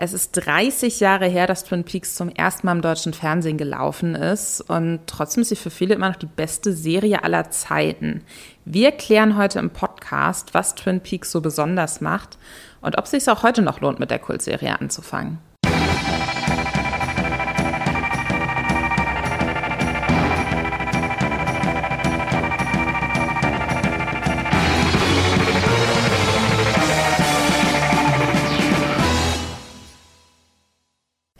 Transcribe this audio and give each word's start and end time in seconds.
Es 0.00 0.12
ist 0.12 0.30
30 0.30 1.00
Jahre 1.00 1.26
her, 1.26 1.48
dass 1.48 1.64
Twin 1.64 1.82
Peaks 1.82 2.14
zum 2.14 2.28
ersten 2.28 2.64
Mal 2.66 2.76
im 2.76 2.82
deutschen 2.82 3.12
Fernsehen 3.12 3.58
gelaufen 3.58 4.14
ist 4.14 4.60
und 4.60 5.00
trotzdem 5.08 5.40
ist 5.40 5.48
sie 5.48 5.56
für 5.56 5.70
viele 5.70 5.96
immer 5.96 6.10
noch 6.10 6.16
die 6.16 6.26
beste 6.26 6.72
Serie 6.72 7.24
aller 7.24 7.50
Zeiten. 7.50 8.22
Wir 8.64 8.92
klären 8.92 9.36
heute 9.36 9.58
im 9.58 9.70
Podcast, 9.70 10.54
was 10.54 10.76
Twin 10.76 11.00
Peaks 11.00 11.32
so 11.32 11.40
besonders 11.40 12.00
macht 12.00 12.38
und 12.80 12.96
ob 12.96 13.06
es 13.06 13.10
sich 13.10 13.28
auch 13.28 13.42
heute 13.42 13.60
noch 13.60 13.80
lohnt, 13.80 13.98
mit 13.98 14.12
der 14.12 14.20
Kultserie 14.20 14.80
anzufangen. 14.80 15.38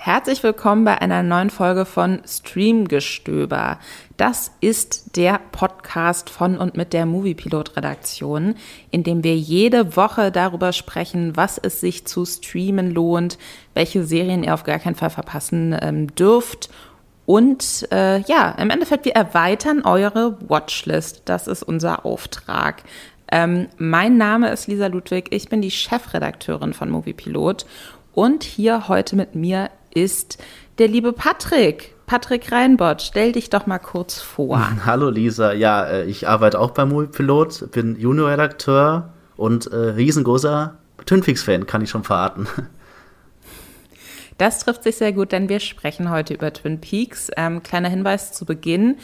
Herzlich 0.09 0.43
willkommen 0.43 0.87
bei 0.87 1.03
einer 1.03 1.23
neuen 1.23 1.51
Folge 1.51 1.85
von 1.85 2.21
Streamgestöber. 2.27 3.79
Das 4.17 4.53
ist 4.63 5.19
der 5.19 5.39
Podcast 5.53 6.31
von 6.31 6.57
und 6.57 6.79
mit 6.79 6.95
der 6.95 7.05
Moviepilot 7.05 7.77
Redaktion, 7.77 8.55
in 8.91 9.03
dem 9.03 9.23
wir 9.23 9.37
jede 9.37 9.97
Woche 9.97 10.33
darüber 10.33 10.73
sprechen, 10.73 11.37
was 11.37 11.59
es 11.59 11.81
sich 11.81 12.07
zu 12.07 12.25
streamen 12.25 12.91
lohnt, 12.91 13.37
welche 13.75 14.03
Serien 14.03 14.45
ihr 14.45 14.55
auf 14.55 14.65
gar 14.65 14.79
keinen 14.79 14.95
Fall 14.95 15.11
verpassen 15.11 15.77
ähm, 15.79 16.07
dürft 16.15 16.71
und 17.27 17.87
äh, 17.93 18.21
ja, 18.21 18.53
im 18.53 18.71
Endeffekt, 18.71 19.05
wir 19.05 19.15
erweitern 19.15 19.83
eure 19.85 20.39
Watchlist. 20.49 21.21
Das 21.27 21.47
ist 21.47 21.63
unser 21.63 22.07
Auftrag. 22.07 22.83
Ähm, 23.31 23.69
mein 23.77 24.17
Name 24.17 24.49
ist 24.53 24.69
Lisa 24.69 24.87
Ludwig, 24.87 25.27
ich 25.33 25.51
bin 25.51 25.61
die 25.61 25.71
Chefredakteurin 25.71 26.73
von 26.73 26.89
Moviepilot 26.89 27.67
und 28.15 28.43
hier 28.43 28.89
heute 28.89 29.15
mit 29.15 29.35
mir 29.35 29.69
ist 29.95 30.39
der 30.79 30.89
liebe 30.89 31.13
Patrick. 31.13 31.95
Patrick 32.07 32.51
Reinbott, 32.51 33.03
stell 33.03 33.33
dich 33.33 33.51
doch 33.51 33.67
mal 33.67 33.79
kurz 33.79 34.19
vor. 34.21 34.61
Hallo 34.87 35.11
Lisa, 35.11 35.53
ja, 35.53 35.85
äh, 35.85 36.05
ich 36.07 36.27
arbeite 36.27 36.59
auch 36.59 36.71
beim 36.71 36.89
Moviepilot, 36.89 37.71
bin 37.71 37.97
Juniorredakteur 37.97 39.13
und 39.37 39.67
äh, 39.67 39.77
riesengroßer 39.77 40.79
Twinfix-Fan, 41.05 41.67
kann 41.67 41.83
ich 41.83 41.91
schon 41.91 42.05
verraten. 42.05 42.47
Das 44.39 44.61
trifft 44.61 44.85
sich 44.85 44.95
sehr 44.95 45.13
gut, 45.13 45.33
denn 45.33 45.49
wir 45.49 45.59
sprechen 45.59 46.11
heute 46.11 46.33
über 46.33 46.53
Twin 46.53 46.81
Peaks. 46.81 47.29
Ähm, 47.37 47.65
kleiner 47.65 47.89
Hinweis 47.89 48.33
zu 48.33 48.47
Beginn. 48.47 48.97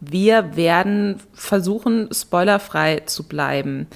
Wir 0.00 0.56
werden 0.56 1.20
versuchen, 1.32 2.08
spoilerfrei 2.12 3.02
zu 3.06 3.28
bleiben. 3.28 3.86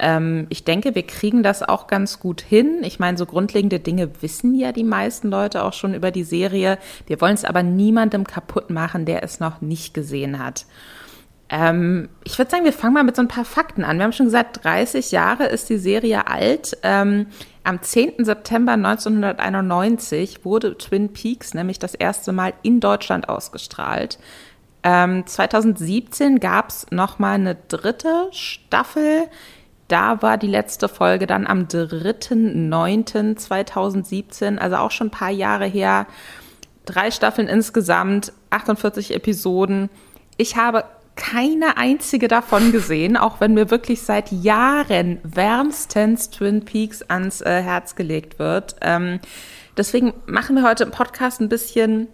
Ähm, 0.00 0.46
ich 0.50 0.64
denke, 0.64 0.94
wir 0.94 1.06
kriegen 1.06 1.42
das 1.42 1.62
auch 1.62 1.86
ganz 1.86 2.18
gut 2.20 2.40
hin. 2.40 2.80
Ich 2.82 2.98
meine, 2.98 3.16
so 3.16 3.26
grundlegende 3.26 3.78
Dinge 3.78 4.10
wissen 4.22 4.54
ja 4.54 4.72
die 4.72 4.84
meisten 4.84 5.28
Leute 5.28 5.62
auch 5.62 5.72
schon 5.72 5.94
über 5.94 6.10
die 6.10 6.24
Serie. 6.24 6.78
Wir 7.06 7.20
wollen 7.20 7.34
es 7.34 7.44
aber 7.44 7.62
niemandem 7.62 8.24
kaputt 8.24 8.70
machen, 8.70 9.04
der 9.04 9.22
es 9.22 9.40
noch 9.40 9.60
nicht 9.60 9.94
gesehen 9.94 10.44
hat. 10.44 10.66
Ähm, 11.50 12.08
ich 12.24 12.38
würde 12.38 12.50
sagen, 12.50 12.64
wir 12.64 12.72
fangen 12.72 12.94
mal 12.94 13.04
mit 13.04 13.16
so 13.16 13.22
ein 13.22 13.28
paar 13.28 13.44
Fakten 13.44 13.84
an. 13.84 13.98
Wir 13.98 14.04
haben 14.04 14.12
schon 14.12 14.26
gesagt, 14.26 14.64
30 14.64 15.12
Jahre 15.12 15.46
ist 15.46 15.68
die 15.68 15.78
Serie 15.78 16.26
alt. 16.26 16.76
Ähm, 16.82 17.26
am 17.62 17.80
10. 17.80 18.24
September 18.24 18.72
1991 18.72 20.44
wurde 20.44 20.76
Twin 20.76 21.12
Peaks 21.12 21.54
nämlich 21.54 21.78
das 21.78 21.94
erste 21.94 22.32
Mal 22.32 22.54
in 22.62 22.80
Deutschland 22.80 23.28
ausgestrahlt. 23.28 24.18
Ähm, 24.82 25.26
2017 25.26 26.40
gab 26.40 26.68
es 26.68 26.86
nochmal 26.90 27.34
eine 27.34 27.56
dritte 27.68 28.28
Staffel 28.32 29.28
da 29.88 30.22
war 30.22 30.38
die 30.38 30.46
letzte 30.46 30.88
Folge 30.88 31.26
dann 31.26 31.46
am 31.46 31.64
3.9.2017, 31.64 34.56
also 34.58 34.76
auch 34.76 34.90
schon 34.90 35.08
ein 35.08 35.10
paar 35.10 35.30
Jahre 35.30 35.66
her. 35.66 36.06
Drei 36.86 37.10
Staffeln 37.10 37.48
insgesamt, 37.48 38.32
48 38.50 39.14
Episoden. 39.14 39.90
Ich 40.36 40.56
habe 40.56 40.84
keine 41.16 41.76
einzige 41.76 42.28
davon 42.28 42.72
gesehen, 42.72 43.16
auch 43.16 43.40
wenn 43.40 43.54
mir 43.54 43.70
wirklich 43.70 44.02
seit 44.02 44.32
Jahren 44.32 45.18
wärmstens 45.22 46.30
Twin 46.30 46.64
Peaks 46.64 47.02
ans 47.02 47.40
äh, 47.40 47.62
Herz 47.62 47.94
gelegt 47.94 48.38
wird. 48.38 48.76
Ähm, 48.80 49.20
deswegen 49.76 50.12
machen 50.26 50.56
wir 50.56 50.64
heute 50.64 50.84
im 50.84 50.90
Podcast 50.90 51.40
ein 51.40 51.48
bisschen 51.48 52.08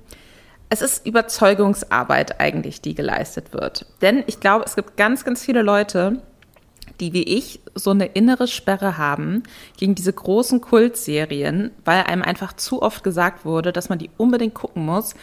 es 0.72 0.83
ist 0.83 1.05
Überzeugungsarbeit 1.05 2.41
eigentlich, 2.41 2.81
die 2.81 2.95
geleistet 2.95 3.53
wird. 3.53 3.87
Denn 4.03 4.22
ich 4.28 4.39
glaube, 4.39 4.65
es 4.65 4.77
gibt 4.77 4.97
ganz, 4.97 5.25
ganz 5.25 5.45
viele 5.45 5.62
Leute, 5.62 6.22
die 7.00 7.12
wie 7.12 7.22
ich 7.22 7.61
so 7.75 7.91
eine 7.91 8.06
innere 8.06 8.47
Sperre 8.47 8.99
haben 8.99 9.43
gegen 9.77 9.94
diese 9.94 10.12
großen 10.12 10.61
Kultserien, 10.61 11.71
weil 11.84 12.05
einem 12.05 12.22
einfach 12.22 12.53
zu 12.53 12.83
oft 12.83 13.03
gesagt 13.03 13.44
wurde, 13.44 13.72
dass 13.72 13.88
man 13.88 13.99
die 13.99 14.11
unbedingt 14.16 14.55
gucken 14.55 14.84
muss. 14.84 15.15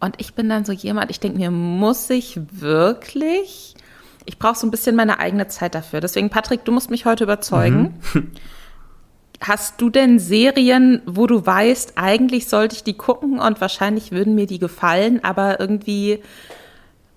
Und 0.00 0.16
ich 0.18 0.34
bin 0.34 0.48
dann 0.48 0.64
so 0.64 0.72
jemand, 0.72 1.10
ich 1.10 1.20
denke 1.20 1.38
mir, 1.38 1.50
muss 1.50 2.10
ich 2.10 2.40
wirklich? 2.50 3.74
Ich 4.24 4.38
brauche 4.38 4.58
so 4.58 4.66
ein 4.66 4.70
bisschen 4.70 4.96
meine 4.96 5.18
eigene 5.18 5.48
Zeit 5.48 5.74
dafür. 5.74 6.00
Deswegen, 6.00 6.30
Patrick, 6.30 6.64
du 6.64 6.72
musst 6.72 6.90
mich 6.90 7.04
heute 7.04 7.24
überzeugen. 7.24 8.00
Mhm. 8.14 8.32
Hast 9.40 9.80
du 9.80 9.90
denn 9.90 10.20
Serien, 10.20 11.02
wo 11.04 11.26
du 11.26 11.44
weißt, 11.44 11.94
eigentlich 11.96 12.48
sollte 12.48 12.76
ich 12.76 12.84
die 12.84 12.96
gucken 12.96 13.40
und 13.40 13.60
wahrscheinlich 13.60 14.12
würden 14.12 14.36
mir 14.36 14.46
die 14.46 14.60
gefallen, 14.60 15.22
aber 15.24 15.58
irgendwie 15.58 16.20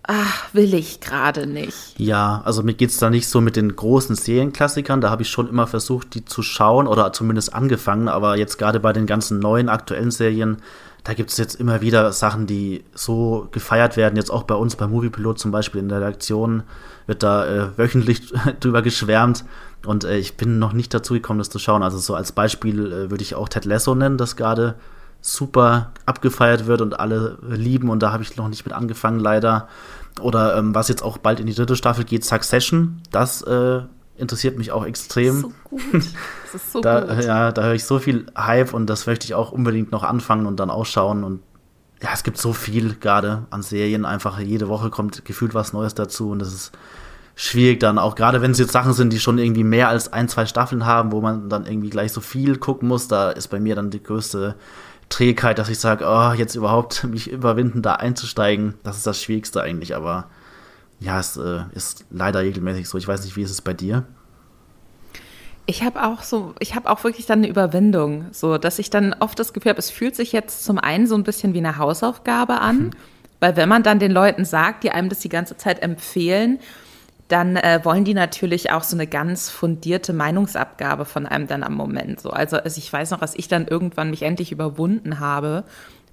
ach, 0.07 0.53
will 0.53 0.73
ich 0.73 0.99
gerade 0.99 1.47
nicht. 1.47 1.97
Ja, 1.97 2.41
also 2.45 2.63
mir 2.63 2.73
geht 2.73 2.91
es 2.91 2.97
da 2.97 3.09
nicht 3.09 3.27
so 3.27 3.41
mit 3.41 3.55
den 3.55 3.75
großen 3.75 4.16
Serienklassikern. 4.16 5.01
Da 5.01 5.09
habe 5.09 5.23
ich 5.23 5.29
schon 5.29 5.49
immer 5.49 5.67
versucht, 5.67 6.13
die 6.13 6.25
zu 6.25 6.41
schauen 6.41 6.88
oder 6.88 7.13
zumindest 7.13 7.53
angefangen. 7.53 8.07
Aber 8.07 8.38
jetzt 8.38 8.57
gerade 8.57 8.79
bei 8.79 8.93
den 8.93 9.05
ganzen 9.05 9.39
neuen 9.39 9.69
aktuellen 9.69 10.11
Serien, 10.11 10.57
da 11.03 11.13
gibt 11.13 11.31
es 11.31 11.38
jetzt 11.38 11.55
immer 11.59 11.81
wieder 11.81 12.11
Sachen, 12.11 12.47
die 12.47 12.83
so 12.93 13.47
gefeiert 13.51 13.97
werden. 13.97 14.16
Jetzt 14.16 14.31
auch 14.31 14.43
bei 14.43 14.55
uns 14.55 14.75
bei 14.75 14.88
Moviepilot 14.88 15.39
zum 15.39 15.51
Beispiel 15.51 15.81
in 15.81 15.89
der 15.89 15.99
Redaktion 15.99 16.63
wird 17.07 17.23
da 17.23 17.45
äh, 17.45 17.77
wöchentlich 17.77 18.33
drüber 18.59 18.81
geschwärmt. 18.81 19.45
Und 19.85 20.03
äh, 20.03 20.17
ich 20.17 20.37
bin 20.37 20.59
noch 20.59 20.73
nicht 20.73 20.93
dazu 20.93 21.13
gekommen, 21.13 21.39
das 21.39 21.49
zu 21.49 21.59
schauen. 21.59 21.83
Also 21.83 21.97
so 21.97 22.16
als 22.16 22.31
Beispiel 22.31 22.91
äh, 22.91 23.11
würde 23.11 23.22
ich 23.22 23.35
auch 23.35 23.49
Ted 23.49 23.66
Lasso 23.66 23.93
nennen, 23.95 24.17
das 24.17 24.35
gerade 24.35 24.75
super 25.25 25.91
abgefeiert 26.05 26.67
wird 26.67 26.81
und 26.81 26.99
alle 26.99 27.37
lieben 27.41 27.89
und 27.89 28.03
da 28.03 28.11
habe 28.11 28.22
ich 28.22 28.37
noch 28.37 28.47
nicht 28.47 28.66
mit 28.66 28.75
angefangen 28.75 29.19
leider. 29.19 29.67
Oder 30.22 30.58
ähm, 30.58 30.74
was 30.74 30.88
jetzt 30.88 31.03
auch 31.03 31.18
bald 31.18 31.40
in 31.40 31.46
die 31.46 31.53
dritte 31.53 31.76
Staffel 31.76 32.06
geht, 32.06 32.24
Succession, 32.24 33.02
das 33.12 33.42
äh, 33.42 33.81
interessiert 34.18 34.58
mich 34.58 34.72
auch 34.72 34.86
extrem. 34.86 35.42
So 35.42 35.52
gut. 35.64 35.81
Das 35.94 36.53
ist 36.53 36.72
so 36.72 36.81
da, 36.81 37.02
gut. 37.02 37.24
Ja, 37.24 37.52
da 37.52 37.64
höre 37.64 37.74
ich 37.74 37.86
so 37.86 38.00
viel 38.00 38.26
Hype 38.38 38.74
und 38.74 38.88
das 38.88 39.08
möchte 39.08 39.26
ich 39.26 39.34
auch 39.34 39.52
unbedingt 39.52 39.92
noch 39.92 40.03
anfangen 40.03 40.46
und 40.46 40.59
dann 40.59 40.70
ausschauen 40.70 41.24
und 41.24 41.42
ja, 42.02 42.09
es 42.14 42.24
gibt 42.24 42.38
so 42.38 42.53
viel 42.53 42.96
gerade 42.96 43.46
an 43.50 43.62
Serien, 43.62 44.06
einfach 44.06 44.40
jede 44.40 44.68
Woche 44.68 44.90
kommt 44.90 45.24
gefühlt 45.26 45.53
was 45.53 45.74
Neues 45.74 45.96
dazu 45.96 46.30
und 46.30 46.40
das 46.40 46.53
ist 46.53 46.72
schwierig 47.36 47.80
dann 47.80 47.97
auch, 47.97 48.16
gerade 48.16 48.42
wenn 48.42 48.52
es 48.52 48.59
jetzt 48.59 48.72
Sachen 48.72 48.94
sind, 48.94 49.12
die 49.12 49.20
schon 49.20 49.38
irgendwie 49.38 49.64
mehr 49.64 49.90
als 49.90 50.12
ein, 50.12 50.30
zwei 50.30 50.46
Staffeln 50.46 50.86
haben, 50.86 51.12
wo 51.12 51.22
man 51.22 51.50
dann 51.50 51.66
irgendwie 51.66 51.90
gleich 51.90 52.12
so 52.12 52.22
viel 52.22 52.58
gucken 52.58 52.88
muss, 52.88 53.08
da 53.08 53.32
ist 53.32 53.50
bei 53.50 53.59
mir 53.59 53.76
dann 53.76 53.90
die 53.90 54.02
größte 54.02 54.56
Trägheit, 55.09 55.59
dass 55.59 55.69
ich 55.69 55.79
sage, 55.79 56.05
oh, 56.07 56.33
jetzt 56.33 56.55
überhaupt 56.55 57.03
mich 57.09 57.29
überwinden, 57.29 57.81
da 57.81 57.93
einzusteigen. 57.95 58.75
Das 58.83 58.97
ist 58.97 59.07
das 59.07 59.21
Schwierigste 59.21 59.61
eigentlich, 59.61 59.95
aber 59.95 60.29
ja, 60.99 61.19
es 61.19 61.38
äh, 61.38 61.63
ist 61.73 62.05
leider 62.09 62.41
regelmäßig 62.41 62.88
so. 62.88 62.97
Ich 62.97 63.07
weiß 63.07 63.23
nicht, 63.23 63.35
wie 63.35 63.41
ist 63.41 63.51
es 63.51 63.61
bei 63.61 63.73
dir? 63.73 64.05
Ich 65.67 65.83
habe 65.83 66.03
auch 66.05 66.21
so, 66.21 66.53
ich 66.59 66.75
habe 66.75 66.89
auch 66.89 67.03
wirklich 67.03 67.25
dann 67.25 67.39
eine 67.39 67.47
Überwindung, 67.47 68.25
so 68.31 68.57
dass 68.57 68.77
ich 68.77 68.91
dann 68.91 69.16
oft 69.19 69.39
das 69.39 69.51
Gefühl 69.51 69.71
habe, 69.71 69.79
es 69.79 69.89
fühlt 69.89 70.16
sich 70.16 70.31
jetzt 70.31 70.63
zum 70.63 70.77
einen 70.77 71.07
so 71.07 71.16
ein 71.16 71.23
bisschen 71.23 71.53
wie 71.53 71.57
eine 71.57 71.77
Hausaufgabe 71.77 72.61
an, 72.61 72.77
mhm. 72.77 72.91
weil 73.39 73.55
wenn 73.55 73.67
man 73.67 73.81
dann 73.81 73.97
den 73.97 74.11
Leuten 74.11 74.45
sagt, 74.45 74.83
die 74.83 74.91
einem 74.91 75.09
das 75.09 75.19
die 75.19 75.29
ganze 75.29 75.57
Zeit 75.57 75.81
empfehlen, 75.81 76.59
dann 77.28 77.56
äh, 77.56 77.80
wollen 77.84 78.06
die 78.06 78.13
natürlich 78.13 78.72
auch 78.72 78.84
so 78.84 78.96
eine 78.96 79.08
ganz 79.08 79.50
fundierte 79.50 80.13
Meinungsabgabe 80.13 81.06
von 81.06 81.25
einem 81.25 81.47
dann 81.47 81.63
am 81.63 81.74
Moment. 81.74 82.19
So, 82.19 82.30
also, 82.30 82.58
also 82.58 82.78
ich 82.78 82.91
weiß 82.91 83.12
noch, 83.12 83.19
dass 83.19 83.36
ich 83.36 83.47
dann 83.47 83.68
irgendwann 83.68 84.12
mich 84.12 84.22
endlich 84.22 84.52
überwunden 84.52 85.19
habe, 85.19 85.64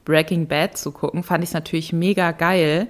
Breaking 0.05 0.49
Bad 0.49 0.77
zu 0.77 0.91
gucken, 0.91 1.23
fand 1.23 1.45
ich 1.45 1.51
es 1.51 1.55
natürlich 1.55 1.93
mega 1.93 2.33
geil. 2.33 2.89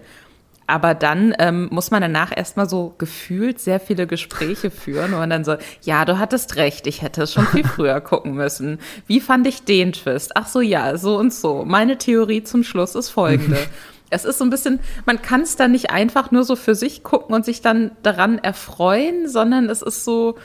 Aber 0.69 0.95
dann 0.95 1.35
ähm, 1.41 1.69
muss 1.73 1.91
man 1.91 2.01
danach 2.01 2.35
erstmal 2.35 2.69
so 2.69 2.95
gefühlt 2.97 3.59
sehr 3.59 3.81
viele 3.81 4.07
Gespräche 4.07 4.71
führen, 4.71 5.13
wo 5.13 5.17
man 5.17 5.29
dann 5.29 5.45
so, 5.45 5.57
ja, 5.83 6.05
du 6.05 6.19
hattest 6.19 6.57
recht, 6.57 6.87
ich 6.87 7.03
hätte 7.03 7.23
es 7.23 7.33
schon 7.33 7.47
viel 7.47 7.65
früher 7.65 8.01
gucken 8.01 8.35
müssen. 8.35 8.79
Wie 9.09 9.21
fand 9.21 9.47
ich 9.49 9.65
den 9.65 9.93
Twist? 9.93 10.37
Ach 10.37 10.47
so, 10.47 10.61
ja, 10.61 10.97
so 10.97 11.19
und 11.19 11.35
so. 11.35 11.65
Meine 11.67 11.99
Theorie 11.99 12.45
zum 12.45 12.63
Schluss 12.63 12.95
ist 12.95 13.11
folgende. 13.11 13.59
Es 14.13 14.25
ist 14.25 14.39
so 14.39 14.45
ein 14.45 14.51
bisschen, 14.51 14.81
man 15.07 15.23
kann 15.23 15.41
es 15.41 15.57
dann 15.57 15.73
nicht 15.73 15.91
einfach 15.91 16.31
nur 16.31 16.45
so 16.45 16.57
für 16.57 16.75
sich 16.75 17.03
gucken 17.03 17.35
und 17.35 17.45
sich 17.45 17.63
dann 17.63 17.93
daran 18.03 18.39
erfreuen, 18.39 19.29
sondern 19.29 19.71
es 19.71 19.83
ist 19.83 20.05
so, 20.05 20.37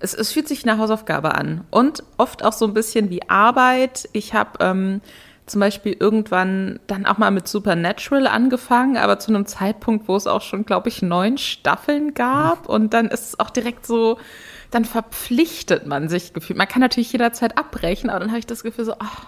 es, 0.00 0.14
es 0.14 0.32
fühlt 0.32 0.48
sich 0.48 0.68
eine 0.68 0.78
Hausaufgabe 0.78 1.34
an. 1.34 1.64
Und 1.70 2.02
oft 2.18 2.44
auch 2.44 2.52
so 2.52 2.66
ein 2.66 2.74
bisschen 2.74 3.10
wie 3.10 3.28
Arbeit. 3.28 4.08
Ich 4.12 4.34
habe 4.34 4.58
ähm, 4.60 5.00
zum 5.46 5.60
Beispiel 5.60 5.96
irgendwann 5.98 6.80
dann 6.86 7.06
auch 7.06 7.18
mal 7.18 7.30
mit 7.30 7.48
Supernatural 7.48 8.26
angefangen, 8.26 8.96
aber 8.96 9.18
zu 9.18 9.30
einem 9.30 9.46
Zeitpunkt, 9.46 10.08
wo 10.08 10.16
es 10.16 10.26
auch 10.26 10.42
schon, 10.42 10.64
glaube 10.64 10.88
ich, 10.88 11.02
neun 11.02 11.38
Staffeln 11.38 12.14
gab. 12.14 12.68
Und 12.68 12.92
dann 12.92 13.06
ist 13.06 13.28
es 13.28 13.40
auch 13.40 13.50
direkt 13.50 13.86
so, 13.86 14.18
dann 14.70 14.84
verpflichtet 14.84 15.86
man 15.86 16.08
sich 16.08 16.32
gefühlt. 16.32 16.58
Man 16.58 16.68
kann 16.68 16.82
natürlich 16.82 17.12
jederzeit 17.12 17.56
abbrechen, 17.56 18.10
aber 18.10 18.20
dann 18.20 18.30
habe 18.30 18.40
ich 18.40 18.46
das 18.46 18.62
Gefühl 18.62 18.84
so, 18.84 18.94
ach, 18.98 19.26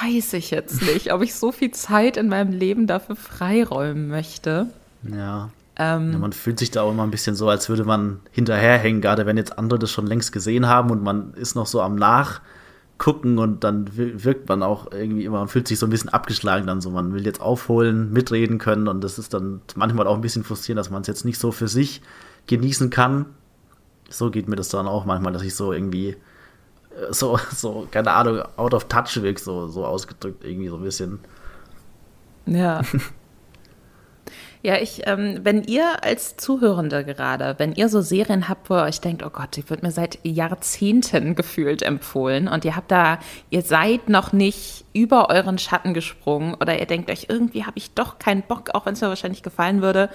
weiß 0.00 0.34
ich 0.34 0.50
jetzt 0.50 0.82
nicht, 0.82 1.12
ob 1.12 1.22
ich 1.22 1.34
so 1.34 1.52
viel 1.52 1.70
Zeit 1.70 2.16
in 2.16 2.28
meinem 2.28 2.52
Leben 2.52 2.86
dafür 2.86 3.16
freiräumen 3.16 4.08
möchte. 4.08 4.68
Ja. 5.02 5.50
Ähm, 5.76 6.12
ja, 6.12 6.18
man 6.18 6.32
fühlt 6.32 6.58
sich 6.58 6.70
da 6.70 6.82
auch 6.82 6.92
immer 6.92 7.02
ein 7.02 7.10
bisschen 7.10 7.34
so, 7.34 7.48
als 7.48 7.68
würde 7.68 7.84
man 7.84 8.20
hinterherhängen, 8.30 9.00
gerade 9.00 9.24
wenn 9.24 9.36
jetzt 9.36 9.58
andere 9.58 9.78
das 9.78 9.90
schon 9.90 10.06
längst 10.06 10.32
gesehen 10.32 10.68
haben 10.68 10.90
und 10.90 11.02
man 11.02 11.32
ist 11.34 11.54
noch 11.54 11.66
so 11.66 11.80
am 11.80 11.96
Nachgucken 11.96 13.38
und 13.38 13.64
dann 13.64 13.88
wirkt 13.94 14.48
man 14.48 14.62
auch 14.62 14.92
irgendwie 14.92 15.24
immer, 15.24 15.38
man 15.38 15.48
fühlt 15.48 15.66
sich 15.66 15.78
so 15.78 15.86
ein 15.86 15.90
bisschen 15.90 16.10
abgeschlagen 16.10 16.66
dann 16.66 16.82
so. 16.82 16.90
Man 16.90 17.14
will 17.14 17.24
jetzt 17.24 17.40
aufholen, 17.40 18.12
mitreden 18.12 18.58
können 18.58 18.86
und 18.86 19.02
das 19.02 19.18
ist 19.18 19.32
dann 19.32 19.62
manchmal 19.74 20.06
auch 20.06 20.14
ein 20.14 20.20
bisschen 20.20 20.44
frustrierend, 20.44 20.78
dass 20.78 20.90
man 20.90 21.02
es 21.02 21.08
jetzt 21.08 21.24
nicht 21.24 21.38
so 21.38 21.52
für 21.52 21.68
sich 21.68 22.02
genießen 22.48 22.90
kann. 22.90 23.26
So 24.10 24.30
geht 24.30 24.48
mir 24.48 24.56
das 24.56 24.68
dann 24.68 24.86
auch 24.86 25.06
manchmal, 25.06 25.32
dass 25.32 25.42
ich 25.42 25.54
so 25.54 25.72
irgendwie 25.72 26.16
so, 27.10 27.38
so, 27.54 27.86
keine 27.90 28.12
Ahnung, 28.12 28.42
out 28.56 28.74
of 28.74 28.84
touch 28.84 29.22
wirkt, 29.22 29.40
so, 29.40 29.68
so 29.68 29.84
ausgedrückt, 29.84 30.44
irgendwie 30.44 30.68
so 30.68 30.76
ein 30.76 30.82
bisschen. 30.82 31.20
Ja. 32.46 32.82
Ja, 34.64 34.76
ich, 34.76 35.02
ähm, 35.06 35.40
wenn 35.42 35.64
ihr 35.64 36.04
als 36.04 36.36
Zuhörende 36.36 37.04
gerade, 37.04 37.56
wenn 37.58 37.72
ihr 37.72 37.88
so 37.88 38.00
Serien 38.00 38.48
habt, 38.48 38.70
wo 38.70 38.76
ihr 38.76 38.84
euch 38.84 39.00
denkt, 39.00 39.24
oh 39.24 39.30
Gott, 39.30 39.56
die 39.56 39.68
wird 39.68 39.82
mir 39.82 39.90
seit 39.90 40.20
Jahrzehnten 40.22 41.34
gefühlt 41.34 41.82
empfohlen 41.82 42.46
und 42.46 42.64
ihr 42.64 42.76
habt 42.76 42.92
da, 42.92 43.18
ihr 43.50 43.62
seid 43.62 44.08
noch 44.08 44.32
nicht 44.32 44.84
über 44.92 45.30
euren 45.30 45.58
Schatten 45.58 45.94
gesprungen 45.94 46.54
oder 46.54 46.78
ihr 46.78 46.86
denkt 46.86 47.10
euch, 47.10 47.26
irgendwie 47.28 47.64
habe 47.64 47.76
ich 47.76 47.94
doch 47.94 48.20
keinen 48.20 48.42
Bock, 48.42 48.70
auch 48.74 48.86
wenn 48.86 48.92
es 48.92 49.00
mir 49.00 49.08
wahrscheinlich 49.08 49.42
gefallen 49.42 49.82
würde, 49.82 50.10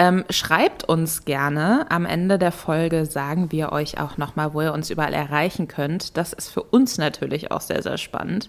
ähm, 0.00 0.24
schreibt 0.30 0.84
uns 0.84 1.26
gerne. 1.26 1.84
Am 1.90 2.06
Ende 2.06 2.38
der 2.38 2.52
Folge 2.52 3.04
sagen 3.04 3.52
wir 3.52 3.70
euch 3.70 4.00
auch 4.00 4.16
nochmal, 4.16 4.54
wo 4.54 4.62
ihr 4.62 4.72
uns 4.72 4.88
überall 4.88 5.12
erreichen 5.12 5.68
könnt. 5.68 6.16
Das 6.16 6.32
ist 6.32 6.48
für 6.48 6.62
uns 6.62 6.96
natürlich 6.96 7.50
auch 7.50 7.60
sehr, 7.60 7.82
sehr 7.82 7.98
spannend. 7.98 8.48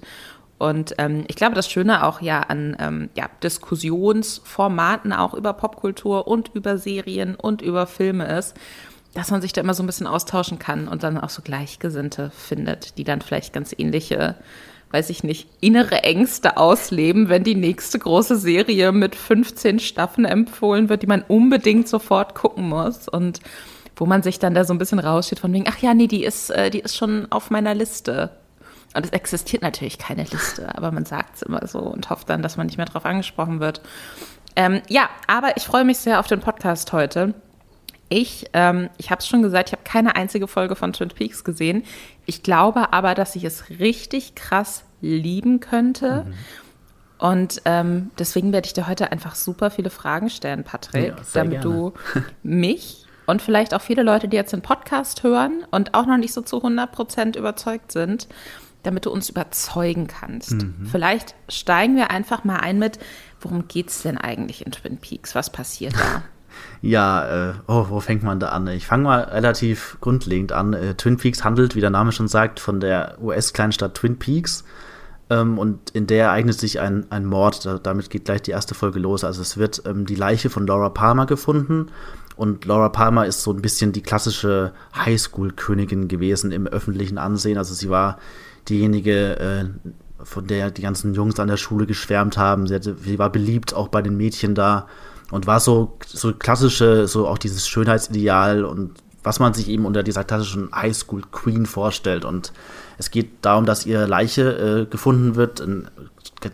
Und 0.60 0.96
ähm, 0.98 1.26
ich 1.28 1.36
glaube, 1.36 1.56
das 1.56 1.70
Schöne 1.70 2.06
auch 2.06 2.22
ja 2.22 2.40
an 2.40 2.78
ähm, 2.80 3.10
ja, 3.18 3.30
Diskussionsformaten 3.44 5.12
auch 5.12 5.34
über 5.34 5.52
Popkultur 5.52 6.26
und 6.26 6.52
über 6.54 6.78
Serien 6.78 7.36
und 7.36 7.62
über 7.62 7.86
Filme 7.86 8.34
ist, 8.38 8.56
dass 9.14 9.30
man 9.30 9.42
sich 9.42 9.52
da 9.52 9.60
immer 9.60 9.74
so 9.74 9.84
ein 9.84 9.88
bisschen 9.88 10.08
austauschen 10.08 10.58
kann 10.58 10.88
und 10.88 11.04
dann 11.04 11.18
auch 11.18 11.30
so 11.30 11.42
Gleichgesinnte 11.42 12.30
findet, 12.30 12.98
die 12.98 13.04
dann 13.04 13.20
vielleicht 13.20 13.52
ganz 13.52 13.76
ähnliche, 13.78 14.36
weiß 14.92 15.10
ich 15.10 15.24
nicht, 15.24 15.48
innere 15.62 16.04
Ängste 16.04 16.58
ausleben, 16.58 17.30
wenn 17.30 17.44
die 17.44 17.56
nächste 17.56 17.98
große 17.98 18.36
Serie 18.38 18.92
mit 18.92 19.16
15 19.16 19.80
Staffeln 19.80 20.26
empfohlen 20.26 20.90
wird, 20.90 21.02
die 21.02 21.08
man 21.08 21.24
unbedingt 21.28 21.88
sofort 21.88 22.36
gucken 22.36 22.70
muss 22.70 23.08
und 23.08 23.40
wo 23.96 24.06
man 24.06 24.24
sich 24.24 24.40
dann 24.40 24.54
da 24.54 24.66
so 24.66 24.74
ein 24.74 24.80
bisschen 24.80 25.00
raussteht 25.00 25.40
von 25.40 25.54
wegen, 25.54 25.66
ach 25.68 25.78
ja, 25.78 25.94
nee, 25.94 26.08
die 26.08 26.24
ist, 26.24 26.50
äh, 26.50 26.70
die 26.70 26.80
ist 26.80 26.98
schon 26.98 27.32
auf 27.32 27.50
meiner 27.50 27.74
Liste. 27.74 28.32
Und 28.94 29.06
es 29.06 29.12
existiert 29.12 29.62
natürlich 29.62 29.98
keine 29.98 30.24
Liste, 30.24 30.76
aber 30.76 30.92
man 30.92 31.06
sagt 31.06 31.36
es 31.36 31.42
immer 31.44 31.66
so 31.68 31.80
und 31.80 32.10
hofft 32.10 32.30
dann, 32.30 32.42
dass 32.42 32.58
man 32.58 32.68
nicht 32.68 32.78
mehr 32.78 32.86
darauf 32.86 33.06
angesprochen 33.06 33.60
wird. 33.60 33.82
Ähm, 34.56 34.82
ja, 34.90 35.10
aber 35.28 35.56
ich 35.56 35.64
freue 35.64 35.86
mich 35.86 35.98
sehr 35.98 36.20
auf 36.20 36.28
den 36.28 36.42
Podcast 36.42 36.92
heute. 36.92 37.34
Ich, 38.10 38.48
ähm, 38.52 38.90
ich 38.98 39.10
habe 39.10 39.20
es 39.20 39.28
schon 39.28 39.42
gesagt, 39.42 39.70
ich 39.70 39.74
habe 39.74 39.84
keine 39.86 40.18
einzige 40.18 40.48
Folge 40.48 40.76
von 40.76 40.92
Twin 40.92 41.08
Peaks 41.08 41.46
gesehen. 41.46 41.84
Ich 42.32 42.44
glaube 42.44 42.94
aber, 42.94 43.14
dass 43.14 43.36
ich 43.36 43.44
es 43.44 43.70
richtig 43.70 44.36
krass 44.36 44.86
lieben 45.02 45.60
könnte. 45.60 46.24
Mhm. 46.26 46.34
Und 47.18 47.62
ähm, 47.66 48.10
deswegen 48.18 48.54
werde 48.54 48.68
ich 48.68 48.74
dir 48.74 48.88
heute 48.88 49.12
einfach 49.12 49.36
super 49.36 49.70
viele 49.70 49.90
Fragen 49.90 50.30
stellen, 50.30 50.64
Patrick, 50.64 51.10
ja, 51.10 51.16
damit 51.34 51.62
gerne. 51.62 51.76
du 51.76 51.94
mich 52.44 53.06
und 53.26 53.42
vielleicht 53.42 53.74
auch 53.74 53.82
viele 53.82 54.04
Leute, 54.04 54.30
die 54.30 54.38
jetzt 54.38 54.54
den 54.54 54.62
Podcast 54.62 55.24
hören 55.24 55.66
und 55.72 55.94
auch 55.94 56.06
noch 56.06 56.16
nicht 56.16 56.32
so 56.32 56.42
zu 56.42 56.56
100 56.56 56.90
Prozent 56.90 57.36
überzeugt 57.36 57.92
sind, 57.92 58.30
damit 58.84 59.06
du 59.06 59.12
uns 59.12 59.30
überzeugen 59.30 60.08
kannst. 60.08 60.54
Mhm. 60.54 60.88
Vielleicht 60.90 61.36
steigen 61.50 61.98
wir 61.98 62.12
einfach 62.12 62.46
mal 62.46 62.62
ein 62.62 62.80
mit, 62.80 62.98
worum 63.42 63.68
geht 63.68 63.90
es 63.90 64.04
denn 64.04 64.18
eigentlich 64.18 64.66
in 64.66 64.72
Twin 64.72 65.00
Peaks? 65.00 65.36
Was 65.36 65.50
passiert 65.50 65.96
da? 65.96 66.24
Ja, 66.82 67.50
äh, 67.50 67.54
oh, 67.68 67.88
wo 67.90 68.00
fängt 68.00 68.24
man 68.24 68.40
da 68.40 68.50
an? 68.50 68.68
Ich 68.68 68.88
fange 68.88 69.04
mal 69.04 69.22
relativ 69.22 69.98
grundlegend 70.02 70.52
an. 70.52 70.74
Äh, 70.74 70.96
Twin 70.96 71.18
Peaks 71.18 71.44
handelt, 71.44 71.76
wie 71.76 71.82
der 71.82 71.90
Name 71.90 72.12
schon 72.12 72.28
sagt, 72.28 72.60
von 72.60 72.80
der 72.80 73.18
US-Kleinstadt 73.22 73.96
Twin 73.96 74.18
Peaks. 74.18 74.64
Ähm, 75.30 75.58
und 75.58 75.92
in 75.92 76.08
der 76.08 76.26
ereignet 76.26 76.60
sich 76.60 76.80
ein, 76.80 77.06
ein 77.10 77.26
Mord. 77.26 77.66
Da, 77.66 77.78
damit 77.78 78.10
geht 78.10 78.26
gleich 78.26 78.42
die 78.42 78.52
erste 78.52 78.76
Folge 78.76 79.00
los. 79.00 79.24
Also 79.24 79.42
es 79.42 79.58
wird 79.58 79.84
ähm, 79.86 80.06
die 80.06 80.16
Leiche 80.16 80.50
von 80.50 80.68
Laura 80.68 80.90
Palmer 80.90 81.26
gefunden. 81.26 81.88
Und 82.36 82.66
Laura 82.66 82.90
Palmer 82.90 83.26
ist 83.26 83.44
so 83.44 83.54
ein 83.54 83.62
bisschen 83.62 83.94
die 83.94 84.02
klassische 84.02 84.74
Highschool-Königin 84.96 86.08
gewesen 86.08 86.52
im 86.52 86.68
öffentlichen 86.68 87.18
Ansehen. 87.18 87.58
Also 87.58 87.74
sie 87.74 87.90
war 87.90 88.18
diejenige, 88.68 89.40
äh, 89.40 89.66
von 90.24 90.48
der 90.48 90.72
die 90.72 90.82
ganzen 90.82 91.14
Jungs 91.14 91.40
an 91.40 91.48
der 91.48 91.58
Schule 91.58 91.86
geschwärmt 91.86 92.38
haben. 92.38 92.68
Sie, 92.68 92.76
hatte, 92.76 92.96
sie 92.96 93.20
war 93.20 93.32
beliebt 93.32 93.74
auch 93.74 93.88
bei 93.88 94.02
den 94.02 94.18
Mädchen 94.18 94.56
da 94.56 94.88
und 95.32 95.48
war 95.48 95.60
so, 95.60 95.98
so 96.06 96.34
klassische, 96.34 97.08
so 97.08 97.28
auch 97.28 97.38
dieses 97.38 97.68
Schönheitsideal 97.68 98.64
und 98.64 98.92
was 99.24 99.40
man 99.40 99.54
sich 99.54 99.70
eben 99.70 99.86
unter 99.86 100.04
dieser 100.04 100.24
klassischen 100.24 100.70
Highschool 100.74 101.22
Queen 101.32 101.66
vorstellt. 101.66 102.26
Und 102.26 102.54
es 102.98 103.12
geht 103.12 103.30
darum, 103.42 103.66
dass 103.66 103.86
ihre 103.86 104.08
Leiche 104.08 104.82
äh, 104.82 104.86
gefunden 104.86 105.36
wird, 105.36 105.60
in, 105.60 105.88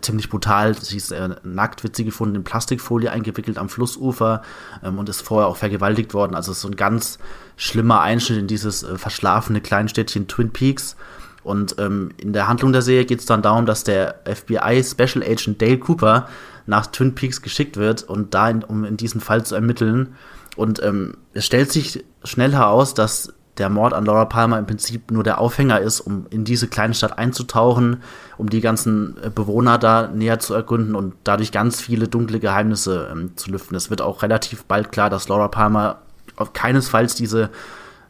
ziemlich 0.02 0.28
brutal. 0.28 0.74
Sie 0.74 0.98
ist 0.98 1.10
äh, 1.12 1.30
nackt, 1.42 1.82
wird 1.82 1.96
sie 1.96 2.04
gefunden, 2.04 2.36
in 2.36 2.44
Plastikfolie 2.44 3.10
eingewickelt 3.10 3.58
am 3.58 3.68
Flussufer 3.68 4.42
ähm, 4.84 4.98
und 4.98 5.08
ist 5.08 5.22
vorher 5.22 5.48
auch 5.48 5.56
vergewaltigt 5.56 6.12
worden. 6.12 6.34
Also 6.34 6.52
so 6.52 6.68
ein 6.68 6.76
ganz 6.76 7.18
schlimmer 7.56 8.00
Einschnitt 8.00 8.38
in 8.38 8.46
dieses 8.46 8.82
äh, 8.82 8.98
verschlafene 8.98 9.60
Kleinstädtchen 9.60 10.28
Twin 10.28 10.50
Peaks. 10.50 10.96
Und 11.42 11.76
ähm, 11.78 12.10
in 12.18 12.34
der 12.34 12.48
Handlung 12.48 12.72
der 12.72 12.82
Serie 12.82 13.06
geht 13.06 13.20
es 13.20 13.26
dann 13.26 13.40
darum, 13.40 13.64
dass 13.64 13.82
der 13.84 14.20
FBI 14.26 14.84
Special 14.84 15.24
Agent 15.24 15.62
Dale 15.62 15.78
Cooper 15.78 16.28
nach 16.68 16.86
Twin 16.86 17.14
Peaks 17.14 17.42
geschickt 17.42 17.76
wird 17.76 18.02
und 18.02 18.34
da, 18.34 18.50
in, 18.50 18.62
um 18.62 18.84
in 18.84 18.96
diesen 18.96 19.20
Fall 19.20 19.44
zu 19.44 19.54
ermitteln. 19.54 20.14
Und 20.56 20.82
ähm, 20.82 21.14
es 21.32 21.46
stellt 21.46 21.72
sich 21.72 22.04
schnell 22.24 22.52
heraus, 22.52 22.94
dass 22.94 23.32
der 23.56 23.70
Mord 23.70 23.92
an 23.92 24.04
Laura 24.04 24.26
Palmer 24.26 24.58
im 24.58 24.66
Prinzip 24.66 25.10
nur 25.10 25.24
der 25.24 25.40
Aufhänger 25.40 25.80
ist, 25.80 26.00
um 26.00 26.26
in 26.30 26.44
diese 26.44 26.68
kleine 26.68 26.94
Stadt 26.94 27.18
einzutauchen, 27.18 28.02
um 28.36 28.50
die 28.50 28.60
ganzen 28.60 29.16
äh, 29.22 29.30
Bewohner 29.30 29.78
da 29.78 30.08
näher 30.08 30.38
zu 30.38 30.54
ergründen 30.54 30.94
und 30.94 31.14
dadurch 31.24 31.52
ganz 31.52 31.80
viele 31.80 32.06
dunkle 32.06 32.38
Geheimnisse 32.38 33.08
ähm, 33.10 33.36
zu 33.36 33.50
lüften. 33.50 33.74
Es 33.74 33.90
wird 33.90 34.02
auch 34.02 34.22
relativ 34.22 34.64
bald 34.64 34.92
klar, 34.92 35.10
dass 35.10 35.28
Laura 35.28 35.48
Palmer 35.48 36.02
auf 36.36 36.52
keinesfalls 36.52 37.14
diese 37.14 37.50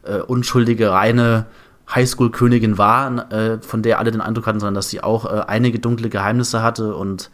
äh, 0.03 0.17
unschuldige, 0.17 0.91
reine 0.91 1.45
Highschool-Königin 1.93 2.77
war, 2.77 3.31
äh, 3.31 3.59
von 3.61 3.81
der 3.81 3.99
alle 3.99 4.11
den 4.11 4.21
Eindruck 4.21 4.45
hatten, 4.47 4.59
sondern 4.59 4.75
dass 4.75 4.89
sie 4.89 5.01
auch 5.01 5.25
äh, 5.25 5.43
einige 5.47 5.79
dunkle 5.79 6.09
Geheimnisse 6.09 6.61
hatte 6.61 6.95
und 6.95 7.31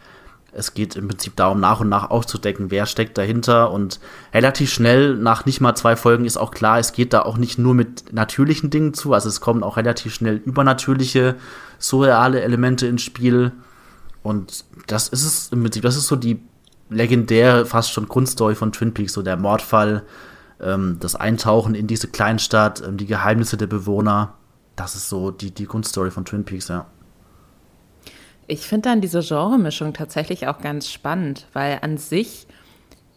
es 0.56 0.72
geht 0.74 0.96
im 0.96 1.08
Prinzip 1.08 1.36
darum, 1.36 1.60
nach 1.60 1.80
und 1.80 1.88
nach 1.88 2.10
aufzudecken, 2.10 2.70
wer 2.70 2.86
steckt 2.86 3.18
dahinter 3.18 3.70
und 3.70 4.00
relativ 4.32 4.72
schnell, 4.72 5.14
nach 5.14 5.44
nicht 5.44 5.60
mal 5.60 5.74
zwei 5.74 5.96
Folgen, 5.96 6.24
ist 6.24 6.38
auch 6.38 6.50
klar, 6.50 6.78
es 6.78 6.92
geht 6.92 7.12
da 7.12 7.22
auch 7.22 7.36
nicht 7.36 7.58
nur 7.58 7.74
mit 7.74 8.12
natürlichen 8.12 8.70
Dingen 8.70 8.94
zu, 8.94 9.12
also 9.12 9.28
es 9.28 9.40
kommen 9.40 9.62
auch 9.62 9.76
relativ 9.76 10.14
schnell 10.14 10.36
übernatürliche, 10.36 11.36
surreale 11.78 12.40
Elemente 12.40 12.86
ins 12.86 13.02
Spiel. 13.02 13.52
Und 14.22 14.64
das 14.86 15.08
ist 15.08 15.24
es 15.24 15.48
im 15.52 15.62
Prinzip, 15.62 15.82
das 15.82 15.96
ist 15.96 16.06
so 16.06 16.16
die 16.16 16.40
legendäre, 16.88 17.66
fast 17.66 17.92
schon 17.92 18.08
Grundstory 18.08 18.54
von 18.54 18.72
Twin 18.72 18.94
Peaks, 18.94 19.12
so 19.12 19.22
der 19.22 19.36
Mordfall, 19.36 20.04
ähm, 20.60 20.96
das 21.00 21.16
Eintauchen 21.16 21.74
in 21.74 21.86
diese 21.86 22.08
Kleinstadt, 22.08 22.82
ähm, 22.86 22.96
die 22.96 23.06
Geheimnisse 23.06 23.56
der 23.56 23.66
Bewohner. 23.66 24.34
Das 24.74 24.94
ist 24.94 25.08
so 25.08 25.30
die, 25.30 25.50
die 25.50 25.66
Grundstory 25.66 26.10
von 26.10 26.24
Twin 26.24 26.44
Peaks, 26.44 26.68
ja. 26.68 26.86
Ich 28.46 28.60
finde 28.60 28.90
dann 28.90 29.00
diese 29.00 29.20
Genremischung 29.20 29.92
tatsächlich 29.92 30.46
auch 30.46 30.60
ganz 30.60 30.90
spannend, 30.90 31.46
weil 31.52 31.78
an 31.82 31.98
sich 31.98 32.46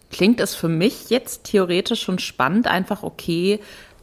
klingt 0.09 0.39
es 0.39 0.55
für 0.55 0.69
mich 0.69 1.09
jetzt 1.09 1.43
theoretisch 1.43 2.01
schon 2.01 2.19
spannend, 2.19 2.67
einfach 2.67 3.03
okay, 3.03 3.59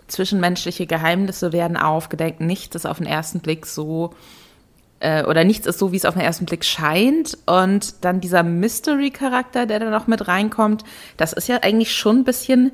zwischenmenschliche 0.07 0.87
Geheimnisse 0.87 1.53
werden 1.53 1.77
aufgedeckt, 1.77 2.41
nichts 2.41 2.77
ist 2.77 2.87
auf 2.87 2.99
den 2.99 3.07
ersten 3.07 3.41
Blick 3.41 3.67
so 3.67 4.15
äh, 5.01 5.25
oder 5.25 5.45
nichts 5.45 5.67
ist 5.67 5.79
so, 5.79 5.93
wie 5.93 5.97
es 5.97 6.05
auf 6.05 6.15
den 6.15 6.23
ersten 6.23 6.47
Blick 6.47 6.65
scheint 6.65 7.37
und 7.47 8.05
dann 8.05 8.21
dieser 8.21 8.43
Mystery-Charakter, 8.43 9.67
der 9.67 9.81
da 9.81 9.91
noch 9.91 10.07
mit 10.07 10.29
reinkommt, 10.29 10.85
das 11.17 11.33
ist 11.33 11.49
ja 11.49 11.59
eigentlich 11.63 11.95
schon 11.95 12.19
ein 12.19 12.25
bisschen 12.25 12.71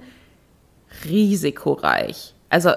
risikoreich. 1.06 2.34
Also 2.50 2.70
äh, 2.70 2.76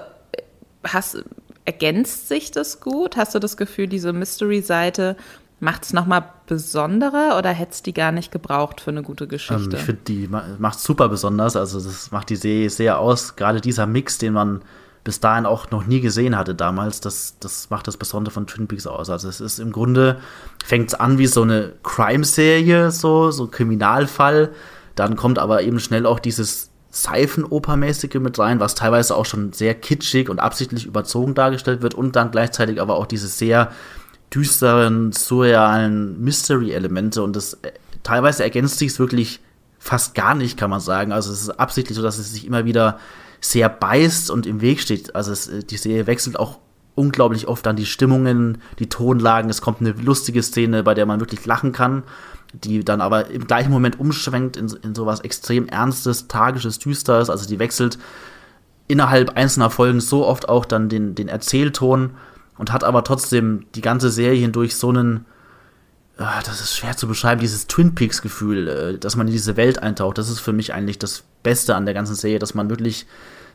hast, 0.84 1.22
ergänzt 1.64 2.28
sich 2.28 2.50
das 2.50 2.80
gut? 2.80 3.16
Hast 3.16 3.34
du 3.34 3.38
das 3.38 3.56
Gefühl, 3.56 3.88
diese 3.88 4.12
Mystery-Seite 4.12 5.16
macht 5.58 5.84
es 5.84 5.92
nochmal 5.92 6.24
besonderer 6.46 7.36
oder 7.38 7.50
hätte 7.50 7.72
es 7.72 7.82
die 7.82 7.94
gar 7.94 8.12
nicht 8.12 8.30
gebraucht 8.30 8.80
für 8.80 8.90
eine 8.90 9.02
gute 9.02 9.26
Geschichte? 9.26 9.64
Ähm, 9.64 9.76
ich 9.76 9.82
finde, 9.82 10.02
die 10.02 10.28
macht 10.58 10.78
super 10.78 11.08
besonders. 11.08 11.56
Also, 11.56 11.80
das 11.80 12.10
macht 12.10 12.30
die 12.30 12.36
Serie 12.36 12.70
sehr 12.70 12.98
aus. 12.98 13.36
Gerade 13.36 13.60
dieser 13.60 13.86
Mix, 13.86 14.18
den 14.18 14.34
man 14.34 14.62
bis 15.02 15.20
dahin 15.20 15.46
auch 15.46 15.70
noch 15.70 15.86
nie 15.86 16.00
gesehen 16.00 16.36
hatte 16.36 16.54
damals, 16.54 17.00
das, 17.00 17.36
das 17.38 17.70
macht 17.70 17.86
das 17.86 17.96
Besondere 17.96 18.32
von 18.32 18.46
Twin 18.46 18.66
Peaks 18.66 18.86
aus. 18.86 19.08
Also, 19.08 19.28
es 19.28 19.40
ist 19.40 19.58
im 19.58 19.72
Grunde, 19.72 20.20
fängt 20.64 20.88
es 20.88 20.94
an 20.94 21.18
wie 21.18 21.26
so 21.26 21.42
eine 21.42 21.72
Crime-Serie, 21.82 22.90
so, 22.90 23.30
so 23.30 23.46
Kriminalfall. 23.46 24.52
Dann 24.94 25.16
kommt 25.16 25.38
aber 25.38 25.62
eben 25.62 25.80
schnell 25.80 26.06
auch 26.06 26.18
dieses 26.18 26.70
Seifenopermäßige 26.90 28.14
mit 28.14 28.38
rein, 28.38 28.58
was 28.60 28.74
teilweise 28.74 29.16
auch 29.16 29.26
schon 29.26 29.52
sehr 29.52 29.74
kitschig 29.74 30.30
und 30.30 30.38
absichtlich 30.38 30.86
überzogen 30.86 31.34
dargestellt 31.34 31.82
wird 31.82 31.94
und 31.94 32.16
dann 32.16 32.30
gleichzeitig 32.30 32.80
aber 32.80 32.96
auch 32.96 33.06
dieses 33.06 33.38
sehr 33.38 33.70
düsteren, 34.34 35.12
surrealen 35.12 36.20
Mystery-Elemente 36.20 37.22
und 37.22 37.36
das 37.36 37.54
äh, 37.62 37.72
teilweise 38.02 38.42
ergänzt 38.42 38.78
sich 38.78 38.92
es 38.92 38.98
wirklich 38.98 39.40
fast 39.78 40.14
gar 40.14 40.34
nicht, 40.34 40.56
kann 40.56 40.70
man 40.70 40.80
sagen. 40.80 41.12
Also 41.12 41.32
es 41.32 41.42
ist 41.42 41.50
absichtlich 41.50 41.96
so, 41.96 42.02
dass 42.02 42.18
es 42.18 42.32
sich 42.32 42.46
immer 42.46 42.64
wieder 42.64 42.98
sehr 43.40 43.68
beißt 43.68 44.30
und 44.30 44.46
im 44.46 44.60
Weg 44.60 44.80
steht. 44.80 45.14
Also 45.14 45.32
es, 45.32 45.48
äh, 45.48 45.62
die 45.62 45.76
Serie 45.76 46.06
wechselt 46.06 46.38
auch 46.38 46.58
unglaublich 46.94 47.46
oft 47.46 47.66
an 47.66 47.76
die 47.76 47.86
Stimmungen, 47.86 48.58
die 48.78 48.88
Tonlagen. 48.88 49.50
Es 49.50 49.60
kommt 49.60 49.80
eine 49.80 49.92
lustige 49.92 50.42
Szene, 50.42 50.82
bei 50.82 50.94
der 50.94 51.06
man 51.06 51.20
wirklich 51.20 51.44
lachen 51.46 51.72
kann, 51.72 52.02
die 52.52 52.84
dann 52.84 53.00
aber 53.00 53.30
im 53.30 53.46
gleichen 53.46 53.70
Moment 53.70 54.00
umschwenkt 54.00 54.56
in, 54.56 54.68
in 54.82 54.94
sowas 54.94 55.20
extrem 55.20 55.68
Ernstes, 55.68 56.26
Tragisches, 56.26 56.78
Düsteres. 56.78 57.30
Also 57.30 57.46
die 57.46 57.58
wechselt 57.58 57.98
innerhalb 58.88 59.36
einzelner 59.36 59.70
Folgen 59.70 60.00
so 60.00 60.26
oft 60.26 60.48
auch 60.48 60.64
dann 60.64 60.88
den, 60.88 61.14
den 61.14 61.28
Erzählton 61.28 62.12
und 62.58 62.72
hat 62.72 62.84
aber 62.84 63.04
trotzdem 63.04 63.66
die 63.74 63.80
ganze 63.80 64.10
Serie 64.10 64.40
hindurch 64.40 64.76
so 64.76 64.88
einen, 64.88 65.26
ah, 66.18 66.42
das 66.44 66.60
ist 66.60 66.76
schwer 66.76 66.96
zu 66.96 67.06
beschreiben, 67.06 67.40
dieses 67.40 67.66
Twin 67.66 67.94
Peaks-Gefühl, 67.94 68.68
äh, 68.68 68.98
dass 68.98 69.16
man 69.16 69.26
in 69.26 69.32
diese 69.32 69.56
Welt 69.56 69.82
eintaucht. 69.82 70.18
Das 70.18 70.28
ist 70.28 70.40
für 70.40 70.52
mich 70.52 70.72
eigentlich 70.72 70.98
das 70.98 71.24
Beste 71.42 71.74
an 71.74 71.84
der 71.84 71.94
ganzen 71.94 72.14
Serie, 72.14 72.38
dass 72.38 72.54
man 72.54 72.70
wirklich 72.70 73.06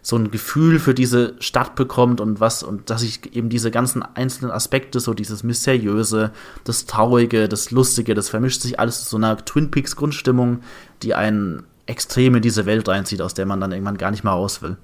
so 0.03 0.15
ein 0.15 0.31
Gefühl 0.31 0.79
für 0.79 0.93
diese 0.93 1.36
Stadt 1.39 1.75
bekommt 1.75 2.22
und 2.22 2.39
was, 2.39 2.63
und 2.63 2.89
dass 2.89 3.03
ich 3.03 3.36
eben 3.36 3.50
diese 3.50 3.70
ganzen 3.70 4.01
einzelnen 4.01 4.51
Aspekte, 4.51 5.00
so 5.00 5.13
dieses 5.13 5.43
Mysteriöse, 5.43 6.31
das 6.63 6.88
Traurige, 6.88 7.48
das 7.48 7.70
Lustige, 7.72 8.15
das 8.15 8.29
vermischt 8.29 8.62
sich 8.62 8.79
alles 8.79 9.03
zu 9.03 9.10
so 9.12 9.17
einer 9.17 9.38
Twin 9.46 9.70
Peaks 9.70 9.96
Grundstimmung, 9.96 10.62
die 11.03 11.13
einen 11.13 11.63
extrem 11.86 12.36
in 12.36 12.41
diese 12.41 12.65
Welt 12.65 12.88
reinzieht, 12.88 13.22
aus 13.22 13.34
der 13.34 13.46
man 13.46 13.60
dann 13.60 13.72
irgendwann 13.72 13.98
gar 13.98 14.12
nicht 14.12 14.24
mehr 14.24 14.34
raus 14.34 14.62
will. 14.62 14.77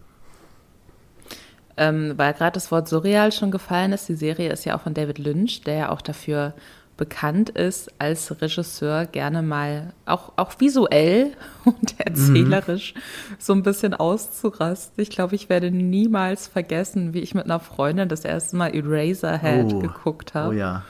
Ähm, 1.77 2.13
weil 2.17 2.34
gerade 2.34 2.53
das 2.53 2.72
Wort 2.72 2.88
surreal 2.88 3.31
schon 3.31 3.51
gefallen 3.51 3.93
ist, 3.93 4.10
die 4.10 4.15
Serie 4.15 4.51
ist 4.51 4.65
ja 4.65 4.75
auch 4.75 4.81
von 4.81 4.93
David 4.93 5.19
Lynch, 5.19 5.62
der 5.62 5.75
ja 5.75 5.89
auch 5.89 6.01
dafür 6.01 6.53
bekannt 6.98 7.51
ist, 7.51 7.91
als 8.00 8.41
Regisseur 8.41 9.05
gerne 9.05 9.43
mal 9.43 9.93
auch, 10.05 10.34
auch 10.36 10.53
visuell 10.60 11.34
und 11.63 12.00
erzählerisch 12.00 12.96
mhm. 12.96 13.36
so 13.38 13.53
ein 13.53 13.63
bisschen 13.63 13.93
auszurasten. 13.93 15.01
Ich 15.01 15.12
glaube, 15.12 15.36
ich 15.36 15.48
werde 15.48 15.72
niemals 15.72 16.48
vergessen, 16.48 17.13
wie 17.13 17.19
ich 17.19 17.36
mit 17.36 17.46
einer 17.46 17.60
Freundin 17.60 18.10
das 18.10 18.25
erste 18.25 18.57
Mal 18.57 18.75
Eraserhead 18.75 19.74
oh. 19.74 19.79
geguckt 19.79 20.34
habe. 20.34 20.50
Oh 20.50 20.57
ja. 20.57 20.84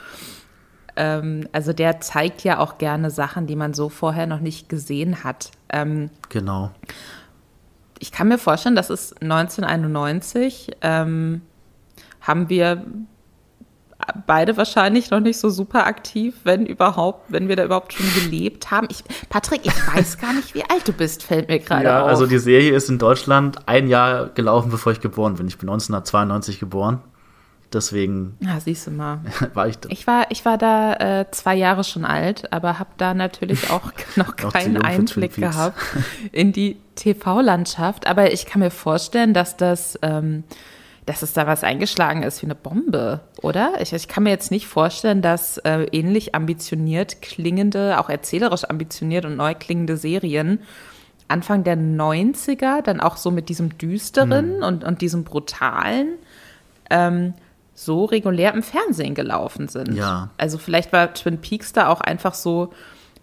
Ähm, 0.96 1.46
also 1.52 1.72
der 1.72 2.00
zeigt 2.00 2.42
ja 2.42 2.58
auch 2.58 2.78
gerne 2.78 3.10
Sachen, 3.10 3.46
die 3.46 3.56
man 3.56 3.74
so 3.74 3.88
vorher 3.88 4.26
noch 4.26 4.40
nicht 4.40 4.68
gesehen 4.68 5.22
hat. 5.22 5.50
Ähm, 5.70 6.10
genau. 6.30 6.70
Ich 7.98 8.12
kann 8.12 8.28
mir 8.28 8.38
vorstellen, 8.38 8.76
das 8.76 8.90
ist 8.90 9.20
1991. 9.22 10.76
Ähm, 10.82 11.42
haben 12.20 12.48
wir 12.48 12.84
beide 14.26 14.56
wahrscheinlich 14.56 15.10
noch 15.10 15.20
nicht 15.20 15.38
so 15.38 15.50
super 15.50 15.86
aktiv, 15.86 16.34
wenn 16.44 16.66
überhaupt, 16.66 17.32
wenn 17.32 17.48
wir 17.48 17.56
da 17.56 17.64
überhaupt 17.64 17.92
schon 17.92 18.06
gelebt 18.14 18.70
haben. 18.70 18.86
Ich, 18.90 19.02
Patrick, 19.28 19.62
ich 19.64 19.94
weiß 19.94 20.18
gar 20.18 20.32
nicht, 20.32 20.54
wie 20.54 20.62
alt 20.62 20.86
du 20.86 20.92
bist, 20.92 21.22
fällt 21.22 21.48
mir 21.48 21.58
gerade 21.58 21.84
ja, 21.84 22.02
auf. 22.02 22.08
Also 22.08 22.26
die 22.26 22.38
Serie 22.38 22.74
ist 22.74 22.88
in 22.88 22.98
Deutschland 22.98 23.68
ein 23.68 23.88
Jahr 23.88 24.28
gelaufen, 24.28 24.70
bevor 24.70 24.92
ich 24.92 25.00
geboren 25.00 25.34
bin. 25.34 25.48
Ich 25.48 25.58
bin 25.58 25.68
1992 25.68 26.60
geboren. 26.60 27.00
Deswegen. 27.72 28.36
Ja, 28.40 28.58
siehst 28.60 28.86
du 28.86 28.90
mal. 28.90 29.20
war 29.54 29.68
ich 29.68 29.78
da. 29.78 29.88
Ich 29.90 30.06
war, 30.06 30.30
ich 30.30 30.44
war 30.44 30.56
da 30.56 30.94
äh, 30.94 31.30
zwei 31.30 31.54
Jahre 31.54 31.84
schon 31.84 32.04
alt, 32.04 32.52
aber 32.52 32.78
habe 32.78 32.90
da 32.96 33.14
natürlich 33.14 33.70
auch 33.70 33.92
noch 34.16 34.36
keinen 34.36 34.80
Einblick 34.80 35.34
gehabt 35.34 35.78
in 36.32 36.52
die 36.52 36.78
TV-Landschaft. 36.94 38.06
Aber 38.06 38.32
ich 38.32 38.46
kann 38.46 38.60
mir 38.60 38.70
vorstellen, 38.70 39.34
dass 39.34 39.56
das 39.56 39.98
ähm, 40.02 40.44
dass 41.04 41.22
es 41.22 41.32
da 41.32 41.46
was 41.46 41.64
eingeschlagen 41.64 42.22
ist 42.22 42.42
wie 42.42 42.46
eine 42.46 42.54
Bombe, 42.54 43.20
oder? 43.40 43.80
Ich, 43.80 43.94
ich 43.94 44.08
kann 44.08 44.24
mir 44.24 44.30
jetzt 44.30 44.50
nicht 44.50 44.66
vorstellen, 44.66 45.22
dass 45.22 45.56
äh, 45.56 45.84
ähnlich 45.90 46.34
ambitioniert 46.34 47.22
klingende, 47.22 47.98
auch 47.98 48.10
erzählerisch 48.10 48.64
ambitioniert 48.64 49.24
und 49.24 49.36
neu 49.36 49.54
klingende 49.54 49.96
Serien 49.96 50.60
Anfang 51.28 51.64
der 51.64 51.76
90er 51.76 52.82
dann 52.82 53.00
auch 53.00 53.16
so 53.16 53.30
mit 53.30 53.48
diesem 53.48 53.76
düsteren 53.78 54.56
hm. 54.56 54.62
und, 54.62 54.84
und 54.84 55.00
diesem 55.00 55.24
brutalen 55.24 56.14
ähm, 56.90 57.34
so 57.78 58.04
regulär 58.06 58.52
im 58.54 58.62
Fernsehen 58.64 59.14
gelaufen 59.14 59.68
sind. 59.68 59.94
Ja. 59.94 60.30
Also 60.36 60.58
vielleicht 60.58 60.92
war 60.92 61.14
Twin 61.14 61.40
Peaks 61.40 61.72
da 61.72 61.88
auch 61.88 62.00
einfach 62.00 62.34
so 62.34 62.72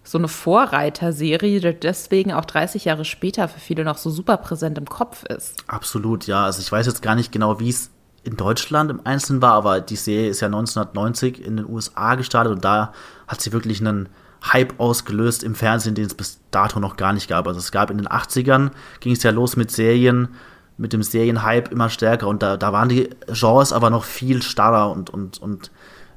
so 0.08 0.20
eine 0.20 0.28
Vorreiterserie, 0.28 1.60
die 1.60 1.80
deswegen 1.80 2.32
auch 2.32 2.46
30 2.46 2.86
Jahre 2.86 3.06
später 3.06 3.48
für 3.48 3.60
viele 3.60 3.84
noch 3.84 3.98
so 3.98 4.12
super 4.12 4.38
präsent 4.38 4.78
im 4.78 4.86
Kopf 4.86 5.24
ist. 5.24 5.64
Absolut, 5.66 6.28
ja. 6.28 6.46
Also 6.46 6.62
ich 6.62 6.72
weiß 6.72 6.86
jetzt 6.86 7.02
gar 7.02 7.16
nicht 7.16 7.32
genau, 7.32 7.60
wie 7.60 7.70
es 7.70 7.90
in 8.24 8.38
Deutschland 8.38 8.92
im 8.92 9.02
Einzelnen 9.04 9.42
war, 9.42 9.54
aber 9.54 9.82
die 9.82 9.96
Serie 9.96 10.30
ist 10.30 10.42
ja 10.42 10.46
1990 10.46 11.44
in 11.44 11.58
den 11.58 11.68
USA 11.68 12.14
gestartet 12.14 12.54
und 12.54 12.64
da 12.64 12.94
hat 13.28 13.42
sie 13.42 13.52
wirklich 13.52 13.82
einen 13.82 14.08
Hype 14.54 14.80
ausgelöst 14.80 15.44
im 15.44 15.56
Fernsehen, 15.56 15.96
den 15.96 16.06
es 16.06 16.14
bis 16.14 16.40
dato 16.52 16.80
noch 16.80 16.98
gar 16.98 17.12
nicht 17.12 17.28
gab. 17.28 17.48
Also 17.48 17.60
es 17.60 17.72
gab 17.72 17.90
in 17.90 17.98
den 17.98 18.08
80ern, 18.08 18.70
ging 19.00 19.14
es 19.14 19.24
ja 19.24 19.32
los 19.32 19.58
mit 19.58 19.72
Serien, 19.72 20.30
mit 20.77 20.94
dem 20.94 21.03
Serienhype 21.03 21.72
immer 21.72 21.89
stärker 21.89 22.27
und 22.27 22.44
da, 22.44 22.58
da 22.58 22.74
waren 22.74 22.89
die 22.89 23.10
Genres 23.27 23.72
aber 23.72 23.89
noch 23.89 24.03
viel 24.03 24.41
starrer 24.41 24.91
und, 24.91 25.10
und, 25.10 25.41
und 25.41 25.72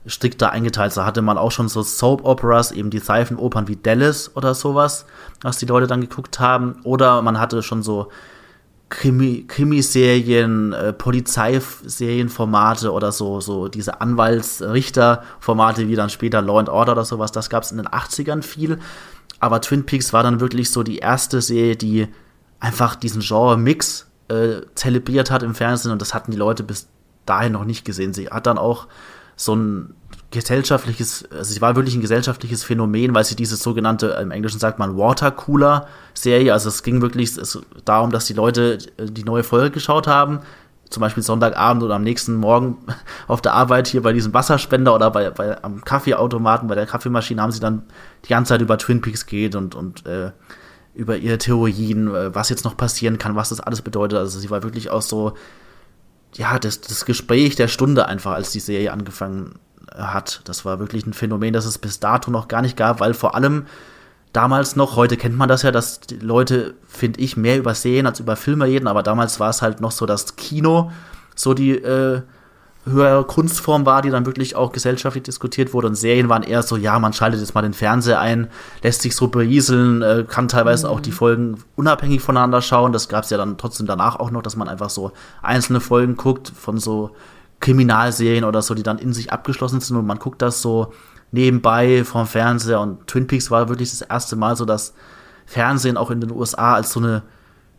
strikter 0.07 0.51
eingeteilt. 0.51 0.97
Da 0.97 1.05
hatte 1.05 1.23
man 1.23 1.39
auch 1.39 1.53
schon 1.53 1.69
so 1.69 1.83
Soap-Operas, 1.83 2.73
eben 2.73 2.91
die 2.91 2.99
Seifenopern 2.99 3.69
wie 3.69 3.77
Dallas 3.77 4.35
oder 4.35 4.55
sowas, 4.55 5.07
was 5.43 5.59
die 5.59 5.67
Leute 5.67 5.87
dann 5.87 6.01
geguckt 6.01 6.41
haben. 6.41 6.81
Oder 6.83 7.23
man 7.23 7.39
hatte 7.39 7.63
schon 7.63 7.83
so 7.83 8.09
Krimi 8.89 9.45
Krimiserien, 9.47 10.73
äh, 10.73 10.93
Polizeiserienformate 10.95 12.91
oder 12.91 13.13
so, 13.13 13.41
so 13.41 13.69
diese 13.69 14.01
Anwaltsrichterformate 14.01 15.89
wie 15.89 15.95
dann 15.95 16.09
später 16.11 16.41
Law 16.41 16.59
and 16.59 16.71
Order 16.71 16.93
oder 16.93 17.05
sowas. 17.05 17.31
Das 17.31 17.51
gab 17.51 17.65
es 17.65 17.71
in 17.71 17.77
den 17.77 17.89
80ern 17.89 18.43
viel. 18.43 18.79
Aber 19.41 19.61
Twin 19.61 19.85
Peaks 19.87 20.13
war 20.13 20.23
dann 20.23 20.41
wirklich 20.41 20.71
so 20.71 20.83
die 20.83 20.99
erste 20.99 21.43
Serie, 21.43 21.77
die 21.77 22.09
einfach 22.61 22.97
diesen 22.97 23.21
Genre-Mix 23.21 24.08
äh, 24.29 24.63
zelebriert 24.75 25.31
hat 25.31 25.43
im 25.43 25.55
Fernsehen 25.55 25.93
und 25.93 26.01
das 26.01 26.15
hatten 26.15 26.31
die 26.31 26.37
Leute 26.37 26.63
bis 26.63 26.89
dahin 27.27 27.53
noch 27.53 27.65
nicht 27.65 27.85
gesehen. 27.85 28.15
Sie 28.15 28.29
hat 28.29 28.47
dann 28.47 28.59
auch 28.59 28.87
so 29.37 29.55
ein 29.55 29.95
gesellschaftliches, 30.31 31.31
also 31.31 31.55
sie 31.55 31.61
war 31.61 31.77
wirklich 31.77 31.95
ein 31.95 32.01
gesellschaftliches 32.01 32.65
Phänomen, 32.65 33.15
weil 33.15 33.25
sie 33.25 33.37
diese 33.37 33.57
sogenannte, 33.57 34.09
im 34.21 34.31
Englischen 34.31 34.59
sagt 34.59 34.79
man 34.79 34.97
Watercooler-Serie, 34.99 36.53
also 36.53 36.69
es 36.69 36.83
ging 36.83 37.01
wirklich 37.01 37.35
darum, 37.85 38.11
dass 38.11 38.27
die 38.27 38.35
Leute 38.35 38.79
äh, 38.99 39.07
die 39.07 39.25
neue 39.25 39.45
Folge 39.45 39.71
geschaut 39.71 40.07
haben, 40.07 40.41
zum 40.91 41.01
Beispiel 41.01 41.23
Sonntagabend 41.23 41.83
oder 41.83 41.95
am 41.95 42.03
nächsten 42.03 42.35
Morgen 42.37 42.79
auf 43.29 43.41
der 43.41 43.55
Arbeit 43.55 43.89
hier 43.89 44.03
bei 44.03 44.13
diesem 44.13 44.35
Wasserspender 44.35 44.95
oder 44.95 45.11
bei, 45.11 45.31
bei 45.31 45.63
am 45.63 45.83
Kaffeeautomaten, 45.83 46.69
bei 46.69 46.75
der 46.75 46.87
Kaffeemaschine 46.87 47.41
haben 47.41 47.53
sie 47.53 47.61
dann 47.61 47.85
die 48.25 48.31
ganze 48.31 48.51
Zeit 48.51 48.61
über 48.61 48.77
Twin 48.77 49.01
Peaks 49.01 49.25
geht 49.25 49.55
und, 49.55 49.75
und 49.75 50.05
äh, 50.07 50.33
über 50.99 51.17
ihre 51.17 51.39
Theorien, 51.39 52.15
äh, 52.15 52.35
was 52.35 52.49
jetzt 52.49 52.65
noch 52.65 52.77
passieren 52.77 53.19
kann, 53.19 53.37
was 53.37 53.51
das 53.51 53.61
alles 53.61 53.83
bedeutet. 53.83 54.19
Also 54.19 54.41
sie 54.41 54.51
war 54.51 54.63
wirklich 54.65 54.91
auch 54.91 55.03
so 55.03 55.35
ja, 56.35 56.59
das, 56.59 56.81
das 56.81 57.05
Gespräch 57.05 57.57
der 57.57 57.69
Stunde 57.69 58.07
einfach, 58.07 58.33
als 58.33 58.51
die 58.51 58.61
Serie 58.61 58.93
angefangen 58.93 59.55
hat. 59.95 60.43
Das 60.45 60.65
war 60.65 60.79
wirklich 60.79 61.07
ein 61.07 61.15
Phänomen, 61.15 61.53
das 61.55 61.65
es 61.65 61.79
bis 61.79 62.01
dato 62.01 62.31
noch 62.31 62.49
gar 62.49 62.63
nicht 62.63 62.77
gab, 62.77 63.01
weil 63.01 63.15
vor 63.15 63.35
allem 63.35 63.67
damals 64.33 64.77
noch, 64.77 64.97
heute 64.97 65.17
kennt 65.17 65.37
man 65.37 65.49
das 65.49 65.63
ja, 65.63 65.71
dass 65.71 66.01
die 66.01 66.19
Leute, 66.19 66.75
finde 66.87 67.21
ich, 67.21 67.37
mehr 67.37 67.59
über 67.59 67.75
Serien 67.75 68.07
als 68.07 68.21
über 68.21 68.37
Filme 68.37 68.67
reden, 68.67 68.89
aber 68.89 69.03
damals 69.03 69.41
war 69.41 69.51
es 69.51 69.63
halt 69.63 69.81
noch 69.81 69.93
so 69.93 70.05
das 70.05 70.37
Kino, 70.37 70.91
so 71.35 71.55
die 71.55 71.73
äh, 71.73 72.23
höhere 72.89 73.25
Kunstform 73.25 73.87
war, 73.87 74.03
die 74.03 74.11
dann 74.11 74.27
wirklich 74.27 74.57
auch 74.57 74.73
gesellschaftlich 74.73 75.25
diskutiert 75.25 75.73
wurde. 75.73 75.89
Und 75.89 75.95
Serien 75.95 76.29
waren 76.29 76.43
eher 76.43 76.63
so, 76.63 76.77
ja, 76.77 76.99
man 76.99 77.13
schaltet 77.13 77.41
jetzt 77.41 77.55
mal 77.55 77.63
den 77.63 77.75
Fernseher 77.75 78.21
ein, 78.21 78.49
lässt 78.83 79.03
sich 79.03 79.15
so 79.15 79.29
berieseln, 79.29 80.03
äh, 80.03 80.25
kann 80.29 80.49
teilweise 80.49 80.87
mhm. 80.87 80.93
auch 80.93 81.01
die 81.01 81.13
Folgen 81.13 81.63
unabhängig 81.77 82.21
voneinander 82.21 82.63
schauen. 82.63 82.93
Das 82.93 83.09
gab 83.09 83.25
es 83.25 83.31
ja 83.31 83.37
dann 83.37 83.59
trotzdem 83.59 83.87
danach 83.87 84.17
auch 84.17 84.31
noch, 84.31 84.43
dass 84.43 84.57
man 84.57 84.69
einfach 84.69 84.91
so 84.91 85.13
einzelne 85.43 85.81
Folgen 85.81 86.17
guckt 86.17 86.53
von 86.55 86.79
so 86.79 87.11
Kriminalserien 87.61 88.45
oder 88.45 88.63
so, 88.63 88.75
die 88.75 88.83
dann 88.83 88.99
in 88.99 89.13
sich 89.13 89.33
abgeschlossen 89.33 89.81
sind 89.81 89.97
und 89.97 90.07
man 90.07 90.19
guckt 90.19 90.43
das 90.43 90.63
so 90.63 90.93
nebenbei 91.33 92.05
vom 92.05 92.27
Fernseher. 92.27 92.81
Und 92.81 93.07
Twin 93.07 93.27
Peaks 93.27 93.51
war 93.51 93.69
wirklich 93.69 93.91
das 93.91 94.03
erste 94.03 94.37
Mal 94.37 94.57
so, 94.57 94.65
dass 94.65 94.95
Fernsehen 95.47 95.97
auch 95.97 96.11
in 96.11 96.21
den 96.21 96.31
USA 96.31 96.75
als 96.75 96.93
so 96.93 97.01
eine 97.01 97.23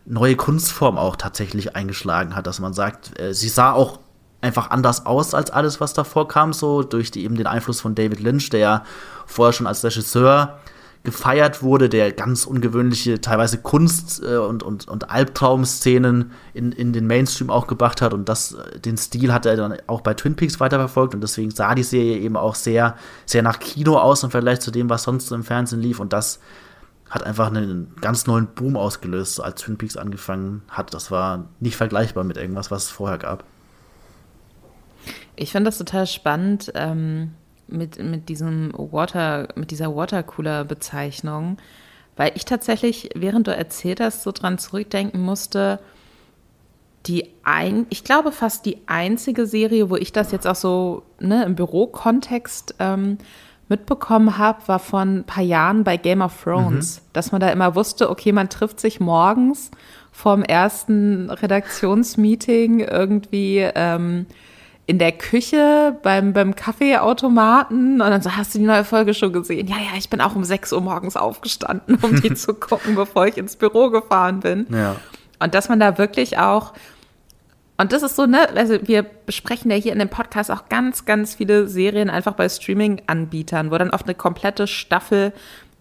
neue 0.04 0.36
Kunstform 0.36 0.98
auch 0.98 1.16
tatsächlich 1.16 1.76
eingeschlagen 1.76 2.34
hat, 2.34 2.46
dass 2.46 2.60
man 2.60 2.72
sagt, 2.72 3.18
äh, 3.18 3.32
sie 3.32 3.48
sah 3.48 3.72
auch 3.72 4.00
einfach 4.40 4.70
anders 4.70 5.06
aus 5.06 5.34
als 5.34 5.50
alles, 5.50 5.80
was 5.80 5.92
davor 5.92 6.28
kam, 6.28 6.52
so 6.52 6.82
durch 6.82 7.10
die, 7.10 7.24
eben 7.24 7.36
den 7.36 7.46
Einfluss 7.46 7.80
von 7.80 7.94
David 7.94 8.20
Lynch, 8.20 8.50
der 8.50 8.60
ja 8.60 8.84
vorher 9.26 9.52
schon 9.52 9.66
als 9.66 9.84
Regisseur 9.84 10.58
gefeiert 11.02 11.62
wurde, 11.62 11.88
der 11.88 12.12
ganz 12.12 12.44
ungewöhnliche, 12.44 13.20
teilweise 13.22 13.58
Kunst- 13.58 14.22
äh, 14.22 14.36
und, 14.36 14.62
und, 14.62 14.86
und 14.86 15.10
Albtraumszenen 15.10 16.32
in, 16.52 16.72
in 16.72 16.92
den 16.92 17.06
Mainstream 17.06 17.48
auch 17.48 17.66
gebracht 17.66 18.02
hat. 18.02 18.12
Und 18.12 18.28
das, 18.28 18.52
äh, 18.52 18.80
den 18.80 18.98
Stil 18.98 19.32
hat 19.32 19.46
er 19.46 19.56
dann 19.56 19.76
auch 19.86 20.02
bei 20.02 20.12
Twin 20.12 20.36
Peaks 20.36 20.60
weiterverfolgt. 20.60 21.14
Und 21.14 21.22
deswegen 21.22 21.50
sah 21.50 21.74
die 21.74 21.84
Serie 21.84 22.18
eben 22.18 22.36
auch 22.36 22.54
sehr, 22.54 22.96
sehr 23.24 23.42
nach 23.42 23.60
Kino 23.60 23.96
aus 23.96 24.22
im 24.24 24.30
Vergleich 24.30 24.60
zu 24.60 24.70
dem, 24.70 24.90
was 24.90 25.04
sonst 25.04 25.32
im 25.32 25.42
Fernsehen 25.42 25.80
lief. 25.80 26.00
Und 26.00 26.12
das 26.12 26.38
hat 27.08 27.22
einfach 27.24 27.46
einen 27.46 27.94
ganz 28.02 28.26
neuen 28.26 28.48
Boom 28.48 28.76
ausgelöst, 28.76 29.42
als 29.42 29.62
Twin 29.62 29.78
Peaks 29.78 29.96
angefangen 29.96 30.62
hat. 30.68 30.92
Das 30.92 31.10
war 31.10 31.46
nicht 31.60 31.76
vergleichbar 31.76 32.24
mit 32.24 32.36
irgendwas, 32.36 32.70
was 32.70 32.84
es 32.84 32.90
vorher 32.90 33.16
gab. 33.16 33.44
Ich 35.40 35.52
finde 35.52 35.68
das 35.68 35.78
total 35.78 36.06
spannend, 36.06 36.70
ähm, 36.74 37.32
mit, 37.66 38.02
mit 38.02 38.28
diesem 38.28 38.72
Water, 38.74 39.48
mit 39.54 39.70
dieser 39.70 39.96
Watercooler-Bezeichnung, 39.96 41.56
weil 42.16 42.32
ich 42.34 42.44
tatsächlich, 42.44 43.08
während 43.14 43.46
du 43.46 43.56
erzählt 43.56 44.00
hast, 44.00 44.22
so 44.22 44.32
dran 44.32 44.58
zurückdenken 44.58 45.22
musste, 45.22 45.78
die 47.06 47.28
ein, 47.42 47.86
ich 47.88 48.04
glaube 48.04 48.32
fast 48.32 48.66
die 48.66 48.78
einzige 48.86 49.46
Serie, 49.46 49.88
wo 49.88 49.96
ich 49.96 50.12
das 50.12 50.30
jetzt 50.30 50.46
auch 50.46 50.56
so 50.56 51.04
ne, 51.18 51.44
im 51.44 51.54
Bürokontext 51.54 52.74
ähm, 52.78 53.16
mitbekommen 53.70 54.36
habe, 54.36 54.68
war 54.68 54.78
vor 54.78 55.00
ein 55.00 55.24
paar 55.24 55.44
Jahren 55.44 55.84
bei 55.84 55.96
Game 55.96 56.20
of 56.20 56.42
Thrones, 56.42 57.00
mhm. 57.00 57.04
dass 57.14 57.32
man 57.32 57.40
da 57.40 57.48
immer 57.48 57.74
wusste, 57.74 58.10
okay, 58.10 58.32
man 58.32 58.50
trifft 58.50 58.78
sich 58.78 59.00
morgens 59.00 59.70
vorm 60.12 60.42
ersten 60.42 61.30
Redaktionsmeeting 61.30 62.80
irgendwie 62.80 63.60
ähm, 63.74 64.26
in 64.90 64.98
der 64.98 65.12
Küche 65.12 65.96
beim, 66.02 66.32
beim 66.32 66.56
Kaffeeautomaten 66.56 68.00
und 68.00 68.10
dann 68.10 68.22
so, 68.22 68.32
hast 68.32 68.52
du 68.56 68.58
die 68.58 68.64
neue 68.64 68.82
Folge 68.82 69.14
schon 69.14 69.32
gesehen? 69.32 69.68
Ja, 69.68 69.76
ja, 69.76 69.96
ich 69.96 70.10
bin 70.10 70.20
auch 70.20 70.34
um 70.34 70.42
6 70.42 70.72
Uhr 70.72 70.80
morgens 70.80 71.16
aufgestanden, 71.16 71.96
um 72.02 72.20
die 72.20 72.34
zu 72.34 72.54
gucken, 72.54 72.96
bevor 72.96 73.28
ich 73.28 73.36
ins 73.36 73.54
Büro 73.54 73.90
gefahren 73.90 74.40
bin. 74.40 74.66
Ja. 74.68 74.96
Und 75.38 75.54
dass 75.54 75.68
man 75.68 75.78
da 75.78 75.96
wirklich 75.96 76.38
auch 76.38 76.72
und 77.78 77.92
das 77.92 78.02
ist 78.02 78.16
so, 78.16 78.26
ne, 78.26 78.48
also 78.56 78.78
wir 78.82 79.04
besprechen 79.04 79.70
ja 79.70 79.76
hier 79.76 79.94
in 79.94 80.00
dem 80.00 80.10
Podcast 80.10 80.50
auch 80.50 80.68
ganz, 80.68 81.06
ganz 81.06 81.36
viele 81.36 81.66
Serien 81.66 82.10
einfach 82.10 82.34
bei 82.34 82.46
Streaming-Anbietern, 82.46 83.70
wo 83.70 83.78
dann 83.78 83.88
oft 83.88 84.04
eine 84.04 84.14
komplette 84.14 84.66
Staffel 84.66 85.32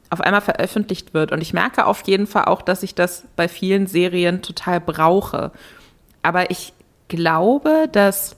auf 0.09 0.21
einmal 0.21 0.39
veröffentlicht 0.39 1.13
wird. 1.13 1.33
Und 1.33 1.41
ich 1.41 1.51
merke 1.51 1.85
auf 1.85 2.03
jeden 2.03 2.25
Fall 2.25 2.45
auch, 2.45 2.61
dass 2.61 2.83
ich 2.83 2.95
das 2.95 3.25
bei 3.35 3.49
vielen 3.49 3.85
Serien 3.85 4.41
total 4.41 4.79
brauche. 4.79 5.51
Aber 6.21 6.51
ich 6.51 6.71
glaube, 7.09 7.89
dass 7.91 8.37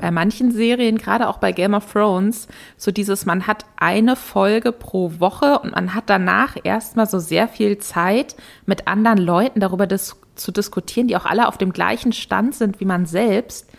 bei 0.00 0.10
manchen 0.10 0.50
Serien, 0.50 0.98
gerade 0.98 1.28
auch 1.28 1.38
bei 1.38 1.52
Game 1.52 1.74
of 1.74 1.92
Thrones, 1.92 2.48
so 2.76 2.90
dieses, 2.90 3.26
man 3.26 3.46
hat 3.46 3.64
eine 3.76 4.16
Folge 4.16 4.72
pro 4.72 5.18
Woche 5.18 5.58
und 5.60 5.74
man 5.74 5.94
hat 5.94 6.04
danach 6.06 6.56
erstmal 6.62 7.06
so 7.06 7.18
sehr 7.18 7.48
viel 7.48 7.78
Zeit, 7.78 8.36
mit 8.66 8.86
anderen 8.86 9.18
Leuten 9.18 9.60
darüber 9.60 9.86
dis 9.86 10.16
zu 10.34 10.52
diskutieren, 10.52 11.08
die 11.08 11.16
auch 11.16 11.24
alle 11.24 11.48
auf 11.48 11.58
dem 11.58 11.72
gleichen 11.72 12.12
Stand 12.12 12.54
sind 12.54 12.78
wie 12.80 12.84
man 12.84 13.06
selbst, 13.06 13.70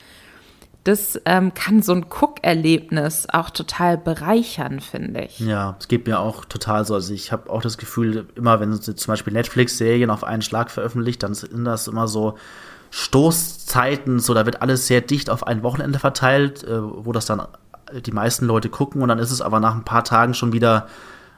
das 0.87 1.19
ähm, 1.25 1.53
kann 1.53 1.81
so 1.81 1.91
ein 1.91 2.05
Cook-Erlebnis 2.09 3.27
auch 3.29 3.49
total 3.49 3.97
bereichern, 3.97 4.79
finde 4.79 5.25
ich. 5.25 5.39
Ja, 5.39 5.75
es 5.79 5.89
geht 5.89 6.07
mir 6.07 6.19
auch 6.19 6.45
total 6.45 6.85
so. 6.85 6.93
Also 6.93 7.13
ich 7.13 7.33
habe 7.33 7.49
auch 7.49 7.61
das 7.61 7.77
Gefühl, 7.77 8.25
immer 8.35 8.61
wenn 8.61 8.73
zum 8.73 8.95
Beispiel 9.07 9.33
Netflix-Serien 9.33 10.09
auf 10.09 10.23
einen 10.23 10.41
Schlag 10.41 10.71
veröffentlicht, 10.71 11.23
dann 11.23 11.33
sind 11.33 11.65
das 11.65 11.89
immer 11.89 12.07
so 12.07 12.37
Stoßzeiten, 12.91 14.19
so 14.19 14.33
da 14.33 14.45
wird 14.45 14.61
alles 14.61 14.87
sehr 14.87 15.01
dicht 15.01 15.29
auf 15.29 15.45
ein 15.45 15.63
Wochenende 15.63 15.99
verteilt, 15.99 16.63
äh, 16.63 16.81
wo 16.81 17.11
das 17.11 17.25
dann 17.25 17.41
die 18.05 18.11
meisten 18.11 18.45
Leute 18.45 18.69
gucken 18.69 19.01
und 19.01 19.07
dann 19.07 19.19
ist 19.19 19.31
es 19.31 19.41
aber 19.41 19.59
nach 19.59 19.75
ein 19.75 19.85
paar 19.85 20.03
Tagen 20.03 20.33
schon 20.33 20.53
wieder 20.53 20.87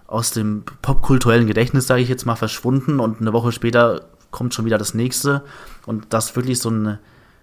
aus 0.07 0.31
dem 0.31 0.63
popkulturellen 0.81 1.45
Gedächtnis, 1.45 1.85
sage 1.85 2.01
ich 2.01 2.09
jetzt 2.09 2.25
mal, 2.25 2.35
verschwunden 2.35 2.99
und 2.99 3.21
eine 3.21 3.33
Woche 3.33 3.51
später 3.51 4.05
kommt 4.31 4.53
schon 4.53 4.65
wieder 4.65 4.79
das 4.79 4.95
nächste. 4.95 5.43
Und 5.85 6.13
dass 6.13 6.35
wirklich 6.35 6.59
so 6.59 6.69
eine, 6.69 6.99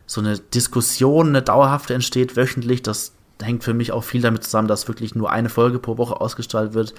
so 0.06 0.20
eine 0.20 0.38
Diskussion, 0.38 1.28
eine 1.28 1.42
dauerhafte 1.42 1.94
entsteht, 1.94 2.36
wöchentlich, 2.36 2.82
das 2.82 3.12
hängt 3.40 3.62
für 3.62 3.74
mich 3.74 3.92
auch 3.92 4.02
viel 4.02 4.20
damit 4.20 4.44
zusammen, 4.44 4.68
dass 4.68 4.88
wirklich 4.88 5.14
nur 5.14 5.30
eine 5.30 5.48
Folge 5.48 5.78
pro 5.78 5.98
Woche 5.98 6.20
ausgestrahlt 6.20 6.74
wird. 6.74 6.94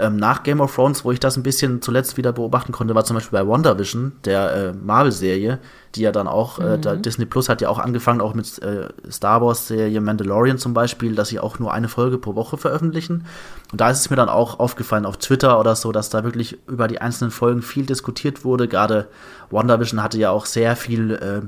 Ähm, 0.00 0.16
nach 0.16 0.42
Game 0.42 0.60
of 0.60 0.74
Thrones, 0.74 1.04
wo 1.04 1.12
ich 1.12 1.20
das 1.20 1.36
ein 1.36 1.42
bisschen 1.42 1.82
zuletzt 1.82 2.16
wieder 2.16 2.32
beobachten 2.32 2.72
konnte, 2.72 2.94
war 2.94 3.04
zum 3.04 3.16
Beispiel 3.16 3.38
bei 3.38 3.46
WandaVision, 3.46 4.12
der 4.24 4.54
äh, 4.54 4.72
Marvel-Serie, 4.72 5.58
die 5.94 6.02
ja 6.02 6.12
dann 6.12 6.28
auch, 6.28 6.58
äh, 6.58 6.76
mhm. 6.76 6.86
äh, 6.86 6.96
Disney 6.98 7.24
Plus 7.24 7.48
hat 7.48 7.60
ja 7.60 7.68
auch 7.68 7.78
angefangen, 7.78 8.20
auch 8.20 8.34
mit 8.34 8.62
äh, 8.62 8.88
Star 9.10 9.40
Wars-Serie 9.40 10.00
Mandalorian 10.00 10.58
zum 10.58 10.74
Beispiel, 10.74 11.14
dass 11.14 11.28
sie 11.28 11.40
auch 11.40 11.58
nur 11.58 11.72
eine 11.72 11.88
Folge 11.88 12.18
pro 12.18 12.34
Woche 12.34 12.56
veröffentlichen. 12.56 13.24
Und 13.72 13.80
da 13.80 13.90
ist 13.90 14.00
es 14.00 14.10
mir 14.10 14.16
dann 14.16 14.28
auch 14.28 14.58
aufgefallen 14.58 15.06
auf 15.06 15.16
Twitter 15.16 15.58
oder 15.58 15.76
so, 15.76 15.92
dass 15.92 16.10
da 16.10 16.24
wirklich 16.24 16.58
über 16.66 16.88
die 16.88 17.00
einzelnen 17.00 17.30
Folgen 17.30 17.62
viel 17.62 17.86
diskutiert 17.86 18.44
wurde. 18.44 18.68
Gerade 18.68 19.08
WandaVision 19.50 20.02
hatte 20.02 20.18
ja 20.18 20.30
auch 20.30 20.46
sehr 20.46 20.76
viel 20.76 21.12
äh, 21.12 21.42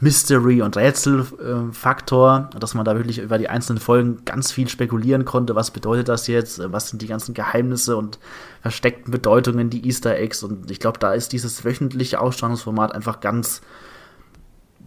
Mystery- 0.00 0.62
und 0.62 0.76
Rätselfaktor, 0.76 2.48
dass 2.58 2.74
man 2.74 2.86
da 2.86 2.96
wirklich 2.96 3.18
über 3.18 3.36
die 3.36 3.50
einzelnen 3.50 3.80
Folgen 3.80 4.24
ganz 4.24 4.50
viel 4.50 4.68
spekulieren 4.68 5.26
konnte. 5.26 5.54
Was 5.54 5.70
bedeutet 5.70 6.08
das 6.08 6.26
jetzt? 6.26 6.60
Was 6.72 6.88
sind 6.88 7.02
die 7.02 7.06
ganzen 7.06 7.34
Geheimnisse 7.34 7.96
und 7.96 8.18
versteckten 8.62 9.10
Bedeutungen, 9.10 9.68
die 9.68 9.86
Easter 9.86 10.16
Eggs? 10.16 10.42
Und 10.42 10.70
ich 10.70 10.80
glaube, 10.80 10.98
da 10.98 11.12
ist 11.12 11.32
dieses 11.32 11.64
wöchentliche 11.64 12.18
Ausstrahlungsformat 12.18 12.94
einfach 12.94 13.20
ganz 13.20 13.60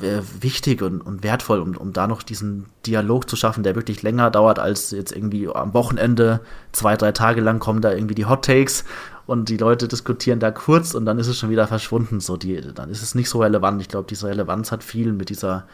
äh, 0.02 0.22
wichtig 0.42 0.82
und, 0.82 1.02
und 1.02 1.24
wertvoll, 1.24 1.60
um, 1.60 1.78
um 1.78 1.94
da 1.94 2.08
noch 2.08 2.24
diesen 2.24 2.66
Dialog 2.88 3.30
zu 3.30 3.36
schaffen, 3.36 3.62
der 3.62 3.76
wirklich 3.76 4.02
länger 4.02 4.32
dauert 4.32 4.58
als 4.58 4.90
jetzt 4.90 5.16
irgendwie 5.16 5.48
am 5.48 5.76
Wochenende. 5.76 6.42
Zwei, 6.72 6.98
drei 6.98 7.12
Tage 7.12 7.42
lang 7.42 7.60
kommen 7.60 7.82
da 7.82 7.92
irgendwie 7.92 8.16
die 8.16 8.26
Hot 8.26 8.46
Takes 8.46 8.84
und 9.26 9.50
die 9.50 9.58
Leute 9.58 9.88
diskutieren 9.88 10.40
da 10.40 10.52
kurz 10.52 10.94
und 10.94 11.06
dann 11.06 11.20
ist 11.20 11.28
es 11.28 11.38
schon 11.38 11.50
wieder 11.50 11.68
verschwunden. 11.68 12.20
So 12.20 12.38
die, 12.38 12.62
dann 12.74 12.90
ist 12.90 13.02
es 13.02 13.16
nicht 13.16 13.30
so 13.30 13.40
relevant. 13.40 13.82
Ich 13.82 13.88
glaube, 13.88 14.08
diese 14.10 14.28
Relevanz 14.28 14.72
hat 14.72 14.84
viel 14.84 15.14
mit 15.14 15.30
dieser 15.30 15.66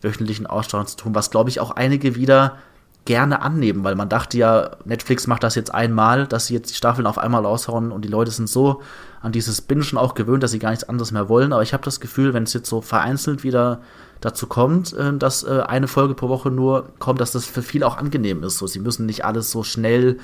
wöchentlichen 0.00 0.46
Ausstrahlung 0.46 0.86
zu 0.86 0.96
tun, 0.96 1.14
was 1.14 1.30
glaube 1.30 1.50
ich 1.50 1.60
auch 1.60 1.70
einige 1.70 2.14
wieder 2.14 2.58
gerne 3.04 3.42
annehmen, 3.42 3.84
weil 3.84 3.96
man 3.96 4.08
dachte 4.08 4.38
ja, 4.38 4.76
Netflix 4.84 5.26
macht 5.26 5.42
das 5.42 5.54
jetzt 5.54 5.74
einmal, 5.74 6.26
dass 6.26 6.46
sie 6.46 6.54
jetzt 6.54 6.70
die 6.70 6.74
Staffeln 6.74 7.06
auf 7.06 7.18
einmal 7.18 7.44
raushauen 7.44 7.92
und 7.92 8.02
die 8.02 8.08
Leute 8.08 8.30
sind 8.30 8.48
so 8.48 8.80
an 9.20 9.32
dieses 9.32 9.60
Bingen 9.60 9.98
auch 9.98 10.14
gewöhnt, 10.14 10.42
dass 10.42 10.52
sie 10.52 10.58
gar 10.58 10.70
nichts 10.70 10.88
anderes 10.88 11.12
mehr 11.12 11.28
wollen. 11.28 11.52
Aber 11.52 11.62
ich 11.62 11.74
habe 11.74 11.84
das 11.84 12.00
Gefühl, 12.00 12.32
wenn 12.32 12.44
es 12.44 12.54
jetzt 12.54 12.68
so 12.68 12.80
vereinzelt 12.80 13.44
wieder 13.44 13.80
dazu 14.20 14.46
kommt, 14.46 14.94
äh, 14.94 15.16
dass 15.16 15.42
äh, 15.42 15.60
eine 15.66 15.88
Folge 15.88 16.14
pro 16.14 16.28
Woche 16.28 16.50
nur 16.50 16.88
kommt, 16.98 17.20
dass 17.20 17.32
das 17.32 17.44
für 17.44 17.62
viele 17.62 17.86
auch 17.86 17.98
angenehm 17.98 18.42
ist. 18.42 18.56
So, 18.58 18.66
sie 18.66 18.80
müssen 18.80 19.04
nicht 19.04 19.24
alles 19.24 19.50
so 19.50 19.62
schnell 19.62 20.18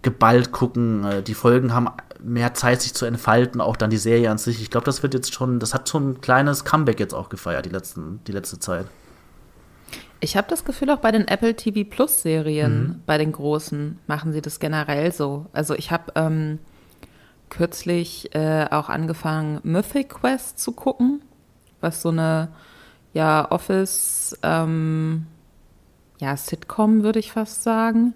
geballt 0.00 0.52
gucken. 0.52 1.04
Äh, 1.04 1.22
die 1.22 1.34
Folgen 1.34 1.74
haben 1.74 1.88
mehr 2.24 2.54
Zeit, 2.54 2.82
sich 2.82 2.94
zu 2.94 3.04
entfalten, 3.06 3.60
auch 3.60 3.76
dann 3.76 3.90
die 3.90 3.96
Serie 3.96 4.30
an 4.30 4.38
sich. 4.38 4.60
Ich 4.60 4.70
glaube, 4.70 4.86
das 4.86 5.02
wird 5.02 5.14
jetzt 5.14 5.34
schon, 5.34 5.60
das 5.60 5.74
hat 5.74 5.88
schon 5.88 6.10
ein 6.10 6.20
kleines 6.20 6.64
Comeback 6.64 6.98
jetzt 6.98 7.14
auch 7.14 7.28
gefeiert, 7.28 7.66
die, 7.66 7.70
letzten, 7.70 8.20
die 8.26 8.32
letzte 8.32 8.58
Zeit. 8.58 8.86
Ich 10.20 10.36
habe 10.36 10.46
das 10.48 10.64
Gefühl, 10.64 10.90
auch 10.90 10.98
bei 10.98 11.12
den 11.12 11.28
Apple 11.28 11.54
TV 11.54 11.88
Plus 11.88 12.22
Serien, 12.22 12.82
mhm. 12.82 13.02
bei 13.04 13.18
den 13.18 13.32
großen, 13.32 13.98
machen 14.06 14.32
sie 14.32 14.40
das 14.40 14.58
generell 14.58 15.12
so. 15.12 15.46
Also 15.52 15.74
ich 15.74 15.90
habe 15.90 16.12
ähm, 16.14 16.58
kürzlich 17.50 18.34
äh, 18.34 18.66
auch 18.70 18.88
angefangen, 18.88 19.60
Mythic 19.62 20.08
Quest 20.08 20.58
zu 20.58 20.72
gucken, 20.72 21.20
was 21.80 22.00
so 22.00 22.08
eine 22.08 22.48
ja, 23.12 23.50
Office, 23.50 24.36
ähm, 24.42 25.26
ja, 26.20 26.36
Sitcom, 26.36 27.02
würde 27.02 27.18
ich 27.18 27.32
fast 27.32 27.62
sagen 27.62 28.14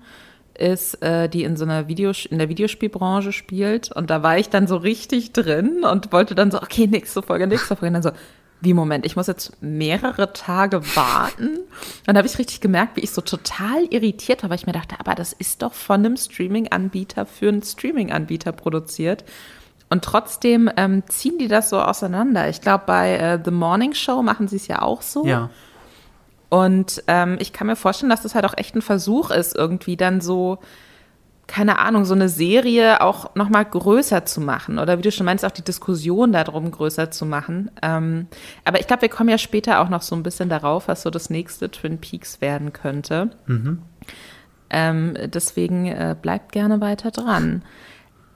ist, 0.59 1.03
äh, 1.03 1.29
die 1.29 1.45
in 1.45 1.57
so 1.57 1.65
einer 1.65 1.89
Videos 1.89 2.27
in 2.27 2.39
der 2.39 2.49
Videospielbranche 2.49 3.33
spielt. 3.33 3.93
Und 3.93 4.11
da 4.11 4.23
war 4.23 4.39
ich 4.39 4.49
dann 4.49 4.67
so 4.67 4.77
richtig 4.77 5.33
drin 5.33 5.85
und 5.85 6.13
wollte 6.13 6.35
dann 6.35 6.51
so, 6.51 6.61
okay, 6.61 6.87
nächste 6.87 7.23
Folge, 7.23 7.47
nächste 7.47 7.77
Folge. 7.77 7.87
Und 7.87 7.93
dann 7.95 8.03
so, 8.03 8.11
wie 8.61 8.75
Moment, 8.75 9.07
ich 9.07 9.17
muss 9.17 9.29
jetzt 9.29 9.63
mehrere 9.63 10.33
Tage 10.33 10.83
warten. 10.97 11.61
Dann 12.07 12.17
habe 12.17 12.27
ich 12.27 12.39
richtig 12.39 12.61
gemerkt, 12.61 12.97
wie 12.97 13.03
ich 13.03 13.13
so 13.13 13.21
total 13.21 13.85
irritiert 13.91 14.43
war, 14.43 14.51
weil 14.51 14.59
ich 14.59 14.67
mir 14.67 14.73
dachte, 14.73 14.97
aber 14.99 15.15
das 15.15 15.33
ist 15.33 15.63
doch 15.63 15.75
von 15.75 16.05
einem 16.05 16.17
Streaming-Anbieter 16.17 17.25
für 17.25 17.49
einen 17.49 17.63
Streaming-Anbieter 17.63 18.53
produziert. 18.53 19.25
Und 19.91 20.05
trotzdem 20.05 20.71
ähm, 20.77 21.05
ziehen 21.09 21.39
die 21.39 21.49
das 21.49 21.71
so 21.71 21.81
auseinander. 21.81 22.49
Ich 22.49 22.61
glaube, 22.61 22.85
bei 22.87 23.17
äh, 23.17 23.39
The 23.43 23.51
Morning 23.51 23.95
Show 23.95 24.23
machen 24.23 24.49
sie 24.49 24.57
es 24.57 24.67
ja 24.67 24.83
auch 24.83 25.03
so. 25.03 25.25
Ja. 25.25 25.51
Und 26.49 27.03
ähm, 27.07 27.37
ich 27.41 27.53
kann 27.53 27.67
mir 27.67 27.77
vorstellen, 27.77 28.11
dass 28.11 28.23
das 28.23 28.35
halt 28.35 28.45
auch 28.45 28.57
echt 28.57 28.75
ein 28.75 28.83
Versuch 28.83 29.31
ist, 29.31 29.55
irgendwie 29.55 29.97
dann 29.97 30.21
so, 30.21 30.59
keine 31.47 31.79
Ahnung, 31.79 32.05
so 32.05 32.15
eine 32.15 32.29
Serie 32.29 33.01
auch 33.03 33.35
nochmal 33.35 33.65
größer 33.65 34.25
zu 34.25 34.41
machen. 34.41 34.79
Oder 34.79 34.99
wie 34.99 35.03
du 35.03 35.13
schon 35.13 35.27
meinst, 35.27 35.45
auch 35.45 35.51
die 35.51 35.63
Diskussion 35.63 36.33
darum 36.33 36.71
größer 36.71 37.11
zu 37.11 37.27
machen. 37.27 37.71
Ähm, 37.83 38.29
aber 38.65 38.81
ich 38.81 38.87
glaube, 38.87 39.03
wir 39.03 39.09
kommen 39.09 39.29
ja 39.29 39.39
später 39.39 39.81
auch 39.81 39.89
noch 39.89 40.03
so 40.03 40.17
ein 40.17 40.23
bisschen 40.23 40.49
darauf, 40.49 40.89
was 40.89 41.03
so 41.03 41.11
das 41.11 41.29
nächste 41.31 41.71
Twin 41.71 41.99
Peaks 41.99 42.41
werden 42.41 42.73
könnte. 42.73 43.31
Mhm. 43.47 43.83
Ähm, 44.71 45.17
deswegen 45.27 45.87
äh, 45.87 46.15
bleibt 46.21 46.53
gerne 46.53 46.81
weiter 46.81 47.11
dran. 47.11 47.63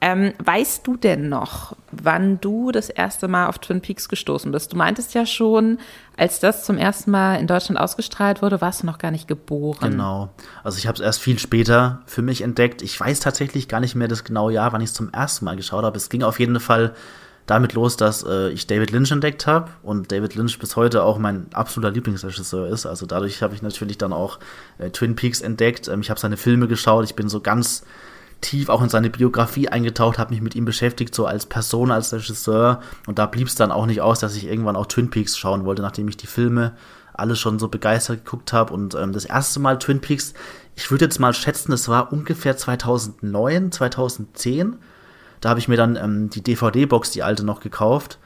Ähm, 0.05 0.33
weißt 0.43 0.85
du 0.85 0.97
denn 0.97 1.29
noch, 1.29 1.77
wann 1.93 2.41
du 2.41 2.73
das 2.73 2.89
erste 2.89 3.29
Mal 3.29 3.47
auf 3.47 3.59
Twin 3.59 3.79
Peaks 3.79 4.09
gestoßen 4.09 4.51
bist? 4.51 4.73
Du 4.73 4.75
meintest 4.75 5.13
ja 5.13 5.25
schon, 5.25 5.77
als 6.17 6.41
das 6.41 6.65
zum 6.65 6.77
ersten 6.77 7.09
Mal 7.09 7.35
in 7.35 7.47
Deutschland 7.47 7.79
ausgestrahlt 7.79 8.41
wurde, 8.41 8.59
warst 8.59 8.83
du 8.83 8.85
noch 8.85 8.97
gar 8.97 9.11
nicht 9.11 9.29
geboren. 9.29 9.91
Genau. 9.91 10.29
Also 10.61 10.77
ich 10.77 10.87
habe 10.87 10.95
es 10.95 10.99
erst 10.99 11.21
viel 11.21 11.39
später 11.39 12.01
für 12.05 12.21
mich 12.21 12.41
entdeckt. 12.41 12.81
Ich 12.81 12.99
weiß 12.99 13.21
tatsächlich 13.21 13.69
gar 13.69 13.79
nicht 13.79 13.95
mehr 13.95 14.09
das 14.09 14.25
genaue 14.25 14.51
Jahr, 14.51 14.73
wann 14.73 14.81
ich 14.81 14.89
es 14.89 14.93
zum 14.93 15.09
ersten 15.13 15.45
Mal 15.45 15.55
geschaut 15.55 15.85
habe. 15.85 15.95
Es 15.95 16.09
ging 16.09 16.23
auf 16.23 16.37
jeden 16.37 16.59
Fall 16.59 16.95
damit 17.45 17.71
los, 17.71 17.95
dass 17.95 18.23
äh, 18.23 18.49
ich 18.49 18.67
David 18.67 18.91
Lynch 18.91 19.11
entdeckt 19.11 19.47
habe 19.47 19.71
und 19.83 20.11
David 20.11 20.35
Lynch 20.35 20.59
bis 20.59 20.75
heute 20.75 21.03
auch 21.03 21.17
mein 21.17 21.45
absoluter 21.53 21.93
Lieblingsregisseur 21.93 22.67
ist. 22.67 22.85
Also 22.85 23.05
dadurch 23.05 23.41
habe 23.41 23.55
ich 23.55 23.61
natürlich 23.61 23.97
dann 23.97 24.11
auch 24.11 24.39
äh, 24.79 24.89
Twin 24.89 25.15
Peaks 25.15 25.39
entdeckt. 25.39 25.87
Ähm, 25.87 26.01
ich 26.01 26.09
habe 26.09 26.19
seine 26.19 26.35
Filme 26.35 26.67
geschaut. 26.67 27.05
Ich 27.05 27.15
bin 27.15 27.29
so 27.29 27.39
ganz 27.39 27.85
tief 28.43 28.69
auch 28.69 28.83
in 28.83 28.89
seine 28.89 29.09
Biografie 29.09 29.69
eingetaucht, 29.69 30.19
habe 30.19 30.33
mich 30.33 30.41
mit 30.41 30.55
ihm 30.55 30.65
beschäftigt, 30.65 31.15
so 31.15 31.25
als 31.25 31.47
Person, 31.47 31.91
als 31.91 32.13
Regisseur. 32.13 32.81
Und 33.07 33.17
da 33.17 33.25
blieb 33.25 33.47
es 33.47 33.55
dann 33.55 33.71
auch 33.71 33.87
nicht 33.87 34.01
aus, 34.01 34.19
dass 34.19 34.35
ich 34.35 34.45
irgendwann 34.45 34.75
auch 34.75 34.85
Twin 34.85 35.09
Peaks 35.09 35.37
schauen 35.37 35.65
wollte, 35.65 35.81
nachdem 35.81 36.07
ich 36.07 36.17
die 36.17 36.27
Filme 36.27 36.73
alle 37.13 37.35
schon 37.35 37.59
so 37.59 37.67
begeistert 37.67 38.25
geguckt 38.25 38.53
habe. 38.53 38.73
Und 38.73 38.95
ähm, 38.95 39.13
das 39.13 39.25
erste 39.25 39.59
Mal 39.59 39.79
Twin 39.79 40.01
Peaks, 40.01 40.33
ich 40.75 40.91
würde 40.91 41.05
jetzt 41.05 41.19
mal 41.19 41.33
schätzen, 41.33 41.71
es 41.71 41.87
war 41.87 42.13
ungefähr 42.13 42.57
2009, 42.57 43.71
2010. 43.71 44.77
Da 45.41 45.49
habe 45.49 45.59
ich 45.59 45.67
mir 45.67 45.77
dann 45.77 45.95
ähm, 45.95 46.29
die 46.29 46.41
DVD-Box, 46.41 47.11
die 47.11 47.23
alte, 47.23 47.43
noch 47.43 47.59
gekauft 47.59 48.19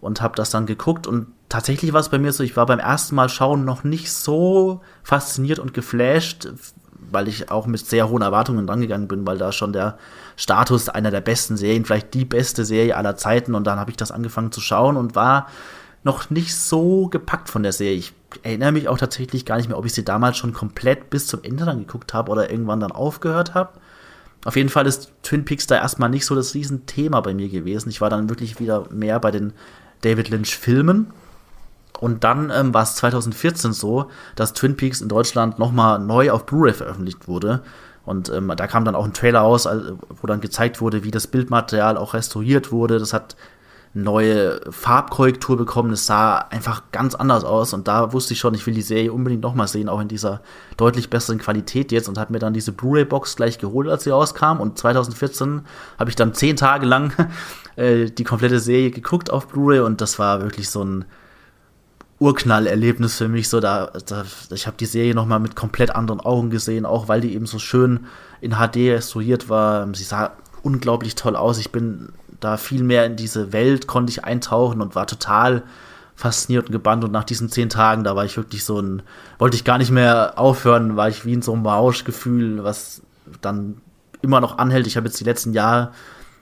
und 0.00 0.20
habe 0.20 0.36
das 0.36 0.50
dann 0.50 0.66
geguckt. 0.66 1.06
Und 1.06 1.28
tatsächlich 1.48 1.92
war 1.92 2.00
es 2.00 2.10
bei 2.10 2.18
mir 2.18 2.32
so, 2.32 2.42
ich 2.42 2.56
war 2.56 2.66
beim 2.66 2.78
ersten 2.78 3.14
Mal 3.14 3.28
schauen 3.28 3.64
noch 3.64 3.84
nicht 3.84 4.12
so 4.12 4.80
fasziniert 5.02 5.58
und 5.58 5.72
geflasht, 5.72 6.48
weil 7.10 7.28
ich 7.28 7.50
auch 7.50 7.66
mit 7.66 7.84
sehr 7.86 8.08
hohen 8.08 8.22
Erwartungen 8.22 8.68
rangegangen 8.68 9.08
bin, 9.08 9.26
weil 9.26 9.38
da 9.38 9.52
schon 9.52 9.72
der 9.72 9.98
Status 10.36 10.88
einer 10.88 11.10
der 11.10 11.20
besten 11.20 11.56
Serien, 11.56 11.84
vielleicht 11.84 12.14
die 12.14 12.24
beste 12.24 12.64
Serie 12.64 12.96
aller 12.96 13.16
Zeiten. 13.16 13.54
Und 13.54 13.66
dann 13.66 13.78
habe 13.78 13.90
ich 13.90 13.96
das 13.96 14.12
angefangen 14.12 14.52
zu 14.52 14.60
schauen 14.60 14.96
und 14.96 15.14
war 15.14 15.48
noch 16.02 16.30
nicht 16.30 16.54
so 16.54 17.08
gepackt 17.08 17.48
von 17.48 17.62
der 17.62 17.72
Serie. 17.72 17.96
Ich 17.96 18.12
erinnere 18.42 18.72
mich 18.72 18.88
auch 18.88 18.98
tatsächlich 18.98 19.46
gar 19.46 19.56
nicht 19.56 19.68
mehr, 19.68 19.78
ob 19.78 19.86
ich 19.86 19.94
sie 19.94 20.04
damals 20.04 20.36
schon 20.36 20.52
komplett 20.52 21.10
bis 21.10 21.26
zum 21.26 21.42
Ende 21.42 21.64
dann 21.64 21.78
geguckt 21.78 22.14
habe 22.14 22.30
oder 22.30 22.50
irgendwann 22.50 22.80
dann 22.80 22.92
aufgehört 22.92 23.54
habe. 23.54 23.78
Auf 24.44 24.56
jeden 24.56 24.68
Fall 24.68 24.86
ist 24.86 25.12
Twin 25.22 25.44
Peaks 25.44 25.66
da 25.66 25.76
erstmal 25.76 26.10
nicht 26.10 26.26
so 26.26 26.34
das 26.34 26.54
Riesenthema 26.54 27.20
bei 27.20 27.32
mir 27.32 27.48
gewesen. 27.48 27.88
Ich 27.88 28.00
war 28.02 28.10
dann 28.10 28.28
wirklich 28.28 28.60
wieder 28.60 28.86
mehr 28.90 29.18
bei 29.18 29.30
den 29.30 29.54
David 30.02 30.28
Lynch-Filmen. 30.28 31.06
Und 32.00 32.24
dann 32.24 32.50
ähm, 32.50 32.74
war 32.74 32.82
es 32.82 32.96
2014 32.96 33.72
so, 33.72 34.10
dass 34.34 34.52
Twin 34.52 34.76
Peaks 34.76 35.00
in 35.00 35.08
Deutschland 35.08 35.58
nochmal 35.58 35.98
neu 35.98 36.30
auf 36.30 36.46
Blu-ray 36.46 36.74
veröffentlicht 36.74 37.28
wurde. 37.28 37.62
Und 38.04 38.30
ähm, 38.30 38.52
da 38.56 38.66
kam 38.66 38.84
dann 38.84 38.94
auch 38.94 39.04
ein 39.04 39.14
Trailer 39.14 39.42
aus, 39.42 39.66
wo 39.66 40.26
dann 40.26 40.40
gezeigt 40.40 40.80
wurde, 40.80 41.04
wie 41.04 41.10
das 41.10 41.26
Bildmaterial 41.26 41.96
auch 41.96 42.14
restauriert 42.14 42.72
wurde. 42.72 42.98
Das 42.98 43.12
hat 43.12 43.36
neue 43.94 44.60
Farbkorrektur 44.70 45.56
bekommen. 45.56 45.92
Es 45.92 46.06
sah 46.06 46.38
einfach 46.38 46.82
ganz 46.90 47.14
anders 47.14 47.44
aus 47.44 47.72
und 47.72 47.86
da 47.86 48.12
wusste 48.12 48.34
ich 48.34 48.40
schon, 48.40 48.52
ich 48.54 48.66
will 48.66 48.74
die 48.74 48.82
Serie 48.82 49.12
unbedingt 49.12 49.42
nochmal 49.42 49.68
sehen, 49.68 49.88
auch 49.88 50.00
in 50.00 50.08
dieser 50.08 50.42
deutlich 50.76 51.10
besseren 51.10 51.38
Qualität 51.38 51.92
jetzt 51.92 52.08
und 52.08 52.18
habe 52.18 52.32
mir 52.32 52.40
dann 52.40 52.52
diese 52.52 52.72
Blu-ray-Box 52.72 53.36
gleich 53.36 53.58
geholt, 53.58 53.88
als 53.88 54.02
sie 54.02 54.10
rauskam 54.10 54.58
und 54.58 54.76
2014 54.78 55.62
habe 55.98 56.10
ich 56.10 56.16
dann 56.16 56.34
zehn 56.34 56.56
Tage 56.56 56.86
lang 56.86 57.12
äh, 57.76 58.06
die 58.10 58.24
komplette 58.24 58.58
Serie 58.58 58.90
geguckt 58.90 59.30
auf 59.30 59.46
Blu-ray 59.46 59.78
und 59.78 60.00
das 60.00 60.18
war 60.18 60.42
wirklich 60.42 60.68
so 60.68 60.84
ein 60.84 61.04
Urknallerlebnis 62.18 63.16
für 63.16 63.28
mich. 63.28 63.48
So 63.48 63.60
da, 63.60 63.92
da 64.06 64.24
ich 64.50 64.66
habe 64.66 64.76
die 64.76 64.86
Serie 64.86 65.14
nochmal 65.14 65.40
mit 65.40 65.56
komplett 65.56 65.94
anderen 65.94 66.20
Augen 66.20 66.50
gesehen, 66.50 66.86
auch 66.86 67.08
weil 67.08 67.20
die 67.20 67.34
eben 67.34 67.46
so 67.46 67.58
schön 67.58 68.06
in 68.40 68.52
HD 68.52 68.76
restauriert 68.90 69.48
war. 69.48 69.88
Sie 69.94 70.04
sah 70.04 70.32
unglaublich 70.62 71.14
toll 71.14 71.36
aus. 71.36 71.58
Ich 71.58 71.72
bin 71.72 72.10
da 72.40 72.56
viel 72.56 72.82
mehr 72.82 73.06
in 73.06 73.16
diese 73.16 73.52
Welt 73.52 73.86
konnte 73.86 74.10
ich 74.10 74.24
eintauchen 74.24 74.82
und 74.82 74.94
war 74.94 75.06
total 75.06 75.62
fasziniert 76.14 76.66
und 76.66 76.72
gebannt. 76.72 77.04
Und 77.04 77.12
nach 77.12 77.24
diesen 77.24 77.48
zehn 77.48 77.68
Tagen, 77.68 78.04
da 78.04 78.16
war 78.16 78.24
ich 78.24 78.36
wirklich 78.36 78.64
so 78.64 78.80
ein, 78.80 79.02
wollte 79.38 79.56
ich 79.56 79.64
gar 79.64 79.78
nicht 79.78 79.90
mehr 79.90 80.34
aufhören, 80.36 80.96
war 80.96 81.08
ich 81.08 81.24
wie 81.24 81.32
in 81.32 81.42
so 81.42 81.52
einem 81.52 81.66
Rauschgefühl, 81.66 82.62
was 82.62 83.02
dann 83.40 83.78
immer 84.22 84.40
noch 84.40 84.58
anhält. 84.58 84.86
Ich 84.86 84.96
habe 84.96 85.06
jetzt 85.06 85.18
die 85.20 85.24
letzten 85.24 85.52
Jahre 85.52 85.92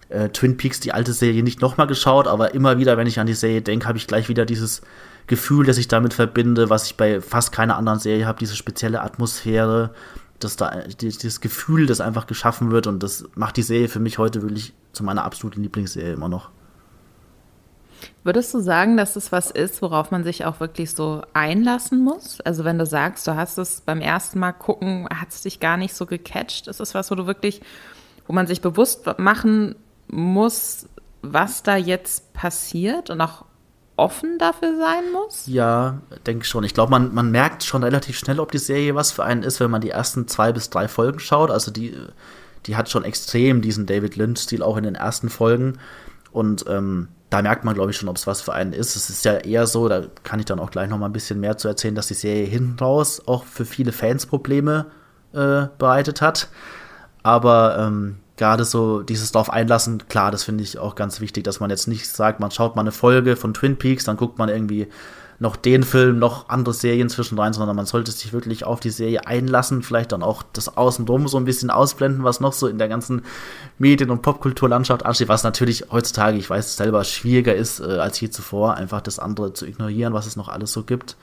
äh, 0.09 0.29
Twin 0.29 0.57
Peaks, 0.57 0.81
die 0.81 0.93
alte 0.93 1.13
Serie, 1.13 1.43
nicht 1.43 1.61
nochmal 1.61 1.87
geschaut, 1.87 2.27
aber 2.27 2.55
immer 2.55 2.79
wieder, 2.79 2.97
wenn 2.97 3.07
ich 3.07 3.19
an 3.19 3.27
die 3.27 3.35
Serie 3.35 3.63
denke, 3.63 3.87
habe 3.87 3.99
ich 3.99 4.07
gleich 4.07 4.29
wieder 4.29 4.45
dieses 4.45 4.83
Gefühl, 5.27 5.67
das 5.67 5.79
ich 5.79 5.89
damit 5.89 6.15
verbinde, 6.15 6.71
was 6.71 6.87
ich 6.87 6.97
bei 6.97 7.21
fast 7.21 7.53
keiner 7.53 7.77
anderen 7.77 7.99
Serie 7.99 8.27
habe, 8.27 8.39
diese 8.39 8.57
spezielle 8.57 9.03
Atmosphäre, 9.03 9.91
dass 10.41 10.57
da 10.57 10.83
dieses 11.01 11.41
Gefühl, 11.41 11.87
das 11.87 12.01
einfach 12.01 12.27
geschaffen 12.27 12.71
wird 12.71 12.87
und 12.87 13.03
das 13.03 13.25
macht 13.35 13.57
die 13.57 13.63
Serie 13.63 13.89
für 13.89 14.01
mich 14.01 14.19
heute 14.19 14.43
wirklich 14.43 14.75
zu 14.93 15.05
meiner 15.05 15.25
absoluten 15.25 15.63
Lieblingsserie 15.63 16.13
immer 16.13 16.29
noch. 16.29 16.51
Würdest 18.25 18.55
du 18.55 18.61
sagen, 18.61 18.97
dass 18.97 19.17
es 19.17 19.33
was 19.33 19.51
ist, 19.51 19.83
worauf 19.83 20.11
man 20.11 20.25
sich 20.25 20.45
auch 20.45 20.61
wirklich 20.61 20.93
so 20.93 21.23
einlassen 21.33 22.03
muss? 22.03 22.41
Also 22.41 22.65
wenn 22.65 22.79
du 22.79 22.87
sagst, 22.87 23.27
du 23.27 23.37
hast 23.37 23.59
es 23.59 23.81
beim 23.81 24.01
ersten 24.01 24.39
Mal 24.39 24.53
gucken, 24.53 25.09
hat 25.13 25.31
es 25.31 25.43
dich 25.43 25.61
gar 25.61 25.77
nicht 25.77 25.95
so 25.95 26.07
gecatcht, 26.07 26.69
ist 26.69 26.81
es 26.81 26.95
was, 26.95 27.11
wo 27.11 27.15
du 27.15 27.27
wirklich, 27.27 27.61
wo 28.27 28.33
man 28.33 28.47
sich 28.47 28.61
bewusst 28.61 29.09
machen 29.19 29.77
muss, 30.09 30.89
was 31.23 31.63
da 31.63 31.77
jetzt 31.77 32.33
passiert 32.33 33.11
und 33.11 33.21
auch 33.21 33.45
offen 33.97 34.39
dafür 34.39 34.77
sein 34.79 35.13
muss? 35.13 35.47
Ja, 35.47 35.99
denke 36.27 36.45
schon. 36.45 36.65
Ich 36.65 36.75
glaube, 36.75 36.91
man, 36.91 37.15
man 37.15 37.31
merkt 37.31 37.63
schon 37.63 37.83
relativ 37.83 38.19
schnell, 38.19 38.41
ob 38.41 38.51
die 38.53 38.59
Serie 38.59 38.95
was 38.95 39.13
für 39.13 39.25
einen 39.25 39.43
ist, 39.43 39.61
wenn 39.61 39.71
man 39.71 39.81
die 39.81 39.91
ersten 39.91 40.29
zwei 40.29 40.53
bis 40.53 40.71
drei 40.71 40.89
Folgen 40.89 41.19
schaut. 41.19 41.51
Also 41.51 41.71
die, 41.71 41.97
die 42.67 42.77
hat 42.77 42.89
schon 42.89 43.05
extrem 43.05 43.61
diesen 43.63 43.87
David 43.87 44.17
Lynch-Stil 44.17 44.63
auch 44.63 44.77
in 44.77 44.85
den 44.85 44.95
ersten 44.95 45.29
Folgen. 45.29 45.79
Und 46.33 46.65
ähm, 46.69 47.09
da 47.31 47.43
merkt 47.43 47.65
man, 47.65 47.75
glaube 47.75 47.91
ich, 47.91 47.97
schon, 47.97 48.09
ob 48.09 48.17
es 48.17 48.27
was 48.27 48.41
für 48.41 48.53
einen 48.53 48.73
ist. 48.73 48.97
Es 48.97 49.11
ist 49.11 49.25
ja 49.25 49.35
eher 49.35 49.67
so, 49.67 49.89
da 49.89 50.05
kann 50.23 50.41
ich 50.41 50.47
dann 50.47 50.61
auch 50.61 50.71
gleich 50.71 50.89
noch 50.89 50.99
mal 50.99 51.07
ein 51.07 51.13
bisschen 51.13 51.41
mehr 51.41 51.57
zu 51.59 51.69
erzählen, 51.69 51.95
dass 51.95 52.09
die 52.09 52.15
Serie 52.15 52.47
hinten 52.47 52.79
raus 52.79 53.23
auch 53.27 53.45
für 53.45 53.65
viele 53.65 53.93
Fans 53.93 54.27
Probleme 54.27 54.87
äh, 55.33 55.67
bereitet 55.79 56.21
hat. 56.21 56.49
Aber 57.23 57.79
ähm, 57.79 58.17
gerade 58.43 58.65
so 58.65 59.03
dieses 59.03 59.31
darauf 59.31 59.51
einlassen, 59.51 60.09
klar, 60.09 60.33
das 60.33 60.43
finde 60.43 60.65
ich 60.65 60.77
auch 60.77 60.97
ganz 60.97 61.21
wichtig, 61.21 61.45
dass 61.45 61.61
man 61.61 61.71
jetzt 61.71 61.87
nicht 61.87 62.09
sagt, 62.09 62.41
man 62.41 62.51
schaut 62.51 62.75
mal 62.75 62.83
eine 62.83 62.91
Folge 62.91 63.37
von 63.37 63.55
Twin 63.55 63.77
Peaks, 63.77 64.03
dann 64.03 64.17
guckt 64.17 64.37
man 64.37 64.49
irgendwie 64.49 64.89
noch 65.39 65.55
den 65.55 65.85
Film, 65.85 66.19
noch 66.19 66.49
andere 66.49 66.75
Serien 66.75 67.09
zwischendrin, 67.09 67.53
sondern 67.53 67.77
man 67.77 67.87
sollte 67.87 68.11
sich 68.11 68.33
wirklich 68.33 68.65
auf 68.65 68.81
die 68.81 68.91
Serie 68.91 69.29
einlassen, 69.29 69.85
vielleicht 69.85 70.11
dann 70.11 70.25
auch 70.25 70.43
das 70.55 70.77
Außenrum 70.77 71.29
so 71.29 71.37
ein 71.37 71.45
bisschen 71.45 71.71
ausblenden, 71.71 72.25
was 72.25 72.41
noch 72.41 72.53
so 72.53 72.67
in 72.67 72.79
der 72.79 72.89
ganzen 72.89 73.23
Medien- 73.79 74.11
und 74.11 74.23
Popkulturlandschaft 74.23 75.07
ansteht, 75.07 75.29
was 75.29 75.45
natürlich 75.45 75.85
heutzutage, 75.93 76.37
ich 76.37 76.51
weiß 76.51 76.67
es 76.67 76.77
selber, 76.77 77.05
schwieriger 77.05 77.55
ist 77.55 77.79
äh, 77.79 77.85
als 77.85 78.21
je 78.21 78.31
zuvor, 78.31 78.75
einfach 78.75 79.03
das 79.03 79.21
andere 79.21 79.53
zu 79.53 79.67
ignorieren, 79.67 80.15
was 80.15 80.27
es 80.27 80.35
noch 80.35 80.49
alles 80.49 80.73
so 80.73 80.83
gibt. 80.83 81.17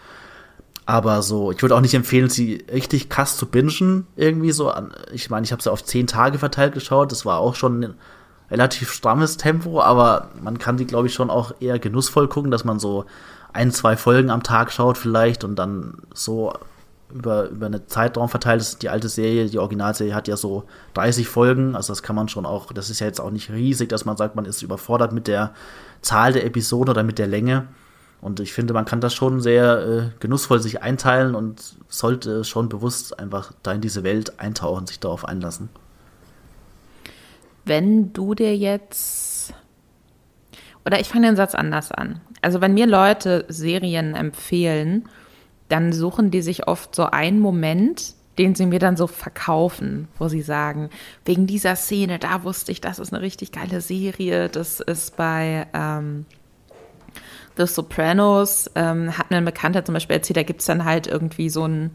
Aber 0.89 1.21
so, 1.21 1.51
ich 1.51 1.61
würde 1.61 1.75
auch 1.75 1.81
nicht 1.81 1.93
empfehlen, 1.93 2.29
sie 2.29 2.65
richtig 2.73 3.09
krass 3.09 3.37
zu 3.37 3.45
bingen, 3.45 4.07
irgendwie 4.15 4.51
so. 4.51 4.73
Ich 5.11 5.29
meine, 5.29 5.43
ich 5.43 5.51
habe 5.51 5.61
sie 5.61 5.71
auf 5.71 5.83
zehn 5.83 6.07
Tage 6.07 6.39
verteilt 6.39 6.73
geschaut, 6.73 7.11
das 7.11 7.27
war 7.27 7.37
auch 7.37 7.53
schon 7.53 7.83
ein 7.83 7.93
relativ 8.49 8.91
strammes 8.91 9.37
Tempo, 9.37 9.83
aber 9.83 10.29
man 10.41 10.57
kann 10.57 10.77
die, 10.77 10.87
glaube 10.87 11.05
ich, 11.05 11.13
schon 11.13 11.29
auch 11.29 11.51
eher 11.59 11.77
genussvoll 11.77 12.27
gucken, 12.27 12.49
dass 12.49 12.65
man 12.65 12.79
so 12.79 13.05
ein, 13.53 13.69
zwei 13.69 13.97
Folgen 13.97 14.31
am 14.31 14.41
Tag 14.41 14.71
schaut 14.71 14.97
vielleicht 14.97 15.43
und 15.43 15.57
dann 15.57 15.99
so 16.11 16.53
über, 17.13 17.49
über 17.49 17.67
eine 17.67 17.85
Zeitraum 17.85 18.27
verteilt 18.27 18.61
ist. 18.61 18.81
Die 18.81 18.89
alte 18.89 19.09
Serie, 19.09 19.45
die 19.45 19.59
Originalserie 19.59 20.15
hat 20.15 20.27
ja 20.27 20.37
so 20.37 20.63
30 20.95 21.27
Folgen, 21.27 21.75
also 21.75 21.91
das 21.91 22.01
kann 22.01 22.15
man 22.15 22.29
schon 22.29 22.47
auch, 22.47 22.73
das 22.73 22.89
ist 22.89 22.99
ja 22.99 23.05
jetzt 23.05 23.21
auch 23.21 23.29
nicht 23.29 23.51
riesig, 23.51 23.89
dass 23.89 24.05
man 24.05 24.17
sagt, 24.17 24.35
man 24.35 24.45
ist 24.45 24.63
überfordert 24.63 25.13
mit 25.13 25.27
der 25.27 25.53
Zahl 26.01 26.33
der 26.33 26.47
Episoden 26.47 26.89
oder 26.89 27.03
mit 27.03 27.19
der 27.19 27.27
Länge. 27.27 27.67
Und 28.21 28.39
ich 28.39 28.53
finde, 28.53 28.73
man 28.73 28.85
kann 28.85 29.01
das 29.01 29.13
schon 29.13 29.39
sehr 29.39 29.79
äh, 29.79 30.19
genussvoll 30.19 30.61
sich 30.61 30.81
einteilen 30.81 31.35
und 31.35 31.75
sollte 31.87 32.43
schon 32.43 32.67
bewusst 32.67 33.17
einfach 33.17 33.53
da 33.63 33.71
in 33.71 33.81
diese 33.81 34.03
Welt 34.03 34.39
eintauchen, 34.39 34.87
sich 34.87 34.99
darauf 34.99 35.25
einlassen. 35.25 35.69
Wenn 37.63 38.11
du 38.13 38.35
dir 38.35 38.55
jetzt, 38.57 39.53
oder 40.85 40.99
ich 40.99 41.07
fange 41.07 41.27
den 41.27 41.35
Satz 41.35 41.55
anders 41.55 41.91
an. 41.91 42.19
Also 42.41 42.61
wenn 42.61 42.73
mir 42.73 42.87
Leute 42.87 43.45
Serien 43.47 44.15
empfehlen, 44.15 45.07
dann 45.69 45.93
suchen 45.93 46.31
die 46.31 46.41
sich 46.41 46.67
oft 46.67 46.95
so 46.95 47.05
einen 47.05 47.39
Moment, 47.39 48.15
den 48.37 48.55
sie 48.55 48.65
mir 48.65 48.79
dann 48.79 48.97
so 48.97 49.05
verkaufen, 49.05 50.07
wo 50.17 50.29
sie 50.29 50.41
sagen, 50.41 50.89
wegen 51.25 51.45
dieser 51.45 51.75
Szene, 51.75 52.19
da 52.19 52.43
wusste 52.43 52.71
ich, 52.71 52.81
das 52.81 52.97
ist 52.97 53.13
eine 53.13 53.21
richtig 53.21 53.51
geile 53.51 53.81
Serie. 53.81 54.49
Das 54.49 54.79
ist 54.79 55.17
bei 55.17 55.67
ähm, 55.73 56.25
The 57.57 57.65
Sopranos 57.65 58.69
ähm, 58.75 59.17
hat 59.17 59.31
mir 59.31 59.37
ein 59.37 59.45
Bekannter 59.45 59.83
zum 59.83 59.93
Beispiel 59.93 60.15
erzählt, 60.15 60.37
da 60.37 60.43
gibt 60.43 60.61
es 60.61 60.67
dann 60.67 60.85
halt 60.85 61.07
irgendwie 61.07 61.49
so 61.49 61.65
ein, 61.65 61.91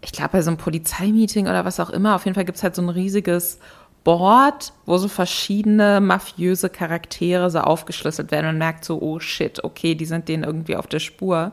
ich 0.00 0.12
glaube 0.12 0.30
bei 0.32 0.42
so 0.42 0.50
einem 0.50 0.58
Polizeimeeting 0.58 1.46
oder 1.46 1.64
was 1.64 1.80
auch 1.80 1.90
immer, 1.90 2.14
auf 2.14 2.24
jeden 2.24 2.34
Fall 2.34 2.44
gibt 2.44 2.56
es 2.56 2.62
halt 2.62 2.74
so 2.74 2.82
ein 2.82 2.88
riesiges 2.88 3.58
Board, 4.06 4.72
wo 4.84 4.98
so 4.98 5.08
verschiedene 5.08 6.00
mafiöse 6.00 6.70
Charaktere 6.70 7.50
so 7.50 7.58
aufgeschlüsselt 7.58 8.30
werden 8.30 8.46
und 8.46 8.56
merkt 8.56 8.84
so, 8.84 9.02
oh 9.02 9.18
shit, 9.18 9.64
okay, 9.64 9.96
die 9.96 10.04
sind 10.04 10.28
denen 10.28 10.44
irgendwie 10.44 10.76
auf 10.76 10.86
der 10.86 11.00
Spur. 11.00 11.50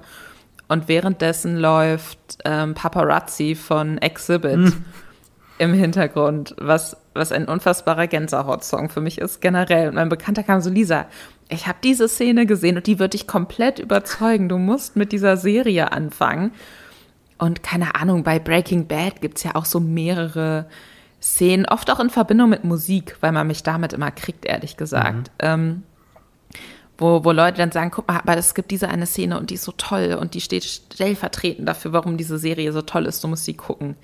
Und 0.68 0.88
währenddessen 0.88 1.58
läuft 1.58 2.38
ähm, 2.46 2.76
Paparazzi 2.76 3.56
von 3.56 3.98
Exhibit 3.98 4.54
hm. 4.54 4.86
im 5.58 5.74
Hintergrund, 5.74 6.56
was, 6.60 6.96
was 7.16 7.32
ein 7.32 7.48
unfassbarer 7.48 8.06
Gänsehaut-Song 8.06 8.90
für 8.90 9.02
mich 9.02 9.18
ist, 9.18 9.42
generell. 9.42 9.90
Und 9.90 9.96
mein 9.96 10.10
Bekannter 10.10 10.44
kam 10.44 10.62
so, 10.62 10.70
Lisa, 10.70 11.08
ich 11.54 11.68
habe 11.68 11.80
diese 11.84 12.08
Szene 12.08 12.46
gesehen 12.46 12.78
und 12.78 12.88
die 12.88 13.00
wird 13.00 13.14
dich 13.14 13.28
komplett 13.28 13.80
überzeugen. 13.80 14.50
Du 14.50 14.58
musst 14.58 14.96
mit 14.96 15.12
dieser 15.12 15.38
Serie 15.38 15.92
anfangen. 15.92 16.52
Und 17.38 17.64
keine 17.64 17.96
Ahnung, 17.96 18.24
bei 18.24 18.40
Breaking 18.40 18.88
Bad 18.88 19.22
gibt 19.22 19.38
es 19.38 19.44
ja 19.44 19.56
auch 19.56 19.66
so 19.66 19.80
mehrere 19.80 20.68
Szenen, 21.22 21.66
oft 21.66 21.90
auch 21.90 22.00
in 22.00 22.10
Verbindung 22.10 22.50
mit 22.50 22.64
Musik, 22.64 23.18
weil 23.22 23.32
man 23.32 23.48
mich 23.48 23.64
damit 23.64 23.94
immer 23.94 24.12
kriegt, 24.12 24.46
ehrlich 24.46 24.78
gesagt. 24.78 25.32
Mhm. 25.32 25.40
Ähm, 25.40 25.84
wo, 26.98 27.24
wo 27.24 27.32
Leute 27.32 27.58
dann 27.58 27.72
sagen, 27.72 27.92
guck 27.92 28.08
mal, 28.08 28.20
aber 28.20 28.38
es 28.38 28.54
gibt 28.54 28.72
diese 28.72 28.88
eine 28.88 29.06
Szene 29.06 29.40
und 29.40 29.50
die 29.50 29.56
ist 29.56 29.64
so 29.64 29.74
toll 29.76 30.18
und 30.20 30.36
die 30.36 30.42
steht 30.42 30.64
stellvertretend 30.64 31.68
dafür, 31.68 31.92
warum 31.94 32.18
diese 32.18 32.38
Serie 32.38 32.72
so 32.72 32.82
toll 32.82 33.06
ist, 33.06 33.24
du 33.24 33.28
musst 33.28 33.46
sie 33.46 33.56
gucken. 33.56 33.96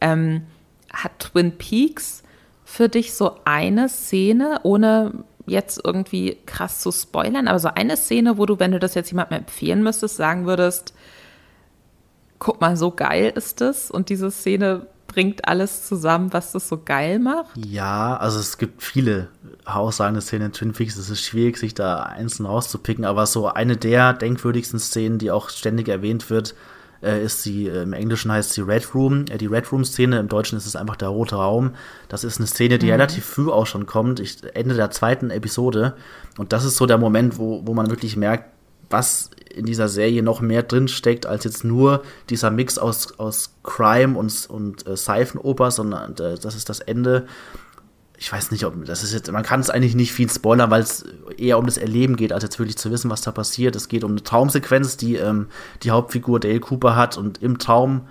Ähm, 0.00 0.42
hat 0.92 1.18
Twin 1.18 1.58
Peaks 1.58 2.22
für 2.64 2.88
dich 2.88 3.14
so 3.14 3.36
eine 3.44 3.88
Szene, 3.88 4.60
ohne 4.62 5.24
jetzt 5.46 5.80
irgendwie 5.82 6.38
krass 6.46 6.80
zu 6.80 6.92
spoilern, 6.92 7.48
aber 7.48 7.58
so 7.58 7.68
eine 7.68 7.96
Szene, 7.96 8.38
wo 8.38 8.46
du, 8.46 8.58
wenn 8.58 8.72
du 8.72 8.78
das 8.78 8.94
jetzt 8.94 9.10
jemandem 9.10 9.38
empfehlen 9.38 9.82
müsstest, 9.82 10.16
sagen 10.16 10.46
würdest, 10.46 10.94
guck 12.38 12.60
mal, 12.60 12.76
so 12.76 12.90
geil 12.90 13.32
ist 13.34 13.60
es 13.60 13.90
und 13.90 14.08
diese 14.08 14.30
Szene 14.30 14.86
bringt 15.06 15.48
alles 15.48 15.86
zusammen, 15.86 16.32
was 16.32 16.52
das 16.52 16.68
so 16.68 16.80
geil 16.82 17.18
macht? 17.18 17.56
Ja, 17.56 18.16
also 18.16 18.38
es 18.38 18.58
gibt 18.58 18.82
viele 18.82 19.28
haussagende 19.66 20.20
Szenen 20.20 20.46
in 20.46 20.52
Twin 20.52 20.72
Peaks. 20.72 20.96
Es 20.96 21.10
ist 21.10 21.22
schwierig, 21.22 21.56
sich 21.56 21.74
da 21.74 22.02
einzeln 22.04 22.46
rauszupicken, 22.46 23.04
aber 23.04 23.26
so 23.26 23.48
eine 23.48 23.76
der 23.76 24.12
denkwürdigsten 24.12 24.78
Szenen, 24.78 25.18
die 25.18 25.32
auch 25.32 25.50
ständig 25.50 25.88
erwähnt 25.88 26.30
wird, 26.30 26.54
äh, 27.02 27.24
ist 27.24 27.42
sie, 27.42 27.68
äh, 27.68 27.82
im 27.82 27.92
Englischen 27.92 28.30
heißt 28.30 28.52
sie 28.52 28.60
Red 28.60 28.94
Room. 28.94 29.24
Äh, 29.30 29.38
die 29.38 29.46
Red 29.46 29.70
Room-Szene, 29.72 30.18
im 30.18 30.28
Deutschen 30.28 30.56
ist 30.58 30.66
es 30.66 30.76
einfach 30.76 30.96
der 30.96 31.08
rote 31.08 31.36
Raum. 31.36 31.72
Das 32.08 32.24
ist 32.24 32.38
eine 32.38 32.46
Szene, 32.46 32.78
die 32.78 32.86
mhm. 32.86 32.92
relativ 32.92 33.24
früh 33.24 33.50
auch 33.50 33.66
schon 33.66 33.86
kommt, 33.86 34.20
ich, 34.20 34.38
Ende 34.54 34.74
der 34.74 34.90
zweiten 34.90 35.30
Episode. 35.30 35.94
Und 36.38 36.52
das 36.52 36.64
ist 36.64 36.76
so 36.76 36.86
der 36.86 36.98
Moment, 36.98 37.38
wo, 37.38 37.66
wo 37.66 37.74
man 37.74 37.90
wirklich 37.90 38.16
merkt, 38.16 38.44
was 38.90 39.30
in 39.54 39.66
dieser 39.66 39.88
Serie 39.88 40.22
noch 40.22 40.40
mehr 40.40 40.62
drin 40.62 40.88
steckt, 40.88 41.26
als 41.26 41.44
jetzt 41.44 41.64
nur 41.64 42.02
dieser 42.28 42.50
Mix 42.50 42.78
aus, 42.78 43.18
aus 43.18 43.54
Crime 43.62 44.16
und, 44.16 44.46
und 44.48 44.86
äh, 44.86 44.96
Seifenoper, 44.96 45.70
sondern 45.70 46.12
äh, 46.12 46.38
das 46.38 46.54
ist 46.54 46.68
das 46.68 46.80
Ende 46.80 47.26
ich 48.20 48.30
weiß 48.30 48.50
nicht, 48.50 48.66
ob 48.66 48.84
das 48.84 49.02
ist 49.02 49.14
jetzt, 49.14 49.32
man 49.32 49.42
kann 49.42 49.60
es 49.60 49.70
eigentlich 49.70 49.94
nicht 49.94 50.12
viel 50.12 50.28
spoilern, 50.28 50.70
weil 50.70 50.82
es 50.82 51.06
eher 51.38 51.58
um 51.58 51.64
das 51.64 51.78
Erleben 51.78 52.16
geht, 52.16 52.34
als 52.34 52.42
jetzt 52.42 52.58
wirklich 52.58 52.76
zu 52.76 52.90
wissen, 52.90 53.10
was 53.10 53.22
da 53.22 53.32
passiert. 53.32 53.74
Es 53.74 53.88
geht 53.88 54.04
um 54.04 54.10
eine 54.10 54.22
Traumsequenz, 54.22 54.98
die 54.98 55.16
ähm, 55.16 55.46
die 55.82 55.90
Hauptfigur 55.90 56.38
Dale 56.38 56.60
Cooper 56.60 56.96
hat 56.96 57.16
und 57.16 57.42
im 57.42 57.56
Traum 57.56 58.02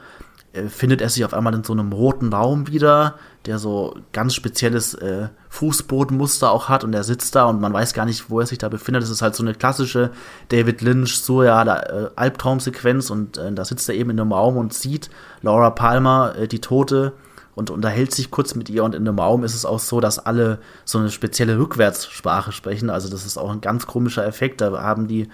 äh, 0.52 0.64
findet 0.64 1.02
er 1.02 1.10
sich 1.10 1.24
auf 1.26 1.36
einmal 1.36 1.54
in 1.54 1.64
so 1.64 1.74
einem 1.74 1.92
roten 1.92 2.34
Raum 2.34 2.68
wieder, 2.68 3.20
der 3.46 3.60
so 3.60 3.98
ganz 4.12 4.34
spezielles 4.34 4.96
äh, 4.96 5.30
Fußbodenmuster 5.50 6.50
auch 6.50 6.70
hat 6.70 6.84
und 6.84 6.96
er 6.96 7.04
sitzt 7.04 7.36
da 7.36 7.46
und 7.46 7.62
man 7.62 7.72
weiß 7.72 7.94
gar 7.94 8.06
nicht, 8.06 8.32
wo 8.32 8.40
er 8.40 8.48
sich 8.48 8.58
da 8.58 8.68
befindet. 8.68 9.04
Das 9.04 9.12
ist 9.12 9.22
halt 9.22 9.36
so 9.36 9.44
eine 9.44 9.54
klassische 9.54 10.10
David 10.48 10.82
Lynch 10.82 11.20
surreale 11.20 12.10
äh, 12.16 12.20
Albtraumsequenz 12.20 13.12
und 13.12 13.38
äh, 13.38 13.54
da 13.54 13.64
sitzt 13.64 13.88
er 13.88 13.94
eben 13.94 14.10
in 14.10 14.20
einem 14.20 14.32
Raum 14.32 14.58
und 14.58 14.74
sieht 14.74 15.12
Laura 15.44 15.70
Palmer, 15.70 16.34
äh, 16.36 16.48
die 16.48 16.62
Tote, 16.62 17.14
und 17.56 17.70
unterhält 17.70 18.14
sich 18.14 18.32
kurz 18.32 18.56
mit 18.56 18.70
ihr 18.70 18.84
und 18.84 18.96
in 18.96 19.06
dem 19.06 19.20
Raum 19.20 19.44
ist 19.44 19.56
es 19.56 19.66
auch 19.66 19.80
so, 19.80 20.00
dass 20.00 20.20
alle 20.20 20.60
so 20.86 20.98
eine 21.00 21.10
spezielle 21.10 21.58
Rückwärtssprache 21.58 22.52
sprechen. 22.52 22.90
Also 22.90 23.10
das 23.10 23.26
ist 23.26 23.38
auch 23.38 23.52
ein 23.52 23.62
ganz 23.62 23.88
komischer 23.88 24.26
Effekt. 24.26 24.62
Da 24.62 24.82
haben 24.82 25.08
die 25.08 25.28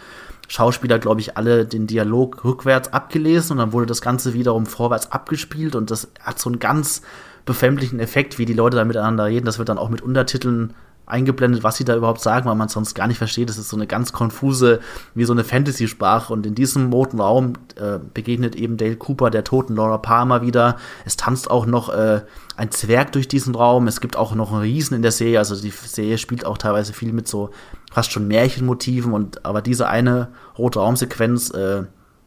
Schauspieler, 0.48 1.00
glaube 1.00 1.22
ich, 1.22 1.38
alle 1.38 1.66
den 1.66 1.88
Dialog 1.88 2.44
rückwärts 2.44 2.94
abgelesen 2.94 3.54
und 3.54 3.58
dann 3.58 3.74
wurde 3.74 3.88
das 3.88 4.02
Ganze 4.02 4.34
wiederum 4.34 4.66
vorwärts 4.66 5.12
abgespielt 5.12 5.76
und 5.76 5.92
das 5.92 6.08
hat 6.20 6.40
so 6.40 6.50
einen 6.50 6.60
ganz 6.60 7.02
befremdlichen 7.46 8.00
Effekt, 8.00 8.40
wie 8.40 8.46
die 8.46 8.54
Leute 8.54 8.78
da 8.78 8.86
miteinander 8.86 9.26
reden. 9.26 9.46
Das 9.46 9.60
wird 9.60 9.70
dann 9.70 9.78
auch 9.78 9.90
mit 9.90 10.02
Untertiteln 10.02 10.74
eingeblendet, 11.06 11.64
was 11.64 11.78
sie 11.78 11.86
da 11.86 11.96
überhaupt 11.96 12.22
sagen, 12.22 12.48
weil 12.48 12.56
man 12.56 12.70
sonst 12.70 12.96
gar 12.96 13.08
nicht 13.08 13.18
versteht. 13.18 13.50
Das 13.50 13.58
ist 13.58 13.70
so 13.70 13.78
eine 13.78 13.88
ganz 13.88 14.12
konfuse, 14.14 14.80
wie 15.14 15.26
so 15.26 15.34
eine 15.34 15.44
Fantasy-Sprache. 15.44 16.34
Und 16.34 16.46
in 16.46 16.56
diesem 16.56 16.92
roten 16.92 17.20
Raum 17.20 17.54
äh, 17.76 18.00
begegnet 18.14 18.56
eben 18.56 18.78
Dale 18.78 18.96
Cooper 18.96 19.30
der 19.30 19.44
toten 19.44 19.76
Laura 19.76 19.98
Palmer 19.98 20.42
wieder. 20.42 20.78
Es 21.06 21.18
tanzt 21.18 21.50
auch 21.50 21.66
noch 21.66 21.90
äh, 21.90 22.22
ein 22.58 22.72
Zwerg 22.72 23.12
durch 23.12 23.28
diesen 23.28 23.56
Raum. 23.56 23.88
Es 23.88 24.02
gibt 24.02 24.18
auch 24.18 24.34
noch 24.34 24.52
einen 24.52 24.62
Riesen 24.62 24.96
in 24.96 25.02
der 25.02 25.12
Serie. 25.12 25.40
Also 25.40 25.60
die 25.60 25.72
Serie 25.72 26.18
spielt 26.18 26.46
auch 26.46 26.58
teilweise 26.58 26.94
viel 26.94 27.14
mit 27.14 27.28
so 27.28 27.52
fast 27.92 28.12
schon 28.12 28.28
Märchenmotiven. 28.28 29.14
Und 29.14 29.46
aber 29.46 29.62
diese 29.62 29.88
eine 29.88 30.30
rote 30.58 30.80
Raumsequenz 30.80 31.52
äh, 31.52 31.84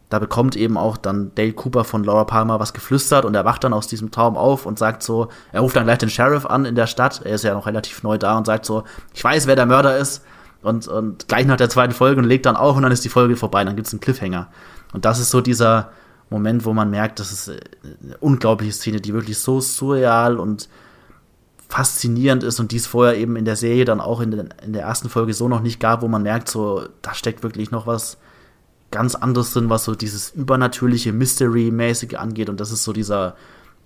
da 0.08 0.18
bekommt 0.18 0.56
eben 0.56 0.78
auch 0.78 0.96
dann 0.96 1.32
Dale 1.34 1.52
Cooper 1.52 1.84
von 1.84 2.02
Laura 2.02 2.24
Palmer 2.24 2.60
was 2.60 2.72
geflüstert 2.72 3.24
und 3.24 3.34
er 3.34 3.44
wacht 3.44 3.64
dann 3.64 3.72
aus 3.72 3.86
diesem 3.86 4.10
Traum 4.10 4.36
auf 4.36 4.64
und 4.64 4.78
sagt 4.78 5.02
so, 5.02 5.28
er 5.52 5.60
ruft 5.60 5.76
dann 5.76 5.84
gleich 5.84 5.98
den 5.98 6.08
Sheriff 6.08 6.46
an 6.46 6.64
in 6.64 6.74
der 6.74 6.86
Stadt, 6.86 7.20
er 7.24 7.34
ist 7.34 7.44
ja 7.44 7.54
noch 7.54 7.66
relativ 7.66 8.02
neu 8.02 8.16
da 8.16 8.38
und 8.38 8.46
sagt 8.46 8.64
so, 8.64 8.84
ich 9.14 9.22
weiß, 9.22 9.46
wer 9.46 9.56
der 9.56 9.66
Mörder 9.66 9.98
ist. 9.98 10.24
Und, 10.60 10.88
und 10.88 11.28
gleich 11.28 11.46
nach 11.46 11.56
der 11.56 11.70
zweiten 11.70 11.92
Folge 11.92 12.20
und 12.20 12.26
legt 12.26 12.44
dann 12.44 12.56
auf 12.56 12.76
und 12.76 12.82
dann 12.82 12.90
ist 12.90 13.04
die 13.04 13.08
Folge 13.08 13.36
vorbei, 13.36 13.62
dann 13.62 13.76
gibt's 13.76 13.92
einen 13.92 14.00
Cliffhanger. 14.00 14.48
Und 14.92 15.04
das 15.04 15.20
ist 15.20 15.30
so 15.30 15.40
dieser 15.40 15.92
Moment, 16.30 16.64
wo 16.64 16.72
man 16.72 16.90
merkt, 16.90 17.20
das 17.20 17.30
ist 17.30 17.48
eine 17.48 18.16
unglaubliche 18.18 18.72
Szene, 18.72 19.00
die 19.00 19.14
wirklich 19.14 19.38
so 19.38 19.60
surreal 19.60 20.38
und 20.38 20.68
faszinierend 21.68 22.42
ist 22.42 22.60
und 22.60 22.72
dies 22.72 22.86
vorher 22.86 23.16
eben 23.16 23.36
in 23.36 23.44
der 23.44 23.56
Serie 23.56 23.84
dann 23.84 24.00
auch 24.00 24.20
in, 24.20 24.30
den, 24.30 24.54
in 24.64 24.72
der 24.72 24.82
ersten 24.82 25.08
Folge 25.08 25.34
so 25.34 25.48
noch 25.48 25.60
nicht 25.60 25.80
gab, 25.80 26.02
wo 26.02 26.08
man 26.08 26.22
merkt, 26.22 26.48
so, 26.48 26.88
da 27.02 27.14
steckt 27.14 27.42
wirklich 27.42 27.70
noch 27.70 27.86
was 27.86 28.18
ganz 28.90 29.14
anderes 29.14 29.52
drin, 29.52 29.70
was 29.70 29.84
so 29.84 29.94
dieses 29.94 30.30
übernatürliche 30.30 31.12
Mystery-mäßige 31.12 32.14
angeht. 32.14 32.48
Und 32.48 32.60
das 32.60 32.72
ist 32.72 32.84
so 32.84 32.92
dieser 32.92 33.36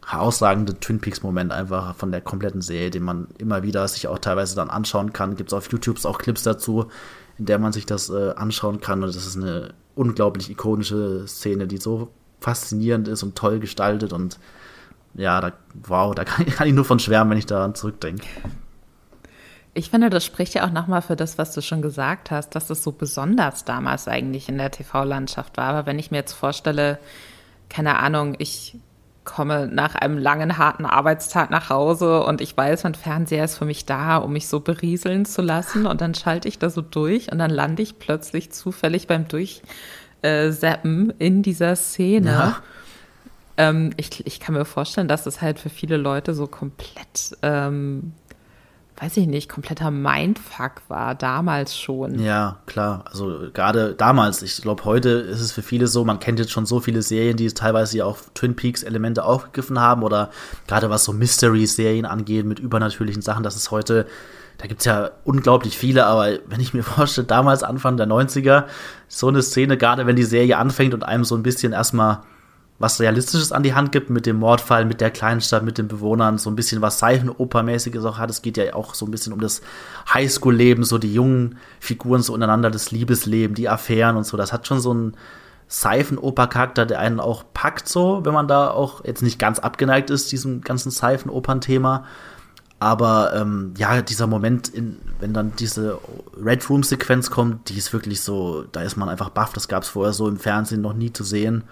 herausragende 0.06 0.78
Twin 0.78 1.00
Peaks-Moment 1.00 1.52
einfach 1.52 1.94
von 1.94 2.10
der 2.10 2.20
kompletten 2.20 2.60
Serie, 2.60 2.90
den 2.90 3.02
man 3.02 3.28
immer 3.38 3.62
wieder 3.62 3.86
sich 3.86 4.08
auch 4.08 4.18
teilweise 4.18 4.56
dann 4.56 4.70
anschauen 4.70 5.12
kann. 5.12 5.36
Gibt 5.36 5.50
es 5.50 5.54
auf 5.54 5.70
YouTube 5.70 6.04
auch 6.04 6.18
Clips 6.18 6.42
dazu, 6.42 6.86
in 7.38 7.46
der 7.46 7.58
man 7.58 7.72
sich 7.72 7.86
das 7.86 8.10
äh, 8.10 8.32
anschauen 8.36 8.80
kann. 8.80 9.02
Und 9.02 9.14
das 9.14 9.26
ist 9.26 9.36
eine 9.36 9.74
unglaublich 9.94 10.50
ikonische 10.50 11.26
Szene, 11.26 11.66
die 11.66 11.76
so 11.78 12.10
faszinierend 12.40 13.08
ist 13.08 13.22
und 13.22 13.36
toll 13.36 13.58
gestaltet. 13.60 14.12
Und 14.12 14.38
ja, 15.14 15.40
da, 15.40 15.52
wow, 15.86 16.14
da 16.14 16.24
kann, 16.24 16.46
kann 16.56 16.66
ich 16.66 16.74
nur 16.74 16.84
von 16.84 16.98
schwärmen, 16.98 17.30
wenn 17.30 17.38
ich 17.38 17.46
daran 17.46 17.74
zurückdenke. 17.74 18.26
Ich 19.74 19.90
finde, 19.90 20.10
das 20.10 20.24
spricht 20.24 20.54
ja 20.54 20.66
auch 20.66 20.72
nochmal 20.72 21.00
für 21.00 21.16
das, 21.16 21.38
was 21.38 21.52
du 21.52 21.62
schon 21.62 21.80
gesagt 21.80 22.30
hast, 22.30 22.50
dass 22.50 22.66
das 22.66 22.82
so 22.82 22.92
besonders 22.92 23.64
damals 23.64 24.06
eigentlich 24.06 24.48
in 24.48 24.58
der 24.58 24.70
TV-Landschaft 24.70 25.56
war. 25.56 25.66
Aber 25.66 25.86
wenn 25.86 25.98
ich 25.98 26.10
mir 26.10 26.18
jetzt 26.18 26.34
vorstelle, 26.34 26.98
keine 27.70 27.98
Ahnung, 27.98 28.34
ich 28.38 28.76
komme 29.24 29.68
nach 29.68 29.94
einem 29.94 30.18
langen, 30.18 30.58
harten 30.58 30.84
Arbeitstag 30.84 31.50
nach 31.50 31.70
Hause 31.70 32.24
und 32.24 32.40
ich 32.40 32.56
weiß, 32.56 32.84
mein 32.84 32.94
Fernseher 32.94 33.44
ist 33.44 33.56
für 33.56 33.64
mich 33.64 33.86
da, 33.86 34.16
um 34.16 34.32
mich 34.32 34.48
so 34.48 34.60
berieseln 34.60 35.24
zu 35.24 35.42
lassen 35.42 35.86
und 35.86 36.00
dann 36.00 36.14
schalte 36.14 36.48
ich 36.48 36.58
da 36.58 36.70
so 36.70 36.82
durch 36.82 37.30
und 37.30 37.38
dann 37.38 37.50
lande 37.50 37.82
ich 37.82 37.98
plötzlich 37.98 38.50
zufällig 38.50 39.06
beim 39.06 39.26
Durchseppen 39.28 41.10
in 41.18 41.42
dieser 41.42 41.76
Szene. 41.76 42.30
Ja. 42.30 42.62
Ähm, 43.56 43.92
ich, 43.96 44.26
ich 44.26 44.40
kann 44.40 44.54
mir 44.54 44.64
vorstellen, 44.64 45.08
dass 45.08 45.24
das 45.24 45.40
halt 45.40 45.58
für 45.58 45.70
viele 45.70 45.98
Leute 45.98 46.34
so 46.34 46.46
komplett 46.46 47.36
ähm, 47.42 48.14
weiß 49.02 49.16
ich 49.16 49.26
nicht, 49.26 49.48
kompletter 49.48 49.90
Mindfuck 49.90 50.82
war, 50.86 51.16
damals 51.16 51.76
schon. 51.76 52.20
Ja, 52.20 52.58
klar. 52.66 53.04
Also 53.10 53.48
gerade 53.52 53.94
damals, 53.94 54.42
ich 54.42 54.62
glaube, 54.62 54.84
heute 54.84 55.08
ist 55.08 55.40
es 55.40 55.50
für 55.50 55.62
viele 55.62 55.88
so, 55.88 56.04
man 56.04 56.20
kennt 56.20 56.38
jetzt 56.38 56.52
schon 56.52 56.66
so 56.66 56.78
viele 56.78 57.02
Serien, 57.02 57.36
die 57.36 57.48
teilweise 57.48 57.98
ja 57.98 58.04
auch 58.04 58.18
Twin 58.34 58.54
Peaks-Elemente 58.54 59.24
aufgegriffen 59.24 59.80
haben 59.80 60.04
oder 60.04 60.30
gerade 60.68 60.88
was 60.88 61.02
so 61.02 61.12
Mystery-Serien 61.12 62.04
angeht 62.04 62.46
mit 62.46 62.60
übernatürlichen 62.60 63.22
Sachen, 63.22 63.42
das 63.42 63.56
ist 63.56 63.72
heute 63.72 64.06
da 64.58 64.68
gibt 64.68 64.80
es 64.80 64.84
ja 64.84 65.10
unglaublich 65.24 65.76
viele, 65.76 66.06
aber 66.06 66.38
wenn 66.46 66.60
ich 66.60 66.72
mir 66.72 66.82
vorstelle, 66.84 67.26
damals 67.26 67.64
Anfang 67.64 67.96
der 67.96 68.06
90er, 68.06 68.66
so 69.08 69.26
eine 69.26 69.42
Szene, 69.42 69.76
gerade 69.76 70.06
wenn 70.06 70.14
die 70.14 70.22
Serie 70.22 70.58
anfängt 70.58 70.94
und 70.94 71.02
einem 71.02 71.24
so 71.24 71.34
ein 71.34 71.42
bisschen 71.42 71.72
erstmal 71.72 72.20
was 72.82 72.98
Realistisches 72.98 73.52
an 73.52 73.62
die 73.62 73.74
Hand 73.74 73.92
gibt 73.92 74.10
mit 74.10 74.26
dem 74.26 74.36
Mordfall, 74.36 74.84
mit 74.84 75.00
der 75.00 75.12
Kleinstadt, 75.12 75.62
mit 75.62 75.78
den 75.78 75.86
Bewohnern, 75.86 76.36
so 76.36 76.50
ein 76.50 76.56
bisschen 76.56 76.82
was 76.82 76.98
Seifenopermäßiges 76.98 78.04
auch 78.04 78.18
hat. 78.18 78.28
Es 78.28 78.42
geht 78.42 78.56
ja 78.56 78.74
auch 78.74 78.94
so 78.94 79.06
ein 79.06 79.12
bisschen 79.12 79.32
um 79.32 79.40
das 79.40 79.62
Highschool-Leben, 80.12 80.82
so 80.82 80.98
die 80.98 81.14
jungen 81.14 81.58
Figuren 81.78 82.22
so 82.22 82.34
untereinander, 82.34 82.72
das 82.72 82.90
Liebesleben, 82.90 83.54
die 83.54 83.68
Affären 83.68 84.16
und 84.16 84.26
so. 84.26 84.36
Das 84.36 84.52
hat 84.52 84.66
schon 84.66 84.80
so 84.80 84.90
einen 84.90 85.16
Seifenoper-Charakter, 85.68 86.84
der 86.84 86.98
einen 86.98 87.20
auch 87.20 87.44
packt, 87.54 87.88
so, 87.88 88.24
wenn 88.24 88.34
man 88.34 88.48
da 88.48 88.70
auch 88.72 89.04
jetzt 89.04 89.22
nicht 89.22 89.38
ganz 89.38 89.60
abgeneigt 89.60 90.10
ist, 90.10 90.32
diesem 90.32 90.62
ganzen 90.62 90.90
Seifenopern-Thema. 90.90 92.04
Aber 92.80 93.32
ähm, 93.36 93.74
ja, 93.78 94.02
dieser 94.02 94.26
Moment, 94.26 94.68
in, 94.68 94.98
wenn 95.20 95.32
dann 95.32 95.52
diese 95.54 96.00
Red 96.36 96.68
Room-Sequenz 96.68 97.30
kommt, 97.30 97.68
die 97.68 97.78
ist 97.78 97.92
wirklich 97.92 98.22
so, 98.22 98.64
da 98.72 98.82
ist 98.82 98.96
man 98.96 99.08
einfach 99.08 99.28
baff. 99.30 99.52
Das 99.52 99.68
gab 99.68 99.84
es 99.84 99.88
vorher 99.88 100.12
so 100.12 100.26
im 100.26 100.40
Fernsehen 100.40 100.80
noch 100.80 100.94
nie 100.94 101.12
zu 101.12 101.22
sehen. 101.22 101.62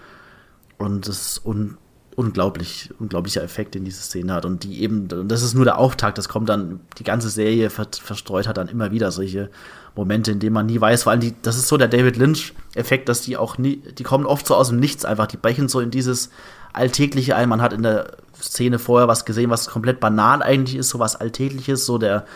Und 0.80 1.06
es 1.06 1.36
ist 1.36 1.46
un 1.46 1.76
unglaublich, 2.16 2.90
unglaublicher 2.98 3.42
Effekt, 3.42 3.74
den 3.74 3.84
diese 3.84 4.02
Szene 4.02 4.34
hat. 4.34 4.44
Und 4.44 4.64
die 4.64 4.82
eben, 4.82 5.08
das 5.28 5.42
ist 5.42 5.54
nur 5.54 5.64
der 5.64 5.78
Auftakt, 5.78 6.18
das 6.18 6.28
kommt 6.28 6.48
dann, 6.48 6.80
die 6.98 7.04
ganze 7.04 7.30
Serie 7.30 7.70
ver 7.70 7.86
verstreut 8.02 8.46
hat 8.46 8.56
dann 8.56 8.68
immer 8.68 8.90
wieder 8.90 9.10
solche 9.10 9.48
Momente, 9.94 10.32
in 10.32 10.38
denen 10.38 10.52
man 10.52 10.66
nie 10.66 10.80
weiß, 10.80 11.04
vor 11.04 11.12
allem 11.12 11.20
die, 11.20 11.34
das 11.42 11.56
ist 11.56 11.68
so 11.68 11.76
der 11.76 11.88
David 11.88 12.16
Lynch-Effekt, 12.16 13.08
dass 13.08 13.22
die 13.22 13.36
auch 13.36 13.58
nie, 13.58 13.76
die 13.76 14.02
kommen 14.02 14.26
oft 14.26 14.46
so 14.46 14.54
aus 14.54 14.68
dem 14.68 14.80
Nichts 14.80 15.04
einfach, 15.04 15.28
die 15.28 15.36
brechen 15.36 15.68
so 15.68 15.80
in 15.80 15.90
dieses 15.90 16.30
Alltägliche 16.72 17.36
ein. 17.36 17.48
Man 17.48 17.62
hat 17.62 17.72
in 17.72 17.82
der 17.82 18.16
Szene 18.40 18.78
vorher 18.78 19.08
was 19.08 19.24
gesehen, 19.24 19.50
was 19.50 19.68
komplett 19.68 20.00
banal 20.00 20.42
eigentlich 20.42 20.76
ist, 20.76 20.90
so 20.90 20.98
was 20.98 21.16
Alltägliches, 21.16 21.86
so 21.86 21.96
der 21.96 22.26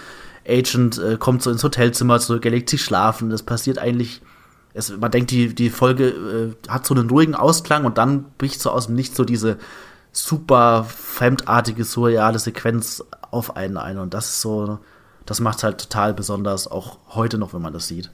Agent 0.49 0.99
äh, 0.99 1.17
kommt 1.19 1.43
so 1.43 1.51
ins 1.51 1.65
Hotelzimmer 1.65 2.21
zurück, 2.21 2.45
er 2.45 2.53
legt 2.53 2.71
sich 2.71 2.83
schlafen, 2.83 3.31
das 3.31 3.43
passiert 3.43 3.79
eigentlich 3.79 4.23
es, 4.75 4.95
man 4.97 5.11
denkt, 5.11 5.31
die, 5.31 5.55
die 5.55 5.71
Folge 5.71 6.09
äh, 6.09 6.71
hat 6.71 6.85
so 6.85 6.95
einen 6.95 7.09
ruhigen 7.09 7.35
Ausklang 7.35 7.85
und 7.85 7.97
dann 7.97 8.27
bricht 8.37 8.61
so 8.61 8.71
aus 8.71 8.87
dem 8.87 8.97
Nichts 8.97 9.17
so 9.17 9.25
diese 9.25 9.57
super 10.13 10.85
fremdartige, 10.85 11.85
surreale 11.85 12.39
Sequenz 12.39 13.03
auf 13.31 13.57
einen 13.57 13.77
ein. 13.77 13.99
Und 13.99 14.15
das 14.15 14.27
ist 14.27 14.41
so, 14.41 14.79
das 15.27 15.41
macht 15.41 15.63
halt 15.63 15.81
total 15.81 16.13
besonders, 16.13 16.67
auch 16.67 16.99
heute 17.11 17.39
noch, 17.39 17.55
wenn 17.55 17.63
man 17.63 17.73
das 17.73 17.87
sieht. 17.87 18.11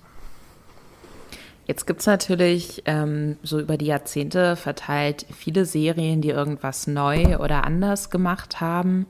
Jetzt 1.67 1.87
gibt 1.87 2.01
es 2.01 2.07
natürlich 2.07 2.83
ähm, 2.87 3.37
so 3.43 3.59
über 3.59 3.77
die 3.77 3.87
Jahrzehnte 3.87 4.57
verteilt 4.57 5.25
viele 5.33 5.65
Serien, 5.65 6.21
die 6.21 6.31
irgendwas 6.31 6.87
neu 6.87 7.39
oder 7.39 7.65
anders 7.65 8.11
gemacht 8.11 8.61
haben. 8.61 9.07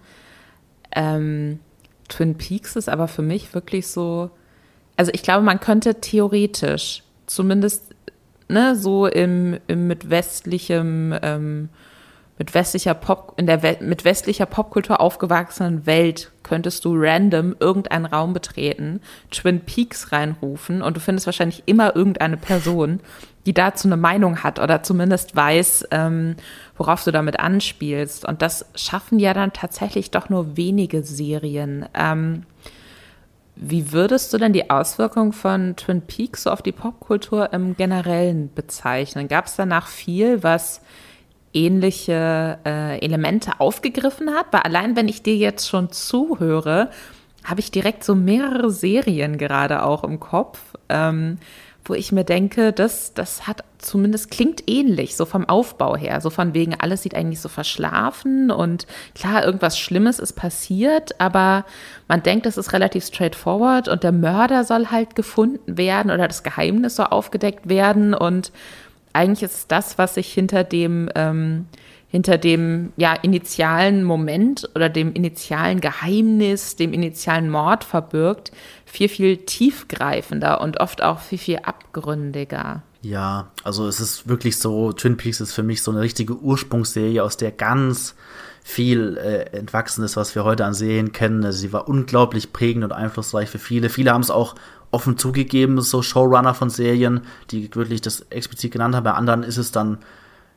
Ähm, 0.92 1.58
Twin 2.08 2.36
Peaks 2.36 2.76
ist 2.76 2.88
aber 2.88 3.08
für 3.08 3.22
mich 3.22 3.54
wirklich 3.54 3.86
so, 3.86 4.30
also 4.96 5.10
ich 5.14 5.22
glaube, 5.22 5.42
man 5.42 5.58
könnte 5.58 6.00
theoretisch 6.00 7.02
zumindest 7.30 7.94
ne, 8.48 8.74
so 8.74 9.06
im, 9.06 9.58
im 9.68 9.86
mit 9.86 10.10
westlichem, 10.10 11.14
ähm, 11.22 11.68
mit 12.38 12.54
westlicher 12.54 12.94
Pop, 12.94 13.34
in 13.36 13.46
der 13.46 13.62
Welt, 13.62 13.82
mit 13.82 14.04
westlicher 14.04 14.46
Popkultur 14.46 15.00
aufgewachsenen 15.00 15.86
Welt 15.86 16.32
könntest 16.42 16.84
du 16.84 16.94
random 16.96 17.54
irgendeinen 17.60 18.06
Raum 18.06 18.32
betreten, 18.32 19.00
Twin 19.30 19.60
Peaks 19.60 20.10
reinrufen 20.10 20.82
und 20.82 20.96
du 20.96 21.00
findest 21.00 21.26
wahrscheinlich 21.26 21.62
immer 21.66 21.94
irgendeine 21.94 22.38
Person, 22.38 23.00
die 23.46 23.54
dazu 23.54 23.86
eine 23.86 23.96
Meinung 23.96 24.42
hat 24.42 24.58
oder 24.58 24.82
zumindest 24.82 25.36
weiß, 25.36 25.88
ähm, 25.92 26.36
worauf 26.76 27.04
du 27.04 27.12
damit 27.12 27.38
anspielst. 27.38 28.24
Und 28.24 28.42
das 28.42 28.66
schaffen 28.74 29.18
ja 29.18 29.34
dann 29.34 29.52
tatsächlich 29.52 30.10
doch 30.10 30.30
nur 30.30 30.56
wenige 30.56 31.02
Serien. 31.02 31.86
Ähm, 31.94 32.44
wie 33.62 33.92
würdest 33.92 34.32
du 34.32 34.38
denn 34.38 34.54
die 34.54 34.70
Auswirkungen 34.70 35.34
von 35.34 35.76
Twin 35.76 36.00
Peaks 36.00 36.44
so 36.44 36.50
auf 36.50 36.62
die 36.62 36.72
Popkultur 36.72 37.52
im 37.52 37.76
Generellen 37.76 38.50
bezeichnen? 38.54 39.28
Gab 39.28 39.46
es 39.46 39.56
danach 39.56 39.86
viel, 39.86 40.42
was 40.42 40.80
ähnliche 41.52 42.58
äh, 42.64 42.98
Elemente 43.04 43.60
aufgegriffen 43.60 44.30
hat? 44.30 44.46
Weil 44.50 44.62
allein 44.62 44.96
wenn 44.96 45.08
ich 45.08 45.22
dir 45.22 45.36
jetzt 45.36 45.68
schon 45.68 45.92
zuhöre, 45.92 46.88
habe 47.44 47.60
ich 47.60 47.70
direkt 47.70 48.02
so 48.02 48.14
mehrere 48.14 48.70
Serien 48.70 49.36
gerade 49.36 49.82
auch 49.82 50.04
im 50.04 50.20
Kopf. 50.20 50.58
Ähm, 50.88 51.36
wo 51.84 51.92
ich 51.92 52.12
mir 52.12 52.24
denke, 52.24 52.72
das, 52.72 53.12
das 53.12 53.46
hat 53.46 53.64
zumindest 53.80 54.30
klingt 54.30 54.68
ähnlich, 54.68 55.16
so 55.16 55.24
vom 55.24 55.48
Aufbau 55.48 55.96
her. 55.96 56.20
So 56.20 56.30
von 56.30 56.54
wegen, 56.54 56.74
alles 56.78 57.02
sieht 57.02 57.14
eigentlich 57.14 57.40
so 57.40 57.48
verschlafen 57.48 58.50
und 58.50 58.86
klar, 59.14 59.44
irgendwas 59.44 59.78
Schlimmes 59.78 60.18
ist 60.18 60.34
passiert, 60.34 61.20
aber 61.20 61.64
man 62.08 62.22
denkt, 62.22 62.46
es 62.46 62.56
ist 62.56 62.72
relativ 62.72 63.04
straightforward 63.04 63.88
und 63.88 64.02
der 64.02 64.12
Mörder 64.12 64.64
soll 64.64 64.86
halt 64.86 65.14
gefunden 65.16 65.78
werden 65.78 66.10
oder 66.10 66.28
das 66.28 66.42
Geheimnis 66.42 66.96
soll 66.96 67.06
aufgedeckt 67.06 67.68
werden 67.68 68.14
und 68.14 68.52
eigentlich 69.12 69.42
ist 69.42 69.72
das, 69.72 69.98
was 69.98 70.14
sich 70.14 70.32
hinter 70.32 70.62
dem 70.62 71.08
ähm, 71.14 71.66
hinter 72.10 72.38
dem 72.38 72.92
ja, 72.96 73.14
initialen 73.14 74.02
Moment 74.02 74.68
oder 74.74 74.88
dem 74.88 75.12
initialen 75.12 75.80
Geheimnis, 75.80 76.74
dem 76.74 76.92
initialen 76.92 77.48
Mord 77.48 77.84
verbirgt, 77.84 78.50
viel, 78.84 79.08
viel 79.08 79.36
tiefgreifender 79.36 80.60
und 80.60 80.80
oft 80.80 81.02
auch 81.02 81.20
viel, 81.20 81.38
viel 81.38 81.58
abgründiger. 81.58 82.82
Ja, 83.02 83.50
also 83.64 83.88
es 83.88 83.98
ist 83.98 84.28
wirklich 84.28 84.58
so, 84.58 84.92
Twin 84.92 85.16
Peaks 85.16 85.40
ist 85.40 85.54
für 85.54 85.62
mich 85.62 85.82
so 85.82 85.90
eine 85.90 86.00
richtige 86.00 86.36
Ursprungsserie, 86.36 87.24
aus 87.24 87.38
der 87.38 87.50
ganz 87.50 88.14
viel 88.62 89.16
äh, 89.16 89.56
entwachsen 89.56 90.04
ist, 90.04 90.16
was 90.16 90.34
wir 90.34 90.44
heute 90.44 90.66
an 90.66 90.74
Serien 90.74 91.12
kennen. 91.12 91.44
Also 91.44 91.58
sie 91.58 91.72
war 91.72 91.88
unglaublich 91.88 92.52
prägend 92.52 92.84
und 92.84 92.92
einflussreich 92.92 93.48
für 93.48 93.58
viele. 93.58 93.88
Viele 93.88 94.12
haben 94.12 94.20
es 94.20 94.30
auch 94.30 94.54
offen 94.90 95.16
zugegeben, 95.16 95.80
so 95.80 96.02
Showrunner 96.02 96.52
von 96.52 96.68
Serien, 96.68 97.22
die 97.50 97.74
wirklich 97.74 98.02
das 98.02 98.26
explizit 98.28 98.72
genannt 98.72 98.94
haben. 98.94 99.04
Bei 99.04 99.12
anderen 99.12 99.44
ist 99.44 99.56
es 99.56 99.72
dann 99.72 99.98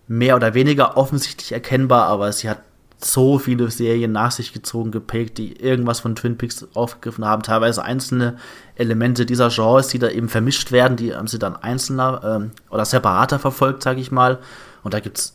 mehr 0.08 0.36
oder 0.36 0.54
weniger 0.54 0.98
offensichtlich 0.98 1.54
erkennbar, 1.54 2.08
aber 2.08 2.32
sie 2.34 2.50
hat 2.50 2.62
so 2.98 3.38
viele 3.40 3.70
Serien 3.70 4.12
nach 4.12 4.32
sich 4.32 4.54
gezogen, 4.54 4.92
geprägt, 4.92 5.38
die 5.38 5.54
irgendwas 5.54 6.00
von 6.00 6.16
Twin 6.16 6.38
Peaks 6.38 6.66
aufgegriffen 6.74 7.26
haben. 7.26 7.44
Teilweise 7.44 7.84
einzelne 7.84 8.38
Elemente 8.76 9.26
dieser 9.26 9.50
Genres, 9.50 9.88
die 9.88 10.00
da 10.00 10.10
eben 10.10 10.30
vermischt 10.30 10.72
werden, 10.72 10.98
die 10.98 11.14
haben 11.14 11.28
sie 11.28 11.40
dann 11.40 11.56
einzelner 11.56 12.22
ähm, 12.24 12.52
oder 12.70 12.86
separater 12.86 13.40
verfolgt, 13.40 13.84
sage 13.84 14.00
ich 14.00 14.12
mal. 14.12 14.40
Und 14.84 14.94
da 14.94 15.00
gibt 15.00 15.18
es 15.18 15.34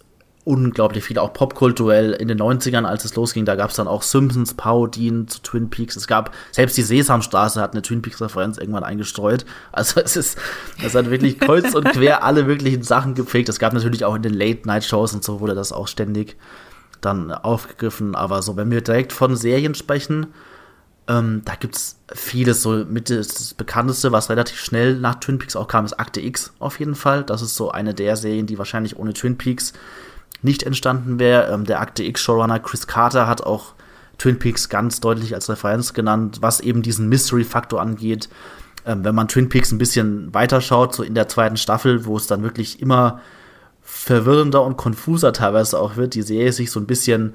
unglaublich 0.48 1.04
viel, 1.04 1.18
auch 1.18 1.34
popkulturell 1.34 2.12
in 2.12 2.26
den 2.26 2.40
90ern, 2.40 2.84
als 2.84 3.04
es 3.04 3.14
losging, 3.14 3.44
da 3.44 3.54
gab 3.54 3.68
es 3.68 3.76
dann 3.76 3.86
auch 3.86 4.00
Simpsons, 4.00 4.54
Parodien 4.54 5.28
zu 5.28 5.42
Twin 5.42 5.68
Peaks. 5.68 5.94
Es 5.94 6.06
gab, 6.06 6.34
selbst 6.52 6.78
die 6.78 6.82
Sesamstraße 6.82 7.60
hat 7.60 7.72
eine 7.72 7.82
Twin 7.82 8.00
Peaks-Referenz 8.00 8.56
irgendwann 8.56 8.84
eingestreut. 8.84 9.44
Also 9.72 10.00
es 10.00 10.16
ist, 10.16 10.38
es 10.82 10.94
hat 10.94 11.10
wirklich 11.10 11.38
kreuz 11.38 11.74
und 11.74 11.84
quer 11.90 12.24
alle 12.24 12.44
möglichen 12.44 12.82
Sachen 12.82 13.14
geprägt. 13.14 13.48
Es 13.48 13.58
gab 13.58 13.74
natürlich 13.74 14.04
auch 14.04 14.14
in 14.14 14.22
den 14.22 14.32
Late-Night-Shows 14.32 15.12
und 15.12 15.22
so 15.22 15.40
wurde 15.40 15.54
das 15.54 15.72
auch 15.72 15.86
ständig 15.86 16.36
dann 17.00 17.32
aufgegriffen. 17.32 18.14
Aber 18.14 18.42
so, 18.42 18.56
wenn 18.56 18.70
wir 18.70 18.80
direkt 18.80 19.12
von 19.12 19.36
Serien 19.36 19.74
sprechen, 19.74 20.28
ähm, 21.08 21.42
da 21.44 21.54
gibt 21.54 21.76
es 21.76 21.96
vieles. 22.12 22.62
So 22.62 22.84
mit 22.84 23.10
das 23.10 23.54
bekannteste, 23.54 24.12
was 24.12 24.30
relativ 24.30 24.58
schnell 24.60 24.98
nach 24.98 25.16
Twin 25.16 25.38
Peaks 25.38 25.56
auch 25.56 25.68
kam, 25.68 25.84
ist 25.84 25.94
Akte 25.94 26.20
X 26.20 26.52
auf 26.58 26.78
jeden 26.78 26.94
Fall. 26.94 27.24
Das 27.24 27.42
ist 27.42 27.56
so 27.56 27.70
eine 27.70 27.94
der 27.94 28.16
Serien, 28.16 28.46
die 28.46 28.58
wahrscheinlich 28.58 28.98
ohne 28.98 29.14
Twin 29.14 29.38
Peaks 29.38 29.72
nicht 30.42 30.62
entstanden 30.62 31.18
wäre. 31.18 31.52
Ähm, 31.52 31.64
der 31.64 31.80
Akte 31.80 32.04
X-Showrunner 32.04 32.60
Chris 32.60 32.86
Carter 32.86 33.26
hat 33.26 33.42
auch 33.42 33.74
Twin 34.18 34.38
Peaks 34.38 34.68
ganz 34.68 35.00
deutlich 35.00 35.34
als 35.34 35.48
Referenz 35.48 35.94
genannt, 35.94 36.38
was 36.40 36.60
eben 36.60 36.82
diesen 36.82 37.08
Mystery-Faktor 37.08 37.80
angeht. 37.80 38.28
Ähm, 38.84 39.04
wenn 39.04 39.14
man 39.14 39.28
Twin 39.28 39.48
Peaks 39.48 39.72
ein 39.72 39.78
bisschen 39.78 40.32
weiterschaut, 40.34 40.94
so 40.94 41.02
in 41.02 41.14
der 41.14 41.28
zweiten 41.28 41.56
Staffel, 41.56 42.04
wo 42.04 42.16
es 42.16 42.26
dann 42.26 42.42
wirklich 42.42 42.82
immer 42.82 43.20
verwirrender 43.90 44.62
und 44.62 44.76
konfuser 44.76 45.32
teilweise 45.32 45.80
auch 45.80 45.96
wird, 45.96 46.14
die 46.14 46.22
Serie 46.22 46.52
sich 46.52 46.70
so 46.70 46.78
ein 46.78 46.86
bisschen 46.86 47.34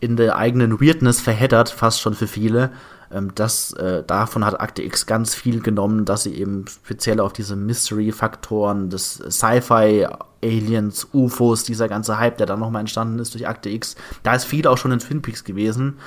in 0.00 0.16
der 0.16 0.36
eigenen 0.36 0.80
Weirdness 0.80 1.20
verheddert, 1.20 1.70
fast 1.70 2.00
schon 2.00 2.14
für 2.14 2.26
viele. 2.26 2.72
Ähm, 3.12 3.30
das, 3.36 3.72
äh, 3.74 4.02
davon 4.04 4.44
hat 4.44 4.60
Akte 4.60 4.82
X 4.82 5.06
ganz 5.06 5.36
viel 5.36 5.60
genommen, 5.60 6.04
dass 6.04 6.24
sie 6.24 6.34
eben 6.34 6.66
speziell 6.66 7.20
auf 7.20 7.32
diese 7.32 7.54
Mystery-Faktoren 7.54 8.90
des 8.90 9.14
Sci-Fi, 9.14 10.08
Aliens, 10.42 11.08
UFOs, 11.12 11.62
dieser 11.62 11.88
ganze 11.88 12.18
Hype, 12.18 12.38
der 12.38 12.46
dann 12.46 12.58
nochmal 12.58 12.80
entstanden 12.80 13.20
ist 13.20 13.32
durch 13.32 13.46
Akte 13.46 13.70
X, 13.70 13.94
da 14.24 14.34
ist 14.34 14.44
viel 14.44 14.66
auch 14.66 14.76
schon 14.76 14.92
in 14.92 14.98
Twin 14.98 15.22
Peaks 15.22 15.44
gewesen. 15.44 15.98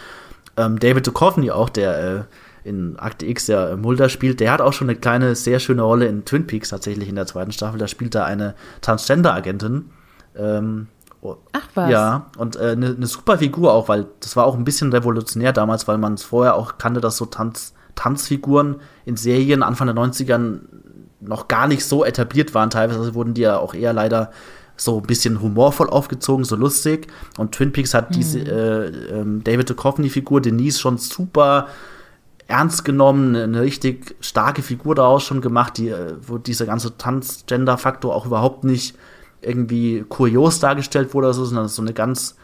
Ähm, 0.57 0.79
David 0.79 1.07
Duchovny 1.07 1.49
auch, 1.49 1.69
der 1.69 1.99
äh, 1.99 2.23
in 2.67 2.99
Akte 2.99 3.25
X 3.25 3.47
ja 3.47 3.75
Mulder 3.75 4.09
spielt, 4.09 4.39
der 4.39 4.51
hat 4.51 4.61
auch 4.61 4.73
schon 4.73 4.89
eine 4.89 4.99
kleine, 4.99 5.35
sehr 5.35 5.59
schöne 5.59 5.81
Rolle 5.81 6.07
in 6.07 6.25
Twin 6.25 6.45
Peaks 6.45 6.69
tatsächlich 6.69 7.09
in 7.09 7.15
der 7.15 7.25
zweiten 7.25 7.51
Staffel. 7.51 7.79
Da 7.79 7.87
spielt 7.87 8.13
er 8.15 8.25
eine 8.25 8.55
Transgender-Agentin. 8.81 9.89
Ähm, 10.35 10.87
Oh. 11.21 11.37
Ach 11.51 11.67
was. 11.73 11.89
Ja, 11.89 12.27
und 12.37 12.55
äh, 12.57 12.71
eine 12.71 12.93
ne 12.93 13.07
super 13.07 13.39
Figur 13.39 13.73
auch, 13.73 13.89
weil 13.89 14.05
das 14.19 14.35
war 14.35 14.45
auch 14.45 14.55
ein 14.55 14.63
bisschen 14.63 14.91
revolutionär 14.93 15.51
damals, 15.51 15.87
weil 15.87 15.97
man 15.97 16.13
es 16.13 16.23
vorher 16.23 16.55
auch 16.55 16.77
kannte, 16.77 17.01
dass 17.01 17.17
so 17.17 17.25
Tanz, 17.25 17.73
Tanzfiguren 17.95 18.77
in 19.05 19.17
Serien 19.17 19.63
Anfang 19.63 19.87
der 19.87 19.95
90ern 19.95 20.59
noch 21.19 21.47
gar 21.47 21.67
nicht 21.67 21.83
so 21.83 22.05
etabliert 22.05 22.53
waren. 22.53 22.69
Teilweise 22.69 23.15
wurden 23.15 23.33
die 23.33 23.41
ja 23.41 23.57
auch 23.57 23.73
eher 23.73 23.93
leider 23.93 24.31
so 24.75 24.99
ein 24.99 25.07
bisschen 25.07 25.41
humorvoll 25.41 25.89
aufgezogen, 25.89 26.45
so 26.45 26.55
lustig. 26.55 27.07
Und 27.37 27.53
Twin 27.53 27.71
Peaks 27.71 27.95
hat 27.95 28.11
mhm. 28.11 28.13
diese 28.13 28.39
äh, 28.39 28.87
äh, 28.87 29.41
David 29.43 29.71
Duchovny-Figur, 29.71 30.41
Denise, 30.41 30.79
schon 30.79 30.99
super 30.99 31.67
ernst 32.47 32.85
genommen, 32.85 33.35
eine 33.35 33.61
richtig 33.61 34.15
starke 34.21 34.61
Figur 34.61 34.95
daraus 34.95 35.23
schon 35.23 35.41
gemacht, 35.41 35.77
die, 35.77 35.89
äh, 35.89 36.15
wo 36.25 36.37
dieser 36.37 36.65
ganze 36.65 36.97
Transgender-Faktor 36.97 38.15
auch 38.15 38.25
überhaupt 38.25 38.63
nicht 38.63 38.95
irgendwie 39.41 40.05
kurios 40.07 40.59
dargestellt 40.59 41.13
wurde 41.13 41.27
oder 41.27 41.33
so, 41.33 41.45
sondern 41.45 41.67
so 41.67 41.81
eine 41.81 41.93
ganz, 41.93 42.35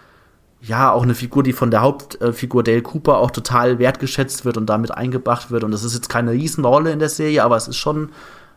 ja, 0.61 0.91
auch 0.91 1.03
eine 1.03 1.15
Figur, 1.15 1.43
die 1.43 1.53
von 1.53 1.71
der 1.71 1.81
Hauptfigur 1.81 2.63
Dale 2.63 2.81
Cooper 2.81 3.17
auch 3.17 3.31
total 3.31 3.79
wertgeschätzt 3.79 4.45
wird 4.45 4.57
und 4.57 4.67
damit 4.67 4.91
eingebracht 4.91 5.51
wird. 5.51 5.63
Und 5.63 5.71
das 5.71 5.83
ist 5.83 5.93
jetzt 5.93 6.09
keine 6.09 6.31
Riesenrolle 6.31 6.91
in 6.91 6.99
der 6.99 7.09
Serie, 7.09 7.43
aber 7.43 7.57
es 7.57 7.67
ist 7.67 7.77
schon 7.77 8.09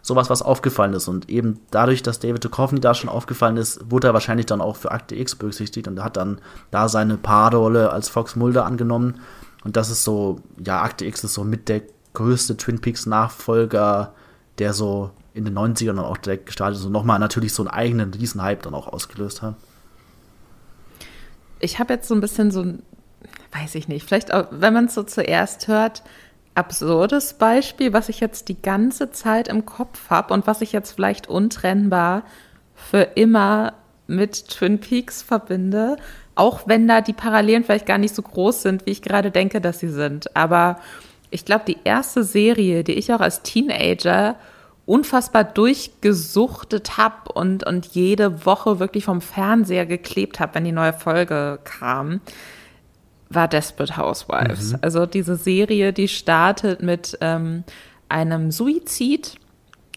sowas, 0.03 0.31
was 0.31 0.43
aufgefallen 0.43 0.93
ist. 0.93 1.09
Und 1.09 1.29
eben 1.29 1.61
dadurch, 1.71 2.03
dass 2.03 2.21
David 2.21 2.45
Duchovny 2.45 2.81
da 2.81 2.95
schon 2.95 3.11
aufgefallen 3.11 3.57
ist, 3.57 3.91
wurde 3.91 4.09
er 4.09 4.15
wahrscheinlich 4.15 4.47
dann 4.47 4.61
auch 4.61 4.77
für 4.77 4.93
Akte 4.93 5.17
X 5.17 5.35
berücksichtigt 5.35 5.89
und 5.89 6.03
hat 6.03 6.17
dann 6.17 6.39
da 6.71 6.89
seine 6.89 7.17
Paarrolle 7.17 7.91
als 7.91 8.09
Fox 8.09 8.37
Mulder 8.37 8.67
angenommen. 8.67 9.21
Und 9.67 9.75
das 9.75 9.91
ist 9.91 10.05
so, 10.05 10.39
ja, 10.65 10.81
Akte 10.83 11.05
X 11.07 11.25
ist 11.25 11.35
so 11.35 11.43
mit 11.43 11.69
der 11.69 11.83
größte 12.15 12.57
Twin 12.57 12.81
Peaks 12.81 13.05
Nachfolger, 13.05 14.15
der 14.59 14.73
so 14.73 15.11
in 15.35 15.45
den 15.45 15.59
90ern 15.59 15.97
dann 15.97 15.99
auch 16.05 16.19
direkt 16.19 16.47
gestartet 16.47 16.79
ist 16.79 16.85
und 16.85 16.93
nochmal 16.93 17.19
natürlich 17.19 17.53
so 17.53 17.65
einen 17.65 17.71
eigenen 17.71 18.15
Riesenhype 18.15 18.63
dann 18.63 18.75
auch 18.75 18.87
ausgelöst 18.87 19.43
hat. 19.43 19.57
Ich 21.59 21.81
habe 21.81 21.95
jetzt 21.95 22.07
so 22.07 22.15
ein 22.15 22.21
bisschen 22.21 22.53
so 22.53 22.63
ein, 22.63 22.85
weiß 23.51 23.75
ich 23.75 23.89
nicht, 23.89 24.07
vielleicht 24.07 24.33
auch, 24.33 24.47
wenn 24.53 24.73
man 24.73 24.85
es 24.85 24.95
so 24.95 25.03
zuerst 25.03 25.67
hört, 25.67 26.05
absurdes 26.55 27.35
Beispiel, 27.35 27.93
was 27.93 28.09
ich 28.09 28.21
jetzt 28.21 28.49
die 28.49 28.63
ganze 28.63 29.11
Zeit 29.11 29.49
im 29.49 29.67
Kopf 29.67 30.11
habe 30.11 30.33
und 30.33 30.47
was 30.47 30.61
ich 30.61 30.71
jetzt 30.71 30.93
vielleicht 30.93 31.27
untrennbar 31.27 32.23
für 32.77 33.03
immer 33.17 33.73
mit 34.07 34.47
Twin 34.47 34.79
Peaks 34.79 35.23
verbinde, 35.23 35.97
auch 36.37 36.66
wenn 36.66 36.87
da 36.87 37.01
die 37.01 37.12
Parallelen 37.12 37.64
vielleicht 37.64 37.87
gar 37.87 37.99
nicht 37.99 38.14
so 38.14 38.22
groß 38.22 38.62
sind, 38.62 38.87
wie 38.87 38.91
ich 38.91 39.03
gerade 39.03 39.30
denke, 39.30 39.61
dass 39.61 39.80
sie 39.80 39.89
sind. 39.89 40.37
Aber 40.37 40.78
ich 41.30 41.45
glaube, 41.45 41.64
die 41.66 41.78
erste 41.82 42.22
Serie, 42.22 42.84
die 42.84 42.93
ich 42.93 43.12
auch 43.12 43.20
als 43.20 43.43
Teenager 43.43 44.37
unfassbar 44.84 45.43
durchgesuchtet 45.43 46.97
habe 46.97 47.32
und, 47.32 47.66
und 47.66 47.87
jede 47.87 48.47
Woche 48.47 48.78
wirklich 48.78 49.05
vom 49.05 49.20
Fernseher 49.20 49.84
geklebt 49.84 50.39
habe, 50.39 50.55
wenn 50.55 50.64
die 50.64 50.72
neue 50.72 50.93
Folge 50.93 51.59
kam, 51.64 52.20
war 53.28 53.49
Desperate 53.49 53.97
Housewives. 53.97 54.72
Mhm. 54.72 54.78
Also 54.82 55.07
diese 55.07 55.34
Serie, 55.34 55.93
die 55.93 56.07
startet 56.07 56.82
mit 56.82 57.18
ähm, 57.20 57.64
einem 58.09 58.53
Suizid. 58.53 59.34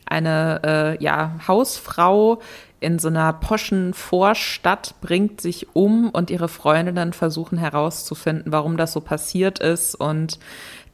Eine 0.06 0.98
äh, 1.00 1.04
ja, 1.04 1.36
Hausfrau 1.48 2.40
in 2.80 3.00
so 3.00 3.08
einer 3.10 3.34
poschen 3.34 3.94
Vorstadt 3.94 4.96
bringt 5.02 5.42
sich 5.42 5.76
um 5.76 6.10
und 6.10 6.30
ihre 6.30 6.48
Freundinnen 6.48 7.14
versuchen 7.14 7.58
herauszufinden, 7.58 8.52
warum 8.52 8.78
das 8.78 8.94
so 8.94 9.02
passiert 9.02 9.60
ist 9.60 9.96
und 9.96 10.40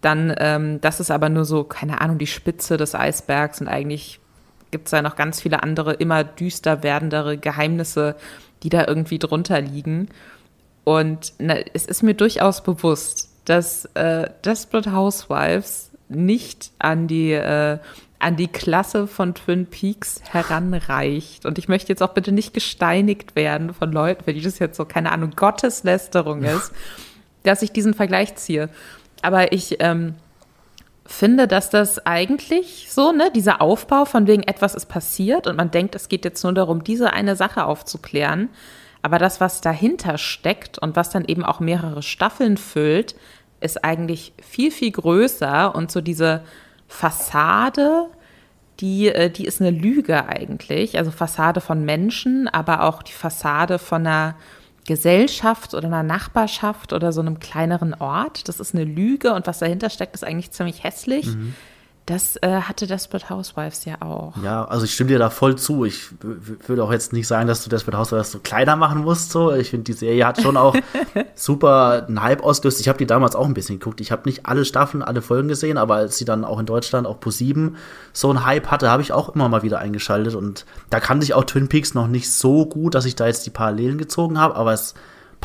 dann, 0.01 0.33
ähm, 0.37 0.81
das 0.81 0.99
ist 0.99 1.09
aber 1.09 1.29
nur 1.29 1.45
so, 1.45 1.63
keine 1.63 2.01
Ahnung, 2.01 2.17
die 2.19 2.27
Spitze 2.27 2.77
des 2.77 2.93
Eisbergs 2.93 3.61
und 3.61 3.67
eigentlich 3.67 4.19
gibt 4.71 4.87
es 4.87 4.91
ja 4.91 5.01
noch 5.01 5.15
ganz 5.15 5.41
viele 5.41 5.63
andere, 5.63 5.93
immer 5.93 6.23
düster 6.23 6.83
werdendere 6.83 7.37
Geheimnisse, 7.37 8.15
die 8.61 8.69
da 8.69 8.85
irgendwie 8.85 9.19
drunter 9.19 9.61
liegen. 9.61 10.09
Und 10.83 11.33
na, 11.39 11.55
es 11.73 11.85
ist 11.85 12.03
mir 12.03 12.13
durchaus 12.13 12.61
bewusst, 12.61 13.31
dass 13.45 13.85
äh, 13.95 14.29
Desperate 14.43 14.91
Housewives 14.91 15.91
nicht 16.09 16.71
an 16.77 17.07
die, 17.07 17.31
äh, 17.31 17.79
an 18.25 18.35
die 18.37 18.47
Klasse 18.47 19.05
von 19.05 19.35
Twin 19.35 19.67
Peaks 19.67 20.19
heranreicht. 20.31 21.45
Und 21.45 21.59
ich 21.59 21.67
möchte 21.67 21.89
jetzt 21.89 22.01
auch 22.01 22.15
bitte 22.15 22.31
nicht 22.31 22.55
gesteinigt 22.55 23.35
werden 23.35 23.71
von 23.71 23.91
Leuten, 23.91 24.23
für 24.23 24.33
die 24.33 24.41
das 24.41 24.57
jetzt 24.57 24.77
so, 24.77 24.85
keine 24.85 25.11
Ahnung, 25.11 25.33
Gotteslästerung 25.35 26.41
ist, 26.41 26.71
dass 27.43 27.61
ich 27.61 27.71
diesen 27.71 27.93
Vergleich 27.93 28.33
ziehe. 28.35 28.69
Aber 29.21 29.53
ich 29.53 29.77
ähm, 29.79 30.15
finde, 31.05 31.47
dass 31.47 31.69
das 31.69 32.03
eigentlich 32.07 32.87
so, 32.89 33.11
ne, 33.11 33.29
dieser 33.29 33.61
Aufbau 33.61 34.05
von 34.05 34.25
wegen 34.25 34.41
etwas 34.41 34.73
ist 34.73 34.87
passiert 34.87 35.45
und 35.45 35.55
man 35.55 35.69
denkt, 35.69 35.93
es 35.93 36.09
geht 36.09 36.25
jetzt 36.25 36.43
nur 36.43 36.53
darum, 36.53 36.83
diese 36.83 37.13
eine 37.13 37.35
Sache 37.35 37.63
aufzuklären. 37.63 38.49
Aber 39.03 39.19
das, 39.19 39.39
was 39.39 39.61
dahinter 39.61 40.17
steckt 40.17 40.79
und 40.79 40.95
was 40.95 41.11
dann 41.11 41.25
eben 41.25 41.45
auch 41.45 41.59
mehrere 41.59 42.01
Staffeln 42.01 42.57
füllt, 42.57 43.15
ist 43.59 43.83
eigentlich 43.83 44.33
viel, 44.41 44.71
viel 44.71 44.89
größer 44.89 45.75
und 45.75 45.91
so 45.91 46.01
diese 46.01 46.41
Fassade, 46.87 48.07
die, 48.79 49.07
äh, 49.07 49.29
die 49.29 49.45
ist 49.45 49.61
eine 49.61 49.71
Lüge 49.71 50.27
eigentlich. 50.27 50.97
Also 50.97 51.11
Fassade 51.11 51.61
von 51.61 51.85
Menschen, 51.85 52.47
aber 52.47 52.83
auch 52.83 53.03
die 53.03 53.13
Fassade 53.13 53.79
von 53.79 54.05
einer 54.05 54.35
Gesellschaft 54.85 55.73
oder 55.73 55.87
einer 55.87 56.03
Nachbarschaft 56.03 56.93
oder 56.93 57.11
so 57.11 57.21
einem 57.21 57.39
kleineren 57.39 57.93
Ort. 57.95 58.47
Das 58.47 58.59
ist 58.59 58.75
eine 58.75 58.83
Lüge 58.83 59.33
und 59.33 59.47
was 59.47 59.59
dahinter 59.59 59.89
steckt, 59.89 60.13
ist 60.13 60.23
eigentlich 60.23 60.51
ziemlich 60.51 60.83
hässlich. 60.83 61.27
Mhm. 61.27 61.55
Das 62.05 62.37
äh, 62.43 62.61
hatte 62.61 62.85
Desperate 62.85 63.31
Housewives 63.31 63.83
ja 63.85 63.99
auch. 63.99 64.33
Ja, 64.43 64.65
also 64.65 64.85
ich 64.85 64.93
stimme 64.93 65.07
dir 65.09 65.17
da 65.17 65.31
voll 65.31 65.55
zu. 65.55 65.85
Ich 65.85 66.09
würde 66.21 66.83
auch 66.83 66.91
jetzt 66.91 67.13
nicht 67.13 67.27
sagen, 67.27 67.47
dass 67.47 67.63
du 67.63 67.69
Desperate 67.71 67.97
Housewives 67.97 68.31
so 68.31 68.39
kleiner 68.39 68.75
machen 68.75 69.01
musst. 69.01 69.31
So. 69.31 69.51
Ich 69.51 69.71
finde, 69.71 69.85
die 69.85 69.93
Serie 69.93 70.27
hat 70.27 70.39
schon 70.39 70.55
auch 70.55 70.75
super 71.35 72.05
einen 72.07 72.21
Hype 72.21 72.43
ausgelöst. 72.43 72.79
Ich 72.79 72.89
habe 72.89 72.99
die 72.99 73.07
damals 73.07 73.35
auch 73.35 73.45
ein 73.45 73.55
bisschen 73.55 73.79
geguckt. 73.79 74.01
Ich 74.01 74.11
habe 74.11 74.21
nicht 74.25 74.45
alle 74.45 74.65
Staffeln, 74.65 75.01
alle 75.01 75.23
Folgen 75.23 75.47
gesehen, 75.47 75.79
aber 75.79 75.95
als 75.95 76.19
sie 76.19 76.25
dann 76.25 76.45
auch 76.45 76.59
in 76.59 76.67
Deutschland, 76.67 77.07
auch 77.07 77.19
pro 77.19 77.31
7 77.31 77.75
so 78.13 78.29
einen 78.29 78.45
Hype 78.45 78.67
hatte, 78.67 78.91
habe 78.91 79.01
ich 79.01 79.11
auch 79.11 79.29
immer 79.29 79.49
mal 79.49 79.63
wieder 79.63 79.79
eingeschaltet. 79.79 80.35
Und 80.35 80.65
da 80.91 80.99
kannte 80.99 81.23
ich 81.23 81.33
auch 81.33 81.45
Twin 81.45 81.69
Peaks 81.69 81.95
noch 81.95 82.07
nicht 82.07 82.31
so 82.31 82.67
gut, 82.67 82.93
dass 82.93 83.05
ich 83.05 83.15
da 83.15 83.25
jetzt 83.25 83.47
die 83.47 83.51
Parallelen 83.51 83.97
gezogen 83.97 84.39
habe, 84.39 84.55
aber 84.55 84.73
es 84.73 84.93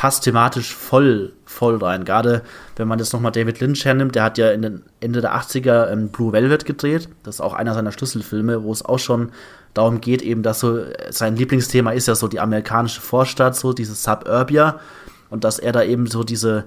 passt 0.00 0.24
thematisch 0.24 0.74
voll, 0.74 1.34
voll 1.44 1.76
rein. 1.76 2.06
Gerade 2.06 2.40
wenn 2.76 2.88
man 2.88 2.98
jetzt 2.98 3.12
nochmal 3.12 3.32
David 3.32 3.60
Lynch 3.60 3.84
hernimmt, 3.84 4.14
der 4.14 4.22
hat 4.22 4.38
ja 4.38 4.50
in 4.50 4.62
den 4.62 4.82
Ende 4.98 5.20
der 5.20 5.36
80er 5.36 5.92
ähm, 5.92 6.08
Blue 6.08 6.32
Velvet 6.32 6.64
gedreht. 6.64 7.10
Das 7.22 7.34
ist 7.34 7.40
auch 7.42 7.52
einer 7.52 7.74
seiner 7.74 7.92
Schlüsselfilme, 7.92 8.62
wo 8.62 8.72
es 8.72 8.82
auch 8.82 8.98
schon 8.98 9.30
darum 9.74 10.00
geht, 10.00 10.22
eben, 10.22 10.42
dass 10.42 10.60
so, 10.60 10.84
sein 11.10 11.36
Lieblingsthema 11.36 11.90
ist 11.90 12.08
ja 12.08 12.14
so 12.14 12.28
die 12.28 12.40
amerikanische 12.40 13.02
Vorstadt, 13.02 13.54
so 13.56 13.74
dieses 13.74 14.02
Suburbia. 14.02 14.80
Und 15.28 15.44
dass 15.44 15.58
er 15.58 15.72
da 15.72 15.82
eben 15.82 16.06
so 16.06 16.24
diese 16.24 16.64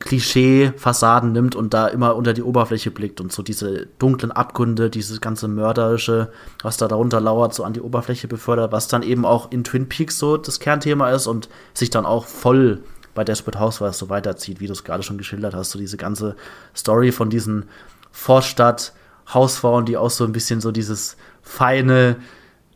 Klischee-Fassaden 0.00 1.32
nimmt 1.32 1.54
und 1.54 1.74
da 1.74 1.86
immer 1.86 2.16
unter 2.16 2.32
die 2.32 2.42
Oberfläche 2.42 2.90
blickt 2.90 3.20
und 3.20 3.32
so 3.32 3.42
diese 3.42 3.86
dunklen 3.98 4.32
Abgründe, 4.32 4.88
dieses 4.88 5.20
ganze 5.20 5.46
Mörderische, 5.46 6.32
was 6.62 6.78
da 6.78 6.88
darunter 6.88 7.20
lauert, 7.20 7.54
so 7.54 7.64
an 7.64 7.74
die 7.74 7.82
Oberfläche 7.82 8.26
befördert, 8.26 8.72
was 8.72 8.88
dann 8.88 9.02
eben 9.02 9.26
auch 9.26 9.52
in 9.52 9.62
Twin 9.62 9.88
Peaks 9.88 10.18
so 10.18 10.38
das 10.38 10.58
Kernthema 10.58 11.10
ist 11.10 11.26
und 11.26 11.50
sich 11.74 11.90
dann 11.90 12.06
auch 12.06 12.26
voll 12.26 12.82
bei 13.14 13.24
Desperate 13.24 13.60
Housewives 13.60 13.98
so 13.98 14.08
weiterzieht, 14.08 14.60
wie 14.60 14.66
du 14.66 14.72
es 14.72 14.84
gerade 14.84 15.02
schon 15.02 15.18
geschildert 15.18 15.54
hast, 15.54 15.70
so 15.70 15.78
diese 15.78 15.98
ganze 15.98 16.34
Story 16.74 17.12
von 17.12 17.28
diesen 17.28 17.68
Vorstadt-Hausfrauen, 18.10 19.84
die 19.84 19.98
auch 19.98 20.10
so 20.10 20.24
ein 20.24 20.32
bisschen 20.32 20.62
so 20.62 20.72
dieses 20.72 21.18
feine, 21.42 22.16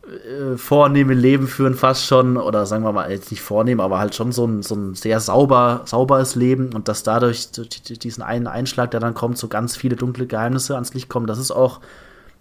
äh, 0.06 0.56
vornehme 0.56 1.14
Leben 1.14 1.48
führen 1.48 1.74
fast 1.74 2.06
schon, 2.06 2.36
oder 2.36 2.66
sagen 2.66 2.84
wir 2.84 2.92
mal, 2.92 3.10
jetzt 3.10 3.30
nicht 3.30 3.40
vornehm, 3.40 3.80
aber 3.80 3.98
halt 3.98 4.14
schon 4.14 4.32
so 4.32 4.46
ein, 4.46 4.62
so 4.62 4.74
ein 4.74 4.94
sehr 4.94 5.20
sauber, 5.20 5.82
sauberes 5.86 6.34
Leben 6.34 6.74
und 6.74 6.88
dass 6.88 7.02
dadurch 7.02 7.50
diesen 7.52 8.22
einen 8.22 8.46
Einschlag, 8.46 8.90
der 8.90 9.00
dann 9.00 9.14
kommt, 9.14 9.38
so 9.38 9.48
ganz 9.48 9.76
viele 9.76 9.96
dunkle 9.96 10.26
Geheimnisse 10.26 10.74
ans 10.74 10.92
Licht 10.94 11.08
kommen, 11.08 11.26
das 11.26 11.38
ist 11.38 11.50
auch, 11.50 11.80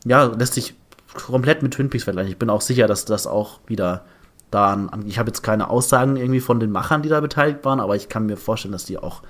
ja, 0.05 0.25
lässt 0.25 0.55
sich 0.55 0.75
komplett 1.13 1.63
mit 1.63 1.73
Twin 1.73 1.89
Peaks 1.89 2.03
vergleichen. 2.03 2.31
Ich 2.31 2.39
bin 2.39 2.49
auch 2.49 2.61
sicher, 2.61 2.87
dass 2.87 3.05
das 3.05 3.27
auch 3.27 3.59
wieder 3.67 4.03
da 4.51 4.87
ich 5.07 5.17
habe 5.17 5.29
jetzt 5.29 5.41
keine 5.41 5.69
Aussagen 5.69 6.15
irgendwie 6.15 6.39
von 6.39 6.59
den 6.59 6.69
Machern, 6.71 7.01
die 7.01 7.09
da 7.09 7.21
beteiligt 7.21 7.65
waren, 7.65 7.79
aber 7.79 7.95
ich 7.95 8.07
kann 8.07 8.27
mir 8.27 8.37
vorstellen, 8.37 8.71
dass 8.71 8.85
die 8.85 8.99
auch 8.99 9.23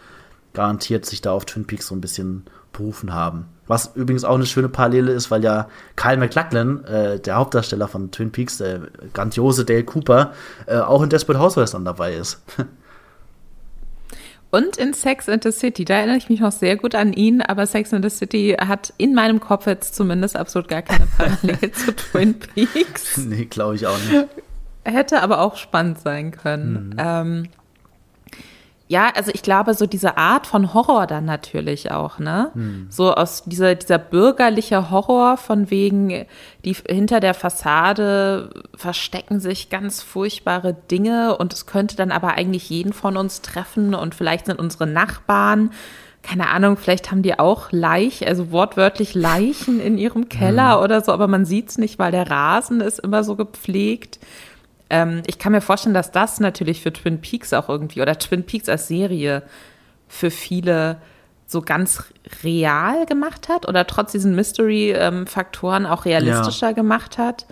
garantiert 0.53 1.05
sich 1.05 1.21
da 1.21 1.31
auf 1.31 1.45
Twin 1.45 1.65
Peaks 1.65 1.87
so 1.87 1.95
ein 1.95 2.01
bisschen 2.01 2.43
berufen 2.73 3.13
haben. 3.13 3.45
Was 3.67 3.91
übrigens 3.95 4.25
auch 4.25 4.35
eine 4.35 4.45
schöne 4.45 4.69
Parallele 4.69 5.11
ist, 5.11 5.31
weil 5.31 5.43
ja 5.43 5.69
Kyle 5.95 6.17
MacLachlan, 6.17 6.83
äh, 6.85 7.19
der 7.19 7.35
Hauptdarsteller 7.35 7.87
von 7.87 8.11
Twin 8.11 8.31
Peaks, 8.31 8.57
der 8.57 8.81
grandiose 9.13 9.63
Dale 9.63 9.83
Cooper, 9.83 10.33
äh, 10.65 10.77
auch 10.77 11.01
in 11.01 11.09
Desperate 11.09 11.39
Housewives 11.39 11.71
dann 11.71 11.85
dabei 11.85 12.15
ist. 12.15 12.41
Und 14.53 14.77
in 14.77 14.93
Sex 14.93 15.29
and 15.29 15.41
the 15.43 15.51
City, 15.51 15.83
da 15.83 15.95
erinnere 15.95 16.17
ich 16.17 16.29
mich 16.29 16.39
noch 16.39 16.51
sehr 16.51 16.75
gut 16.77 16.93
an 16.93 17.11
ihn, 17.11 17.41
aber 17.41 17.65
Sex 17.65 17.91
and 17.91 18.05
the 18.05 18.15
City 18.15 18.55
hat 18.59 18.93
in 18.97 19.15
meinem 19.15 19.39
Kopf 19.39 19.65
jetzt 19.65 19.95
zumindest 19.95 20.35
absolut 20.35 20.67
gar 20.67 20.83
keine 20.83 21.07
Parallele 21.07 21.71
zu 21.71 21.95
Twin 21.95 22.35
Peaks. 22.35 23.17
Nee, 23.25 23.45
glaube 23.45 23.77
ich 23.77 23.87
auch 23.87 23.97
nicht. 23.97 24.27
Hätte 24.83 25.23
aber 25.23 25.41
auch 25.41 25.55
spannend 25.55 26.01
sein 26.01 26.29
können. 26.29 26.89
Mhm. 26.89 26.95
Ähm, 26.99 27.49
ja, 28.93 29.11
also 29.15 29.31
ich 29.33 29.41
glaube, 29.41 29.73
so 29.73 29.87
diese 29.87 30.17
Art 30.17 30.45
von 30.45 30.75
Horror 30.75 31.07
dann 31.07 31.25
natürlich 31.25 31.89
auch, 31.89 32.19
ne? 32.19 32.51
Hm. 32.53 32.85
So 32.91 33.11
aus 33.11 33.43
dieser, 33.43 33.73
dieser 33.73 33.97
bürgerliche 33.97 34.91
Horror 34.91 35.37
von 35.37 35.71
wegen, 35.71 36.27
die 36.63 36.75
hinter 36.87 37.19
der 37.19 37.33
Fassade 37.33 38.51
verstecken 38.75 39.39
sich 39.39 39.71
ganz 39.71 40.03
furchtbare 40.03 40.75
Dinge 40.75 41.35
und 41.37 41.53
es 41.53 41.65
könnte 41.65 41.95
dann 41.95 42.11
aber 42.11 42.35
eigentlich 42.35 42.69
jeden 42.69 42.93
von 42.93 43.17
uns 43.17 43.41
treffen 43.41 43.95
und 43.95 44.13
vielleicht 44.13 44.45
sind 44.45 44.59
unsere 44.59 44.85
Nachbarn, 44.85 45.71
keine 46.21 46.49
Ahnung, 46.49 46.77
vielleicht 46.77 47.09
haben 47.09 47.23
die 47.23 47.39
auch 47.39 47.71
Leich, 47.71 48.27
also 48.27 48.51
wortwörtlich 48.51 49.15
Leichen 49.15 49.79
in 49.81 49.97
ihrem 49.97 50.29
Keller 50.29 50.75
hm. 50.75 50.83
oder 50.83 51.01
so, 51.01 51.11
aber 51.11 51.27
man 51.27 51.45
sieht's 51.45 51.79
nicht, 51.79 51.97
weil 51.97 52.11
der 52.11 52.29
Rasen 52.29 52.79
ist 52.79 52.99
immer 52.99 53.23
so 53.23 53.35
gepflegt. 53.35 54.19
Ähm, 54.93 55.23
ich 55.25 55.39
kann 55.39 55.53
mir 55.53 55.61
vorstellen, 55.61 55.95
dass 55.95 56.11
das 56.11 56.39
natürlich 56.39 56.81
für 56.81 56.93
Twin 56.93 57.19
Peaks 57.19 57.51
auch 57.51 57.67
irgendwie 57.67 58.03
oder 58.03 58.19
Twin 58.19 58.43
Peaks 58.43 58.69
als 58.69 58.87
Serie 58.87 59.41
für 60.07 60.29
viele 60.29 60.97
so 61.47 61.61
ganz 61.61 62.13
real 62.43 63.07
gemacht 63.07 63.49
hat 63.49 63.67
oder 63.67 63.87
trotz 63.87 64.11
diesen 64.11 64.35
Mystery-Faktoren 64.35 65.87
auch 65.87 66.05
realistischer 66.05 66.67
ja. 66.67 66.73
gemacht 66.73 67.17
hat, 67.17 67.47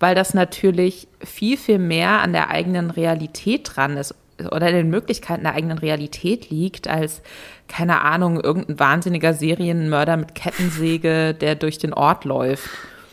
weil 0.00 0.14
das 0.14 0.32
natürlich 0.32 1.08
viel, 1.22 1.58
viel 1.58 1.78
mehr 1.78 2.22
an 2.22 2.32
der 2.32 2.48
eigenen 2.48 2.90
Realität 2.90 3.70
dran 3.76 3.98
ist 3.98 4.14
oder 4.50 4.68
in 4.68 4.76
den 4.76 4.90
Möglichkeiten 4.90 5.42
der 5.42 5.54
eigenen 5.54 5.76
Realität 5.76 6.48
liegt, 6.48 6.88
als, 6.88 7.20
keine 7.68 8.00
Ahnung, 8.00 8.40
irgendein 8.40 8.78
wahnsinniger 8.78 9.34
Serienmörder 9.34 10.16
mit 10.16 10.34
Kettensäge, 10.34 11.34
der 11.34 11.54
durch 11.54 11.76
den 11.76 11.92
Ort 11.92 12.24
läuft. 12.24 12.70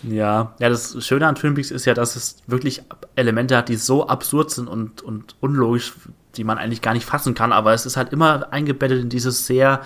Ja, 0.08 0.54
ja, 0.60 0.70
das 0.70 1.04
Schöne 1.06 1.28
an 1.28 1.36
Twin 1.36 1.56
Peaks 1.56 1.72
ist 1.72 1.86
ja, 1.86 1.94
dass 1.94 2.16
es 2.16 2.38
wirklich 2.48 2.84
Elemente 3.16 3.58
hat, 3.58 3.70
die 3.70 3.76
so 3.76 4.08
absurd 4.08 4.52
sind 4.52 4.68
und, 4.68 5.02
und 5.02 5.36
unlogisch, 5.40 5.94
die 6.36 6.44
man 6.44 6.58
eigentlich 6.58 6.82
gar 6.82 6.94
nicht 6.94 7.06
fassen 7.06 7.34
kann, 7.34 7.52
aber 7.52 7.74
es 7.74 7.86
ist 7.86 7.98
halt 7.98 8.14
immer 8.14 8.52
eingebettet 8.52 9.02
in 9.02 9.10
dieses 9.10 9.48
sehr 9.48 9.82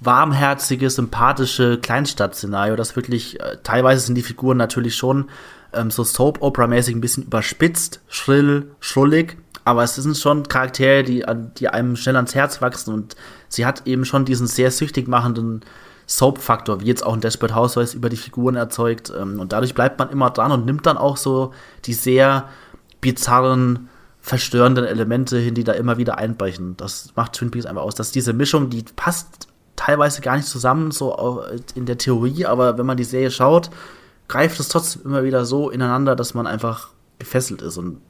warmherzige, 0.00 0.90
sympathische 0.90 1.78
Kleinstadt-Szenario, 1.78 2.76
das 2.76 2.94
wirklich, 2.94 3.40
äh, 3.40 3.58
teilweise 3.62 4.06
sind 4.06 4.14
die 4.14 4.22
Figuren 4.22 4.56
natürlich 4.56 4.94
schon 4.94 5.28
ähm, 5.72 5.90
so 5.90 6.04
Soap-Opera-mäßig 6.04 6.94
ein 6.94 7.00
bisschen 7.00 7.24
überspitzt, 7.24 8.00
schrill, 8.08 8.70
schrullig, 8.80 9.36
aber 9.64 9.82
es 9.82 9.96
sind 9.96 10.16
schon 10.16 10.48
Charaktere, 10.48 11.02
die, 11.02 11.24
die 11.58 11.68
einem 11.68 11.96
schnell 11.96 12.16
ans 12.16 12.34
Herz 12.34 12.62
wachsen 12.62 12.94
und 12.94 13.16
sie 13.48 13.66
hat 13.66 13.86
eben 13.86 14.04
schon 14.04 14.24
diesen 14.24 14.46
sehr 14.46 14.70
süchtig 14.70 15.08
machenden 15.08 15.62
Soap-Faktor, 16.08 16.80
wie 16.80 16.86
jetzt 16.86 17.04
auch 17.04 17.12
ein 17.12 17.20
Desperate 17.20 17.54
Housewives 17.54 17.92
über 17.92 18.08
die 18.08 18.16
Figuren 18.16 18.56
erzeugt. 18.56 19.12
Ähm, 19.16 19.38
und 19.38 19.52
dadurch 19.52 19.74
bleibt 19.74 19.98
man 19.98 20.10
immer 20.10 20.30
dran 20.30 20.50
und 20.50 20.64
nimmt 20.64 20.86
dann 20.86 20.96
auch 20.96 21.18
so 21.18 21.52
die 21.84 21.92
sehr 21.92 22.48
bizarren, 23.00 23.88
verstörenden 24.20 24.84
Elemente 24.84 25.38
hin, 25.38 25.54
die 25.54 25.64
da 25.64 25.72
immer 25.72 25.98
wieder 25.98 26.18
einbrechen. 26.18 26.76
Das 26.78 27.12
macht 27.14 27.34
Twin 27.34 27.50
Peaks 27.50 27.66
einfach 27.66 27.82
aus. 27.82 27.94
Dass 27.94 28.10
diese 28.10 28.32
Mischung, 28.32 28.70
die 28.70 28.82
passt 28.96 29.48
teilweise 29.76 30.22
gar 30.22 30.36
nicht 30.36 30.48
zusammen, 30.48 30.90
so 30.90 31.42
in 31.74 31.86
der 31.86 31.98
Theorie, 31.98 32.46
aber 32.46 32.78
wenn 32.78 32.86
man 32.86 32.96
die 32.96 33.04
Serie 33.04 33.30
schaut, 33.30 33.70
greift 34.26 34.58
es 34.58 34.68
trotzdem 34.68 35.02
immer 35.04 35.24
wieder 35.24 35.44
so 35.44 35.70
ineinander, 35.70 36.16
dass 36.16 36.34
man 36.34 36.46
einfach 36.46 36.88
gefesselt 37.18 37.62
ist. 37.62 37.76
Und 37.76 38.00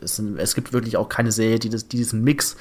es, 0.00 0.18
es 0.18 0.54
gibt 0.54 0.72
wirklich 0.72 0.96
auch 0.96 1.08
keine 1.08 1.32
Serie, 1.32 1.58
die, 1.58 1.70
das, 1.70 1.88
die 1.88 1.98
diesen 1.98 2.22
Mix 2.22 2.56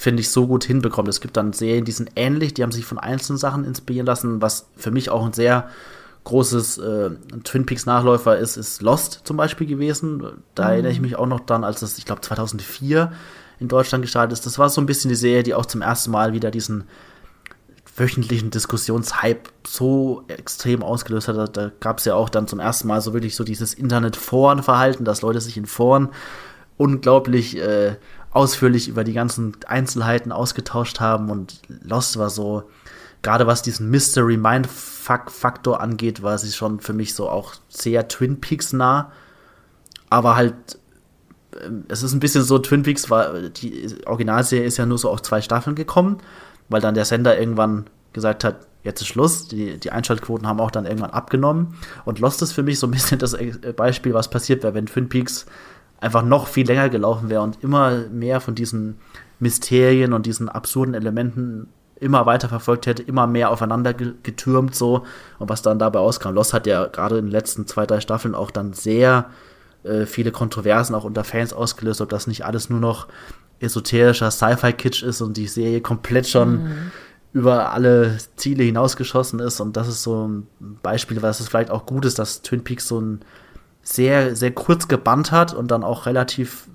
finde 0.00 0.22
ich, 0.22 0.30
so 0.30 0.46
gut 0.46 0.64
hinbekommt. 0.64 1.08
Es 1.08 1.20
gibt 1.20 1.36
dann 1.36 1.52
Serien, 1.52 1.84
die 1.84 1.92
sind 1.92 2.12
ähnlich, 2.16 2.54
die 2.54 2.62
haben 2.62 2.72
sich 2.72 2.86
von 2.86 2.98
einzelnen 2.98 3.36
Sachen 3.36 3.66
inspirieren 3.66 4.06
lassen, 4.06 4.40
was 4.40 4.66
für 4.74 4.90
mich 4.90 5.10
auch 5.10 5.26
ein 5.26 5.34
sehr 5.34 5.68
großes 6.24 6.78
äh, 6.78 7.10
Twin 7.44 7.66
Peaks 7.66 7.84
Nachläufer 7.84 8.38
ist, 8.38 8.56
ist 8.56 8.80
Lost 8.80 9.20
zum 9.24 9.36
Beispiel 9.36 9.66
gewesen. 9.66 10.42
Da 10.54 10.64
mhm. 10.64 10.70
erinnere 10.70 10.92
ich 10.92 11.02
mich 11.02 11.16
auch 11.16 11.26
noch 11.26 11.40
dann, 11.40 11.64
als 11.64 11.82
es, 11.82 11.98
ich 11.98 12.06
glaube, 12.06 12.22
2004 12.22 13.12
in 13.58 13.68
Deutschland 13.68 14.00
gestartet 14.00 14.32
ist. 14.32 14.46
Das 14.46 14.58
war 14.58 14.70
so 14.70 14.80
ein 14.80 14.86
bisschen 14.86 15.10
die 15.10 15.16
Serie, 15.16 15.42
die 15.42 15.54
auch 15.54 15.66
zum 15.66 15.82
ersten 15.82 16.10
Mal 16.10 16.32
wieder 16.32 16.50
diesen 16.50 16.84
wöchentlichen 17.94 18.50
Diskussionshype 18.50 19.50
so 19.66 20.24
extrem 20.28 20.82
ausgelöst 20.82 21.28
hat. 21.28 21.36
Da, 21.36 21.46
da 21.46 21.70
gab 21.78 21.98
es 21.98 22.06
ja 22.06 22.14
auch 22.14 22.30
dann 22.30 22.46
zum 22.48 22.58
ersten 22.58 22.88
Mal 22.88 23.02
so 23.02 23.12
wirklich 23.12 23.36
so 23.36 23.44
dieses 23.44 23.74
Internet-Foren-Verhalten, 23.74 25.04
dass 25.04 25.20
Leute 25.20 25.42
sich 25.42 25.58
in 25.58 25.66
Foren 25.66 26.08
unglaublich 26.78 27.58
äh, 27.58 27.96
ausführlich 28.32 28.88
über 28.88 29.04
die 29.04 29.12
ganzen 29.12 29.56
Einzelheiten 29.66 30.32
ausgetauscht 30.32 31.00
haben 31.00 31.30
und 31.30 31.60
Lost 31.82 32.18
war 32.18 32.30
so, 32.30 32.64
gerade 33.22 33.46
was 33.46 33.62
diesen 33.62 33.90
Mystery 33.90 34.36
Mind-Faktor 34.36 35.80
angeht, 35.80 36.22
war 36.22 36.38
sie 36.38 36.52
schon 36.52 36.80
für 36.80 36.92
mich 36.92 37.14
so 37.14 37.28
auch 37.28 37.54
sehr 37.68 38.08
Twin 38.08 38.40
Peaks 38.40 38.72
nah. 38.72 39.12
Aber 40.10 40.36
halt, 40.36 40.78
ähm, 41.64 41.84
es 41.88 42.02
ist 42.02 42.12
ein 42.12 42.20
bisschen 42.20 42.42
so, 42.42 42.58
Twin 42.58 42.82
Peaks 42.82 43.10
war, 43.10 43.48
die 43.48 43.96
Originalserie 44.06 44.64
ist 44.64 44.76
ja 44.76 44.86
nur 44.86 44.98
so 44.98 45.10
auf 45.10 45.22
zwei 45.22 45.40
Staffeln 45.42 45.76
gekommen, 45.76 46.18
weil 46.68 46.80
dann 46.80 46.94
der 46.94 47.04
Sender 47.04 47.38
irgendwann 47.38 47.90
gesagt 48.12 48.44
hat, 48.44 48.66
jetzt 48.82 49.00
ist 49.00 49.08
Schluss. 49.08 49.48
Die, 49.48 49.78
die 49.78 49.92
Einschaltquoten 49.92 50.46
haben 50.46 50.60
auch 50.60 50.70
dann 50.70 50.86
irgendwann 50.86 51.10
abgenommen. 51.10 51.74
Und 52.04 52.18
Lost 52.18 52.42
ist 52.42 52.52
für 52.52 52.62
mich 52.62 52.78
so 52.78 52.86
ein 52.86 52.92
bisschen 52.92 53.18
das 53.18 53.36
Beispiel, 53.76 54.14
was 54.14 54.30
passiert 54.30 54.62
wäre, 54.62 54.74
wenn 54.74 54.86
Twin 54.86 55.08
Peaks 55.08 55.46
einfach 56.00 56.22
noch 56.22 56.48
viel 56.48 56.66
länger 56.66 56.88
gelaufen 56.88 57.30
wäre 57.30 57.42
und 57.42 57.62
immer 57.62 58.08
mehr 58.08 58.40
von 58.40 58.54
diesen 58.54 58.98
Mysterien 59.38 60.12
und 60.12 60.26
diesen 60.26 60.48
absurden 60.48 60.94
Elementen 60.94 61.68
immer 62.00 62.24
weiter 62.24 62.48
verfolgt 62.48 62.86
hätte, 62.86 63.02
immer 63.02 63.26
mehr 63.26 63.50
aufeinander 63.50 63.92
getürmt 63.92 64.74
so 64.74 65.04
und 65.38 65.50
was 65.50 65.62
dann 65.62 65.78
dabei 65.78 65.98
auskam. 65.98 66.34
Lost 66.34 66.54
hat 66.54 66.66
ja 66.66 66.86
gerade 66.86 67.18
in 67.18 67.26
den 67.26 67.30
letzten 67.30 67.66
zwei, 67.66 67.84
drei 67.84 68.00
Staffeln 68.00 68.34
auch 68.34 68.50
dann 68.50 68.72
sehr 68.72 69.26
äh, 69.84 70.06
viele 70.06 70.32
Kontroversen 70.32 70.94
auch 70.94 71.04
unter 71.04 71.24
Fans 71.24 71.52
ausgelöst, 71.52 72.00
ob 72.00 72.08
das 72.08 72.26
nicht 72.26 72.44
alles 72.44 72.70
nur 72.70 72.80
noch 72.80 73.06
esoterischer 73.60 74.30
Sci-Fi-Kitsch 74.30 75.02
ist 75.02 75.20
und 75.20 75.36
die 75.36 75.46
Serie 75.46 75.82
komplett 75.82 76.26
schon 76.26 76.62
mhm. 76.62 76.90
über 77.34 77.72
alle 77.72 78.16
Ziele 78.36 78.64
hinausgeschossen 78.64 79.38
ist 79.38 79.60
und 79.60 79.76
das 79.76 79.86
ist 79.86 80.02
so 80.02 80.26
ein 80.26 80.46
Beispiel, 80.82 81.20
was 81.20 81.40
es 81.40 81.48
vielleicht 81.48 81.70
auch 81.70 81.84
gut 81.84 82.06
ist, 82.06 82.18
dass 82.18 82.40
Twin 82.40 82.64
Peaks 82.64 82.88
so 82.88 82.98
ein 82.98 83.20
sehr, 83.82 84.36
sehr 84.36 84.52
kurz 84.52 84.88
gebannt 84.88 85.32
hat 85.32 85.54
und 85.54 85.70
dann 85.70 85.84
auch 85.84 86.06
relativ 86.06 86.68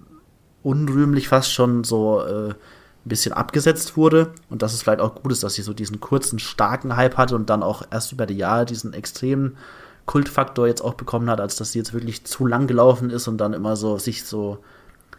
unrühmlich 0.63 1.27
fast 1.27 1.51
schon 1.51 1.83
so 1.83 2.21
äh, 2.21 2.49
ein 2.49 2.55
bisschen 3.03 3.33
abgesetzt 3.33 3.97
wurde. 3.97 4.33
Und 4.49 4.61
dass 4.61 4.73
es 4.73 4.81
vielleicht 4.81 4.99
auch 4.99 5.15
gut 5.15 5.31
ist, 5.31 5.43
dass 5.43 5.53
sie 5.53 5.61
so 5.61 5.73
diesen 5.73 5.99
kurzen, 5.99 6.39
starken 6.39 6.95
Hype 6.95 7.17
hatte 7.17 7.35
und 7.35 7.49
dann 7.49 7.63
auch 7.63 7.83
erst 7.91 8.11
über 8.11 8.25
die 8.25 8.37
Jahre 8.37 8.65
diesen 8.65 8.93
extremen 8.93 9.57
Kultfaktor 10.05 10.67
jetzt 10.67 10.81
auch 10.81 10.95
bekommen 10.95 11.29
hat, 11.29 11.39
als 11.39 11.55
dass 11.55 11.71
sie 11.71 11.79
jetzt 11.79 11.93
wirklich 11.93 12.25
zu 12.25 12.45
lang 12.45 12.67
gelaufen 12.67 13.09
ist 13.09 13.27
und 13.27 13.37
dann 13.37 13.53
immer 13.53 13.75
so 13.75 13.97
sich 13.97 14.25
so 14.25 14.59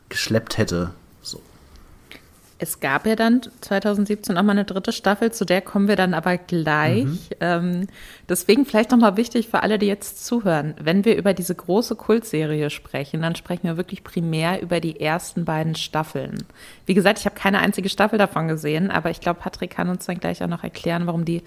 geschleppt 0.08 0.58
hätte. 0.58 0.90
Es 2.58 2.80
gab 2.80 3.06
ja 3.06 3.16
dann 3.16 3.42
2017 3.60 4.34
noch 4.34 4.42
mal 4.42 4.52
eine 4.52 4.64
dritte 4.64 4.92
Staffel, 4.92 5.30
zu 5.30 5.44
der 5.44 5.60
kommen 5.60 5.88
wir 5.88 5.96
dann 5.96 6.14
aber 6.14 6.38
gleich. 6.38 7.04
Mhm. 7.04 7.18
Ähm, 7.40 7.86
deswegen 8.28 8.64
vielleicht 8.64 8.92
noch 8.92 8.98
mal 8.98 9.18
wichtig 9.18 9.48
für 9.48 9.62
alle, 9.62 9.78
die 9.78 9.86
jetzt 9.86 10.24
zuhören. 10.24 10.74
Wenn 10.80 11.04
wir 11.04 11.16
über 11.16 11.34
diese 11.34 11.54
große 11.54 11.96
Kultserie 11.96 12.70
sprechen, 12.70 13.20
dann 13.20 13.34
sprechen 13.34 13.64
wir 13.64 13.76
wirklich 13.76 14.02
primär 14.04 14.62
über 14.62 14.80
die 14.80 15.00
ersten 15.00 15.44
beiden 15.44 15.74
Staffeln. 15.74 16.44
Wie 16.86 16.94
gesagt, 16.94 17.18
ich 17.18 17.26
habe 17.26 17.36
keine 17.36 17.58
einzige 17.58 17.90
Staffel 17.90 18.18
davon 18.18 18.48
gesehen, 18.48 18.90
aber 18.90 19.10
ich 19.10 19.20
glaube, 19.20 19.40
Patrick 19.40 19.72
kann 19.72 19.90
uns 19.90 20.06
dann 20.06 20.18
gleich 20.18 20.42
auch 20.42 20.48
noch 20.48 20.64
erklären, 20.64 21.06
warum 21.06 21.26
die 21.26 21.42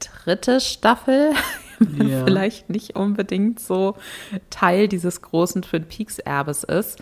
dritte 0.00 0.60
Staffel 0.60 1.32
ja. 1.98 2.24
vielleicht 2.24 2.70
nicht 2.70 2.96
unbedingt 2.96 3.60
so 3.60 3.96
Teil 4.50 4.88
dieses 4.88 5.22
großen 5.22 5.62
Twin 5.62 5.84
Peaks 5.84 6.18
Erbes 6.18 6.64
ist. 6.64 6.98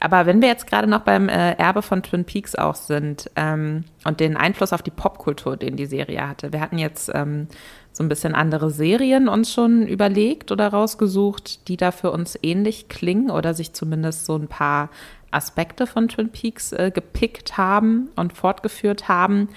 Aber 0.00 0.26
wenn 0.26 0.40
wir 0.40 0.48
jetzt 0.48 0.66
gerade 0.66 0.88
noch 0.88 1.00
beim 1.00 1.28
äh, 1.28 1.52
Erbe 1.52 1.82
von 1.82 2.02
Twin 2.02 2.24
Peaks 2.24 2.54
auch 2.54 2.74
sind 2.74 3.30
ähm, 3.36 3.84
und 4.04 4.20
den 4.20 4.36
Einfluss 4.36 4.72
auf 4.72 4.82
die 4.82 4.90
Popkultur, 4.90 5.56
den 5.56 5.76
die 5.76 5.86
Serie 5.86 6.28
hatte. 6.28 6.52
Wir 6.52 6.60
hatten 6.60 6.78
jetzt 6.78 7.10
ähm, 7.12 7.48
so 7.92 8.04
ein 8.04 8.08
bisschen 8.08 8.34
andere 8.34 8.70
Serien 8.70 9.28
uns 9.28 9.52
schon 9.52 9.86
überlegt 9.86 10.52
oder 10.52 10.68
rausgesucht, 10.68 11.66
die 11.68 11.76
da 11.76 11.90
für 11.90 12.12
uns 12.12 12.38
ähnlich 12.42 12.88
klingen 12.88 13.30
oder 13.30 13.54
sich 13.54 13.72
zumindest 13.72 14.24
so 14.24 14.36
ein 14.36 14.46
paar 14.46 14.90
Aspekte 15.30 15.86
von 15.86 16.08
Twin 16.08 16.30
Peaks 16.30 16.72
äh, 16.72 16.90
gepickt 16.94 17.58
haben 17.58 18.08
und 18.14 18.32
fortgeführt 18.32 19.08
haben. 19.08 19.48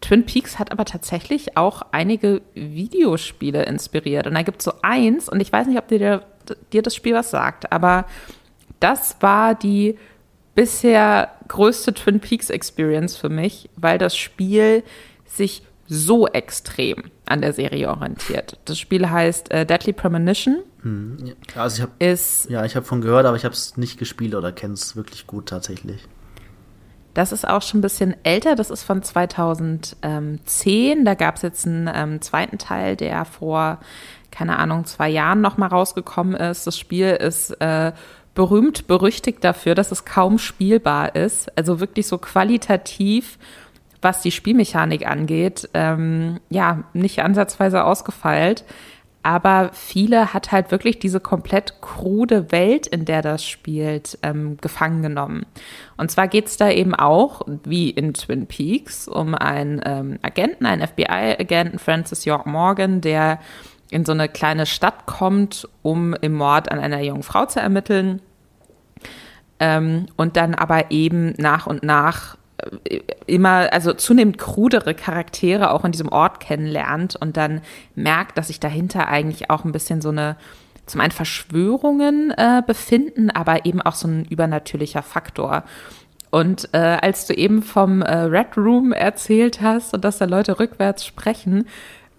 Twin 0.00 0.24
Peaks 0.24 0.60
hat 0.60 0.70
aber 0.70 0.84
tatsächlich 0.84 1.56
auch 1.56 1.82
einige 1.90 2.40
Videospiele 2.54 3.64
inspiriert. 3.64 4.28
Und 4.28 4.34
da 4.34 4.42
gibt 4.42 4.58
es 4.60 4.64
so 4.64 4.72
eins, 4.82 5.28
und 5.28 5.40
ich 5.40 5.52
weiß 5.52 5.66
nicht, 5.66 5.78
ob 5.78 5.88
dir, 5.88 6.22
dir 6.72 6.82
das 6.82 6.94
Spiel 6.94 7.14
was 7.14 7.30
sagt, 7.30 7.72
aber 7.72 8.06
das 8.80 9.16
war 9.20 9.54
die 9.54 9.98
bisher 10.54 11.30
größte 11.46 11.94
Twin 11.94 12.20
Peaks 12.20 12.50
Experience 12.50 13.16
für 13.16 13.28
mich, 13.28 13.70
weil 13.76 13.98
das 13.98 14.16
Spiel 14.16 14.82
sich 15.24 15.62
so 15.86 16.26
extrem 16.26 17.04
an 17.26 17.40
der 17.40 17.52
Serie 17.52 17.88
orientiert. 17.88 18.58
Das 18.64 18.78
Spiel 18.78 19.08
heißt 19.08 19.50
äh, 19.50 19.64
Deadly 19.64 19.92
Premonition. 19.92 20.58
Hm. 20.82 21.16
Ja, 21.24 21.62
also 21.62 21.76
ich 21.76 21.82
habe 21.82 21.92
ja, 22.52 22.64
ich 22.64 22.76
habe 22.76 22.84
von 22.84 23.00
gehört, 23.00 23.26
aber 23.26 23.36
ich 23.36 23.44
habe 23.44 23.54
es 23.54 23.76
nicht 23.76 23.98
gespielt 23.98 24.34
oder 24.34 24.52
kenne 24.52 24.74
es 24.74 24.96
wirklich 24.96 25.26
gut 25.26 25.48
tatsächlich. 25.48 26.06
Das 27.14 27.32
ist 27.32 27.48
auch 27.48 27.62
schon 27.62 27.78
ein 27.78 27.82
bisschen 27.82 28.14
älter. 28.22 28.54
Das 28.54 28.70
ist 28.70 28.84
von 28.84 29.02
2010. 29.02 31.04
Da 31.04 31.14
gab 31.14 31.36
es 31.36 31.42
jetzt 31.42 31.66
einen 31.66 31.90
ähm, 31.92 32.20
zweiten 32.20 32.58
Teil, 32.58 32.96
der 32.96 33.24
vor 33.24 33.80
keine 34.30 34.58
Ahnung 34.58 34.84
zwei 34.84 35.08
Jahren 35.08 35.40
noch 35.40 35.56
mal 35.56 35.68
rausgekommen 35.68 36.34
ist. 36.34 36.66
Das 36.66 36.78
Spiel 36.78 37.10
ist 37.10 37.50
äh, 37.60 37.92
berühmt 38.38 38.86
berüchtigt 38.86 39.42
dafür, 39.42 39.74
dass 39.74 39.90
es 39.90 40.04
kaum 40.04 40.38
spielbar 40.38 41.16
ist. 41.16 41.50
Also 41.58 41.80
wirklich 41.80 42.06
so 42.06 42.18
qualitativ, 42.18 43.36
was 44.00 44.22
die 44.22 44.30
Spielmechanik 44.30 45.08
angeht, 45.08 45.68
ähm, 45.74 46.38
ja, 46.48 46.84
nicht 46.92 47.20
ansatzweise 47.20 47.82
ausgefeilt. 47.82 48.64
Aber 49.24 49.70
viele 49.72 50.32
hat 50.34 50.52
halt 50.52 50.70
wirklich 50.70 51.00
diese 51.00 51.18
komplett 51.18 51.80
krude 51.80 52.52
Welt, 52.52 52.86
in 52.86 53.06
der 53.06 53.22
das 53.22 53.44
spielt, 53.44 54.20
ähm, 54.22 54.56
gefangen 54.60 55.02
genommen. 55.02 55.44
Und 55.96 56.12
zwar 56.12 56.28
geht 56.28 56.46
es 56.46 56.56
da 56.56 56.70
eben 56.70 56.94
auch, 56.94 57.42
wie 57.64 57.90
in 57.90 58.14
Twin 58.14 58.46
Peaks, 58.46 59.08
um 59.08 59.34
einen 59.34 59.82
ähm, 59.84 60.20
Agenten, 60.22 60.64
einen 60.64 60.86
FBI-Agenten, 60.86 61.80
Francis 61.80 62.24
York 62.24 62.46
Morgan, 62.46 63.00
der 63.00 63.40
in 63.90 64.04
so 64.04 64.12
eine 64.12 64.28
kleine 64.28 64.64
Stadt 64.64 65.06
kommt, 65.06 65.68
um 65.82 66.14
im 66.14 66.34
Mord 66.34 66.70
an 66.70 66.78
einer 66.78 67.00
jungen 67.00 67.24
Frau 67.24 67.44
zu 67.46 67.58
ermitteln 67.58 68.22
ähm, 69.60 70.06
und 70.16 70.36
dann 70.36 70.54
aber 70.54 70.90
eben 70.90 71.34
nach 71.38 71.66
und 71.66 71.82
nach 71.82 72.36
äh, 72.84 73.00
immer, 73.26 73.72
also 73.72 73.92
zunehmend 73.92 74.38
krudere 74.38 74.94
Charaktere 74.94 75.70
auch 75.70 75.84
in 75.84 75.92
diesem 75.92 76.08
Ort 76.08 76.40
kennenlernt 76.40 77.16
und 77.16 77.36
dann 77.36 77.60
merkt, 77.94 78.38
dass 78.38 78.48
sich 78.48 78.60
dahinter 78.60 79.08
eigentlich 79.08 79.50
auch 79.50 79.64
ein 79.64 79.72
bisschen 79.72 80.00
so 80.00 80.10
eine, 80.10 80.36
zum 80.86 81.00
einen 81.00 81.12
Verschwörungen 81.12 82.32
äh, 82.36 82.62
befinden, 82.66 83.30
aber 83.30 83.66
eben 83.66 83.82
auch 83.82 83.94
so 83.94 84.08
ein 84.08 84.24
übernatürlicher 84.24 85.02
Faktor. 85.02 85.64
Und 86.30 86.68
äh, 86.72 86.98
als 87.00 87.26
du 87.26 87.34
eben 87.34 87.62
vom 87.62 88.02
äh, 88.02 88.14
Red 88.14 88.56
Room 88.56 88.92
erzählt 88.92 89.62
hast 89.62 89.94
und 89.94 90.04
dass 90.04 90.18
da 90.18 90.26
Leute 90.26 90.58
rückwärts 90.60 91.06
sprechen, 91.06 91.66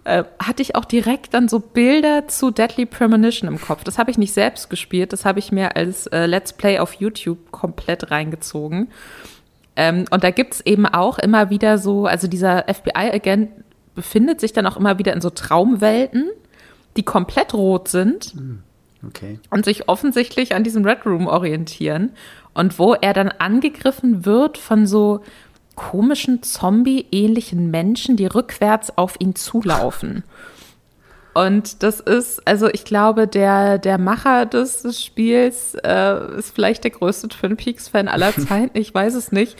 äh, 0.04 0.24
hatte 0.38 0.62
ich 0.62 0.76
auch 0.76 0.84
direkt 0.84 1.34
dann 1.34 1.48
so 1.48 1.58
Bilder 1.58 2.26
zu 2.28 2.50
Deadly 2.50 2.86
Premonition 2.86 3.48
im 3.48 3.60
Kopf. 3.60 3.84
Das 3.84 3.98
habe 3.98 4.10
ich 4.10 4.18
nicht 4.18 4.32
selbst 4.32 4.70
gespielt, 4.70 5.12
das 5.12 5.24
habe 5.24 5.38
ich 5.38 5.52
mir 5.52 5.76
als 5.76 6.06
äh, 6.08 6.26
Let's 6.26 6.52
Play 6.52 6.78
auf 6.78 6.94
YouTube 6.94 7.50
komplett 7.50 8.10
reingezogen. 8.10 8.88
Ähm, 9.76 10.06
und 10.10 10.24
da 10.24 10.30
gibt 10.30 10.54
es 10.54 10.60
eben 10.66 10.86
auch 10.86 11.18
immer 11.18 11.50
wieder 11.50 11.78
so, 11.78 12.06
also 12.06 12.28
dieser 12.28 12.64
FBI-Agent 12.72 13.50
befindet 13.94 14.40
sich 14.40 14.52
dann 14.52 14.66
auch 14.66 14.76
immer 14.76 14.98
wieder 14.98 15.12
in 15.12 15.20
so 15.20 15.30
Traumwelten, 15.30 16.30
die 16.96 17.02
komplett 17.02 17.54
rot 17.54 17.88
sind. 17.88 18.32
Hm, 18.32 18.62
okay. 19.06 19.38
Und 19.50 19.64
sich 19.64 19.88
offensichtlich 19.88 20.54
an 20.54 20.64
diesem 20.64 20.84
Red 20.84 21.06
Room 21.06 21.26
orientieren. 21.26 22.12
Und 22.52 22.78
wo 22.78 22.94
er 22.94 23.12
dann 23.12 23.28
angegriffen 23.28 24.24
wird 24.24 24.58
von 24.58 24.86
so 24.86 25.20
komischen 25.80 26.42
Zombie-ähnlichen 26.42 27.70
Menschen, 27.70 28.16
die 28.16 28.26
rückwärts 28.26 28.96
auf 28.98 29.14
ihn 29.18 29.34
zulaufen. 29.34 30.24
Und 31.32 31.82
das 31.82 32.00
ist, 32.00 32.46
also 32.46 32.68
ich 32.68 32.84
glaube, 32.84 33.26
der, 33.26 33.78
der 33.78 33.96
Macher 33.96 34.44
des, 34.44 34.82
des 34.82 35.02
Spiels 35.02 35.74
äh, 35.82 36.36
ist 36.36 36.54
vielleicht 36.54 36.84
der 36.84 36.90
größte 36.90 37.28
Twin 37.28 37.56
Peaks-Fan 37.56 38.08
aller 38.08 38.32
Zeiten, 38.48 38.76
ich 38.76 38.92
weiß 38.92 39.14
es 39.14 39.32
nicht. 39.32 39.56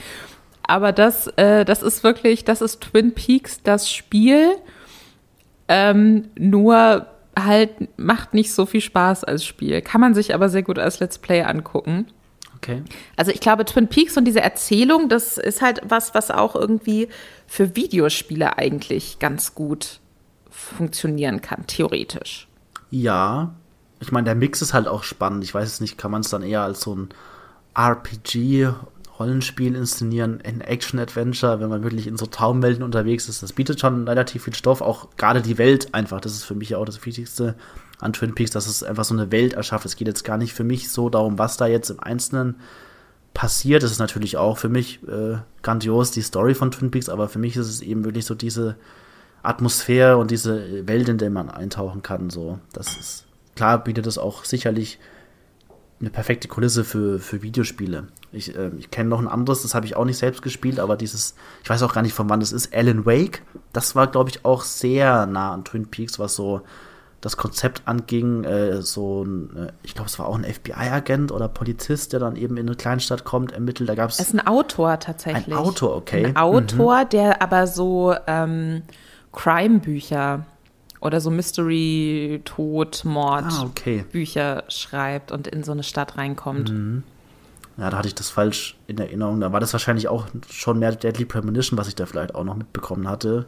Aber 0.61 0.91
das, 0.91 1.27
äh, 1.37 1.65
das 1.65 1.81
ist 1.81 2.03
wirklich, 2.03 2.45
das 2.45 2.61
ist 2.61 2.81
Twin 2.81 3.13
Peaks, 3.13 3.63
das 3.63 3.91
Spiel. 3.91 4.51
Ähm, 5.67 6.29
nur 6.37 7.07
halt 7.37 7.97
macht 7.97 8.35
nicht 8.35 8.53
so 8.53 8.67
viel 8.67 8.81
Spaß 8.81 9.23
als 9.23 9.43
Spiel. 9.43 9.81
Kann 9.81 10.01
man 10.01 10.13
sich 10.13 10.35
aber 10.35 10.49
sehr 10.49 10.63
gut 10.63 10.77
als 10.77 10.99
Let's 10.99 11.17
Play 11.17 11.41
angucken. 11.41 12.05
Okay. 12.61 12.83
Also 13.15 13.31
ich 13.31 13.39
glaube, 13.39 13.65
Twin 13.65 13.87
Peaks 13.87 14.17
und 14.17 14.25
diese 14.25 14.41
Erzählung, 14.41 15.09
das 15.09 15.39
ist 15.39 15.63
halt 15.63 15.81
was, 15.83 16.13
was 16.13 16.29
auch 16.29 16.55
irgendwie 16.55 17.07
für 17.47 17.75
Videospiele 17.75 18.57
eigentlich 18.57 19.17
ganz 19.17 19.55
gut 19.55 19.99
funktionieren 20.51 21.41
kann, 21.41 21.65
theoretisch. 21.65 22.47
Ja, 22.91 23.55
ich 23.99 24.11
meine, 24.11 24.25
der 24.25 24.35
Mix 24.35 24.61
ist 24.61 24.75
halt 24.75 24.87
auch 24.87 25.03
spannend. 25.03 25.43
Ich 25.43 25.53
weiß 25.55 25.67
es 25.67 25.81
nicht, 25.81 25.97
kann 25.97 26.11
man 26.11 26.21
es 26.21 26.29
dann 26.29 26.43
eher 26.43 26.61
als 26.61 26.81
so 26.81 26.95
ein 26.95 27.09
RPG 27.75 28.69
Rollenspiel 29.21 29.75
inszenieren, 29.75 30.39
in 30.39 30.61
Action-Adventure, 30.61 31.59
wenn 31.59 31.69
man 31.69 31.83
wirklich 31.83 32.07
in 32.07 32.17
so 32.17 32.25
Traumwelten 32.25 32.83
unterwegs 32.83 33.29
ist. 33.29 33.43
Das 33.43 33.53
bietet 33.53 33.79
schon 33.79 34.07
relativ 34.07 34.43
viel 34.43 34.55
Stoff, 34.55 34.81
auch 34.81 35.09
gerade 35.15 35.41
die 35.41 35.59
Welt 35.59 35.93
einfach. 35.93 36.19
Das 36.19 36.31
ist 36.31 36.43
für 36.43 36.55
mich 36.55 36.75
auch 36.75 36.85
das 36.85 37.05
Wichtigste 37.05 37.55
an 37.99 38.13
Twin 38.13 38.33
Peaks, 38.33 38.51
dass 38.51 38.65
es 38.65 38.83
einfach 38.83 39.03
so 39.03 39.13
eine 39.13 39.31
Welt 39.31 39.53
erschafft. 39.53 39.85
Es 39.85 39.95
geht 39.95 40.07
jetzt 40.07 40.23
gar 40.23 40.37
nicht 40.37 40.53
für 40.53 40.63
mich 40.63 40.89
so 40.89 41.09
darum, 41.09 41.37
was 41.37 41.57
da 41.57 41.67
jetzt 41.67 41.91
im 41.91 41.99
Einzelnen 41.99 42.55
passiert. 43.33 43.83
Das 43.83 43.91
ist 43.91 43.99
natürlich 43.99 44.37
auch 44.37 44.57
für 44.57 44.69
mich 44.69 44.99
äh, 45.07 45.37
grandios, 45.61 46.11
die 46.11 46.21
Story 46.21 46.55
von 46.55 46.71
Twin 46.71 46.89
Peaks, 46.89 47.09
aber 47.09 47.29
für 47.29 47.39
mich 47.39 47.55
ist 47.55 47.67
es 47.67 47.81
eben 47.81 48.03
wirklich 48.03 48.25
so 48.25 48.33
diese 48.33 48.75
Atmosphäre 49.43 50.17
und 50.17 50.31
diese 50.31 50.87
Welt, 50.87 51.09
in 51.09 51.19
der 51.19 51.29
man 51.29 51.49
eintauchen 51.49 52.01
kann. 52.01 52.29
So, 52.29 52.59
das 52.73 52.97
ist 52.97 53.25
klar, 53.55 53.83
bietet 53.83 54.07
es 54.07 54.17
auch 54.17 54.45
sicherlich 54.45 54.99
eine 56.01 56.09
perfekte 56.09 56.47
Kulisse 56.47 56.83
für, 56.83 57.19
für 57.19 57.41
Videospiele. 57.41 58.07
Ich, 58.31 58.55
äh, 58.55 58.71
ich 58.77 58.91
kenne 58.91 59.09
noch 59.09 59.19
ein 59.19 59.27
anderes, 59.27 59.61
das 59.61 59.75
habe 59.75 59.85
ich 59.85 59.95
auch 59.95 60.05
nicht 60.05 60.17
selbst 60.17 60.41
gespielt, 60.41 60.79
aber 60.79 60.97
dieses, 60.97 61.35
ich 61.63 61.69
weiß 61.69 61.83
auch 61.83 61.93
gar 61.93 62.01
nicht 62.01 62.13
von 62.13 62.29
wann 62.29 62.39
das 62.39 62.51
ist, 62.51 62.73
Alan 62.73 63.05
Wake, 63.05 63.43
das 63.71 63.95
war, 63.95 64.07
glaube 64.07 64.29
ich, 64.29 64.43
auch 64.43 64.63
sehr 64.63 65.25
nah 65.25 65.53
an 65.53 65.63
Twin 65.63 65.87
Peaks, 65.87 66.19
was 66.19 66.35
so 66.35 66.61
das 67.21 67.37
Konzept 67.37 67.83
anging. 67.85 68.43
Äh, 68.43 68.81
so 68.81 69.23
ein, 69.23 69.55
äh, 69.55 69.71
ich 69.83 69.93
glaube, 69.93 70.09
es 70.09 70.19
war 70.19 70.27
auch 70.27 70.35
ein 70.35 70.43
FBI-Agent 70.43 71.31
oder 71.31 71.47
Polizist, 71.47 72.13
der 72.13 72.19
dann 72.19 72.35
eben 72.35 72.57
in 72.57 72.67
eine 72.67 72.75
Kleinstadt 72.75 73.23
kommt, 73.23 73.51
ermittelt. 73.51 73.87
Da 73.87 73.95
gab 73.95 74.09
es. 74.09 74.19
Es 74.19 74.27
ist 74.27 74.33
ein 74.33 74.45
Autor 74.45 74.99
tatsächlich. 74.99 75.47
Ein 75.47 75.53
Autor, 75.53 75.95
okay. 75.95 76.25
Ein 76.25 76.37
Autor, 76.37 77.03
mhm. 77.03 77.09
der 77.09 77.41
aber 77.41 77.67
so 77.67 78.15
ähm, 78.27 78.81
Crime-Bücher 79.31 80.45
oder 81.01 81.19
so 81.19 81.31
Mystery, 81.31 82.41
Tod, 82.45 83.03
Mord 83.03 83.45
ah, 83.49 83.63
okay. 83.63 84.05
Bücher 84.11 84.63
schreibt 84.69 85.31
und 85.31 85.47
in 85.47 85.63
so 85.63 85.71
eine 85.71 85.83
Stadt 85.83 86.17
reinkommt. 86.17 86.71
Mhm. 86.71 87.03
Ja, 87.77 87.89
da 87.89 87.97
hatte 87.97 88.07
ich 88.07 88.15
das 88.15 88.29
falsch 88.29 88.77
in 88.87 88.99
Erinnerung. 88.99 89.41
Da 89.41 89.51
war 89.51 89.59
das 89.59 89.73
wahrscheinlich 89.73 90.07
auch 90.07 90.27
schon 90.49 90.77
mehr 90.79 90.95
Deadly 90.95 91.25
Premonition, 91.25 91.77
was 91.79 91.87
ich 91.87 91.95
da 91.95 92.05
vielleicht 92.05 92.35
auch 92.35 92.43
noch 92.43 92.55
mitbekommen 92.55 93.07
hatte. 93.09 93.47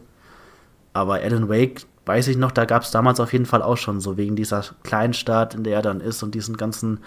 Aber 0.93 1.15
Alan 1.15 1.49
Wake, 1.49 1.85
weiß 2.05 2.27
ich 2.29 2.37
noch, 2.37 2.51
da 2.51 2.65
gab 2.65 2.83
es 2.83 2.91
damals 2.91 3.19
auf 3.19 3.31
jeden 3.31 3.45
Fall 3.45 3.61
auch 3.61 3.77
schon 3.77 4.01
so 4.01 4.17
wegen 4.17 4.35
dieser 4.35 4.63
kleinen 4.81 5.13
Stadt, 5.13 5.53
in 5.53 5.63
der 5.63 5.75
er 5.75 5.81
dann 5.83 6.01
ist 6.01 6.23
und 6.23 6.33
diesen 6.33 6.57
ganzen 6.57 6.99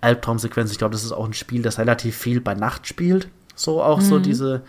Albtraumsequenzen. 0.00 0.72
Ich 0.72 0.78
glaube, 0.78 0.92
das 0.92 1.04
ist 1.04 1.12
auch 1.12 1.26
ein 1.26 1.34
Spiel, 1.34 1.62
das 1.62 1.78
relativ 1.78 2.16
viel 2.16 2.40
bei 2.40 2.54
Nacht 2.54 2.86
spielt. 2.86 3.28
So 3.54 3.82
auch 3.82 3.98
mhm. 3.98 4.04
so 4.04 4.18
diese 4.18 4.62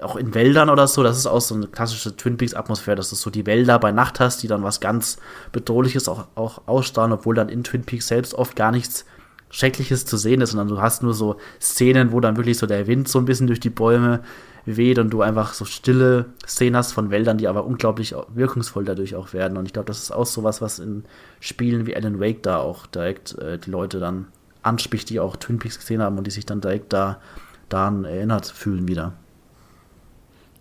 auch 0.00 0.16
in 0.16 0.34
Wäldern 0.34 0.68
oder 0.68 0.86
so, 0.86 1.02
das 1.02 1.16
ist 1.16 1.26
auch 1.26 1.40
so 1.40 1.54
eine 1.54 1.68
klassische 1.68 2.16
Twin 2.16 2.36
Peaks-Atmosphäre, 2.36 2.96
dass 2.96 3.10
du 3.10 3.16
so 3.16 3.30
die 3.30 3.46
Wälder 3.46 3.78
bei 3.78 3.92
Nacht 3.92 4.20
hast, 4.20 4.42
die 4.42 4.48
dann 4.48 4.62
was 4.62 4.80
ganz 4.80 5.16
Bedrohliches 5.52 6.08
auch, 6.08 6.26
auch 6.34 6.62
ausstrahlen, 6.66 7.12
obwohl 7.12 7.34
dann 7.34 7.48
in 7.48 7.64
Twin 7.64 7.84
Peaks 7.84 8.08
selbst 8.08 8.34
oft 8.34 8.56
gar 8.56 8.72
nichts 8.72 9.06
Schreckliches 9.50 10.04
zu 10.04 10.16
sehen 10.16 10.40
ist, 10.40 10.50
sondern 10.50 10.68
du 10.68 10.82
hast 10.82 11.02
nur 11.02 11.14
so 11.14 11.36
Szenen, 11.60 12.12
wo 12.12 12.20
dann 12.20 12.36
wirklich 12.36 12.58
so 12.58 12.66
der 12.66 12.86
Wind 12.86 13.08
so 13.08 13.18
ein 13.18 13.24
bisschen 13.24 13.46
durch 13.46 13.60
die 13.60 13.70
Bäume 13.70 14.20
weht 14.66 14.98
und 14.98 15.10
du 15.10 15.22
einfach 15.22 15.54
so 15.54 15.64
stille 15.64 16.26
Szenen 16.46 16.76
hast 16.76 16.92
von 16.92 17.10
Wäldern, 17.10 17.38
die 17.38 17.48
aber 17.48 17.64
unglaublich 17.64 18.14
wirkungsvoll 18.34 18.84
dadurch 18.84 19.14
auch 19.14 19.32
werden. 19.32 19.56
Und 19.56 19.66
ich 19.66 19.72
glaube, 19.72 19.86
das 19.86 20.02
ist 20.02 20.10
auch 20.10 20.26
sowas, 20.26 20.60
was 20.60 20.80
in 20.80 21.04
Spielen 21.40 21.86
wie 21.86 21.94
Alan 21.94 22.20
Wake 22.20 22.42
da 22.42 22.58
auch 22.58 22.86
direkt 22.86 23.38
äh, 23.38 23.58
die 23.58 23.70
Leute 23.70 24.00
dann 24.00 24.26
anspricht, 24.62 25.08
die 25.08 25.20
auch 25.20 25.36
Twin 25.36 25.58
Peaks 25.58 25.78
gesehen 25.78 26.02
haben 26.02 26.18
und 26.18 26.26
die 26.26 26.32
sich 26.32 26.44
dann 26.44 26.60
direkt 26.60 26.92
da 26.92 27.20
daran 27.68 28.04
erinnert 28.04 28.46
fühlen 28.46 28.88
wieder. 28.88 29.12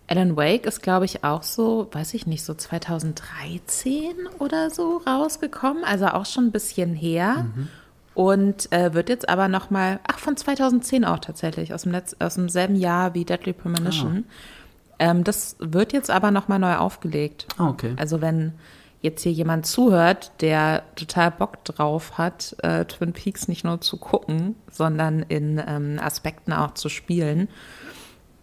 Alan 0.07 0.37
Wake 0.37 0.65
ist, 0.65 0.83
glaube 0.83 1.05
ich, 1.05 1.23
auch 1.23 1.43
so, 1.43 1.87
weiß 1.91 2.13
ich 2.13 2.27
nicht, 2.27 2.43
so 2.43 2.53
2013 2.53 4.13
oder 4.39 4.69
so 4.69 4.97
rausgekommen, 4.97 5.83
also 5.83 6.07
auch 6.07 6.25
schon 6.25 6.45
ein 6.45 6.51
bisschen 6.51 6.93
her. 6.93 7.47
Mhm. 7.55 7.67
Und 8.13 8.71
äh, 8.71 8.93
wird 8.93 9.09
jetzt 9.09 9.27
aber 9.27 9.49
nochmal, 9.49 9.99
ach, 10.07 10.19
von 10.19 10.37
2010 10.37 11.03
auch 11.03 11.19
tatsächlich, 11.19 11.73
aus 11.73 11.81
dem, 11.81 11.91
Letz-, 11.91 12.15
aus 12.19 12.35
dem 12.35 12.47
selben 12.47 12.75
Jahr 12.75 13.13
wie 13.13 13.25
Deadly 13.25 13.51
Premonition. 13.51 14.25
Ah. 14.27 15.11
Ähm, 15.11 15.23
das 15.25 15.57
wird 15.59 15.91
jetzt 15.91 16.09
aber 16.09 16.31
nochmal 16.31 16.59
neu 16.59 16.75
aufgelegt. 16.75 17.47
Ah, 17.57 17.67
okay. 17.67 17.93
Also 17.97 18.21
wenn 18.21 18.53
jetzt 19.01 19.23
hier 19.23 19.33
jemand 19.33 19.65
zuhört, 19.65 20.31
der 20.41 20.83
total 20.95 21.31
Bock 21.31 21.63
drauf 21.65 22.17
hat, 22.17 22.55
äh, 22.63 22.85
Twin 22.85 23.11
Peaks 23.11 23.47
nicht 23.47 23.63
nur 23.63 23.81
zu 23.81 23.97
gucken, 23.97 24.55
sondern 24.71 25.21
in 25.23 25.61
ähm, 25.65 25.99
Aspekten 26.01 26.53
auch 26.53 26.73
zu 26.73 26.89
spielen, 26.89 27.49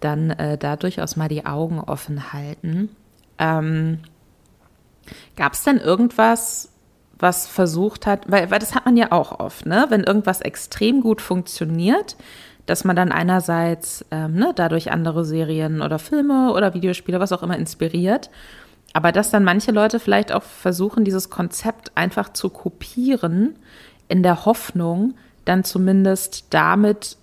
dann 0.05 0.30
äh, 0.30 0.59
da 0.59 0.76
durchaus 0.76 1.16
mal 1.16 1.28
die 1.28 1.46
Augen 1.46 1.80
offen 1.80 2.32
halten. 2.32 2.90
Ähm, 3.38 3.98
Gab 5.36 5.55
es 5.55 5.64
denn 5.64 5.78
irgendwas, 5.78 6.70
was 7.18 7.46
versucht 7.46 8.07
hat, 8.07 8.30
weil, 8.30 8.50
weil 8.50 8.59
das 8.59 8.74
hat 8.74 8.84
man 8.84 8.96
ja 8.96 9.12
auch 9.12 9.38
oft, 9.38 9.66
ne? 9.66 9.86
wenn 9.88 10.05
irgendwas 10.05 10.40
extrem 10.40 11.00
gut 11.00 11.20
funktioniert, 11.20 12.16
dass 12.66 12.84
man 12.84 12.96
dann 12.96 13.11
einerseits 13.12 14.05
ähm, 14.11 14.34
ne, 14.34 14.53
dadurch 14.55 14.92
andere 14.92 15.24
Serien 15.24 15.82
oder 15.82 15.98
Filme 15.98 16.53
oder 16.53 16.74
Videospiele, 16.74 17.20
was 17.20 17.32
auch 17.32 17.42
immer, 17.42 17.57
inspiriert, 17.57 18.30
aber 18.92 19.11
dass 19.12 19.30
dann 19.30 19.44
manche 19.44 19.72
Leute 19.72 19.98
vielleicht 19.98 20.32
auch 20.32 20.42
versuchen, 20.42 21.05
dieses 21.05 21.30
Konzept 21.30 21.92
einfach 21.96 22.32
zu 22.32 22.50
kopieren, 22.50 23.57
in 24.09 24.22
der 24.22 24.44
Hoffnung, 24.44 25.14
dann 25.44 25.64
zumindest 25.64 26.46
damit 26.50 27.16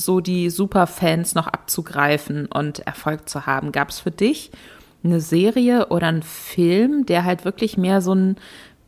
so 0.00 0.20
die 0.20 0.50
Superfans 0.50 1.34
noch 1.34 1.46
abzugreifen 1.46 2.46
und 2.46 2.80
Erfolg 2.80 3.28
zu 3.28 3.46
haben. 3.46 3.72
Gab 3.72 3.90
es 3.90 4.00
für 4.00 4.10
dich 4.10 4.50
eine 5.02 5.20
Serie 5.20 5.86
oder 5.88 6.08
einen 6.08 6.22
Film, 6.22 7.06
der 7.06 7.24
halt 7.24 7.44
wirklich 7.44 7.76
mehr 7.76 8.00
so 8.00 8.14
ein 8.14 8.36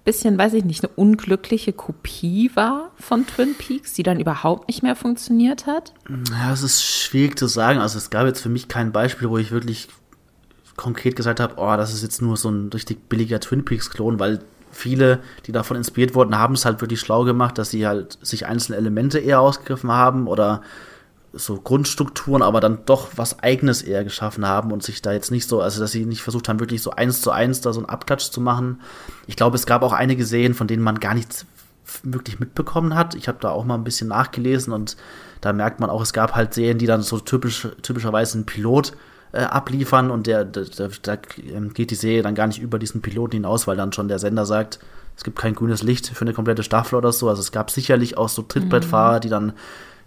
bisschen, 0.05 0.37
weiß 0.37 0.55
ich 0.55 0.65
nicht, 0.65 0.85
eine 0.85 0.93
unglückliche 0.97 1.73
Kopie 1.73 2.51
war 2.55 2.91
von 2.97 3.27
Twin 3.27 3.55
Peaks, 3.55 3.93
die 3.93 4.03
dann 4.03 4.21
überhaupt 4.21 4.69
nicht 4.69 4.83
mehr 4.83 4.97
funktioniert 4.97 5.67
hat? 5.67 5.93
Ja, 6.09 6.53
es 6.53 6.63
ist 6.63 6.83
schwierig 6.85 7.39
zu 7.39 7.47
sagen. 7.47 7.79
Also 7.79 7.99
es 7.99 8.11
gab 8.11 8.27
jetzt 8.27 8.41
für 8.41 8.49
mich 8.49 8.69
kein 8.69 8.93
Beispiel, 8.93 9.31
wo 9.31 9.39
ich 9.39 9.53
wirklich 9.53 9.89
konkret 10.77 11.17
gesagt 11.17 11.39
habe, 11.39 11.55
oh, 11.57 11.77
das 11.77 11.95
ist 11.95 12.03
jetzt 12.03 12.21
nur 12.23 12.37
so 12.37 12.51
ein 12.51 12.71
richtig 12.71 13.09
billiger 13.09 13.39
Twin 13.41 13.65
Peaks-Klon, 13.65 14.19
weil 14.19 14.41
viele, 14.73 15.21
die 15.47 15.53
davon 15.53 15.77
inspiriert 15.77 16.15
wurden, 16.15 16.39
haben 16.39 16.55
es 16.55 16.65
halt 16.65 16.81
wirklich 16.81 17.01
schlau 17.01 17.25
gemacht, 17.25 17.59
dass 17.59 17.71
sie 17.71 17.87
halt 17.87 18.19
sich 18.23 18.47
einzelne 18.47 18.79
Elemente 18.79 19.19
eher 19.19 19.41
ausgegriffen 19.41 19.93
haben 19.93 20.27
oder 20.27 20.63
so 21.33 21.61
Grundstrukturen, 21.61 22.43
aber 22.43 22.61
dann 22.61 22.81
doch 22.85 23.09
was 23.17 23.39
Eigenes 23.43 23.83
eher 23.83 24.05
geschaffen 24.05 24.47
haben 24.47 24.71
und 24.71 24.83
sich 24.83 25.01
da 25.01 25.13
jetzt 25.13 25.31
nicht 25.31 25.49
so, 25.49 25.61
also 25.61 25.81
dass 25.81 25.93
sie 25.93 26.05
nicht 26.05 26.23
versucht 26.23 26.49
haben, 26.49 26.61
wirklich 26.61 26.83
so 26.83 26.91
eins 26.91 27.23
zu 27.23 27.31
eins 27.31 27.61
da 27.61 27.73
so 27.73 27.81
einen 27.81 27.89
Abklatsch 27.89 28.31
zu 28.31 28.41
machen. 28.41 28.81
Ich 29.27 29.37
glaube, 29.37 29.57
es 29.57 29.67
gab 29.67 29.83
auch 29.83 29.93
einige 29.93 30.27
Serien, 30.27 30.55
von 30.55 30.67
denen 30.67 30.83
man 30.83 31.01
gar 31.01 31.15
nichts 31.15 31.47
wirklich 32.03 32.39
mitbekommen 32.39 32.95
hat. 32.95 33.15
Ich 33.15 33.29
habe 33.29 33.39
da 33.41 33.51
auch 33.51 33.65
mal 33.65 33.75
ein 33.75 33.85
bisschen 33.85 34.09
nachgelesen 34.09 34.73
und 34.73 34.97
da 35.41 35.53
merkt 35.53 35.81
man 35.81 35.91
auch, 35.91 36.03
es 36.03 36.13
gab 36.13 36.35
halt 36.35 36.55
Serien, 36.55 36.79
die 36.79 36.87
dann 36.87 37.03
so 37.03 37.19
typisch, 37.19 37.69
typischerweise 37.83 38.39
einen 38.39 38.47
Pilot 38.47 38.93
äh, 39.33 39.43
abliefern 39.43 40.11
und 40.11 40.27
der, 40.27 40.45
da, 40.45 40.59
ähm, 41.53 41.73
geht 41.73 41.91
die 41.91 41.97
Serie 41.97 42.23
dann 42.23 42.35
gar 42.35 42.47
nicht 42.47 42.61
über 42.61 42.79
diesen 42.79 43.03
Piloten 43.03 43.37
hinaus, 43.37 43.67
weil 43.67 43.77
dann 43.77 43.93
schon 43.93 44.09
der 44.09 44.19
Sender 44.19 44.47
sagt, 44.47 44.79
es 45.17 45.25
gibt 45.25 45.39
kein 45.39 45.55
grünes 45.55 45.83
Licht 45.83 46.09
für 46.09 46.23
eine 46.23 46.35
komplette 46.35 46.63
Staffel 46.63 46.97
oder 46.97 47.13
so. 47.13 47.29
Also 47.29 47.41
es 47.41 47.53
gab 47.53 47.71
sicherlich 47.71 48.17
auch 48.17 48.29
so 48.29 48.43
Trittbrettfahrer, 48.43 49.17
mhm. 49.17 49.21
die 49.21 49.29
dann 49.29 49.53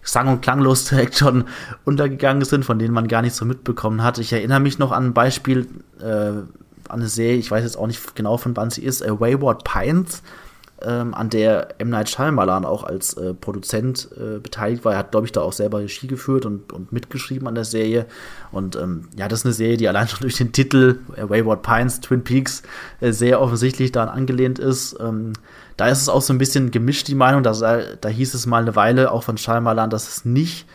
sang- 0.06 0.28
und 0.28 0.40
klanglos 0.40 0.84
direkt 0.84 1.16
schon 1.16 1.44
untergegangen 1.84 2.44
sind, 2.44 2.64
von 2.64 2.78
denen 2.78 2.94
man 2.94 3.08
gar 3.08 3.22
nichts 3.22 3.38
so 3.38 3.44
mitbekommen 3.44 4.02
hat. 4.02 4.18
Ich 4.18 4.32
erinnere 4.32 4.60
mich 4.60 4.78
noch 4.78 4.92
an 4.92 5.06
ein 5.06 5.14
Beispiel, 5.14 5.66
äh, 6.00 6.04
an 6.04 6.46
eine 6.88 7.08
Serie, 7.08 7.36
ich 7.36 7.50
weiß 7.50 7.64
jetzt 7.64 7.76
auch 7.76 7.86
nicht 7.86 8.14
genau 8.14 8.36
von 8.36 8.56
wann 8.56 8.70
sie 8.70 8.84
ist, 8.84 9.02
äh, 9.02 9.20
Wayward 9.20 9.64
Pines, 9.64 10.22
ähm, 10.82 11.14
an 11.14 11.30
der 11.30 11.80
M. 11.80 11.88
Night 11.88 12.10
Shyamalan 12.10 12.64
auch 12.64 12.84
als 12.84 13.14
äh, 13.14 13.32
Produzent 13.32 14.08
äh, 14.16 14.38
beteiligt 14.38 14.84
war. 14.84 14.92
Er 14.92 14.98
hat, 14.98 15.10
glaube 15.10 15.26
ich, 15.26 15.32
da 15.32 15.40
auch 15.40 15.52
selber 15.52 15.80
Regie 15.80 16.06
geführt 16.06 16.44
und, 16.44 16.72
und 16.72 16.92
mitgeschrieben 16.92 17.48
an 17.48 17.54
der 17.54 17.64
Serie. 17.64 18.06
Und 18.52 18.76
ähm, 18.76 19.08
ja, 19.16 19.26
das 19.26 19.40
ist 19.40 19.46
eine 19.46 19.54
Serie, 19.54 19.78
die 19.78 19.88
allein 19.88 20.08
schon 20.08 20.20
durch 20.20 20.36
den 20.36 20.52
Titel 20.52 20.98
äh, 21.16 21.28
Wayward 21.28 21.62
Pines, 21.62 22.00
Twin 22.00 22.22
Peaks, 22.24 22.62
äh, 23.00 23.12
sehr 23.12 23.40
offensichtlich 23.40 23.92
daran 23.92 24.10
angelehnt 24.10 24.58
ist. 24.58 24.96
Ähm, 25.00 25.32
da 25.76 25.88
ist 25.88 26.02
es 26.02 26.08
auch 26.08 26.22
so 26.22 26.32
ein 26.32 26.38
bisschen 26.38 26.70
gemischt, 26.70 27.08
die 27.08 27.14
Meinung. 27.14 27.42
Da, 27.42 27.52
da 28.00 28.08
hieß 28.08 28.34
es 28.34 28.46
mal 28.46 28.62
eine 28.62 28.76
Weile 28.76 29.10
auch 29.12 29.22
von 29.22 29.36
Shyamalan, 29.36 29.90
dass 29.90 30.08
es 30.08 30.24
nicht 30.24 30.66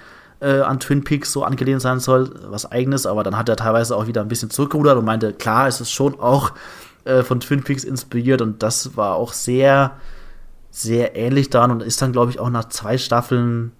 äh, 0.41 0.61
an 0.61 0.79
Twin 0.79 1.03
Peaks 1.03 1.31
so 1.31 1.43
angelehnt 1.43 1.81
sein 1.81 1.99
soll, 1.99 2.33
was 2.49 2.71
eigenes, 2.71 3.05
aber 3.05 3.23
dann 3.23 3.37
hat 3.37 3.47
er 3.47 3.55
teilweise 3.55 3.95
auch 3.95 4.07
wieder 4.07 4.21
ein 4.21 4.27
bisschen 4.27 4.49
zurückgerudert 4.49 4.97
und 4.97 5.05
meinte, 5.05 5.33
klar, 5.33 5.67
es 5.67 5.81
ist 5.81 5.91
schon 5.91 6.19
auch 6.19 6.53
äh, 7.05 7.23
von 7.23 7.39
Twin 7.39 7.63
Peaks 7.63 7.83
inspiriert 7.83 8.41
und 8.41 8.61
das 8.63 8.97
war 8.97 9.15
auch 9.15 9.33
sehr, 9.33 9.91
sehr 10.71 11.15
ähnlich 11.15 11.49
daran 11.49 11.71
und 11.71 11.83
ist 11.83 12.01
dann, 12.01 12.11
glaube 12.11 12.31
ich, 12.31 12.39
auch 12.39 12.49
nach 12.49 12.69
zwei 12.69 12.97
Staffeln 12.97 13.71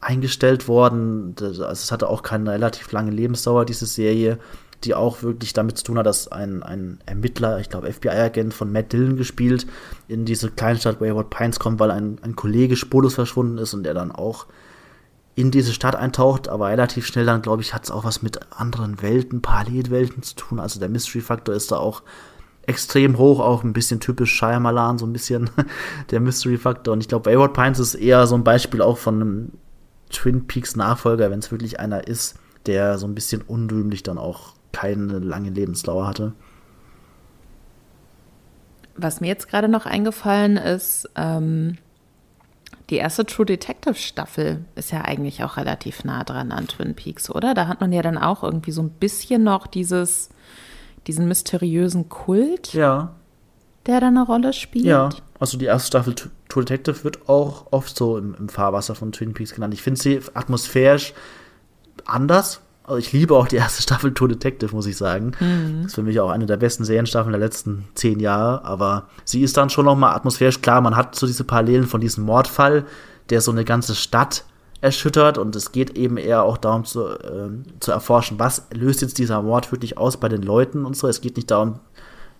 eingestellt 0.00 0.68
worden. 0.68 1.34
Also 1.40 1.64
es 1.64 1.90
hatte 1.92 2.08
auch 2.08 2.22
keine 2.22 2.52
relativ 2.52 2.92
lange 2.92 3.10
Lebensdauer, 3.10 3.64
diese 3.64 3.86
Serie 3.86 4.38
die 4.84 4.94
auch 4.94 5.22
wirklich 5.22 5.52
damit 5.52 5.78
zu 5.78 5.84
tun 5.84 5.98
hat, 5.98 6.06
dass 6.06 6.28
ein, 6.28 6.62
ein 6.62 7.00
Ermittler, 7.06 7.58
ich 7.60 7.68
glaube 7.68 7.92
FBI-Agent 7.92 8.54
von 8.54 8.70
Matt 8.72 8.92
Dillon 8.92 9.16
gespielt, 9.16 9.66
in 10.08 10.24
diese 10.24 10.50
Kleinstadt 10.50 11.00
Wayward 11.00 11.30
Pines 11.30 11.58
kommt, 11.58 11.80
weil 11.80 11.90
ein, 11.90 12.18
ein 12.22 12.36
Kollege 12.36 12.76
spurlos 12.76 13.14
verschwunden 13.14 13.58
ist 13.58 13.74
und 13.74 13.86
er 13.86 13.94
dann 13.94 14.12
auch 14.12 14.46
in 15.34 15.50
diese 15.50 15.74
Stadt 15.74 15.96
eintaucht, 15.96 16.48
aber 16.48 16.68
relativ 16.68 17.06
schnell 17.06 17.26
dann, 17.26 17.42
glaube 17.42 17.62
ich, 17.62 17.74
hat 17.74 17.84
es 17.84 17.90
auch 17.90 18.04
was 18.04 18.22
mit 18.22 18.40
anderen 18.52 19.02
Welten, 19.02 19.42
Parallelwelten 19.42 20.22
zu 20.22 20.34
tun. 20.34 20.58
Also 20.58 20.80
der 20.80 20.88
Mystery-Faktor 20.88 21.54
ist 21.54 21.70
da 21.70 21.76
auch 21.76 22.02
extrem 22.62 23.18
hoch, 23.18 23.40
auch 23.40 23.62
ein 23.62 23.74
bisschen 23.74 24.00
typisch 24.00 24.32
Shyamalan, 24.34 24.98
so 24.98 25.06
ein 25.06 25.12
bisschen 25.12 25.50
der 26.10 26.20
Mystery-Faktor. 26.20 26.94
Und 26.94 27.00
ich 27.00 27.08
glaube, 27.08 27.30
Wayward 27.30 27.52
Pines 27.52 27.78
ist 27.78 27.94
eher 27.94 28.26
so 28.26 28.34
ein 28.34 28.44
Beispiel 28.44 28.80
auch 28.80 28.96
von 28.96 29.14
einem 29.16 29.52
Twin 30.10 30.46
Peaks 30.46 30.74
Nachfolger, 30.74 31.30
wenn 31.30 31.40
es 31.40 31.50
wirklich 31.50 31.80
einer 31.80 32.06
ist, 32.08 32.36
der 32.64 32.98
so 32.98 33.06
ein 33.06 33.14
bisschen 33.14 33.42
unrühmlich 33.42 34.02
dann 34.02 34.18
auch 34.18 34.55
keine 34.76 35.18
lange 35.20 35.48
Lebensdauer 35.48 36.06
hatte. 36.06 36.34
Was 38.94 39.22
mir 39.22 39.28
jetzt 39.28 39.48
gerade 39.48 39.68
noch 39.68 39.86
eingefallen 39.86 40.58
ist, 40.58 41.08
ähm, 41.16 41.78
die 42.90 42.96
erste 42.96 43.24
True 43.24 43.46
Detective 43.46 43.94
Staffel 43.94 44.66
ist 44.74 44.92
ja 44.92 45.02
eigentlich 45.02 45.42
auch 45.42 45.56
relativ 45.56 46.04
nah 46.04 46.24
dran 46.24 46.52
an 46.52 46.68
Twin 46.68 46.94
Peaks, 46.94 47.30
oder? 47.30 47.54
Da 47.54 47.68
hat 47.68 47.80
man 47.80 47.90
ja 47.90 48.02
dann 48.02 48.18
auch 48.18 48.42
irgendwie 48.42 48.70
so 48.70 48.82
ein 48.82 48.90
bisschen 48.90 49.42
noch 49.42 49.66
dieses, 49.66 50.28
diesen 51.06 51.26
mysteriösen 51.26 52.10
Kult, 52.10 52.74
ja. 52.74 53.14
der 53.86 54.00
da 54.00 54.08
eine 54.08 54.26
Rolle 54.26 54.52
spielt. 54.52 54.84
Ja, 54.84 55.08
also 55.40 55.56
die 55.56 55.64
erste 55.64 55.86
Staffel 55.86 56.14
True 56.14 56.64
Detective 56.64 57.02
wird 57.02 57.30
auch 57.30 57.72
oft 57.72 57.96
so 57.96 58.18
im, 58.18 58.34
im 58.34 58.50
Fahrwasser 58.50 58.94
von 58.94 59.10
Twin 59.10 59.32
Peaks 59.32 59.54
genannt. 59.54 59.72
Ich 59.72 59.82
finde 59.82 60.00
sie 60.00 60.20
atmosphärisch 60.34 61.14
anders, 62.04 62.60
also 62.86 62.98
ich 62.98 63.12
liebe 63.12 63.34
auch 63.34 63.48
die 63.48 63.56
erste 63.56 63.82
Staffel 63.84 64.14
True 64.14 64.28
Detective, 64.28 64.74
muss 64.74 64.86
ich 64.86 64.96
sagen. 64.96 65.32
Mhm. 65.40 65.82
Das 65.82 65.86
ist 65.86 65.94
für 65.96 66.02
mich 66.02 66.20
auch 66.20 66.30
eine 66.30 66.46
der 66.46 66.56
besten 66.56 66.84
Serienstaffeln 66.84 67.32
der 67.32 67.40
letzten 67.40 67.88
zehn 67.94 68.20
Jahre. 68.20 68.64
Aber 68.64 69.08
sie 69.24 69.42
ist 69.42 69.56
dann 69.56 69.70
schon 69.70 69.84
noch 69.84 69.96
mal 69.96 70.14
atmosphärisch 70.14 70.62
klar. 70.62 70.80
Man 70.80 70.96
hat 70.96 71.14
so 71.14 71.26
diese 71.26 71.44
Parallelen 71.44 71.86
von 71.86 72.00
diesem 72.00 72.24
Mordfall, 72.24 72.86
der 73.30 73.40
so 73.40 73.50
eine 73.50 73.64
ganze 73.64 73.94
Stadt 73.94 74.44
erschüttert. 74.80 75.36
Und 75.36 75.56
es 75.56 75.72
geht 75.72 75.98
eben 75.98 76.16
eher 76.16 76.44
auch 76.44 76.56
darum 76.56 76.84
zu, 76.84 77.08
äh, 77.08 77.50
zu 77.80 77.90
erforschen, 77.90 78.38
was 78.38 78.66
löst 78.72 79.02
jetzt 79.02 79.18
dieser 79.18 79.42
Mord 79.42 79.72
wirklich 79.72 79.98
aus 79.98 80.16
bei 80.16 80.28
den 80.28 80.42
Leuten 80.42 80.84
und 80.84 80.96
so. 80.96 81.08
Es 81.08 81.20
geht 81.20 81.36
nicht 81.36 81.50
darum, 81.50 81.80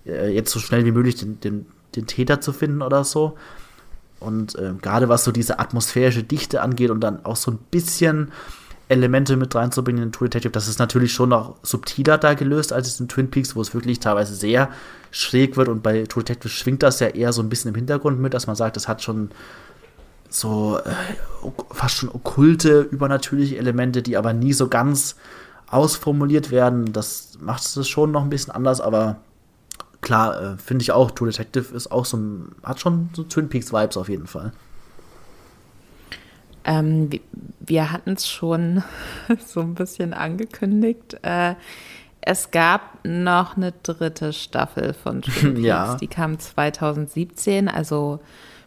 äh, 0.06 0.32
jetzt 0.32 0.52
so 0.52 0.60
schnell 0.60 0.84
wie 0.84 0.92
möglich 0.92 1.16
den, 1.16 1.40
den, 1.40 1.66
den 1.96 2.06
Täter 2.06 2.40
zu 2.40 2.52
finden 2.52 2.82
oder 2.82 3.02
so. 3.04 3.36
Und 4.20 4.54
äh, 4.56 4.72
gerade 4.80 5.08
was 5.08 5.24
so 5.24 5.32
diese 5.32 5.58
atmosphärische 5.58 6.22
Dichte 6.22 6.62
angeht 6.62 6.90
und 6.90 7.00
dann 7.00 7.24
auch 7.24 7.36
so 7.36 7.50
ein 7.50 7.58
bisschen 7.70 8.32
Elemente 8.88 9.36
mit 9.36 9.54
reinzubringen 9.54 10.02
in 10.02 10.12
True 10.12 10.28
Detective. 10.28 10.52
Das 10.52 10.68
ist 10.68 10.78
natürlich 10.78 11.12
schon 11.12 11.30
noch 11.30 11.56
subtiler 11.62 12.18
da 12.18 12.34
gelöst 12.34 12.72
als 12.72 12.88
es 12.88 13.00
in 13.00 13.08
Twin 13.08 13.30
Peaks, 13.30 13.56
wo 13.56 13.60
es 13.60 13.74
wirklich 13.74 13.98
teilweise 13.98 14.34
sehr 14.34 14.70
schräg 15.10 15.56
wird 15.56 15.68
und 15.68 15.82
bei 15.82 16.04
True 16.04 16.22
Detective 16.22 16.48
schwingt 16.48 16.82
das 16.82 17.00
ja 17.00 17.08
eher 17.08 17.32
so 17.32 17.42
ein 17.42 17.48
bisschen 17.48 17.70
im 17.70 17.74
Hintergrund 17.74 18.20
mit, 18.20 18.34
dass 18.34 18.46
man 18.46 18.54
sagt, 18.54 18.76
es 18.76 18.86
hat 18.86 19.02
schon 19.02 19.30
so 20.28 20.78
äh, 20.78 21.50
fast 21.70 21.96
schon 21.96 22.10
okkulte, 22.10 22.80
übernatürliche 22.80 23.56
Elemente, 23.56 24.02
die 24.02 24.16
aber 24.16 24.32
nie 24.32 24.52
so 24.52 24.68
ganz 24.68 25.16
ausformuliert 25.68 26.50
werden. 26.50 26.92
Das 26.92 27.38
macht 27.40 27.64
es 27.64 27.88
schon 27.88 28.12
noch 28.12 28.22
ein 28.22 28.30
bisschen 28.30 28.52
anders, 28.52 28.80
aber 28.80 29.16
klar, 30.00 30.40
äh, 30.40 30.56
finde 30.58 30.82
ich 30.82 30.92
auch, 30.92 31.10
True 31.10 31.30
Detective 31.30 31.74
ist 31.74 31.90
auch 31.90 32.04
so 32.04 32.18
hat 32.62 32.80
schon 32.80 33.10
so 33.14 33.24
Twin 33.24 33.48
Peaks 33.48 33.72
Vibes 33.72 33.96
auf 33.96 34.08
jeden 34.08 34.26
Fall. 34.26 34.52
Ähm, 36.66 37.08
wir 37.60 37.92
hatten 37.92 38.12
es 38.12 38.28
schon 38.28 38.82
so 39.46 39.60
ein 39.60 39.74
bisschen 39.74 40.12
angekündigt. 40.12 41.16
Äh, 41.22 41.54
es 42.20 42.50
gab 42.50 42.98
noch 43.04 43.56
eine 43.56 43.72
dritte 43.82 44.32
Staffel 44.32 44.92
von 44.92 45.22
Twin 45.22 45.54
Peaks. 45.54 45.66
Ja. 45.66 45.96
Die 45.96 46.08
kam 46.08 46.38
2017, 46.38 47.68
also 47.68 48.20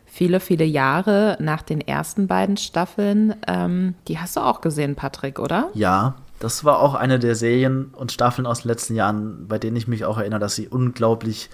viele, 0.05 0.39
viele 0.39 0.63
Jahre 0.63 1.37
nach 1.39 1.61
den 1.61 1.81
ersten 1.81 2.27
beiden 2.27 2.57
Staffeln. 2.57 3.35
Ähm, 3.47 3.95
die 4.07 4.17
hast 4.17 4.37
du 4.37 4.39
auch 4.39 4.61
gesehen, 4.61 4.95
Patrick, 4.95 5.39
oder? 5.39 5.69
Ja, 5.73 6.15
das 6.39 6.63
war 6.63 6.79
auch 6.79 6.95
eine 6.95 7.19
der 7.19 7.35
Serien 7.35 7.93
und 7.93 8.13
Staffeln 8.13 8.47
aus 8.47 8.61
den 8.61 8.69
letzten 8.69 8.95
Jahren, 8.95 9.47
bei 9.47 9.59
denen 9.59 9.75
ich 9.75 9.89
mich 9.89 10.05
auch 10.05 10.17
erinnere, 10.17 10.39
dass 10.39 10.55
sie 10.55 10.69
unglaublich 10.69 11.49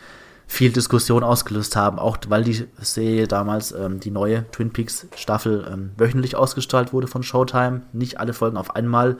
viel 0.47 0.71
Diskussion 0.71 1.23
ausgelöst 1.23 1.75
haben, 1.75 1.97
auch 1.99 2.17
weil 2.27 2.43
die 2.43 2.67
Serie 2.79 3.27
damals, 3.27 3.71
ähm, 3.71 3.99
die 3.99 4.11
neue 4.11 4.49
Twin 4.51 4.71
Peaks 4.71 5.07
Staffel, 5.15 5.67
ähm, 5.71 5.91
wöchentlich 5.97 6.35
ausgestrahlt 6.35 6.93
wurde 6.93 7.07
von 7.07 7.23
Showtime. 7.23 7.81
Nicht 7.93 8.19
alle 8.19 8.33
Folgen 8.33 8.57
auf 8.57 8.75
einmal. 8.75 9.17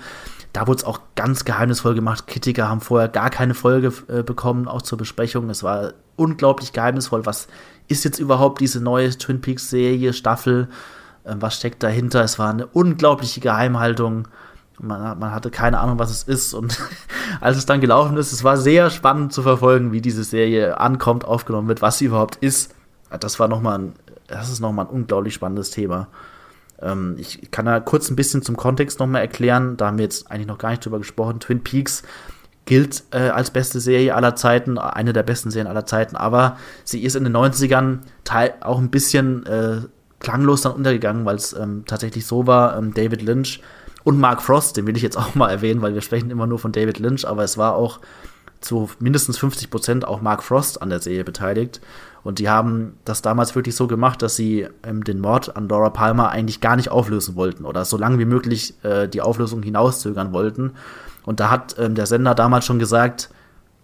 Da 0.54 0.68
wurde 0.68 0.78
es 0.78 0.84
auch 0.84 1.00
ganz 1.16 1.44
geheimnisvoll 1.44 1.96
gemacht. 1.96 2.28
Kritiker 2.28 2.70
haben 2.70 2.82
vorher 2.82 3.10
gar 3.10 3.30
keine 3.30 3.56
Folge 3.56 3.92
äh, 4.08 4.24
bekommen, 4.24 4.68
auch 4.68 4.82
zur 4.82 4.98
Besprechung. 4.98 5.50
Es 5.50 5.64
war 5.64 5.94
unglaublich 6.16 6.74
geheimnisvoll. 6.74 7.26
Was 7.26 7.48
ist 7.88 8.06
jetzt 8.06 8.20
überhaupt 8.20 8.62
diese 8.62 8.82
neue 8.82 9.10
Twin 9.10 9.42
Peaks 9.42 9.70
Serie, 9.70 10.14
Staffel? 10.14 10.70
Ähm, 11.26 11.42
was 11.42 11.56
steckt 11.56 11.82
dahinter? 11.82 12.24
Es 12.24 12.38
war 12.38 12.52
eine 12.52 12.68
unglaubliche 12.68 13.42
Geheimhaltung. 13.42 14.28
Man, 14.80 15.18
man, 15.20 15.32
hatte 15.32 15.52
keine 15.52 15.80
Ahnung, 15.80 16.00
was 16.00 16.12
es 16.12 16.24
ist. 16.24 16.54
Und 16.54 16.80
als 17.42 17.58
es 17.58 17.66
dann 17.66 17.82
gelaufen 17.82 18.18
ist, 18.18 18.32
es 18.32 18.44
war 18.44 18.58
sehr 18.58 18.90
spannend 18.90 19.34
zu 19.34 19.42
verfolgen, 19.42 19.92
wie 19.92 20.02
diese 20.02 20.24
Serie 20.24 20.80
ankommt, 20.80 21.26
aufgenommen 21.26 21.68
wird, 21.68 21.82
was 21.82 21.98
sie 21.98 22.06
überhaupt 22.06 22.38
ist. 22.38 22.74
Das 23.20 23.40
war 23.40 23.48
noch 23.48 23.62
mal 23.62 23.80
ein, 23.80 23.94
das 24.28 24.52
ist 24.52 24.60
nochmal 24.60 24.86
ein 24.86 24.92
unglaublich 24.92 25.34
spannendes 25.34 25.72
Thema. 25.72 26.08
Ähm, 26.82 27.16
ich 27.18 27.52
kann 27.52 27.66
da 27.66 27.80
kurz 27.80 28.10
ein 28.10 28.16
bisschen 28.16 28.42
zum 28.42 28.58
Kontext 28.58 29.00
nochmal 29.00 29.22
erklären. 29.22 29.78
Da 29.78 29.88
haben 29.88 29.98
wir 29.98 30.04
jetzt 30.04 30.30
eigentlich 30.30 30.48
noch 30.48 30.58
gar 30.58 30.72
nicht 30.72 30.86
drüber 30.86 30.98
gesprochen. 30.98 31.40
Twin 31.40 31.64
Peaks 31.64 32.04
gilt 32.66 33.04
äh, 33.12 33.30
als 33.30 33.52
beste 33.52 33.80
Serie 33.80 34.16
aller 34.16 34.36
Zeiten, 34.36 34.78
eine 34.78 35.14
der 35.14 35.24
besten 35.24 35.52
Serien 35.52 35.68
aller 35.68 35.86
Zeiten, 35.86 36.16
aber 36.16 36.58
sie 36.84 37.04
ist 37.04 37.16
in 37.16 37.24
den 37.24 37.36
90ern 37.36 38.00
auch 38.62 38.80
ein 38.80 38.90
bisschen 38.90 39.46
äh, 39.46 39.82
klanglos 40.20 40.62
dann 40.62 40.74
untergegangen, 40.74 41.26
weil 41.26 41.36
es 41.36 41.54
ähm, 41.54 41.84
tatsächlich 41.86 42.26
so 42.26 42.48
war, 42.48 42.78
ähm, 42.78 42.94
David 42.94 43.22
Lynch 43.22 43.62
und 44.06 44.20
Mark 44.20 44.42
Frost, 44.42 44.78
den 44.78 44.88
will 44.88 44.96
ich 44.96 45.04
jetzt 45.04 45.18
auch 45.18 45.36
mal 45.36 45.50
erwähnen, 45.50 45.82
weil 45.82 45.94
wir 45.94 46.02
sprechen 46.02 46.30
immer 46.30 46.48
nur 46.48 46.60
von 46.60 46.72
David 46.72 47.00
Lynch, 47.00 47.28
aber 47.28 47.44
es 47.44 47.58
war 47.58 47.76
auch 47.76 48.00
zu 48.62 48.90
mindestens 49.00 49.38
50 49.38 49.70
Prozent 49.70 50.08
auch 50.08 50.22
Mark 50.22 50.44
Frost 50.44 50.82
an 50.82 50.90
der 50.90 51.02
Serie 51.02 51.24
beteiligt. 51.24 51.82
Und 52.24 52.40
die 52.40 52.50
haben 52.50 52.98
das 53.04 53.22
damals 53.22 53.56
wirklich 53.56 53.76
so 53.76 53.88
gemacht, 53.88 54.22
dass 54.22 54.36
sie 54.36 54.68
ähm, 54.84 55.04
den 55.04 55.20
Mord 55.20 55.56
an 55.56 55.68
Laura 55.68 55.90
Palmer 55.90 56.30
eigentlich 56.30 56.62
gar 56.62 56.76
nicht 56.76 56.90
auflösen 56.90 57.36
wollten 57.36 57.66
oder 57.66 57.84
so 57.84 57.98
lange 57.98 58.18
wie 58.18 58.26
möglich 58.26 58.74
äh, 58.84 59.08
die 59.08 59.22
Auflösung 59.22 59.62
hinauszögern 59.62 60.34
wollten. 60.34 60.72
Und 61.26 61.40
da 61.40 61.50
hat 61.50 61.76
ähm, 61.78 61.96
der 61.96 62.06
Sender 62.06 62.34
damals 62.34 62.66
schon 62.66 62.80
gesagt, 62.80 63.30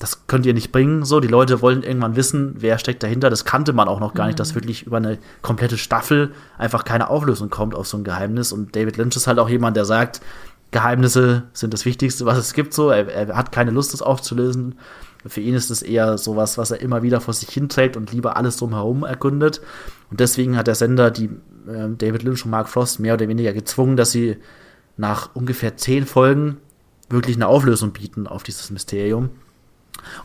das 0.01 0.25
könnt 0.25 0.47
ihr 0.47 0.55
nicht 0.55 0.71
bringen. 0.71 1.05
So, 1.05 1.19
die 1.19 1.27
Leute 1.27 1.61
wollen 1.61 1.83
irgendwann 1.83 2.15
wissen, 2.15 2.55
wer 2.57 2.79
steckt 2.79 3.03
dahinter. 3.03 3.29
Das 3.29 3.45
kannte 3.45 3.71
man 3.71 3.87
auch 3.87 3.99
noch 3.99 4.15
gar 4.15 4.23
mhm. 4.23 4.29
nicht, 4.29 4.39
dass 4.39 4.51
mhm. 4.51 4.55
wirklich 4.55 4.83
über 4.87 4.97
eine 4.97 5.19
komplette 5.43 5.77
Staffel 5.77 6.31
einfach 6.57 6.85
keine 6.85 7.09
Auflösung 7.11 7.51
kommt 7.51 7.75
auf 7.75 7.87
so 7.87 7.97
ein 7.97 8.03
Geheimnis. 8.03 8.51
Und 8.51 8.75
David 8.75 8.97
Lynch 8.97 9.15
ist 9.15 9.27
halt 9.27 9.37
auch 9.37 9.47
jemand, 9.47 9.77
der 9.77 9.85
sagt, 9.85 10.19
Geheimnisse 10.71 11.43
sind 11.53 11.71
das 11.71 11.85
Wichtigste, 11.85 12.25
was 12.25 12.39
es 12.39 12.53
gibt. 12.53 12.73
So, 12.73 12.89
er, 12.89 13.07
er 13.09 13.37
hat 13.37 13.51
keine 13.51 13.69
Lust, 13.69 13.93
das 13.93 14.01
aufzulösen. 14.01 14.79
Für 15.23 15.41
ihn 15.41 15.53
ist 15.53 15.69
es 15.69 15.83
eher 15.83 16.17
sowas, 16.17 16.57
was 16.57 16.71
er 16.71 16.81
immer 16.81 17.03
wieder 17.03 17.21
vor 17.21 17.35
sich 17.35 17.49
hinträgt 17.49 17.95
und 17.95 18.11
lieber 18.11 18.37
alles 18.37 18.57
drumherum 18.57 19.03
erkundet. 19.03 19.61
Und 20.09 20.19
deswegen 20.19 20.57
hat 20.57 20.65
der 20.65 20.73
Sender 20.73 21.11
die 21.11 21.25
äh, 21.67 21.89
David 21.95 22.23
Lynch 22.23 22.43
und 22.43 22.49
Mark 22.49 22.69
Frost 22.69 22.99
mehr 22.99 23.13
oder 23.13 23.27
weniger 23.27 23.53
gezwungen, 23.53 23.97
dass 23.97 24.11
sie 24.11 24.37
nach 24.97 25.35
ungefähr 25.35 25.77
zehn 25.77 26.07
Folgen 26.07 26.57
wirklich 27.09 27.35
eine 27.35 27.47
Auflösung 27.47 27.91
bieten 27.91 28.25
auf 28.25 28.41
dieses 28.41 28.71
Mysterium. 28.71 29.29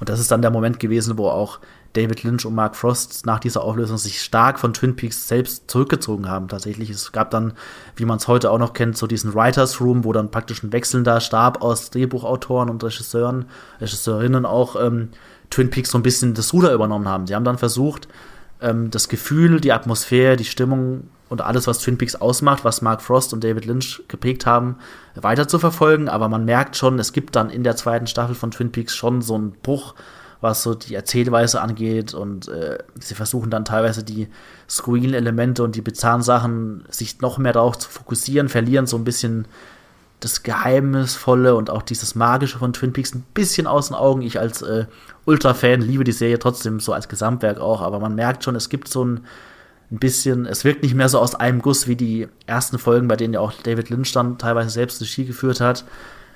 Und 0.00 0.08
das 0.08 0.20
ist 0.20 0.30
dann 0.30 0.42
der 0.42 0.50
Moment 0.50 0.80
gewesen, 0.80 1.18
wo 1.18 1.28
auch 1.28 1.60
David 1.92 2.22
Lynch 2.24 2.44
und 2.44 2.54
Mark 2.54 2.76
Frost 2.76 3.24
nach 3.24 3.40
dieser 3.40 3.62
Auflösung 3.62 3.96
sich 3.96 4.20
stark 4.20 4.58
von 4.58 4.74
Twin 4.74 4.96
Peaks 4.96 5.28
selbst 5.28 5.70
zurückgezogen 5.70 6.28
haben. 6.28 6.48
Tatsächlich, 6.48 6.90
es 6.90 7.10
gab 7.10 7.30
dann, 7.30 7.54
wie 7.96 8.04
man 8.04 8.18
es 8.18 8.28
heute 8.28 8.50
auch 8.50 8.58
noch 8.58 8.74
kennt, 8.74 8.98
so 8.98 9.06
diesen 9.06 9.34
Writers 9.34 9.80
Room, 9.80 10.04
wo 10.04 10.12
dann 10.12 10.30
praktisch 10.30 10.62
ein 10.62 10.72
wechselnder 10.72 11.20
Stab 11.20 11.62
aus 11.62 11.90
Drehbuchautoren 11.90 12.68
und 12.68 12.84
Regisseuren, 12.84 13.46
Regisseurinnen 13.80 14.44
auch 14.44 14.76
ähm, 14.80 15.08
Twin 15.48 15.70
Peaks 15.70 15.90
so 15.90 15.98
ein 15.98 16.02
bisschen 16.02 16.34
das 16.34 16.52
Ruder 16.52 16.72
übernommen 16.72 17.08
haben. 17.08 17.26
Sie 17.26 17.34
haben 17.34 17.44
dann 17.44 17.58
versucht, 17.58 18.08
ähm, 18.61 18.90
das 18.90 19.09
Gefühl, 19.09 19.61
die 19.61 19.72
Atmosphäre, 19.72 20.36
die 20.36 20.44
Stimmung 20.44 21.09
und 21.28 21.42
alles, 21.42 21.66
was 21.66 21.78
Twin 21.78 21.98
Peaks 21.98 22.14
ausmacht, 22.14 22.64
was 22.64 22.82
Mark 22.82 23.02
Frost 23.02 23.32
und 23.32 23.42
David 23.42 23.64
Lynch 23.64 24.02
geprägt 24.09 24.46
haben, 24.46 24.76
weiter 25.14 25.48
zu 25.48 25.59
verfolgen. 25.59 26.09
Aber 26.09 26.28
man 26.28 26.44
merkt 26.44 26.76
schon, 26.76 26.98
es 26.98 27.12
gibt 27.12 27.36
dann 27.36 27.50
in 27.50 27.64
der 27.64 27.76
zweiten 27.76 28.07
Staffel 28.07 28.34
von 28.34 28.50
Twin 28.50 28.70
Peaks 28.70 28.94
schon 28.94 29.22
so 29.22 29.34
einen 29.34 29.52
Bruch, 29.52 29.94
was 30.40 30.62
so 30.62 30.74
die 30.74 30.94
Erzählweise 30.94 31.61
angeht. 31.61 32.14
Und 32.14 32.48
äh, 32.48 32.78
sie 33.00 33.14
versuchen 33.14 33.50
dann 33.50 33.64
teilweise 33.64 34.04
die 34.04 34.28
Screen-Elemente 34.68 35.64
und 35.64 35.74
die 35.74 35.82
bizarren 35.82 36.22
Sachen 36.22 36.84
sich 36.90 37.20
noch 37.20 37.38
mehr 37.38 37.52
darauf 37.52 37.78
zu 37.78 37.88
fokussieren, 37.88 38.48
verlieren 38.48 38.86
so 38.86 38.96
ein 38.96 39.04
bisschen 39.04 39.48
das 40.26 40.42
Geheimnisvolle 40.42 41.54
und 41.54 41.70
auch 41.70 41.82
dieses 41.82 42.14
Magische 42.14 42.58
von 42.58 42.72
Twin 42.72 42.92
Peaks 42.92 43.14
ein 43.14 43.24
bisschen 43.34 43.66
aus 43.66 43.88
den 43.88 43.96
Augen. 43.96 44.22
Ich 44.22 44.38
als 44.38 44.62
äh, 44.62 44.86
Ultra-Fan 45.24 45.80
liebe 45.80 46.04
die 46.04 46.12
Serie 46.12 46.38
trotzdem 46.38 46.80
so 46.80 46.92
als 46.92 47.08
Gesamtwerk 47.08 47.58
auch, 47.58 47.80
aber 47.80 47.98
man 48.00 48.14
merkt 48.14 48.44
schon, 48.44 48.56
es 48.56 48.68
gibt 48.68 48.88
so 48.88 49.04
ein 49.04 49.20
ein 49.90 49.98
bisschen, 49.98 50.46
es 50.46 50.64
wirkt 50.64 50.82
nicht 50.82 50.94
mehr 50.94 51.08
so 51.08 51.18
aus 51.18 51.34
einem 51.34 51.62
Guss 51.62 51.86
wie 51.86 51.96
die 51.96 52.28
ersten 52.46 52.78
Folgen, 52.78 53.08
bei 53.08 53.16
denen 53.16 53.34
ja 53.34 53.40
auch 53.40 53.52
David 53.52 53.90
Lynch 53.90 54.12
dann 54.12 54.38
teilweise 54.38 54.70
selbst 54.70 55.00
Regie 55.00 55.24
geführt 55.24 55.60
hat. 55.60 55.84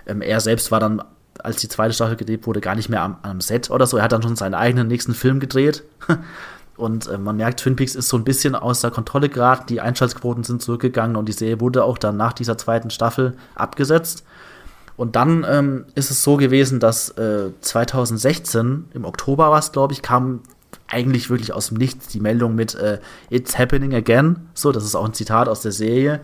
Ähm, 0.06 0.22
er 0.22 0.40
selbst 0.40 0.70
war 0.70 0.80
dann, 0.80 1.02
als 1.38 1.56
die 1.56 1.68
zweite 1.68 1.92
Staffel 1.92 2.16
gedreht 2.16 2.46
wurde, 2.46 2.60
gar 2.60 2.76
nicht 2.76 2.88
mehr 2.88 3.02
am, 3.02 3.16
am 3.22 3.40
Set 3.40 3.70
oder 3.70 3.86
so. 3.86 3.96
Er 3.96 4.04
hat 4.04 4.12
dann 4.12 4.22
schon 4.22 4.36
seinen 4.36 4.54
eigenen 4.54 4.86
nächsten 4.86 5.14
Film 5.14 5.40
gedreht. 5.40 5.82
Und 6.80 7.06
äh, 7.06 7.18
man 7.18 7.36
merkt, 7.36 7.60
Twin 7.60 7.76
Peaks 7.76 7.94
ist 7.94 8.08
so 8.08 8.16
ein 8.16 8.24
bisschen 8.24 8.54
aus 8.54 8.80
der 8.80 8.90
Kontrolle 8.90 9.28
geraten. 9.28 9.66
Die 9.68 9.80
Einschaltquoten 9.80 10.44
sind 10.44 10.62
zurückgegangen 10.62 11.16
und 11.16 11.28
die 11.28 11.32
Serie 11.32 11.60
wurde 11.60 11.84
auch 11.84 11.98
dann 11.98 12.16
nach 12.16 12.32
dieser 12.32 12.58
zweiten 12.58 12.90
Staffel 12.90 13.36
abgesetzt. 13.54 14.24
Und 14.96 15.16
dann 15.16 15.46
ähm, 15.48 15.84
ist 15.94 16.10
es 16.10 16.22
so 16.22 16.36
gewesen, 16.36 16.80
dass 16.80 17.10
äh, 17.10 17.50
2016, 17.60 18.88
im 18.92 19.04
Oktober 19.04 19.50
war 19.50 19.58
es, 19.58 19.72
glaube 19.72 19.92
ich, 19.92 20.02
kam 20.02 20.40
eigentlich 20.88 21.30
wirklich 21.30 21.52
aus 21.52 21.68
dem 21.68 21.78
Nichts 21.78 22.08
die 22.08 22.20
Meldung 22.20 22.54
mit 22.54 22.74
äh, 22.74 22.98
It's 23.30 23.58
happening 23.58 23.94
again. 23.94 24.48
So, 24.54 24.72
das 24.72 24.84
ist 24.84 24.94
auch 24.94 25.04
ein 25.04 25.14
Zitat 25.14 25.48
aus 25.48 25.62
der 25.62 25.72
Serie. 25.72 26.20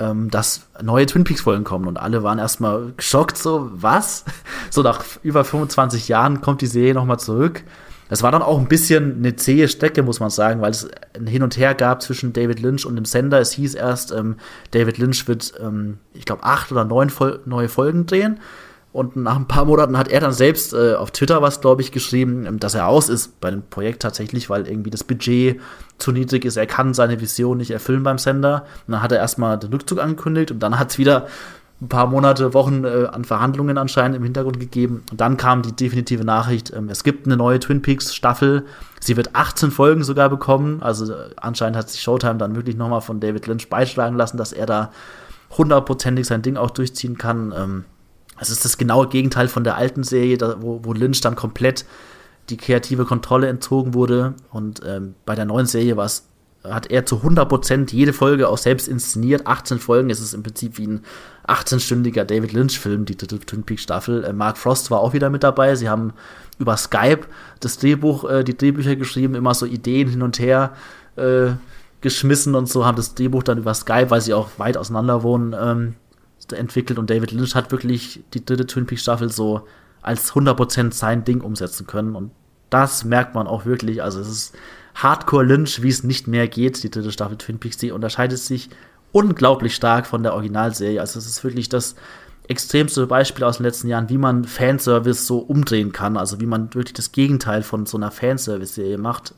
ähm, 0.00 0.30
dass 0.30 0.66
neue 0.80 1.06
Twin 1.06 1.24
Peaks-Folgen 1.24 1.64
kommen. 1.64 1.86
Und 1.86 1.96
alle 1.96 2.22
waren 2.22 2.38
erstmal 2.38 2.92
geschockt, 2.96 3.36
so, 3.36 3.70
was? 3.72 4.24
So 4.70 4.82
nach 4.82 5.02
über 5.22 5.44
25 5.44 6.08
Jahren 6.08 6.40
kommt 6.40 6.60
die 6.60 6.66
Serie 6.66 6.94
nochmal 6.94 7.18
zurück. 7.18 7.64
Das 8.08 8.22
war 8.22 8.32
dann 8.32 8.42
auch 8.42 8.58
ein 8.58 8.68
bisschen 8.68 9.18
eine 9.18 9.36
zähe 9.36 9.68
Strecke, 9.68 10.02
muss 10.02 10.20
man 10.20 10.30
sagen, 10.30 10.60
weil 10.60 10.70
es 10.70 10.88
ein 11.14 11.26
Hin 11.26 11.42
und 11.42 11.56
Her 11.56 11.74
gab 11.74 12.02
zwischen 12.02 12.32
David 12.32 12.60
Lynch 12.60 12.86
und 12.86 12.96
dem 12.96 13.04
Sender. 13.04 13.40
Es 13.40 13.52
hieß 13.52 13.74
erst, 13.74 14.12
ähm, 14.12 14.36
David 14.70 14.98
Lynch 14.98 15.28
wird, 15.28 15.52
ähm, 15.60 15.98
ich 16.14 16.24
glaube, 16.24 16.44
acht 16.44 16.72
oder 16.72 16.84
neun 16.84 17.10
Fol 17.10 17.40
neue 17.44 17.68
Folgen 17.68 18.06
drehen. 18.06 18.40
Und 18.90 19.16
nach 19.16 19.36
ein 19.36 19.46
paar 19.46 19.66
Monaten 19.66 19.98
hat 19.98 20.08
er 20.08 20.20
dann 20.20 20.32
selbst 20.32 20.72
äh, 20.72 20.94
auf 20.94 21.10
Twitter 21.10 21.42
was, 21.42 21.60
glaube 21.60 21.82
ich, 21.82 21.92
geschrieben, 21.92 22.46
ähm, 22.46 22.58
dass 22.58 22.74
er 22.74 22.88
aus 22.88 23.08
ist 23.08 23.38
bei 23.40 23.50
dem 23.50 23.62
Projekt 23.62 24.02
tatsächlich, 24.02 24.48
weil 24.48 24.66
irgendwie 24.66 24.90
das 24.90 25.04
Budget 25.04 25.60
zu 25.98 26.10
niedrig 26.10 26.44
ist. 26.44 26.56
Er 26.56 26.66
kann 26.66 26.94
seine 26.94 27.20
Vision 27.20 27.58
nicht 27.58 27.70
erfüllen 27.70 28.02
beim 28.02 28.18
Sender. 28.18 28.64
Und 28.86 28.92
dann 28.92 29.02
hat 29.02 29.12
er 29.12 29.18
erstmal 29.18 29.58
den 29.58 29.70
Rückzug 29.70 30.00
angekündigt 30.00 30.50
und 30.50 30.60
dann 30.60 30.78
hat 30.78 30.90
es 30.90 30.98
wieder 30.98 31.26
ein 31.80 31.88
paar 31.88 32.08
Monate, 32.08 32.54
Wochen 32.54 32.84
äh, 32.84 33.06
an 33.10 33.24
Verhandlungen 33.24 33.78
anscheinend 33.78 34.16
im 34.16 34.24
Hintergrund 34.24 34.58
gegeben. 34.58 35.04
Und 35.10 35.20
dann 35.20 35.36
kam 35.36 35.62
die 35.62 35.72
definitive 35.72 36.24
Nachricht, 36.24 36.72
ähm, 36.74 36.88
es 36.88 37.04
gibt 37.04 37.26
eine 37.26 37.36
neue 37.36 37.60
Twin 37.60 37.82
Peaks 37.82 38.14
Staffel. 38.14 38.66
Sie 39.00 39.16
wird 39.16 39.36
18 39.36 39.70
Folgen 39.70 40.02
sogar 40.02 40.28
bekommen. 40.28 40.82
Also 40.82 41.12
äh, 41.12 41.30
anscheinend 41.36 41.76
hat 41.76 41.88
sich 41.88 42.00
Showtime 42.00 42.36
dann 42.36 42.56
wirklich 42.56 42.76
nochmal 42.76 43.00
von 43.00 43.20
David 43.20 43.46
Lynch 43.46 43.68
beischlagen 43.68 44.16
lassen, 44.16 44.38
dass 44.38 44.52
er 44.52 44.66
da 44.66 44.90
hundertprozentig 45.56 46.26
sein 46.26 46.42
Ding 46.42 46.56
auch 46.56 46.70
durchziehen 46.70 47.16
kann. 47.16 47.54
Ähm, 47.56 47.84
es 48.40 48.50
ist 48.50 48.64
das 48.64 48.76
genaue 48.76 49.08
Gegenteil 49.08 49.46
von 49.46 49.62
der 49.62 49.76
alten 49.76 50.02
Serie, 50.02 50.36
da, 50.36 50.56
wo, 50.60 50.80
wo 50.82 50.92
Lynch 50.92 51.20
dann 51.20 51.36
komplett 51.36 51.84
die 52.50 52.56
kreative 52.56 53.04
Kontrolle 53.04 53.46
entzogen 53.46 53.94
wurde. 53.94 54.34
Und 54.50 54.80
ähm, 54.84 55.14
bei 55.26 55.36
der 55.36 55.44
neuen 55.44 55.66
Serie 55.66 55.96
war 55.96 56.06
es 56.06 56.27
hat 56.70 56.90
er 56.90 57.06
zu 57.06 57.16
100% 57.16 57.92
jede 57.92 58.12
Folge 58.12 58.48
auch 58.48 58.58
selbst 58.58 58.88
inszeniert. 58.88 59.46
18 59.46 59.78
Folgen 59.78 60.10
ist 60.10 60.20
es 60.20 60.34
im 60.34 60.42
Prinzip 60.42 60.78
wie 60.78 60.86
ein 60.86 61.04
18-stündiger 61.46 62.24
David 62.24 62.52
Lynch-Film, 62.52 63.04
die 63.04 63.16
dritte 63.16 63.38
Twin 63.40 63.64
Peaks-Staffel. 63.64 64.24
Äh, 64.24 64.32
Mark 64.32 64.58
Frost 64.58 64.90
war 64.90 65.00
auch 65.00 65.12
wieder 65.12 65.30
mit 65.30 65.42
dabei. 65.42 65.74
Sie 65.74 65.88
haben 65.88 66.12
über 66.58 66.76
Skype 66.76 67.22
das 67.60 67.78
Drehbuch, 67.78 68.28
äh, 68.28 68.44
die 68.44 68.56
Drehbücher 68.56 68.96
geschrieben, 68.96 69.34
immer 69.34 69.54
so 69.54 69.66
Ideen 69.66 70.08
hin 70.08 70.22
und 70.22 70.38
her 70.38 70.72
äh, 71.16 71.50
geschmissen 72.00 72.54
und 72.54 72.68
so, 72.68 72.84
haben 72.86 72.96
das 72.96 73.14
Drehbuch 73.14 73.42
dann 73.42 73.58
über 73.58 73.74
Skype, 73.74 74.10
weil 74.10 74.20
sie 74.20 74.34
auch 74.34 74.50
weit 74.58 74.76
auseinander 74.76 75.22
wohnen, 75.22 75.54
ähm, 75.58 75.94
entwickelt. 76.52 76.98
Und 76.98 77.10
David 77.10 77.32
Lynch 77.32 77.54
hat 77.54 77.72
wirklich 77.72 78.22
die 78.34 78.44
dritte 78.44 78.66
Twin 78.66 78.86
Peaks-Staffel 78.86 79.30
so 79.30 79.66
als 80.00 80.32
100% 80.32 80.94
sein 80.94 81.24
Ding 81.24 81.40
umsetzen 81.40 81.86
können. 81.86 82.14
Und 82.14 82.30
das 82.70 83.04
merkt 83.04 83.34
man 83.34 83.46
auch 83.46 83.64
wirklich. 83.64 84.02
Also 84.02 84.20
es 84.20 84.28
ist 84.28 84.54
Hardcore 85.02 85.44
Lynch, 85.44 85.82
wie 85.82 85.88
es 85.88 86.02
nicht 86.02 86.26
mehr 86.26 86.48
geht, 86.48 86.82
die 86.82 86.90
dritte 86.90 87.12
Staffel 87.12 87.38
Twin 87.38 87.58
Peaks, 87.58 87.76
die 87.76 87.92
unterscheidet 87.92 88.38
sich 88.38 88.68
unglaublich 89.12 89.74
stark 89.74 90.06
von 90.06 90.22
der 90.22 90.34
Originalserie. 90.34 91.00
Also 91.00 91.18
es 91.18 91.26
ist 91.26 91.44
wirklich 91.44 91.68
das 91.68 91.94
extremste 92.48 93.06
Beispiel 93.06 93.44
aus 93.44 93.58
den 93.58 93.64
letzten 93.64 93.88
Jahren, 93.88 94.08
wie 94.08 94.18
man 94.18 94.44
Fanservice 94.44 95.26
so 95.26 95.38
umdrehen 95.38 95.92
kann. 95.92 96.16
Also 96.16 96.40
wie 96.40 96.46
man 96.46 96.74
wirklich 96.74 96.94
das 96.94 97.12
Gegenteil 97.12 97.62
von 97.62 97.86
so 97.86 97.96
einer 97.96 98.10
Fanservice-Serie 98.10 98.98
macht. 98.98 99.34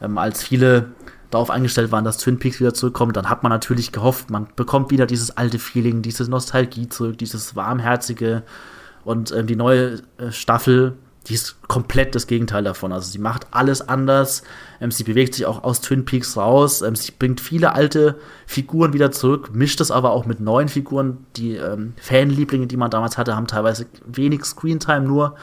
Ähm, 0.00 0.16
als 0.16 0.42
viele 0.44 0.92
darauf 1.30 1.50
eingestellt 1.50 1.90
waren, 1.90 2.04
dass 2.04 2.18
Twin 2.18 2.38
Peaks 2.38 2.60
wieder 2.60 2.74
zurückkommt, 2.74 3.16
dann 3.16 3.28
hat 3.28 3.42
man 3.42 3.50
natürlich 3.50 3.90
gehofft, 3.90 4.30
man 4.30 4.46
bekommt 4.54 4.92
wieder 4.92 5.06
dieses 5.06 5.36
alte 5.36 5.58
Feeling, 5.58 6.02
diese 6.02 6.30
Nostalgie 6.30 6.88
zurück, 6.88 7.18
dieses 7.18 7.56
warmherzige. 7.56 8.44
Und 9.04 9.32
ähm, 9.32 9.46
die 9.46 9.56
neue 9.56 10.02
äh, 10.18 10.30
Staffel 10.30 10.96
die 11.26 11.34
ist 11.34 11.62
komplett 11.68 12.14
das 12.14 12.26
Gegenteil 12.26 12.64
davon. 12.64 12.92
Also 12.92 13.10
sie 13.10 13.18
macht 13.18 13.46
alles 13.50 13.88
anders. 13.88 14.42
Ähm, 14.80 14.90
sie 14.90 15.04
bewegt 15.04 15.34
sich 15.34 15.46
auch 15.46 15.64
aus 15.64 15.80
Twin 15.80 16.04
Peaks 16.04 16.36
raus. 16.36 16.82
Ähm, 16.82 16.96
sie 16.96 17.12
bringt 17.12 17.40
viele 17.40 17.72
alte 17.72 18.16
Figuren 18.46 18.92
wieder 18.92 19.10
zurück, 19.10 19.50
mischt 19.54 19.80
es 19.80 19.90
aber 19.90 20.10
auch 20.10 20.26
mit 20.26 20.40
neuen 20.40 20.68
Figuren. 20.68 21.26
Die 21.36 21.56
ähm, 21.56 21.94
Fanlieblinge, 21.96 22.66
die 22.66 22.76
man 22.76 22.90
damals 22.90 23.16
hatte, 23.16 23.36
haben 23.36 23.46
teilweise 23.46 23.86
wenig 24.06 24.44
Screentime 24.44 25.06
nur. 25.06 25.36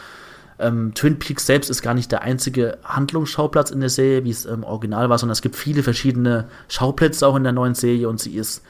Ähm, 0.59 0.93
Twin 0.93 1.17
Peaks 1.17 1.47
selbst 1.47 1.69
ist 1.71 1.81
gar 1.81 1.95
nicht 1.95 2.11
der 2.11 2.21
einzige 2.21 2.77
Handlungsschauplatz 2.83 3.71
in 3.71 3.79
der 3.79 3.89
Serie, 3.89 4.23
wie 4.23 4.29
es 4.29 4.45
im 4.45 4.63
Original 4.63 5.09
war, 5.09 5.17
sondern 5.17 5.33
es 5.33 5.41
gibt 5.41 5.55
viele 5.55 5.81
verschiedene 5.81 6.47
Schauplätze 6.67 7.25
auch 7.25 7.35
in 7.35 7.43
der 7.43 7.53
neuen 7.53 7.73
Serie 7.73 8.07
und 8.07 8.19
sie 8.19 8.35
ist 8.35 8.61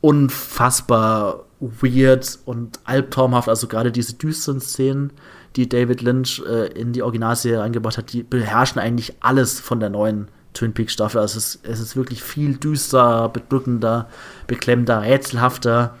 unfassbar 0.00 1.44
weird 1.60 2.38
und 2.44 2.80
albtraumhaft. 2.84 3.48
Also 3.48 3.66
gerade 3.66 3.90
diese 3.90 4.14
düsteren 4.14 4.60
Szenen 4.60 5.12
die 5.56 5.68
David 5.68 6.02
Lynch 6.02 6.42
äh, 6.46 6.66
in 6.68 6.92
die 6.92 7.02
Originalserie 7.02 7.62
eingebracht 7.62 7.98
hat, 7.98 8.12
die 8.12 8.22
beherrschen 8.22 8.80
eigentlich 8.80 9.14
alles 9.20 9.60
von 9.60 9.80
der 9.80 9.90
neuen 9.90 10.28
Twin 10.54 10.72
Peaks 10.72 10.92
Staffel. 10.92 11.20
Also 11.20 11.38
es 11.38 11.54
ist, 11.54 11.66
es 11.66 11.80
ist 11.80 11.96
wirklich 11.96 12.22
viel 12.22 12.56
düster, 12.56 13.28
bedrückender, 13.28 14.08
beklemmender, 14.46 15.02
rätselhafter. 15.02 15.96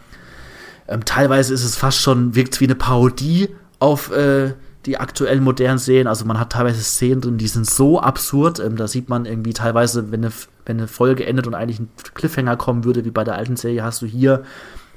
Ähm, 0.88 1.04
teilweise 1.04 1.54
ist 1.54 1.64
es 1.64 1.76
fast 1.76 1.98
schon, 2.00 2.34
wirkt 2.34 2.60
wie 2.60 2.64
eine 2.64 2.74
Parodie 2.74 3.48
auf 3.78 4.10
äh, 4.12 4.54
die 4.86 4.98
aktuellen 4.98 5.44
modernen 5.44 5.78
Serien. 5.78 6.06
Also 6.06 6.24
man 6.24 6.38
hat 6.38 6.52
teilweise 6.52 6.82
Szenen 6.82 7.20
drin, 7.20 7.38
die 7.38 7.48
sind 7.48 7.68
so 7.68 8.00
absurd. 8.00 8.60
Ähm, 8.60 8.76
da 8.76 8.88
sieht 8.88 9.08
man 9.08 9.26
irgendwie 9.26 9.52
teilweise, 9.52 10.10
wenn 10.10 10.24
eine, 10.24 10.32
wenn 10.66 10.78
eine 10.78 10.88
Folge 10.88 11.24
endet 11.24 11.46
und 11.46 11.54
eigentlich 11.54 11.80
ein 11.80 11.88
Cliffhanger 12.14 12.56
kommen 12.56 12.84
würde, 12.84 13.04
wie 13.04 13.10
bei 13.10 13.24
der 13.24 13.36
alten 13.36 13.56
Serie, 13.56 13.84
hast 13.84 14.02
du 14.02 14.06
hier 14.06 14.42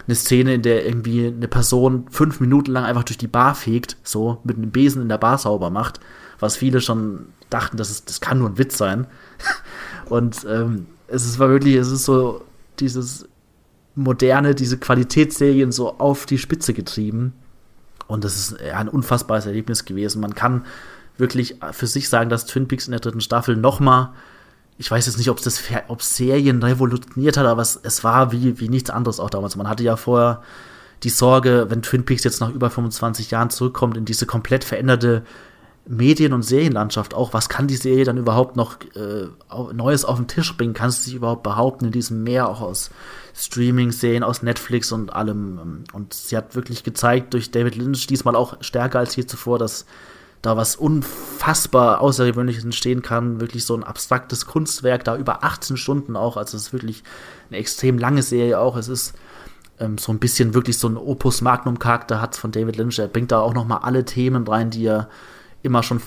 eine 0.08 0.16
Szene, 0.16 0.53
in 0.53 0.62
der 0.62 0.86
irgendwie 0.86 1.28
eine 1.28 1.47
Person 1.47 2.06
fünf 2.10 2.39
Minuten 2.39 2.72
lang 2.72 2.84
einfach 2.84 3.03
durch 3.03 3.18
die 3.18 3.28
Bar 3.28 3.56
fegt, 3.56 3.97
so 4.03 4.39
mit 4.43 4.58
einem 4.58 4.72
Besen 4.72 5.01
in 5.01 5.10
der 5.10 5.18
Bar 5.18 5.38
sauber 5.38 5.70
macht, 5.70 5.99
was 6.39 6.58
viele 6.58 6.82
schon 6.82 7.28
dachten, 7.49 7.78
das, 7.78 7.89
ist, 7.89 8.10
das 8.10 8.22
kann 8.22 8.39
nur 8.39 8.49
ein 8.49 8.58
Witz 8.58 8.78
sein. 8.78 9.08
Und 10.10 10.45
ähm, 10.49 10.88
es 11.08 11.26
ist 11.26 11.39
wirklich, 11.39 11.76
es 11.76 11.91
ist 11.91 12.06
so 12.06 12.43
dieses 12.80 13.28
moderne, 13.95 14.56
diese 14.56 14.78
Qualitätsserien 14.78 15.72
so 15.72 15.97
auf 15.97 16.26
die 16.26 16.38
Spitze 16.38 16.74
getrieben. 16.74 17.34
Und 18.08 18.24
das 18.24 18.36
ist 18.36 18.62
ein 18.62 18.89
unfassbares 18.89 19.45
Erlebnis 19.45 19.86
gewesen. 19.86 20.22
Man 20.22 20.36
kann 20.36 20.66
wirklich 21.18 21.58
für 21.72 21.88
sich 21.88 22.10
sagen, 22.10 22.30
dass 22.30 22.45
Twin 22.45 22.68
Peaks 22.68 22.88
in 22.88 22.91
der 22.91 22.99
dritten 22.99 23.22
Staffel 23.22 23.56
noch 23.56 23.80
mal 23.80 24.14
ich 24.78 24.91
weiß 24.91 25.05
jetzt 25.05 25.17
nicht, 25.17 25.30
ob 25.30 25.39
es 25.39 26.15
Serien 26.15 26.61
revolutioniert 26.61 27.38
hat, 27.38 27.45
aber 27.45 27.61
es, 27.61 27.80
es 27.82 28.03
war 28.03 28.32
wie, 28.32 28.59
wie 28.59 28.69
nichts 28.69 28.89
anderes 28.89 29.19
auch 29.19 29.30
damals. 29.30 29.55
Man 29.55 29.69
hatte 29.69 29.84
ja 29.84 29.95
vorher 29.95 30.41
die 31.03 31.09
Sorge, 31.09 31.67
wenn 31.69 31.82
Twin 31.82 32.03
Peaks 32.03 32.23
jetzt 32.23 32.41
nach 32.41 32.49
über 32.49 32.69
25 32.69 33.32
Jahren 33.32 33.49
zurückkommt 33.49 33.95
in 33.95 34.05
diese 34.05 34.26
komplett 34.26 34.63
veränderte 34.63 35.23
Medien- 35.88 36.34
und 36.34 36.41
Serienlandschaft 36.41 37.13
auch, 37.13 37.34
was 37.34 37.47
kann 37.47 37.67
die 37.67 37.76
Serie 37.76 38.05
dann 38.05 38.17
überhaupt 38.17 38.55
noch 38.55 38.78
äh, 38.95 39.28
Neues 39.73 40.03
auf 40.03 40.17
den 40.17 40.28
Tisch 40.28 40.57
bringen? 40.57 40.73
Kann 40.73 40.89
sie 40.89 41.03
sich 41.03 41.13
überhaupt 41.13 41.43
behaupten 41.43 41.86
in 41.86 41.91
diesem 41.91 42.23
Meer 42.23 42.49
auch 42.49 42.59
aus 42.59 42.89
Streaming-Serien, 43.36 44.23
aus 44.23 44.41
Netflix 44.41 44.91
und 44.91 45.13
allem? 45.13 45.84
Und 45.93 46.13
sie 46.13 46.36
hat 46.36 46.55
wirklich 46.55 46.84
gezeigt 46.84 47.34
durch 47.34 47.51
David 47.51 47.76
Lynch 47.76 48.07
diesmal 48.07 48.36
auch 48.36 48.57
stärker 48.61 48.99
als 48.99 49.15
je 49.15 49.26
zuvor, 49.26 49.59
dass 49.59 49.86
da 50.46 50.56
was 50.56 50.76
unfassbar 50.76 52.02
Außergewöhnliches 52.02 52.64
entstehen 52.64 53.02
kann. 53.02 53.39
Wirklich 53.39 53.66
so 53.66 53.76
ein 53.76 53.84
abstraktes 53.84 54.46
Kunstwerk, 54.46 55.04
da 55.04 55.18
über 55.18 55.43
18 55.43 55.76
Stunden 55.76 56.16
auch. 56.16 56.38
Also 56.38 56.56
es 56.56 56.68
ist 56.68 56.74
wirklich 56.74 57.04
eine 57.50 57.58
extrem 57.58 57.98
lange 57.98 58.22
Serie 58.22 58.60
auch. 58.60 58.78
Es 58.78 58.88
ist 58.88 59.16
ähm, 59.80 59.98
so 59.98 60.12
ein 60.12 60.20
bisschen 60.20 60.54
wirklich 60.54 60.78
so 60.78 60.88
ein 60.88 60.98
Opus 60.98 61.41
Magnum-Charakter 61.41 62.22
hat 62.22 62.36
von 62.36 62.52
David 62.52 62.76
Lynch. 62.78 63.00
Er 63.00 63.08
bringt 63.08 63.32
da 63.32 63.39
auch 63.39 63.56
noch 63.56 63.66
mal 63.66 63.78
alle 63.78 64.06
Themen 64.06 64.48
rein, 64.48 64.70
die 64.70 64.86
er 64.86 65.10
immer 65.64 65.82
schon 65.82 66.00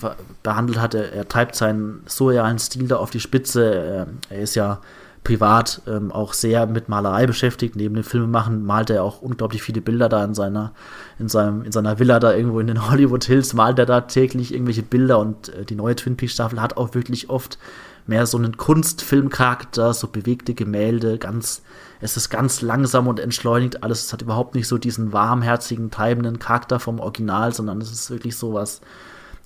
behandelt 0.44 0.80
hat. 0.80 0.94
Er, 0.94 1.12
er 1.12 1.26
treibt 1.26 1.56
seinen 1.56 2.02
surrealen 2.06 2.60
Stil 2.60 2.86
da 2.86 2.96
auf 2.96 3.10
die 3.10 3.20
Spitze. 3.20 3.74
Er, 3.74 4.06
er 4.30 4.40
ist 4.40 4.54
ja 4.54 4.80
privat 5.28 5.82
ähm, 5.86 6.10
auch 6.10 6.32
sehr 6.32 6.66
mit 6.66 6.88
Malerei 6.88 7.26
beschäftigt. 7.26 7.76
Neben 7.76 7.94
dem 7.94 8.02
Filmemachen 8.02 8.64
malt 8.64 8.88
er 8.88 9.04
auch 9.04 9.20
unglaublich 9.20 9.62
viele 9.62 9.82
Bilder 9.82 10.08
da 10.08 10.24
in 10.24 10.32
seiner, 10.32 10.72
in 11.18 11.28
seinem, 11.28 11.64
in 11.64 11.70
seiner 11.70 11.98
Villa 11.98 12.18
da 12.18 12.32
irgendwo 12.32 12.60
in 12.60 12.66
den 12.66 12.88
Hollywood 12.90 13.24
Hills, 13.24 13.52
malt 13.52 13.78
er 13.78 13.84
da 13.84 14.00
täglich 14.00 14.54
irgendwelche 14.54 14.82
Bilder 14.82 15.18
und 15.18 15.50
äh, 15.50 15.66
die 15.66 15.74
neue 15.74 15.96
Twin 15.96 16.16
Peaks 16.16 16.32
Staffel 16.32 16.62
hat 16.62 16.78
auch 16.78 16.94
wirklich 16.94 17.28
oft 17.28 17.58
mehr 18.06 18.24
so 18.24 18.38
einen 18.38 18.56
Kunstfilmcharakter, 18.56 19.92
so 19.92 20.08
bewegte 20.08 20.54
Gemälde, 20.54 21.18
ganz, 21.18 21.60
es 22.00 22.16
ist 22.16 22.30
ganz 22.30 22.62
langsam 22.62 23.06
und 23.06 23.20
entschleunigt 23.20 23.82
alles. 23.82 24.06
Es 24.06 24.14
hat 24.14 24.22
überhaupt 24.22 24.54
nicht 24.54 24.66
so 24.66 24.78
diesen 24.78 25.12
warmherzigen, 25.12 25.90
treibenden 25.90 26.38
Charakter 26.38 26.80
vom 26.80 27.00
Original, 27.00 27.52
sondern 27.52 27.82
es 27.82 27.92
ist 27.92 28.10
wirklich 28.10 28.34
so 28.34 28.54
was. 28.54 28.80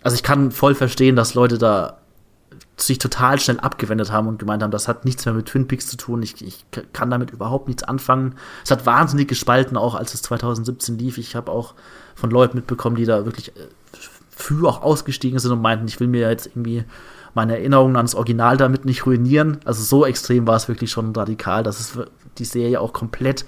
Also 0.04 0.14
ich 0.14 0.22
kann 0.22 0.52
voll 0.52 0.76
verstehen, 0.76 1.16
dass 1.16 1.34
Leute 1.34 1.58
da 1.58 2.01
sich 2.76 2.98
total 2.98 3.38
schnell 3.38 3.60
abgewendet 3.60 4.10
haben 4.10 4.28
und 4.28 4.38
gemeint 4.38 4.62
haben, 4.62 4.70
das 4.70 4.88
hat 4.88 5.04
nichts 5.04 5.24
mehr 5.24 5.34
mit 5.34 5.46
Twin 5.46 5.68
Peaks 5.68 5.86
zu 5.86 5.96
tun, 5.96 6.22
ich, 6.22 6.44
ich 6.44 6.64
kann 6.92 7.10
damit 7.10 7.30
überhaupt 7.30 7.68
nichts 7.68 7.82
anfangen. 7.82 8.34
Es 8.64 8.70
hat 8.70 8.86
wahnsinnig 8.86 9.28
gespalten, 9.28 9.76
auch 9.76 9.94
als 9.94 10.14
es 10.14 10.22
2017 10.22 10.98
lief. 10.98 11.18
Ich 11.18 11.36
habe 11.36 11.50
auch 11.50 11.74
von 12.14 12.30
Leuten 12.30 12.56
mitbekommen, 12.56 12.96
die 12.96 13.04
da 13.04 13.24
wirklich 13.24 13.56
äh, 13.56 13.68
für 14.30 14.68
auch 14.68 14.82
ausgestiegen 14.82 15.38
sind 15.38 15.52
und 15.52 15.62
meinten, 15.62 15.86
ich 15.86 16.00
will 16.00 16.08
mir 16.08 16.28
jetzt 16.28 16.46
irgendwie 16.46 16.84
meine 17.34 17.56
Erinnerungen 17.56 17.96
ans 17.96 18.14
Original 18.14 18.56
damit 18.56 18.84
nicht 18.84 19.06
ruinieren. 19.06 19.58
Also 19.64 19.82
so 19.82 20.04
extrem 20.04 20.46
war 20.46 20.56
es 20.56 20.68
wirklich 20.68 20.90
schon 20.90 21.14
radikal, 21.14 21.62
dass 21.62 21.80
es 21.80 21.98
die 22.38 22.44
Serie 22.44 22.80
auch 22.80 22.92
komplett 22.92 23.44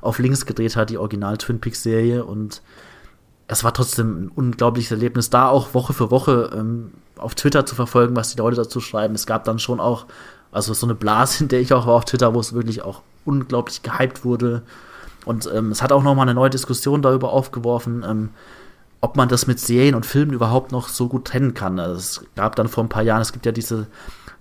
auf 0.00 0.18
links 0.18 0.46
gedreht 0.46 0.76
hat, 0.76 0.90
die 0.90 0.98
Original 0.98 1.38
Twin 1.38 1.60
Peaks 1.60 1.82
Serie 1.82 2.24
und 2.24 2.62
es 3.46 3.64
war 3.64 3.74
trotzdem 3.74 4.24
ein 4.24 4.28
unglaubliches 4.28 4.90
Erlebnis, 4.90 5.30
da 5.30 5.48
auch 5.48 5.74
Woche 5.74 5.92
für 5.92 6.10
Woche 6.10 6.50
ähm, 6.54 6.92
auf 7.24 7.34
Twitter 7.34 7.66
zu 7.66 7.74
verfolgen, 7.74 8.14
was 8.16 8.30
die 8.30 8.38
Leute 8.38 8.56
dazu 8.56 8.80
schreiben. 8.80 9.14
Es 9.14 9.26
gab 9.26 9.44
dann 9.44 9.58
schon 9.58 9.80
auch, 9.80 10.06
also 10.52 10.74
so 10.74 10.86
eine 10.86 10.94
Blase, 10.94 11.44
in 11.44 11.48
der 11.48 11.60
ich 11.60 11.72
auch 11.72 11.86
war 11.86 11.94
auf 11.94 12.04
Twitter, 12.04 12.34
wo 12.34 12.40
es 12.40 12.52
wirklich 12.52 12.82
auch 12.82 13.02
unglaublich 13.24 13.82
gehypt 13.82 14.24
wurde. 14.24 14.62
Und 15.24 15.50
ähm, 15.52 15.70
es 15.70 15.82
hat 15.82 15.92
auch 15.92 16.02
nochmal 16.02 16.24
eine 16.24 16.34
neue 16.34 16.50
Diskussion 16.50 17.02
darüber 17.02 17.32
aufgeworfen, 17.32 18.04
ähm, 18.06 18.30
ob 19.00 19.16
man 19.16 19.28
das 19.28 19.46
mit 19.46 19.58
Serien 19.60 19.94
und 19.94 20.06
Filmen 20.06 20.32
überhaupt 20.32 20.72
noch 20.72 20.88
so 20.88 21.08
gut 21.08 21.26
trennen 21.26 21.54
kann. 21.54 21.78
Also 21.78 21.94
es 21.94 22.24
gab 22.36 22.56
dann 22.56 22.68
vor 22.68 22.84
ein 22.84 22.88
paar 22.88 23.02
Jahren, 23.02 23.22
es 23.22 23.32
gibt 23.32 23.46
ja 23.46 23.52
diese 23.52 23.86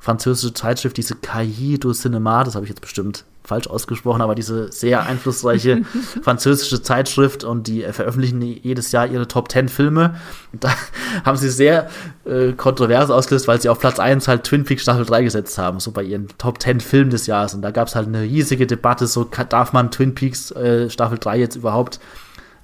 französische 0.04 0.54
Zeitschrift, 0.54 0.98
diese 0.98 1.16
Cahiers 1.16 1.80
du 1.80 1.92
Cinéma, 1.92 2.44
das 2.44 2.56
habe 2.56 2.66
ich 2.66 2.70
jetzt 2.70 2.82
bestimmt 2.82 3.24
falsch 3.42 3.68
ausgesprochen, 3.68 4.22
aber 4.22 4.36
diese 4.36 4.70
sehr 4.70 5.06
einflussreiche 5.06 5.84
französische 6.24 6.82
Zeitschrift 6.82 7.46
und 7.46 7.68
die 7.68 7.84
veröffentlichen 7.84 8.42
jedes 8.42 8.92
Jahr 8.92 9.08
ihre 9.08 9.30
Top 9.30 9.50
10 9.50 9.70
Filme. 9.70 10.16
Und 10.52 10.66
da 10.66 10.74
haben 11.26 11.38
sie 11.38 11.50
sehr 11.50 11.90
äh, 12.26 12.52
kontrovers 12.52 13.12
ausgelöst, 13.12 13.48
weil 13.48 13.62
sie 13.62 13.70
auf 13.70 13.80
Platz 13.80 13.98
1 13.98 14.28
halt 14.28 14.44
Twin 14.44 14.66
Peaks 14.66 14.82
Staffel 14.82 15.06
3 15.06 15.24
gesetzt 15.24 15.58
haben, 15.58 15.80
so 15.80 15.92
bei 15.92 16.04
ihren 16.04 16.28
Top 16.38 16.62
10 16.62 16.82
Filmen 16.82 17.10
des 17.10 17.26
Jahres. 17.26 17.54
Und 17.54 17.62
da 17.62 17.72
gab 17.72 17.88
es 17.88 17.96
halt 17.96 18.08
eine 18.08 18.24
riesige 18.24 18.68
Debatte, 18.68 19.08
so 19.08 19.24
darf 19.24 19.72
man 19.72 19.90
Twin 19.90 20.16
Peaks 20.16 20.52
äh, 20.52 20.90
Staffel 20.90 21.18
3 21.18 21.40
jetzt 21.40 21.56
überhaupt 21.56 22.02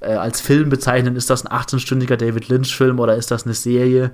äh, 0.02 0.12
als 0.12 0.42
Film 0.42 0.70
bezeichnen? 0.70 1.16
Ist 1.16 1.30
das 1.30 1.46
ein 1.46 1.58
18-stündiger 1.58 2.18
David 2.18 2.50
Lynch-Film 2.50 3.00
oder 3.00 3.16
ist 3.16 3.32
das 3.32 3.46
eine 3.46 3.54
Serie? 3.54 4.12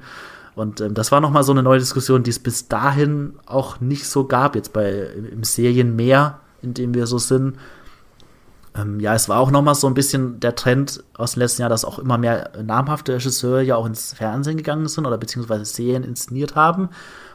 Und 0.55 0.81
ähm, 0.81 0.93
das 0.93 1.11
war 1.11 1.21
nochmal 1.21 1.43
so 1.43 1.51
eine 1.51 1.63
neue 1.63 1.79
Diskussion, 1.79 2.23
die 2.23 2.29
es 2.29 2.39
bis 2.39 2.67
dahin 2.67 3.33
auch 3.45 3.81
nicht 3.81 4.07
so 4.07 4.25
gab, 4.25 4.55
jetzt 4.55 4.73
bei 4.73 4.89
im 5.31 5.43
Serienmeer 5.43 6.39
in 6.65 6.73
dem 6.73 6.93
wir 6.93 7.07
so 7.07 7.17
sind. 7.17 7.55
Ähm, 8.75 8.99
ja, 8.99 9.13
es 9.13 9.29
war 9.29 9.39
auch 9.39 9.51
nochmal 9.51 9.75
so 9.75 9.87
ein 9.87 9.93
bisschen 9.93 10.39
der 10.41 10.55
Trend 10.55 11.03
aus 11.13 11.33
dem 11.33 11.39
letzten 11.39 11.61
Jahr, 11.61 11.69
dass 11.69 11.85
auch 11.85 11.99
immer 11.99 12.17
mehr 12.17 12.51
namhafte 12.61 13.13
Regisseure 13.13 13.61
ja 13.61 13.77
auch 13.77 13.85
ins 13.85 14.13
Fernsehen 14.13 14.57
gegangen 14.57 14.87
sind 14.89 15.05
oder 15.05 15.17
beziehungsweise 15.17 15.63
Serien 15.63 16.03
inszeniert 16.03 16.55
haben 16.55 16.89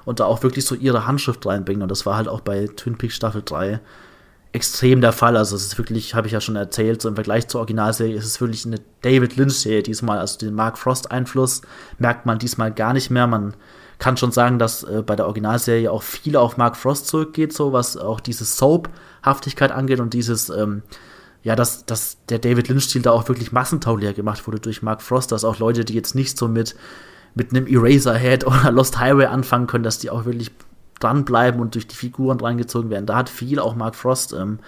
und 0.05 0.21
da 0.21 0.27
auch 0.27 0.43
wirklich 0.43 0.67
so 0.67 0.75
ihre 0.75 1.07
Handschrift 1.07 1.47
reinbringen. 1.47 1.83
Und 1.83 1.91
das 1.91 2.05
war 2.05 2.17
halt 2.17 2.29
auch 2.29 2.41
bei 2.41 2.67
Twin 2.77 2.99
Peaks 2.99 3.15
Staffel 3.15 3.43
3 3.43 3.81
extrem 4.53 5.01
der 5.01 5.13
Fall. 5.13 5.37
Also 5.37 5.57
es 5.57 5.65
ist 5.65 5.79
wirklich, 5.79 6.15
habe 6.15 6.27
ich 6.27 6.33
ja 6.33 6.41
schon 6.41 6.57
erzählt, 6.57 7.03
so 7.03 7.09
im 7.09 7.15
Vergleich 7.15 7.49
zur 7.49 7.61
Originalserie 7.61 8.17
ist 8.17 8.25
es 8.25 8.41
wirklich 8.41 8.67
eine 8.67 8.81
David 9.03 9.37
Lynch-Serie 9.37 9.83
diesmal. 9.83 10.19
Also 10.19 10.39
den 10.39 10.55
Mark 10.55 10.79
Frost-Einfluss 10.79 11.63
merkt 11.99 12.27
man 12.27 12.39
diesmal 12.39 12.73
gar 12.73 12.93
nicht 12.93 13.11
mehr. 13.11 13.27
Man 13.27 13.55
kann 13.99 14.17
schon 14.17 14.33
sagen, 14.33 14.59
dass 14.59 14.83
äh, 14.83 15.03
bei 15.07 15.15
der 15.15 15.27
Originalserie 15.27 15.91
auch 15.91 16.03
viel 16.03 16.37
auf 16.37 16.57
Mark 16.57 16.77
Frost 16.77 17.07
zurückgeht, 17.07 17.53
so 17.53 17.73
was 17.73 17.97
auch 17.97 18.19
diese 18.19 18.45
Soap-Haftigkeit 18.45 19.71
angeht 19.71 20.01
und 20.01 20.15
dieses, 20.15 20.49
ähm, 20.49 20.83
ja, 21.43 21.55
dass, 21.55 21.87
dass 21.87 22.19
der 22.29 22.39
David 22.39 22.69
Lynch-Stil 22.69 23.03
da 23.03 23.13
auch 23.13 23.29
wirklich 23.29 23.53
massentauglicher 23.53 24.15
gemacht 24.15 24.47
wurde 24.47 24.59
durch 24.59 24.83
Mark 24.83 25.03
Frost, 25.03 25.33
dass 25.33 25.45
auch 25.45 25.59
Leute, 25.59 25.85
die 25.85 25.95
jetzt 25.95 26.15
nicht 26.15 26.37
so 26.37 26.49
mit, 26.49 26.75
mit 27.35 27.51
einem 27.51 27.67
Eraserhead 27.67 28.47
oder 28.47 28.73
Lost 28.73 28.99
Highway 28.99 29.27
anfangen 29.27 29.69
können, 29.69 29.85
dass 29.85 29.99
die 29.99 30.11
auch 30.11 30.25
wirklich 30.25 30.51
dranbleiben 31.01 31.61
und 31.61 31.75
durch 31.75 31.89
die 31.89 31.97
Figuren 31.97 32.41
reingezogen 32.41 32.91
werden. 32.91 33.07
Da 33.07 33.17
hat 33.17 33.29
viel 33.29 33.59
auch 33.59 33.75
Mark 33.75 33.97
Frost 33.97 34.33
ähm, 34.33 34.61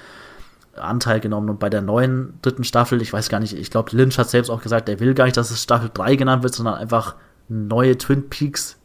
Anteil 0.75 1.21
genommen. 1.21 1.51
Und 1.51 1.61
bei 1.61 1.71
der 1.71 1.83
neuen 1.83 2.35
dritten 2.43 2.65
Staffel, 2.65 3.01
ich 3.01 3.13
weiß 3.13 3.29
gar 3.29 3.39
nicht, 3.39 3.57
ich 3.57 3.71
glaube, 3.71 3.95
Lynch 3.97 4.19
hat 4.19 4.31
selbst 4.31 4.51
auch 4.51 4.63
gesagt, 4.63 4.89
er 4.89 4.99
will 4.99 5.15
gar 5.15 5.27
nicht, 5.27 5.37
dass 5.37 5.51
es 5.51 5.63
Staffel 5.63 5.91
3 5.93 6.17
genannt 6.17 6.43
wird, 6.43 6.55
sondern 6.55 6.75
einfach 6.75 7.15
neue 7.49 7.97
Twin 7.99 8.29
Peaks 8.29 8.79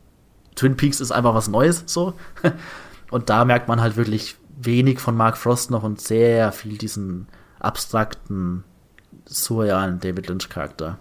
Twin 0.57 0.75
Peaks 0.75 0.99
ist 0.99 1.11
einfach 1.11 1.33
was 1.33 1.47
Neues 1.47 1.83
so. 1.85 2.13
Und 3.11 3.29
da 3.29 3.45
merkt 3.45 3.69
man 3.69 3.79
halt 3.79 3.95
wirklich 3.95 4.35
wenig 4.59 4.99
von 4.99 5.15
Mark 5.15 5.37
Frost 5.37 5.71
noch 5.71 5.83
und 5.83 6.01
sehr 6.01 6.51
viel 6.51 6.77
diesen 6.77 7.27
abstrakten, 7.59 8.65
surrealen 9.25 9.99
David 9.99 10.27
Lynch-Charakter. 10.27 10.97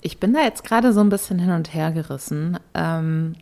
Ich 0.00 0.20
bin 0.20 0.32
da 0.32 0.40
jetzt 0.42 0.62
gerade 0.62 0.92
so 0.92 1.00
ein 1.00 1.08
bisschen 1.08 1.40
hin 1.40 1.50
und 1.50 1.74
her 1.74 1.90
gerissen. 1.90 2.60
Ähm, 2.74 3.34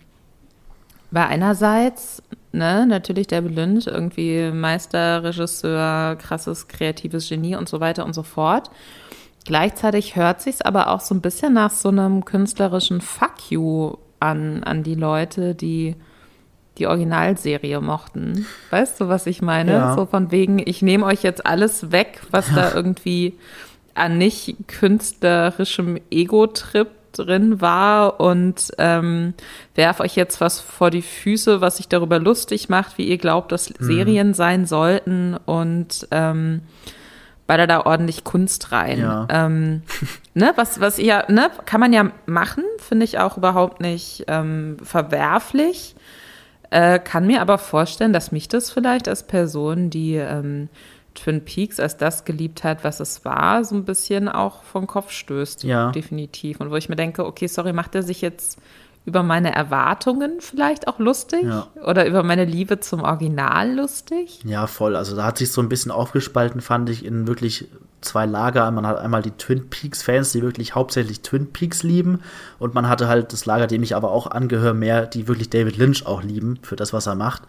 weil 1.11 1.25
einerseits, 1.25 2.23
ne, 2.53 2.87
natürlich 2.87 3.27
David 3.27 3.55
Lynch, 3.55 3.87
irgendwie 3.87 4.51
Meisterregisseur, 4.51 6.17
krasses 6.17 6.69
kreatives 6.69 7.29
Genie 7.29 7.57
und 7.57 7.69
so 7.69 7.81
weiter 7.81 8.05
und 8.05 8.15
so 8.15 8.23
fort. 8.23 8.71
Gleichzeitig 9.45 10.17
hört 10.17 10.41
sich 10.43 10.67
aber 10.67 10.91
auch 10.91 11.01
so 11.01 11.15
ein 11.15 11.21
bisschen 11.21 11.53
nach 11.53 11.71
so 11.71 11.89
einem 11.89 12.25
künstlerischen 12.25 13.01
Fuck 13.01 13.51
you 13.51 13.95
an, 14.19 14.65
an 14.65 14.83
die 14.83 14.97
Leute, 14.97 15.55
die 15.55 15.95
die 16.79 16.87
Originalserie 16.87 17.81
mochten. 17.81 18.47
Weißt 18.71 19.01
du, 19.01 19.09
was 19.09 19.27
ich 19.27 19.41
meine? 19.41 19.73
Ja. 19.73 19.95
So 19.95 20.07
von 20.07 20.31
wegen, 20.31 20.61
ich 20.65 20.83
nehme 20.83 21.07
euch 21.07 21.23
jetzt 21.23 21.47
alles 21.47 21.91
weg, 21.93 22.21
was 22.31 22.53
da 22.55 22.73
irgendwie 22.75 23.35
an 23.95 24.19
nicht 24.19 24.57
künstlerischem 24.67 25.99
Ego-Trip 26.11 26.89
drin 27.19 27.61
war 27.61 28.21
und 28.21 28.73
ähm, 28.79 29.35
werf 29.75 30.01
euch 30.01 30.17
jetzt 30.17 30.41
was 30.41 30.61
vor 30.61 30.91
die 30.91 31.03
Füße, 31.03 31.61
was 31.61 31.79
sich 31.79 31.89
darüber 31.89 32.19
lustig 32.19 32.69
macht, 32.69 32.99
wie 32.99 33.07
ihr 33.07 33.19
glaubt, 33.19 33.53
dass 33.53 33.71
mhm. 33.71 33.85
Serien 33.85 34.35
sein 34.35 34.67
sollten 34.67 35.37
und 35.47 36.07
ähm, 36.11 36.63
baller 37.47 37.67
da 37.67 37.81
ordentlich 37.87 38.25
Kunst 38.25 38.73
rein. 38.73 39.01
Ja. 39.01 39.27
Ähm, 39.31 39.83
ne, 40.35 40.53
was, 40.57 40.81
was 40.81 40.99
ihr, 40.99 41.25
ne, 41.29 41.51
kann 41.65 41.81
man 41.81 41.93
ja 41.93 42.11
machen, 42.27 42.65
finde 42.79 43.05
ich 43.05 43.19
auch 43.19 43.37
überhaupt 43.37 43.81
nicht 43.81 44.25
ähm, 44.29 44.77
verwerflich. 44.83 45.95
Äh, 46.71 46.99
kann 46.99 47.27
mir 47.27 47.41
aber 47.41 47.59
vorstellen, 47.59 48.13
dass 48.13 48.33
mich 48.33 48.49
das 48.49 48.71
vielleicht 48.71 49.09
als 49.09 49.23
Person, 49.23 49.91
die 49.91 50.15
ähm, 50.15 50.69
Twin 51.17 51.45
Peaks 51.45 51.81
als 51.81 51.97
das 51.97 52.25
geliebt 52.25 52.65
hat, 52.65 52.85
was 52.85 53.01
es 53.01 53.25
war, 53.25 53.65
so 53.65 53.75
ein 53.75 53.85
bisschen 53.85 54.29
auch 54.29 54.63
vom 54.63 54.87
Kopf 54.87 55.11
stößt. 55.11 55.65
Ja. 55.65 55.91
Definitiv. 55.91 56.61
Und 56.61 56.71
wo 56.71 56.77
ich 56.77 56.89
mir 56.89 56.97
denke, 56.97 57.27
okay, 57.27 57.47
sorry, 57.49 57.73
macht 57.73 57.95
er 57.95 58.03
sich 58.03 58.21
jetzt 58.21 58.59
über 59.07 59.23
meine 59.23 59.55
Erwartungen 59.55 60.41
vielleicht 60.41 60.89
auch 60.89 60.99
lustig 60.99 61.45
ja. 61.45 61.69
oder 61.85 62.07
über 62.07 62.25
meine 62.25 62.45
Liebe 62.45 62.81
zum 62.81 63.03
Original 63.03 63.73
lustig. 63.73 64.41
Ja, 64.45 64.67
voll. 64.67 64.97
Also 64.97 65.15
da 65.15 65.25
hat 65.25 65.39
sich 65.39 65.53
so 65.53 65.61
ein 65.61 65.69
bisschen 65.69 65.93
aufgespalten, 65.93 66.61
fand 66.61 66.91
ich, 66.91 67.05
in 67.05 67.29
wirklich 67.29 67.69
zwei 68.01 68.27
Lager. 68.27 68.69
Man 68.73 68.85
hat 68.85 68.99
einmal 68.99 69.23
die 69.23 69.31
Twin 69.31 69.71
Peaks-Fans, 69.71 70.33
die 70.33 70.43
wirklich 70.43 70.75
hauptsächlich 70.75 71.21
Twin 71.21 71.53
Peaks 71.53 71.85
lieben. 71.85 72.21
Und 72.59 72.75
man 72.75 72.89
hatte 72.89 73.07
halt 73.07 73.33
das 73.33 73.47
Lager, 73.47 73.69
dem 73.69 73.85
ich 73.85 73.95
aber 73.95 74.11
auch 74.11 74.27
angehöre, 74.27 74.75
mehr, 74.75 75.07
die 75.07 75.29
wirklich 75.29 75.51
David 75.51 75.77
Lynch 75.77 76.05
auch 76.05 76.25
lieben 76.25 76.59
für 76.63 76.75
das, 76.75 76.93
was 76.93 77.07
er 77.07 77.15
macht. 77.15 77.43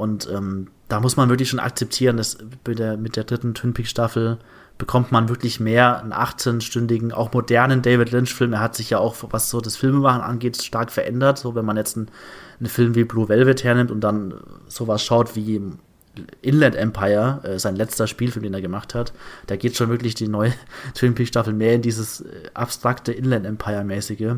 Und 0.00 0.26
ähm, 0.32 0.68
da 0.88 0.98
muss 0.98 1.18
man 1.18 1.28
wirklich 1.28 1.50
schon 1.50 1.60
akzeptieren, 1.60 2.16
dass 2.16 2.38
mit 2.66 2.78
der, 2.78 2.96
mit 2.96 3.16
der 3.16 3.24
dritten 3.24 3.52
Twin 3.52 3.74
Peaks-Staffel 3.74 4.38
bekommt 4.78 5.12
man 5.12 5.28
wirklich 5.28 5.60
mehr 5.60 6.00
einen 6.00 6.14
18-stündigen, 6.14 7.12
auch 7.12 7.34
modernen 7.34 7.82
David 7.82 8.10
Lynch-Film. 8.10 8.54
Er 8.54 8.60
hat 8.60 8.74
sich 8.74 8.88
ja 8.88 8.98
auch, 8.98 9.14
was 9.30 9.50
so 9.50 9.60
das 9.60 9.76
Filmemachen 9.76 10.22
angeht, 10.22 10.62
stark 10.62 10.90
verändert. 10.90 11.36
So, 11.36 11.54
wenn 11.54 11.66
man 11.66 11.76
jetzt 11.76 11.98
einen, 11.98 12.08
einen 12.60 12.70
Film 12.70 12.94
wie 12.94 13.04
Blue 13.04 13.28
Velvet 13.28 13.62
hernimmt 13.62 13.90
und 13.90 14.00
dann 14.00 14.32
sowas 14.68 15.04
schaut 15.04 15.36
wie 15.36 15.60
Inland 16.40 16.76
Empire, 16.76 17.40
äh, 17.44 17.58
sein 17.58 17.76
letzter 17.76 18.06
Spielfilm, 18.06 18.44
den 18.44 18.54
er 18.54 18.62
gemacht 18.62 18.94
hat, 18.94 19.12
da 19.48 19.56
geht 19.56 19.76
schon 19.76 19.90
wirklich 19.90 20.14
die 20.14 20.28
neue 20.28 20.54
Twin 20.94 21.14
Peaks 21.14 21.28
Staffel 21.28 21.52
mehr 21.52 21.74
in 21.74 21.82
dieses 21.82 22.22
äh, 22.22 22.48
abstrakte 22.54 23.12
Inland 23.12 23.44
Empire-mäßige. 23.44 24.36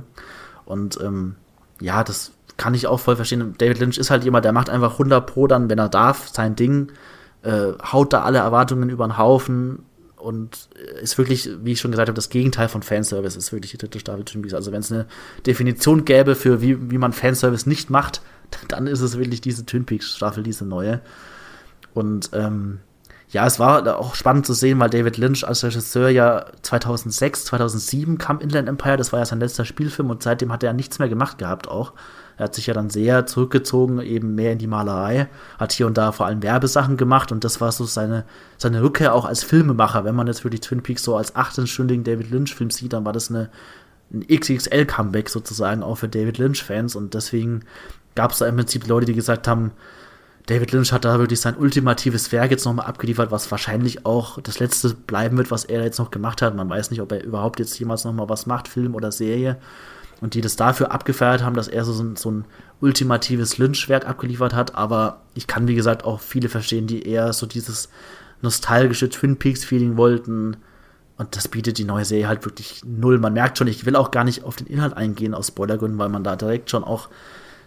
Und 0.65 0.99
ähm, 1.01 1.37
ja, 1.81 2.03
das 2.03 2.33
kann 2.57 2.75
ich 2.75 2.87
auch 2.87 3.01
voll 3.01 3.17
verstehen. 3.17 3.55
David 3.59 3.79
Lynch 3.81 3.99
ist 3.99 4.11
halt 4.11 4.25
jemand, 4.25 4.45
der 4.45 4.53
macht 4.53 4.71
einfach 4.71 4.93
100 4.93 5.27
Pro 5.27 5.47
dann, 5.47 5.71
wenn 5.71 5.79
er 5.79 5.89
darf, 5.89 6.29
sein 6.29 6.57
Ding, 6.57 6.93
äh, 7.43 7.73
haut 7.93 8.13
da 8.13 8.23
alle 8.23 8.39
Erwartungen 8.39 8.89
über 8.89 9.07
den 9.07 9.19
Haufen, 9.19 9.85
und 10.23 10.69
ist 11.01 11.19
wirklich, 11.19 11.51
wie 11.63 11.73
ich 11.73 11.81
schon 11.81 11.91
gesagt 11.91 12.09
habe, 12.09 12.17
das 12.17 12.29
Gegenteil 12.29 12.69
von 12.69 12.83
Fanservice 12.83 13.37
ist 13.37 13.53
wirklich 13.53 13.73
die 13.73 13.79
dritte 13.79 13.99
Staffel 13.99 14.25
Twin 14.25 14.43
Peaks. 14.43 14.55
Also 14.55 14.73
wenn 14.73 14.81
es 14.81 14.93
eine 14.93 15.07
Definition 15.47 16.05
gäbe 16.05 16.35
für 16.35 16.63
wie, 16.63 16.91
wie 16.91 16.99
man 16.99 17.13
Fanservice 17.13 17.69
nicht 17.69 17.91
macht, 17.91 18.23
dann 18.69 18.87
ist 18.87 19.01
es 19.01 19.19
wirklich 19.19 19.41
diese 19.41 19.67
Twin 19.67 19.85
Peaks 19.85 20.17
Staffel, 20.17 20.43
diese 20.43 20.65
neue. 20.65 21.01
Und 21.93 22.31
ähm, 22.33 22.79
ja, 23.31 23.47
es 23.47 23.59
war 23.59 23.99
auch 23.99 24.15
spannend 24.15 24.47
zu 24.47 24.55
sehen, 24.55 24.79
weil 24.79 24.91
David 24.91 25.17
Lynch 25.17 25.47
als 25.47 25.65
Regisseur 25.65 26.09
ja 26.09 26.47
2006, 26.63 27.47
2007 27.47 28.19
kam 28.19 28.41
Inland 28.41 28.69
Empire, 28.69 28.97
das 28.97 29.13
war 29.13 29.21
ja 29.21 29.27
sein 29.27 29.41
letzter 29.41 29.65
Spielfilm 29.65 30.11
und 30.11 30.23
seitdem 30.23 30.53
hat 30.53 30.63
er 30.63 30.73
nichts 30.73 30.99
mehr 30.99 31.09
gemacht 31.09 31.39
gehabt 31.39 31.67
auch. 31.67 31.95
Er 32.43 32.47
hat 32.47 32.57
sich 32.57 32.67
ja 32.67 32.75
dann 32.75 32.91
sehr 32.91 33.25
zurückgezogen, 33.25 34.01
eben 34.01 34.35
mehr 34.35 34.51
in 34.51 34.59
die 34.59 34.67
Malerei, 34.67 35.29
hat 35.61 35.71
hier 35.71 35.87
und 35.87 35.97
da 35.97 36.11
vor 36.11 36.27
allem 36.27 36.43
Werbesachen 36.43 36.97
gemacht 36.97 37.31
und 37.31 37.45
das 37.45 37.61
war 37.61 37.71
so 37.71 37.85
seine, 37.85 38.25
seine 38.59 38.83
Rückkehr 38.83 39.15
auch 39.15 39.27
als 39.27 39.45
Filmemacher. 39.45 40.05
Wenn 40.05 40.17
man 40.17 40.27
jetzt 40.27 40.43
wirklich 40.43 40.61
Twin 40.61 40.83
Peaks 40.83 41.05
so 41.05 41.17
als 41.17 41.37
18-stündigen 41.37 42.03
David 42.03 42.33
Lynch-Film 42.33 42.73
sieht, 42.73 42.95
dann 42.95 43.05
war 43.05 43.13
das 43.13 43.31
eine, 43.31 43.49
ein 44.13 44.27
XXL-Comeback 44.27 45.29
sozusagen 45.29 45.85
auch 45.85 45.95
für 45.95 46.09
David 46.09 46.39
Lynch-Fans 46.39 46.97
und 46.97 47.15
deswegen 47.15 47.61
gab 48.17 48.33
es 48.33 48.39
da 48.39 48.49
im 48.49 48.57
Prinzip 48.57 48.89
Leute, 48.89 49.07
die 49.07 49.15
gesagt 49.15 49.47
haben, 49.47 49.71
David 50.47 50.73
Lynch 50.73 50.93
hat 50.93 51.05
da 51.05 51.21
wirklich 51.21 51.41
sein 51.41 51.57
ultimatives 51.57 52.33
Werk 52.33 52.51
jetzt 52.51 52.65
nochmal 52.65 52.87
abgeliefert, 52.87 53.31
was 53.31 53.53
wahrscheinlich 53.53 54.05
auch 54.05 54.41
das 54.41 54.59
letzte 54.59 54.95
bleiben 54.95 55.37
wird, 55.37 55.53
was 55.53 55.65
er 55.65 55.85
jetzt 55.85 56.01
noch 56.01 56.11
gemacht 56.11 56.43
hat. 56.43 56.57
Man 56.57 56.69
weiß 56.69 56.91
nicht, 56.91 57.03
ob 57.03 57.13
er 57.13 57.23
überhaupt 57.23 57.61
jetzt 57.61 57.79
jemals 57.79 58.05
nochmal 58.05 58.29
was 58.29 58.47
macht, 58.47 58.67
Film 58.67 58.97
oder 58.97 59.13
Serie 59.13 59.59
und 60.23 60.35
die 60.35 60.41
das 60.41 60.55
dafür 60.55 60.93
abgefeiert 60.93 61.43
haben, 61.43 61.57
dass 61.57 61.67
er 61.67 61.85
so, 61.85 62.15
so 62.15 62.31
ein 62.31 62.45
ultimatives 62.81 63.59
Lynch-Werk 63.59 64.07
abgeliefert 64.09 64.55
hat. 64.55 64.77
Aber 64.77 65.23
ich 65.35 65.49
kann, 65.49 65.67
wie 65.67 65.75
gesagt, 65.75 66.05
auch 66.05 66.21
viele 66.21 66.49
verstehen, 66.49 66.87
die 66.87 67.03
eher 67.07 67.33
so 67.33 67.45
dieses 67.45 67.89
nostalgische 68.41 69.11
Twin 69.11 69.37
Peaks-Feeling 69.37 69.97
wollten. 69.97 70.59
Und 71.19 71.37
das 71.37 71.49
bietet 71.49 71.77
die 71.77 71.85
neue 71.85 72.05
Serie 72.05 72.29
halt 72.29 72.45
wirklich 72.45 72.83
null. 72.85 73.19
Man 73.19 73.33
merkt 73.33 73.59
schon, 73.59 73.67
ich 73.67 73.85
will 73.85 73.97
auch 73.97 74.13
gar 74.13 74.23
nicht 74.23 74.45
auf 74.45 74.55
den 74.55 74.69
Inhalt 74.69 74.97
eingehen 74.97 75.35
aus 75.35 75.49
Spoilergründen, 75.49 75.99
weil 75.99 76.09
man 76.09 76.23
da 76.23 76.37
direkt 76.37 76.71
schon 76.71 76.85
auch 76.85 77.09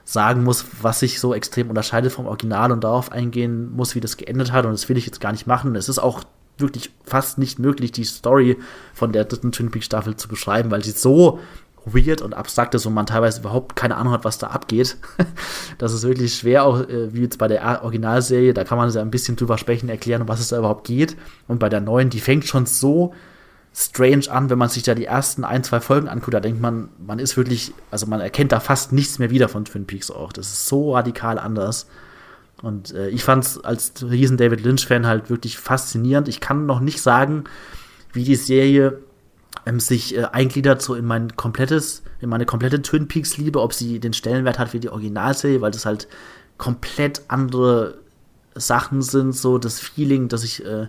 sagen 0.05 0.45
muss, 0.45 0.65
was 0.81 1.01
sich 1.01 1.19
so 1.19 1.33
extrem 1.33 1.67
unterscheidet 1.67 2.13
vom 2.13 2.25
Original 2.25 2.71
und 2.71 2.85
darauf 2.85 3.11
eingehen 3.11 3.75
muss, 3.75 3.95
wie 3.95 3.99
das 3.99 4.15
geendet 4.15 4.53
hat. 4.53 4.65
Und 4.65 4.71
das 4.71 4.87
will 4.87 4.95
ich 4.95 5.05
jetzt 5.05 5.19
gar 5.19 5.33
nicht 5.33 5.45
machen. 5.45 5.75
Es 5.75 5.89
ist 5.89 5.99
auch 5.99 6.23
wirklich 6.57 6.91
fast 7.03 7.37
nicht 7.37 7.59
möglich, 7.59 7.91
die 7.91 8.05
Story 8.05 8.57
von 8.93 9.11
der 9.11 9.25
dritten 9.25 9.51
Twin 9.51 9.71
Peaks 9.71 9.87
Staffel 9.87 10.15
zu 10.15 10.29
beschreiben, 10.29 10.71
weil 10.71 10.85
sie 10.85 10.91
so 10.91 11.41
weird 11.85 12.21
und 12.21 12.33
abstrakt 12.33 12.73
ist 12.75 12.85
und 12.85 12.93
man 12.93 13.05
teilweise 13.05 13.41
überhaupt 13.41 13.75
keine 13.75 13.95
Ahnung 13.95 14.13
hat, 14.13 14.25
was 14.25 14.37
da 14.37 14.47
abgeht. 14.47 14.97
das 15.77 15.93
ist 15.93 16.03
wirklich 16.03 16.35
schwer, 16.35 16.63
auch 16.65 16.81
äh, 16.81 17.13
wie 17.13 17.21
jetzt 17.21 17.37
bei 17.37 17.47
der 17.47 17.83
Originalserie, 17.83 18.53
da 18.53 18.63
kann 18.63 18.77
man 18.77 18.89
ja 18.89 19.01
ein 19.01 19.11
bisschen 19.11 19.35
drüber 19.35 19.57
sprechen, 19.57 19.89
erklären, 19.89 20.27
was 20.27 20.39
es 20.39 20.49
da 20.49 20.57
überhaupt 20.57 20.87
geht. 20.87 21.15
Und 21.47 21.59
bei 21.59 21.69
der 21.69 21.81
neuen, 21.81 22.09
die 22.09 22.19
fängt 22.19 22.45
schon 22.45 22.65
so 22.65 23.13
strange 23.73 24.31
an, 24.31 24.49
wenn 24.49 24.57
man 24.57 24.69
sich 24.69 24.83
da 24.83 24.95
die 24.95 25.05
ersten 25.05 25.43
ein, 25.43 25.63
zwei 25.63 25.81
Folgen 25.81 26.07
anguckt, 26.07 26.33
da 26.33 26.39
denkt 26.39 26.61
man, 26.61 26.89
man 27.05 27.19
ist 27.19 27.35
wirklich, 27.35 27.73
also 27.91 28.07
man 28.07 28.21
erkennt 28.21 28.51
da 28.53 28.61
fast 28.61 28.93
nichts 28.93 29.19
mehr 29.19 29.29
wieder 29.29 29.49
von 29.49 29.65
Twin 29.65 29.85
Peaks 29.85 30.09
auch. 30.09 30.31
Das 30.31 30.47
ist 30.47 30.67
so 30.67 30.95
radikal 30.95 31.37
anders. 31.37 31.87
Und 32.61 32.93
äh, 32.93 33.09
ich 33.09 33.23
fand 33.23 33.43
es 33.43 33.63
als 33.63 33.91
riesen 34.01 34.37
David 34.37 34.61
Lynch-Fan 34.61 35.05
halt 35.05 35.29
wirklich 35.29 35.57
faszinierend. 35.57 36.29
Ich 36.29 36.39
kann 36.39 36.65
noch 36.65 36.79
nicht 36.79 37.01
sagen, 37.01 37.43
wie 38.13 38.23
die 38.23 38.35
Serie 38.35 38.99
ähm, 39.65 39.79
sich 39.79 40.15
äh, 40.17 40.25
eingliedert 40.31 40.81
so 40.81 40.95
in 40.95 41.05
mein 41.05 41.35
komplettes, 41.35 42.03
in 42.21 42.29
meine 42.29 42.45
komplette 42.45 42.81
Twin 42.81 43.07
Peaks 43.07 43.37
Liebe, 43.37 43.61
ob 43.61 43.73
sie 43.73 43.99
den 43.99 44.13
Stellenwert 44.13 44.59
hat 44.59 44.73
wie 44.73 44.79
die 44.79 44.89
Originalserie, 44.89 45.61
weil 45.61 45.71
das 45.71 45.85
halt 45.85 46.07
komplett 46.57 47.21
andere 47.27 47.97
Sachen 48.55 49.01
sind, 49.01 49.35
so 49.35 49.57
das 49.57 49.79
Feeling, 49.79 50.29
das 50.29 50.43
ich 50.43 50.65
äh, 50.65 50.87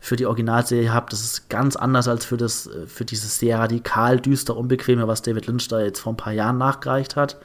für 0.00 0.16
die 0.16 0.26
Originalserie 0.26 0.92
habe, 0.92 1.06
das 1.10 1.22
ist 1.22 1.50
ganz 1.50 1.74
anders 1.74 2.06
als 2.06 2.24
für 2.24 2.36
das, 2.36 2.66
äh, 2.66 2.86
für 2.86 3.04
dieses 3.04 3.38
sehr 3.38 3.58
radikal 3.58 4.20
düster 4.20 4.56
unbequeme, 4.56 5.08
was 5.08 5.22
David 5.22 5.46
Lynch 5.46 5.68
da 5.68 5.80
jetzt 5.80 6.00
vor 6.00 6.12
ein 6.12 6.16
paar 6.16 6.32
Jahren 6.32 6.58
nachgereicht 6.58 7.16
hat. 7.16 7.38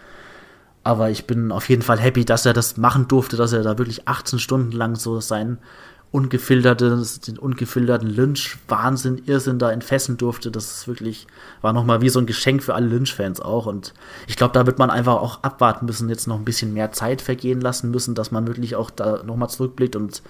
Aber 0.83 1.09
ich 1.09 1.25
bin 1.25 1.51
auf 1.51 1.69
jeden 1.69 1.81
Fall 1.81 1.99
happy, 1.99 2.25
dass 2.25 2.45
er 2.45 2.53
das 2.53 2.77
machen 2.77 3.07
durfte, 3.07 3.37
dass 3.37 3.53
er 3.53 3.63
da 3.63 3.77
wirklich 3.77 4.07
18 4.07 4.37
Stunden 4.37 4.73
lang 4.73 4.95
so 4.95 5.21
sein 5.21 5.57
ungefiltertes, 6.13 7.21
den 7.21 7.39
ungefilterten 7.39 8.07
Lynch-Wahnsinn, 8.07 9.23
Irrsinn 9.25 9.57
da 9.57 9.71
entfesseln 9.71 10.15
durfte. 10.15 10.51
Das 10.51 10.71
ist 10.71 10.87
wirklich, 10.87 11.25
war 11.61 11.73
nochmal 11.73 12.01
wie 12.01 12.09
so 12.09 12.19
ein 12.19 12.27
Geschenk 12.27 12.61
für 12.61 12.75
alle 12.75 12.85
Lynch-Fans 12.85 13.41
auch. 13.41 13.65
Und 13.65 13.95
ich 14.27 14.37
glaube, 14.37 14.53
da 14.53 14.67
wird 14.67 14.77
man 14.77 14.91
einfach 14.91 15.15
auch 15.15 15.41
abwarten 15.41 15.87
müssen, 15.87 16.09
jetzt 16.09 16.27
noch 16.27 16.37
ein 16.37 16.45
bisschen 16.45 16.71
mehr 16.71 16.91
Zeit 16.91 17.23
vergehen 17.23 17.61
lassen 17.61 17.89
müssen, 17.89 18.13
dass 18.13 18.29
man 18.29 18.45
wirklich 18.45 18.75
auch 18.75 18.91
da 18.91 19.23
nochmal 19.23 19.49
zurückblickt 19.49 19.95
und 19.95 20.21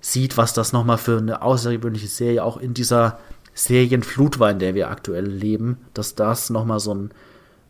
sieht, 0.00 0.36
was 0.36 0.52
das 0.52 0.72
nochmal 0.72 0.98
für 0.98 1.18
eine 1.18 1.42
außergewöhnliche 1.42 2.06
Serie 2.06 2.44
auch 2.44 2.56
in 2.56 2.72
dieser 2.72 3.18
Serienflut 3.54 4.38
war, 4.38 4.52
in 4.52 4.60
der 4.60 4.76
wir 4.76 4.88
aktuell 4.88 5.26
leben, 5.26 5.78
dass 5.94 6.14
das 6.14 6.48
nochmal 6.48 6.78
so 6.78 6.94
ein 6.94 7.10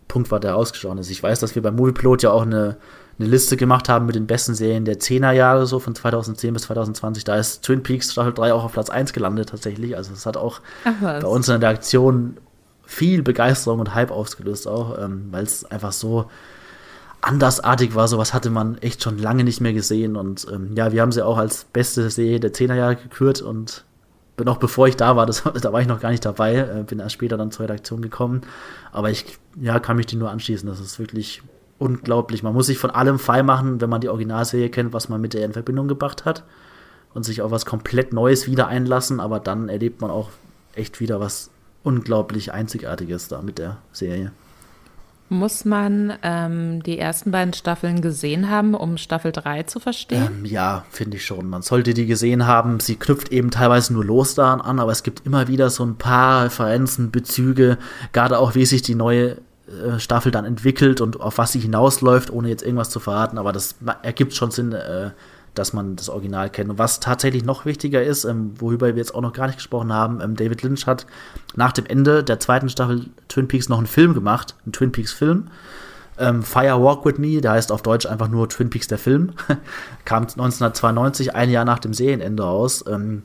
Punkt 0.06 0.30
war, 0.30 0.38
der 0.38 0.54
ausgeschaut 0.54 0.98
ist. 0.98 1.10
Ich 1.10 1.22
weiß, 1.22 1.40
dass 1.40 1.54
wir 1.54 1.62
beim 1.62 1.76
Moviepilot 1.76 2.24
ja 2.24 2.30
auch 2.30 2.42
eine 2.42 2.76
eine 3.22 3.30
Liste 3.30 3.56
gemacht 3.56 3.88
haben 3.88 4.06
mit 4.06 4.14
den 4.14 4.26
besten 4.26 4.54
Serien 4.54 4.84
der 4.84 4.98
10er 4.98 5.32
Jahre, 5.32 5.66
so 5.66 5.78
von 5.78 5.94
2010 5.94 6.52
bis 6.54 6.62
2020. 6.64 7.24
Da 7.24 7.36
ist 7.36 7.62
Twin 7.62 7.82
Peaks 7.82 8.12
Staffel 8.12 8.32
3 8.32 8.52
auch 8.52 8.64
auf 8.64 8.72
Platz 8.72 8.90
1 8.90 9.12
gelandet 9.12 9.50
tatsächlich. 9.50 9.96
Also 9.96 10.12
es 10.12 10.26
hat 10.26 10.36
auch 10.36 10.60
bei 11.00 11.26
uns 11.26 11.48
in 11.48 11.60
der 11.60 11.70
Aktion 11.70 12.36
viel 12.84 13.22
Begeisterung 13.22 13.80
und 13.80 13.94
Hype 13.94 14.10
ausgelöst 14.10 14.68
auch, 14.68 14.98
ähm, 14.98 15.28
weil 15.30 15.44
es 15.44 15.64
einfach 15.64 15.92
so 15.92 16.26
andersartig 17.20 17.94
war. 17.94 18.08
Sowas 18.08 18.34
hatte 18.34 18.50
man 18.50 18.76
echt 18.78 19.02
schon 19.02 19.18
lange 19.18 19.44
nicht 19.44 19.60
mehr 19.60 19.72
gesehen. 19.72 20.16
Und 20.16 20.46
ähm, 20.52 20.72
ja, 20.74 20.92
wir 20.92 21.00
haben 21.00 21.12
sie 21.12 21.24
auch 21.24 21.38
als 21.38 21.64
beste 21.64 22.10
Serie 22.10 22.40
der 22.40 22.52
10er 22.52 22.74
Jahre 22.74 22.96
gekürt 22.96 23.40
und 23.40 23.84
noch 24.42 24.56
bevor 24.56 24.88
ich 24.88 24.96
da 24.96 25.14
war, 25.16 25.26
das, 25.26 25.42
da 25.42 25.72
war 25.72 25.80
ich 25.80 25.86
noch 25.86 26.00
gar 26.00 26.10
nicht 26.10 26.24
dabei, 26.24 26.56
äh, 26.56 26.84
bin 26.86 26.98
erst 26.98 27.14
später 27.14 27.36
dann 27.36 27.50
zur 27.50 27.64
Redaktion 27.64 28.02
gekommen. 28.02 28.42
Aber 28.90 29.10
ich 29.10 29.38
ja, 29.60 29.78
kann 29.78 29.96
mich 29.96 30.06
dir 30.06 30.18
nur 30.18 30.30
anschließen. 30.30 30.68
Das 30.68 30.80
ist 30.80 30.98
wirklich 30.98 31.42
unglaublich. 31.82 32.42
Man 32.42 32.54
muss 32.54 32.66
sich 32.66 32.78
von 32.78 32.90
allem 32.90 33.18
frei 33.18 33.42
machen, 33.42 33.80
wenn 33.80 33.90
man 33.90 34.00
die 34.00 34.08
Originalserie 34.08 34.70
kennt, 34.70 34.92
was 34.92 35.08
man 35.08 35.20
mit 35.20 35.34
der 35.34 35.44
in 35.44 35.52
Verbindung 35.52 35.88
gebracht 35.88 36.24
hat 36.24 36.44
und 37.12 37.24
sich 37.24 37.42
auf 37.42 37.50
was 37.50 37.66
komplett 37.66 38.12
Neues 38.12 38.46
wieder 38.46 38.68
einlassen, 38.68 39.20
aber 39.20 39.40
dann 39.40 39.68
erlebt 39.68 40.00
man 40.00 40.10
auch 40.10 40.30
echt 40.74 41.00
wieder 41.00 41.20
was 41.20 41.50
unglaublich 41.82 42.52
Einzigartiges 42.52 43.28
da 43.28 43.42
mit 43.42 43.58
der 43.58 43.78
Serie. 43.92 44.30
Muss 45.28 45.64
man 45.64 46.12
ähm, 46.22 46.82
die 46.82 46.98
ersten 46.98 47.30
beiden 47.30 47.54
Staffeln 47.54 48.02
gesehen 48.02 48.50
haben, 48.50 48.74
um 48.74 48.98
Staffel 48.98 49.32
3 49.32 49.62
zu 49.62 49.80
verstehen? 49.80 50.28
Ähm, 50.40 50.44
ja, 50.44 50.84
finde 50.90 51.16
ich 51.16 51.24
schon. 51.24 51.48
Man 51.48 51.62
sollte 51.62 51.94
die 51.94 52.04
gesehen 52.04 52.46
haben. 52.46 52.80
Sie 52.80 52.96
knüpft 52.96 53.32
eben 53.32 53.50
teilweise 53.50 53.94
nur 53.94 54.04
los 54.04 54.34
daran 54.34 54.60
an, 54.60 54.78
aber 54.78 54.92
es 54.92 55.02
gibt 55.02 55.24
immer 55.24 55.48
wieder 55.48 55.70
so 55.70 55.84
ein 55.84 55.96
paar 55.96 56.44
Referenzen, 56.44 57.10
Bezüge, 57.10 57.78
gerade 58.12 58.38
auch 58.38 58.54
wie 58.54 58.66
sich 58.66 58.82
die 58.82 58.94
neue 58.94 59.38
äh, 59.72 59.98
Staffel 59.98 60.30
dann 60.32 60.44
entwickelt 60.44 61.00
und 61.00 61.20
auf 61.20 61.38
was 61.38 61.52
sie 61.52 61.60
hinausläuft, 61.60 62.30
ohne 62.30 62.48
jetzt 62.48 62.62
irgendwas 62.62 62.90
zu 62.90 63.00
verraten, 63.00 63.38
aber 63.38 63.52
das 63.52 63.76
ergibt 64.02 64.34
schon 64.34 64.50
Sinn, 64.50 64.72
äh, 64.72 65.10
dass 65.54 65.72
man 65.72 65.96
das 65.96 66.08
Original 66.08 66.50
kennt. 66.50 66.70
Und 66.70 66.78
was 66.78 67.00
tatsächlich 67.00 67.44
noch 67.44 67.66
wichtiger 67.66 68.02
ist, 68.02 68.24
ähm, 68.24 68.52
worüber 68.58 68.88
wir 68.88 68.96
jetzt 68.96 69.14
auch 69.14 69.20
noch 69.20 69.32
gar 69.32 69.46
nicht 69.46 69.56
gesprochen 69.56 69.92
haben, 69.92 70.20
ähm, 70.20 70.36
David 70.36 70.62
Lynch 70.62 70.86
hat 70.86 71.06
nach 71.54 71.72
dem 71.72 71.86
Ende 71.86 72.24
der 72.24 72.40
zweiten 72.40 72.68
Staffel 72.68 73.06
Twin 73.28 73.48
Peaks 73.48 73.68
noch 73.68 73.78
einen 73.78 73.86
Film 73.86 74.14
gemacht, 74.14 74.54
einen 74.64 74.72
Twin 74.72 74.92
Peaks 74.92 75.12
Film. 75.12 75.48
Ähm, 76.18 76.42
Fire 76.42 76.82
Walk 76.82 77.04
With 77.04 77.18
Me, 77.18 77.40
der 77.40 77.52
heißt 77.52 77.72
auf 77.72 77.82
Deutsch 77.82 78.06
einfach 78.06 78.28
nur 78.28 78.48
Twin 78.48 78.70
Peaks 78.70 78.86
der 78.86 78.98
Film, 78.98 79.32
kam 80.04 80.24
1992, 80.24 81.34
ein 81.34 81.50
Jahr 81.50 81.64
nach 81.64 81.78
dem 81.78 81.94
Serienende 81.94 82.44
aus. 82.44 82.84
Ähm, 82.86 83.22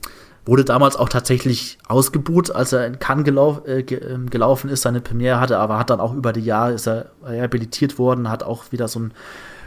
Wurde 0.47 0.63
damals 0.63 0.95
auch 0.95 1.09
tatsächlich 1.09 1.77
ausgebucht, 1.87 2.55
als 2.55 2.71
er 2.71 2.87
in 2.87 2.99
Cannes 2.99 3.25
gelauf, 3.25 3.67
äh, 3.67 3.81
ähm, 3.81 4.29
gelaufen 4.29 4.69
ist, 4.69 4.83
seine 4.83 5.01
Premiere 5.01 5.41
hatte, 5.41 5.59
aber 5.59 5.77
hat 5.77 5.89
dann 5.89 5.99
auch 5.99 6.15
über 6.15 6.31
die 6.31 6.41
Jahre 6.41 6.71
ist 6.71 6.87
er 6.87 7.11
rehabilitiert 7.23 7.99
worden, 7.99 8.29
hat 8.29 8.43
auch 8.43 8.71
wieder 8.71 8.87
so 8.87 9.01
ein 9.01 9.13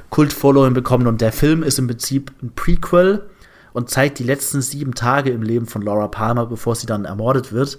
Kult-Following 0.09 0.73
bekommen 0.73 1.07
und 1.07 1.21
der 1.21 1.33
Film 1.33 1.63
ist 1.63 1.79
im 1.79 1.87
Prinzip 1.87 2.33
ein 2.43 2.53
Prequel 2.57 3.29
und 3.75 3.91
zeigt 3.91 4.19
die 4.19 4.25
letzten 4.25 4.63
sieben 4.63 4.95
Tage 4.95 5.31
im 5.31 5.43
Leben 5.43 5.67
von 5.67 5.83
Laura 5.83 6.09
Palmer, 6.09 6.47
bevor 6.47 6.75
sie 6.75 6.87
dann 6.87 7.05
ermordet 7.05 7.53
wird. 7.53 7.79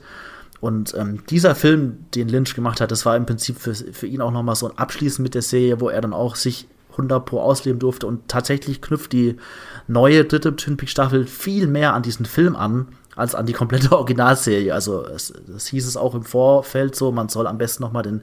Und 0.60 0.94
ähm, 0.96 1.24
dieser 1.28 1.56
Film, 1.56 2.06
den 2.14 2.30
Lynch 2.30 2.54
gemacht 2.54 2.82
hat, 2.82 2.92
das 2.92 3.04
war 3.04 3.18
im 3.18 3.26
Prinzip 3.26 3.58
für, 3.58 3.74
für 3.74 4.06
ihn 4.06 4.22
auch 4.22 4.32
nochmal 4.32 4.56
so 4.56 4.70
ein 4.70 4.78
Abschließen 4.78 5.24
mit 5.24 5.34
der 5.34 5.42
Serie, 5.42 5.82
wo 5.82 5.90
er 5.90 6.02
dann 6.02 6.14
auch 6.14 6.36
sich 6.36 6.68
100 6.92 7.26
Pro 7.26 7.40
ausleben 7.40 7.80
durfte. 7.80 8.08
Und 8.08 8.28
tatsächlich 8.28 8.82
knüpft 8.82 9.12
die 9.12 9.38
neue 9.88 10.26
dritte 10.26 10.56
Twin 10.56 10.78
Peaks 10.78 10.92
Staffel 10.92 11.26
viel 11.26 11.68
mehr 11.68 11.94
an 11.94 12.04
diesen 12.04 12.26
Film 12.26 12.56
an, 12.56 12.88
als 13.16 13.36
an 13.36 13.46
die 13.46 13.54
komplette 13.54 13.92
Originalserie. 13.98 14.74
Also 14.74 15.06
es, 15.06 15.34
das 15.48 15.68
hieß 15.68 15.88
es 15.88 15.98
auch 15.98 16.16
im 16.16 16.24
Vorfeld 16.24 16.96
so, 16.96 17.12
man 17.12 17.30
soll 17.30 17.48
am 17.48 17.58
besten 17.58 17.84
noch 17.84 17.92
mal 17.92 18.04
den 18.04 18.22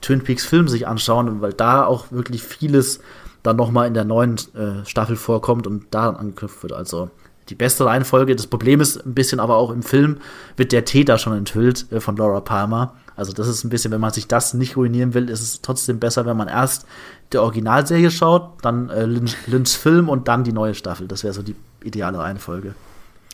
Twin 0.00 0.22
Peaks 0.22 0.44
Film 0.44 0.68
sich 0.68 0.86
anschauen, 0.86 1.40
weil 1.40 1.52
da 1.52 1.84
auch 1.84 2.12
wirklich 2.12 2.42
vieles 2.42 3.00
dann 3.42 3.56
noch 3.56 3.70
mal 3.70 3.86
in 3.86 3.94
der 3.94 4.04
neuen 4.04 4.36
äh, 4.54 4.84
Staffel 4.84 5.16
vorkommt 5.16 5.66
und 5.66 5.86
daran 5.92 6.16
angeknüpft 6.16 6.62
wird. 6.62 6.72
Also 6.72 7.10
die 7.48 7.54
beste 7.54 7.84
Reihenfolge. 7.86 8.36
Das 8.36 8.46
Problem 8.46 8.80
ist 8.80 9.04
ein 9.04 9.14
bisschen 9.14 9.40
aber 9.40 9.56
auch 9.56 9.70
im 9.70 9.82
Film 9.82 10.18
wird 10.56 10.72
der 10.72 10.84
Täter 10.84 11.18
schon 11.18 11.36
enthüllt 11.36 11.90
äh, 11.92 12.00
von 12.00 12.16
Laura 12.16 12.40
Palmer. 12.40 12.94
Also 13.18 13.32
das 13.32 13.48
ist 13.48 13.64
ein 13.64 13.68
bisschen, 13.68 13.90
wenn 13.90 14.00
man 14.00 14.12
sich 14.12 14.28
das 14.28 14.54
nicht 14.54 14.76
ruinieren 14.76 15.12
will, 15.12 15.28
ist 15.28 15.40
es 15.40 15.60
trotzdem 15.60 15.98
besser, 15.98 16.24
wenn 16.24 16.36
man 16.36 16.46
erst 16.46 16.86
die 17.32 17.38
Originalserie 17.38 18.12
schaut, 18.12 18.64
dann 18.64 18.90
äh, 18.90 19.06
Lynch, 19.06 19.36
Lynchs 19.48 19.74
Film 19.74 20.08
und 20.08 20.28
dann 20.28 20.44
die 20.44 20.52
neue 20.52 20.72
Staffel. 20.74 21.08
Das 21.08 21.24
wäre 21.24 21.34
so 21.34 21.42
die 21.42 21.56
ideale 21.82 22.20
Reihenfolge. 22.20 22.76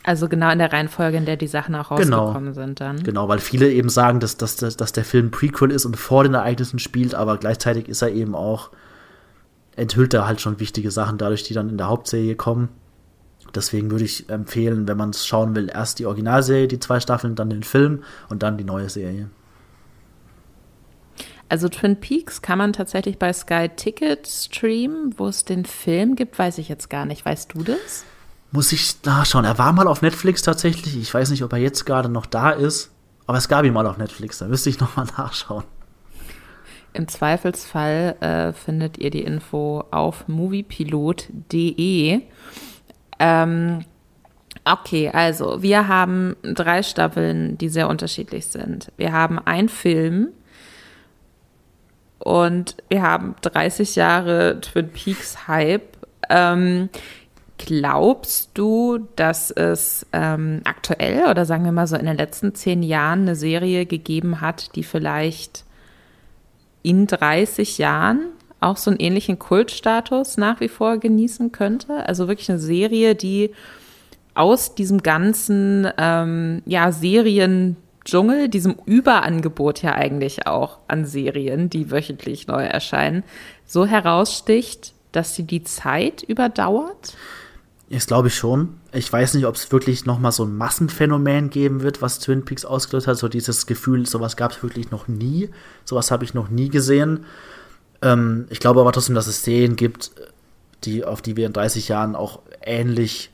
Also 0.03 0.27
genau 0.27 0.49
in 0.49 0.57
der 0.57 0.73
Reihenfolge, 0.73 1.17
in 1.17 1.25
der 1.25 1.37
die 1.37 1.45
Sachen 1.45 1.75
auch 1.75 1.95
genau. 1.95 2.25
rausgekommen 2.25 2.53
genau. 2.53 2.65
sind 2.65 2.81
dann. 2.81 3.03
Genau, 3.03 3.27
weil 3.27 3.37
viele 3.37 3.71
eben 3.71 3.89
sagen, 3.89 4.19
dass, 4.19 4.37
dass, 4.37 4.55
dass 4.55 4.91
der 4.91 5.05
Film 5.05 5.29
Prequel 5.29 5.69
ist 5.69 5.85
und 5.85 5.97
vor 5.97 6.23
den 6.23 6.33
Ereignissen 6.33 6.79
spielt, 6.79 7.13
aber 7.13 7.37
gleichzeitig 7.37 7.87
ist 7.87 8.01
er 8.01 8.09
eben 8.09 8.33
auch, 8.33 8.71
enthüllt 9.75 10.15
er 10.15 10.25
halt 10.25 10.41
schon 10.41 10.59
wichtige 10.59 10.89
Sachen 10.89 11.19
dadurch, 11.19 11.43
die 11.43 11.53
dann 11.53 11.69
in 11.69 11.77
der 11.77 11.89
Hauptserie 11.89 12.35
kommen. 12.35 12.69
Deswegen 13.53 13.91
würde 13.91 14.05
ich 14.05 14.31
empfehlen, 14.31 14.87
wenn 14.87 14.97
man 14.97 15.11
es 15.11 15.27
schauen 15.27 15.55
will, 15.55 15.69
erst 15.71 15.99
die 15.99 16.07
Originalserie, 16.07 16.67
die 16.67 16.79
zwei 16.79 16.99
Staffeln, 16.99 17.35
dann 17.35 17.51
den 17.51 17.61
Film 17.61 18.01
und 18.29 18.41
dann 18.41 18.57
die 18.57 18.63
neue 18.63 18.89
Serie. 18.89 19.29
Also 21.47 21.69
Twin 21.69 21.99
Peaks 21.99 22.41
kann 22.41 22.57
man 22.57 22.73
tatsächlich 22.73 23.19
bei 23.19 23.31
Sky 23.31 23.69
Ticket 23.69 24.27
streamen. 24.27 25.13
Wo 25.17 25.27
es 25.27 25.45
den 25.45 25.65
Film 25.65 26.15
gibt, 26.15 26.37
weiß 26.39 26.57
ich 26.57 26.69
jetzt 26.69 26.89
gar 26.89 27.05
nicht. 27.05 27.25
Weißt 27.25 27.53
du 27.53 27.63
das? 27.63 28.03
Muss 28.51 28.71
ich 28.71 29.03
nachschauen. 29.03 29.45
Er 29.45 29.57
war 29.57 29.73
mal 29.73 29.87
auf 29.87 30.01
Netflix 30.01 30.41
tatsächlich. 30.41 30.97
Ich 30.97 31.13
weiß 31.13 31.29
nicht, 31.29 31.43
ob 31.43 31.53
er 31.53 31.59
jetzt 31.59 31.85
gerade 31.85 32.09
noch 32.09 32.25
da 32.25 32.51
ist. 32.51 32.91
Aber 33.27 33.37
es 33.37 33.47
gab 33.47 33.65
ihn 33.65 33.73
mal 33.73 33.85
auf 33.85 33.97
Netflix. 33.97 34.39
Da 34.39 34.47
müsste 34.47 34.69
ich 34.69 34.79
nochmal 34.79 35.07
nachschauen. 35.17 35.63
Im 36.93 37.07
Zweifelsfall 37.09 38.15
äh, 38.21 38.53
findet 38.53 38.97
ihr 38.97 39.09
die 39.09 39.23
Info 39.23 39.83
auf 39.91 40.29
moviepilot.de. 40.29 42.21
Ähm, 43.19 43.85
okay, 44.63 45.09
also 45.09 45.61
wir 45.61 45.89
haben 45.89 46.37
drei 46.41 46.83
Staffeln, 46.83 47.57
die 47.57 47.67
sehr 47.67 47.89
unterschiedlich 47.89 48.47
sind. 48.47 48.93
Wir 48.95 49.11
haben 49.11 49.39
einen 49.39 49.67
Film, 49.67 50.29
und 52.25 52.75
wir 52.89 53.03
haben 53.03 53.35
30 53.41 53.95
Jahre 53.95 54.59
Twin 54.59 54.89
Peaks 54.89 55.47
Hype. 55.47 55.95
Ähm, 56.27 56.89
glaubst 57.59 58.49
du, 58.55 59.07
dass 59.15 59.51
es 59.51 60.07
ähm, 60.11 60.61
aktuell 60.63 61.29
oder 61.29 61.45
sagen 61.45 61.65
wir 61.65 61.71
mal 61.71 61.85
so 61.85 61.95
in 61.95 62.07
den 62.07 62.17
letzten 62.17 62.55
zehn 62.55 62.81
Jahren 62.81 63.21
eine 63.21 63.35
Serie 63.35 63.85
gegeben 63.85 64.41
hat, 64.41 64.75
die 64.75 64.81
vielleicht 64.81 65.65
in 66.81 67.05
30 67.05 67.77
Jahren 67.77 68.31
auch 68.59 68.77
so 68.77 68.89
einen 68.89 68.99
ähnlichen 68.99 69.37
Kultstatus 69.37 70.37
nach 70.37 70.59
wie 70.61 70.67
vor 70.67 70.97
genießen 70.97 71.51
könnte. 71.51 72.07
Also 72.07 72.27
wirklich 72.27 72.49
eine 72.49 72.57
Serie, 72.57 73.13
die 73.13 73.51
aus 74.33 74.73
diesem 74.73 75.03
ganzen 75.03 75.87
ähm, 75.99 76.63
ja, 76.65 76.91
Serien-Dschungel, 78.05 78.49
diesem 78.49 78.75
Überangebot 78.85 79.81
ja 79.81 79.93
eigentlich 79.93 80.47
auch 80.47 80.79
an 80.87 81.05
Serien, 81.05 81.69
die 81.69 81.91
wöchentlich 81.91 82.47
neu 82.47 82.63
erscheinen, 82.63 83.23
so 83.65 83.85
heraussticht, 83.85 84.93
dass 85.11 85.35
sie 85.35 85.43
die 85.43 85.63
Zeit 85.63 86.23
überdauert? 86.23 87.15
Das 87.89 88.07
glaube 88.07 88.29
ich 88.29 88.35
schon. 88.35 88.77
Ich 88.91 89.11
weiß 89.11 89.35
nicht, 89.35 89.45
ob 89.45 89.55
es 89.55 89.71
wirklich 89.71 90.05
noch 90.05 90.19
mal 90.19 90.31
so 90.31 90.43
ein 90.43 90.55
Massenphänomen 90.55 91.49
geben 91.49 91.81
wird, 91.81 92.01
was 92.01 92.19
Twin 92.19 92.43
Peaks 92.43 92.65
ausgelöst 92.65 93.07
hat. 93.07 93.17
So 93.17 93.27
dieses 93.27 93.67
Gefühl, 93.67 94.05
sowas 94.05 94.37
gab 94.37 94.51
es 94.51 94.63
wirklich 94.63 94.91
noch 94.91 95.07
nie. 95.07 95.49
Sowas 95.83 96.09
habe 96.09 96.23
ich 96.23 96.33
noch 96.33 96.49
nie 96.49 96.69
gesehen. 96.69 97.25
Ähm, 98.01 98.47
ich 98.49 98.59
glaube 98.59 98.81
aber 98.81 98.91
trotzdem, 98.91 99.15
dass 99.15 99.27
es 99.27 99.43
Serien 99.43 99.75
gibt, 99.75 100.11
die, 100.83 101.03
auf 101.03 101.21
die 101.21 101.37
wir 101.37 101.45
in 101.45 101.53
30 101.53 101.87
Jahren 101.87 102.15
auch 102.15 102.41
ähnlich 102.61 103.31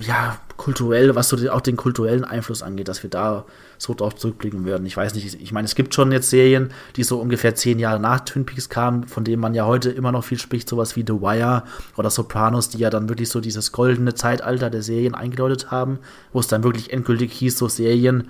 ja, 0.00 0.38
kulturell, 0.58 1.14
was 1.14 1.30
so 1.30 1.50
auch 1.50 1.62
den 1.62 1.76
kulturellen 1.76 2.24
Einfluss 2.24 2.62
angeht, 2.62 2.88
dass 2.88 3.02
wir 3.02 3.08
da 3.08 3.46
so 3.78 3.94
drauf 3.94 4.16
zurückblicken 4.16 4.66
werden. 4.66 4.86
Ich 4.86 4.96
weiß 4.96 5.14
nicht, 5.14 5.40
ich 5.40 5.52
meine, 5.52 5.64
es 5.64 5.74
gibt 5.74 5.94
schon 5.94 6.12
jetzt 6.12 6.28
Serien, 6.28 6.70
die 6.96 7.04
so 7.04 7.18
ungefähr 7.18 7.54
zehn 7.54 7.78
Jahre 7.78 8.00
nach 8.00 8.20
Twin 8.20 8.44
Peaks 8.44 8.68
kamen, 8.68 9.04
von 9.04 9.24
denen 9.24 9.40
man 9.40 9.54
ja 9.54 9.64
heute 9.64 9.90
immer 9.90 10.12
noch 10.12 10.24
viel 10.24 10.38
spricht, 10.38 10.68
sowas 10.68 10.96
wie 10.96 11.04
The 11.06 11.14
Wire 11.14 11.62
oder 11.96 12.10
Sopranos, 12.10 12.68
die 12.68 12.78
ja 12.78 12.90
dann 12.90 13.08
wirklich 13.08 13.30
so 13.30 13.40
dieses 13.40 13.72
goldene 13.72 14.14
Zeitalter 14.14 14.68
der 14.68 14.82
Serien 14.82 15.14
eingedeutet 15.14 15.70
haben, 15.70 16.00
wo 16.32 16.40
es 16.40 16.48
dann 16.48 16.64
wirklich 16.64 16.92
endgültig 16.92 17.32
hieß, 17.32 17.56
so 17.56 17.68
Serien 17.68 18.28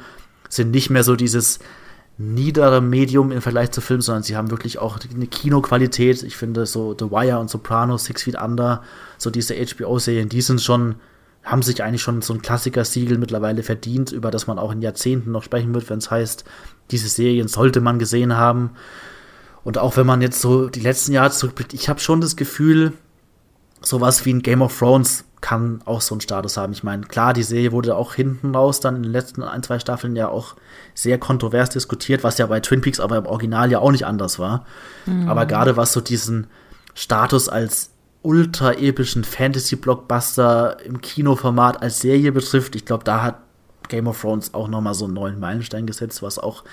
sind 0.48 0.70
nicht 0.70 0.90
mehr 0.90 1.02
so 1.02 1.16
dieses 1.16 1.58
niedere 2.18 2.80
Medium 2.80 3.30
im 3.30 3.40
Vergleich 3.40 3.70
zu 3.70 3.80
Filmen, 3.80 4.02
sondern 4.02 4.24
sie 4.24 4.36
haben 4.36 4.50
wirklich 4.50 4.78
auch 4.78 4.98
eine 5.14 5.28
Kinoqualität. 5.28 6.24
Ich 6.24 6.36
finde 6.36 6.66
so 6.66 6.94
The 6.98 7.10
Wire 7.10 7.38
und 7.38 7.48
Sopranos, 7.48 8.04
Six 8.04 8.24
Feet 8.24 8.40
Under, 8.42 8.82
so 9.16 9.30
diese 9.30 9.54
HBO-Serien, 9.54 10.28
die 10.28 10.42
sind 10.42 10.60
schon, 10.60 10.96
haben 11.44 11.62
sich 11.62 11.82
eigentlich 11.82 12.02
schon 12.02 12.20
so 12.20 12.34
ein 12.34 12.42
Klassiker-Siegel 12.42 13.18
mittlerweile 13.18 13.62
verdient, 13.62 14.12
über 14.12 14.30
das 14.30 14.46
man 14.46 14.58
auch 14.58 14.72
in 14.72 14.82
Jahrzehnten 14.82 15.32
noch 15.32 15.42
sprechen 15.42 15.74
wird, 15.74 15.88
wenn 15.88 15.98
es 15.98 16.10
heißt, 16.10 16.44
diese 16.90 17.08
Serien 17.08 17.48
sollte 17.48 17.80
man 17.80 17.98
gesehen 17.98 18.36
haben. 18.36 18.70
Und 19.64 19.78
auch 19.78 19.96
wenn 19.96 20.06
man 20.06 20.22
jetzt 20.22 20.40
so 20.40 20.68
die 20.68 20.80
letzten 20.80 21.12
Jahre 21.12 21.30
zurückblickt, 21.30 21.74
ich 21.74 21.88
habe 21.88 22.00
schon 22.00 22.20
das 22.20 22.36
Gefühl, 22.36 22.92
sowas 23.80 24.24
wie 24.24 24.32
ein 24.32 24.42
Game 24.42 24.62
of 24.62 24.78
Thrones 24.78 25.24
kann 25.40 25.80
auch 25.84 26.00
so 26.00 26.14
einen 26.14 26.20
Status 26.20 26.56
haben. 26.56 26.72
Ich 26.72 26.82
meine, 26.82 27.02
klar, 27.06 27.32
die 27.32 27.42
Serie 27.42 27.72
wurde 27.72 27.96
auch 27.96 28.14
hinten 28.14 28.54
raus 28.54 28.80
dann 28.80 28.96
in 28.96 29.02
den 29.04 29.12
letzten 29.12 29.42
ein, 29.42 29.62
zwei 29.62 29.78
Staffeln 29.78 30.16
ja 30.16 30.28
auch 30.28 30.56
sehr 30.94 31.18
kontrovers 31.18 31.70
diskutiert, 31.70 32.24
was 32.24 32.38
ja 32.38 32.46
bei 32.46 32.60
Twin 32.60 32.80
Peaks 32.80 32.98
aber 32.98 33.16
im 33.16 33.26
Original 33.26 33.70
ja 33.70 33.78
auch 33.78 33.92
nicht 33.92 34.06
anders 34.06 34.38
war. 34.38 34.66
Mhm. 35.06 35.28
Aber 35.28 35.46
gerade 35.46 35.76
was 35.76 35.92
so 35.92 36.00
diesen 36.00 36.48
Status 36.94 37.48
als 37.48 37.90
ultra 38.22 38.72
epischen 38.72 39.24
Fantasy-Blockbuster 39.24 40.84
im 40.84 41.00
Kinoformat 41.00 41.82
als 41.82 42.00
Serie 42.00 42.32
betrifft, 42.32 42.74
ich 42.74 42.84
glaube, 42.84 43.04
da 43.04 43.22
hat 43.22 43.38
Game 43.88 44.06
of 44.06 44.20
Thrones 44.20 44.54
auch 44.54 44.68
noch 44.68 44.80
mal 44.80 44.94
so 44.94 45.06
einen 45.06 45.14
neuen 45.14 45.40
Meilenstein 45.40 45.86
gesetzt, 45.86 46.22
was 46.22 46.38
auch 46.38 46.64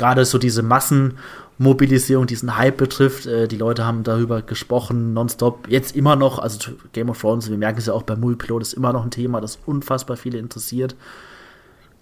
gerade 0.00 0.24
so 0.24 0.38
diese 0.38 0.62
Massenmobilisierung, 0.62 2.26
diesen 2.26 2.56
Hype 2.56 2.78
betrifft. 2.78 3.26
Äh, 3.26 3.48
die 3.48 3.56
Leute 3.56 3.84
haben 3.84 4.02
darüber 4.02 4.40
gesprochen, 4.40 5.12
nonstop. 5.12 5.68
Jetzt 5.68 5.94
immer 5.94 6.16
noch, 6.16 6.38
also 6.38 6.72
Game 6.92 7.10
of 7.10 7.20
Thrones, 7.20 7.50
wir 7.50 7.58
merken 7.58 7.78
es 7.78 7.86
ja 7.86 7.92
auch 7.92 8.02
bei 8.02 8.16
Movie 8.16 8.36
ist 8.60 8.72
immer 8.72 8.92
noch 8.92 9.04
ein 9.04 9.10
Thema, 9.10 9.40
das 9.40 9.58
unfassbar 9.66 10.16
viele 10.16 10.38
interessiert. 10.38 10.96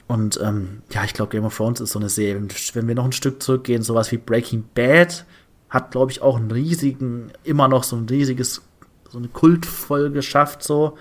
Und 0.07 0.41
ähm, 0.43 0.83
ja, 0.91 1.05
ich 1.05 1.12
glaube, 1.12 1.31
Game 1.31 1.45
of 1.45 1.57
Thrones 1.57 1.81
ist 1.81 1.93
so 1.93 1.99
eine 1.99 2.09
Serie. 2.09 2.41
Wenn 2.73 2.89
wir 2.89 2.95
noch 2.95 3.05
ein 3.05 3.12
Stück 3.12 3.43
zurückgehen, 3.43 3.83
sowas 3.83 4.11
wie 4.12 4.16
Breaking 4.16 4.65
Bad 4.75 5.27
hat, 5.69 5.91
glaube 5.91 6.12
ich, 6.12 6.23
auch 6.23 6.37
einen 6.37 6.51
riesigen, 6.51 7.31
immer 7.45 7.69
noch 7.69 7.85
so 7.85 7.97
ein 7.97 8.07
riesiges, 8.09 8.62
so 9.09 9.19
eine 9.19 9.29
Kultfolge 9.29 10.13
geschafft, 10.13 10.63
so. 10.63 10.97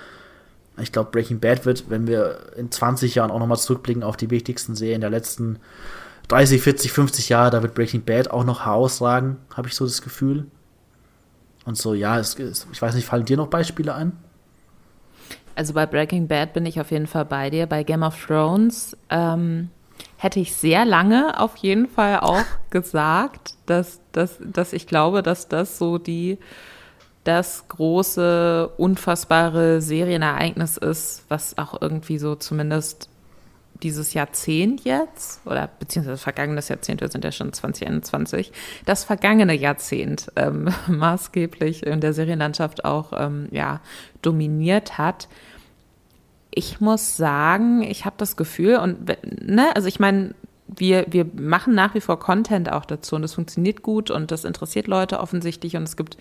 Ich 0.80 0.92
glaube, 0.92 1.10
Breaking 1.10 1.40
Bad 1.40 1.66
wird, 1.66 1.90
wenn 1.90 2.06
wir 2.06 2.54
in 2.56 2.72
20 2.72 3.16
Jahren 3.16 3.32
auch 3.32 3.40
nochmal 3.40 3.58
zurückblicken 3.58 4.04
auf 4.04 4.16
die 4.16 4.30
wichtigsten 4.30 4.76
Serien 4.76 5.02
der 5.02 5.10
letzten 5.10 5.58
30, 6.28 6.62
40, 6.62 6.92
50 6.92 7.30
Jahre, 7.30 7.50
da 7.50 7.64
wird 7.64 7.74
Breaking 7.74 8.04
Bad 8.04 8.30
auch 8.30 8.44
noch 8.44 8.66
herausragen, 8.66 9.38
habe 9.56 9.70
ich 9.70 9.76
so 9.76 9.86
das 9.86 10.02
Gefühl. 10.02 10.46
Und 11.66 11.78
so, 11.78 11.94
ja, 11.94 12.20
es, 12.20 12.38
ich 12.38 12.82
weiß 12.82 12.96
nicht, 12.96 13.06
fallen 13.06 13.26
dir 13.26 13.38
noch 13.38 13.48
Beispiele 13.48 13.94
ein? 13.96 14.14
Also 15.56 15.74
bei 15.74 15.86
Breaking 15.86 16.28
Bad 16.28 16.54
bin 16.54 16.66
ich 16.66 16.80
auf 16.80 16.92
jeden 16.92 17.08
Fall 17.08 17.26
bei 17.26 17.50
dir. 17.50 17.66
Bei 17.66 17.84
Game 17.84 18.04
of 18.04 18.16
Thrones 18.26 18.96
ähm, 19.10 19.70
hätte 20.18 20.40
ich 20.40 20.56
sehr 20.56 20.86
lange 20.86 21.40
auf 21.40 21.56
jeden 21.58 21.88
Fall 21.88 22.20
auch 22.20 22.46
gesagt, 22.70 23.56
dass, 23.66 24.00
dass, 24.12 24.38
dass 24.40 24.74
ich 24.74 24.86
glaube, 24.86 25.24
dass 25.24 25.48
das 25.48 25.78
so 25.78 25.98
die 25.98 26.38
das 27.28 27.68
große, 27.68 28.70
unfassbare 28.78 29.82
Serienereignis 29.82 30.78
ist, 30.78 31.26
was 31.28 31.58
auch 31.58 31.82
irgendwie 31.82 32.18
so 32.20 32.36
zumindest 32.36 33.10
dieses 33.84 34.14
Jahrzehnt 34.14 34.86
jetzt, 34.86 35.46
oder 35.46 35.70
beziehungsweise 35.80 36.18
vergangenes 36.18 36.70
Jahrzehnt, 36.70 37.02
wir 37.02 37.10
sind 37.10 37.24
ja 37.24 37.32
schon 37.32 37.54
2021, 37.54 38.52
das 38.86 39.04
vergangene 39.04 39.54
Jahrzehnt 39.54 40.32
ähm, 40.36 40.70
maßgeblich 40.88 41.86
in 41.86 42.02
der 42.02 42.14
Serienlandschaft 42.14 42.86
auch 42.86 43.12
ähm, 43.14 43.50
ja, 43.52 43.82
dominiert 44.22 44.98
hat. 44.98 45.28
Ich 46.50 46.80
muss 46.80 47.18
sagen, 47.18 47.84
ich 47.84 48.06
habe 48.06 48.16
das 48.18 48.36
Gefühl, 48.36 48.78
und 48.78 49.12
ne, 49.46 49.76
also 49.76 49.88
ich 49.88 50.00
meine, 50.00 50.34
wir, 50.68 51.06
wir 51.10 51.26
machen 51.36 51.76
nach 51.76 51.96
wie 51.96 52.02
vor 52.02 52.20
Content 52.20 52.72
auch 52.72 52.86
dazu 52.86 53.16
und 53.16 53.22
das 53.22 53.34
funktioniert 53.34 53.82
gut 53.82 54.12
und 54.12 54.32
das 54.32 54.44
interessiert 54.44 54.88
Leute 54.88 55.20
offensichtlich 55.20 55.76
und 55.78 55.84
es 55.84 55.96
gibt 55.96 56.18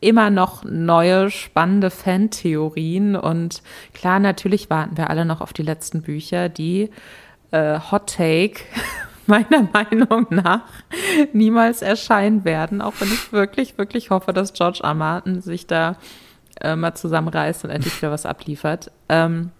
immer 0.00 0.30
noch 0.30 0.64
neue 0.64 1.30
spannende 1.30 1.90
Fantheorien 1.90 3.16
und 3.16 3.62
klar, 3.94 4.20
natürlich 4.20 4.70
warten 4.70 4.96
wir 4.96 5.10
alle 5.10 5.24
noch 5.24 5.40
auf 5.40 5.52
die 5.52 5.62
letzten 5.62 6.02
Bücher, 6.02 6.48
die 6.48 6.90
äh, 7.50 7.80
Hot 7.90 8.14
Take 8.14 8.60
meiner 9.26 9.68
Meinung 9.72 10.26
nach 10.30 10.62
niemals 11.32 11.82
erscheinen 11.82 12.44
werden, 12.44 12.80
auch 12.80 12.94
wenn 13.00 13.08
ich 13.08 13.32
wirklich, 13.32 13.78
wirklich 13.78 14.10
hoffe, 14.10 14.32
dass 14.32 14.52
George 14.52 14.80
R. 14.82 14.94
Martin 14.94 15.40
sich 15.42 15.66
da 15.66 15.96
äh, 16.60 16.76
mal 16.76 16.94
zusammenreißt 16.94 17.64
und 17.64 17.70
endlich 17.70 18.00
wieder 18.00 18.10
was 18.10 18.26
abliefert. 18.26 18.90
Ähm, 19.08 19.50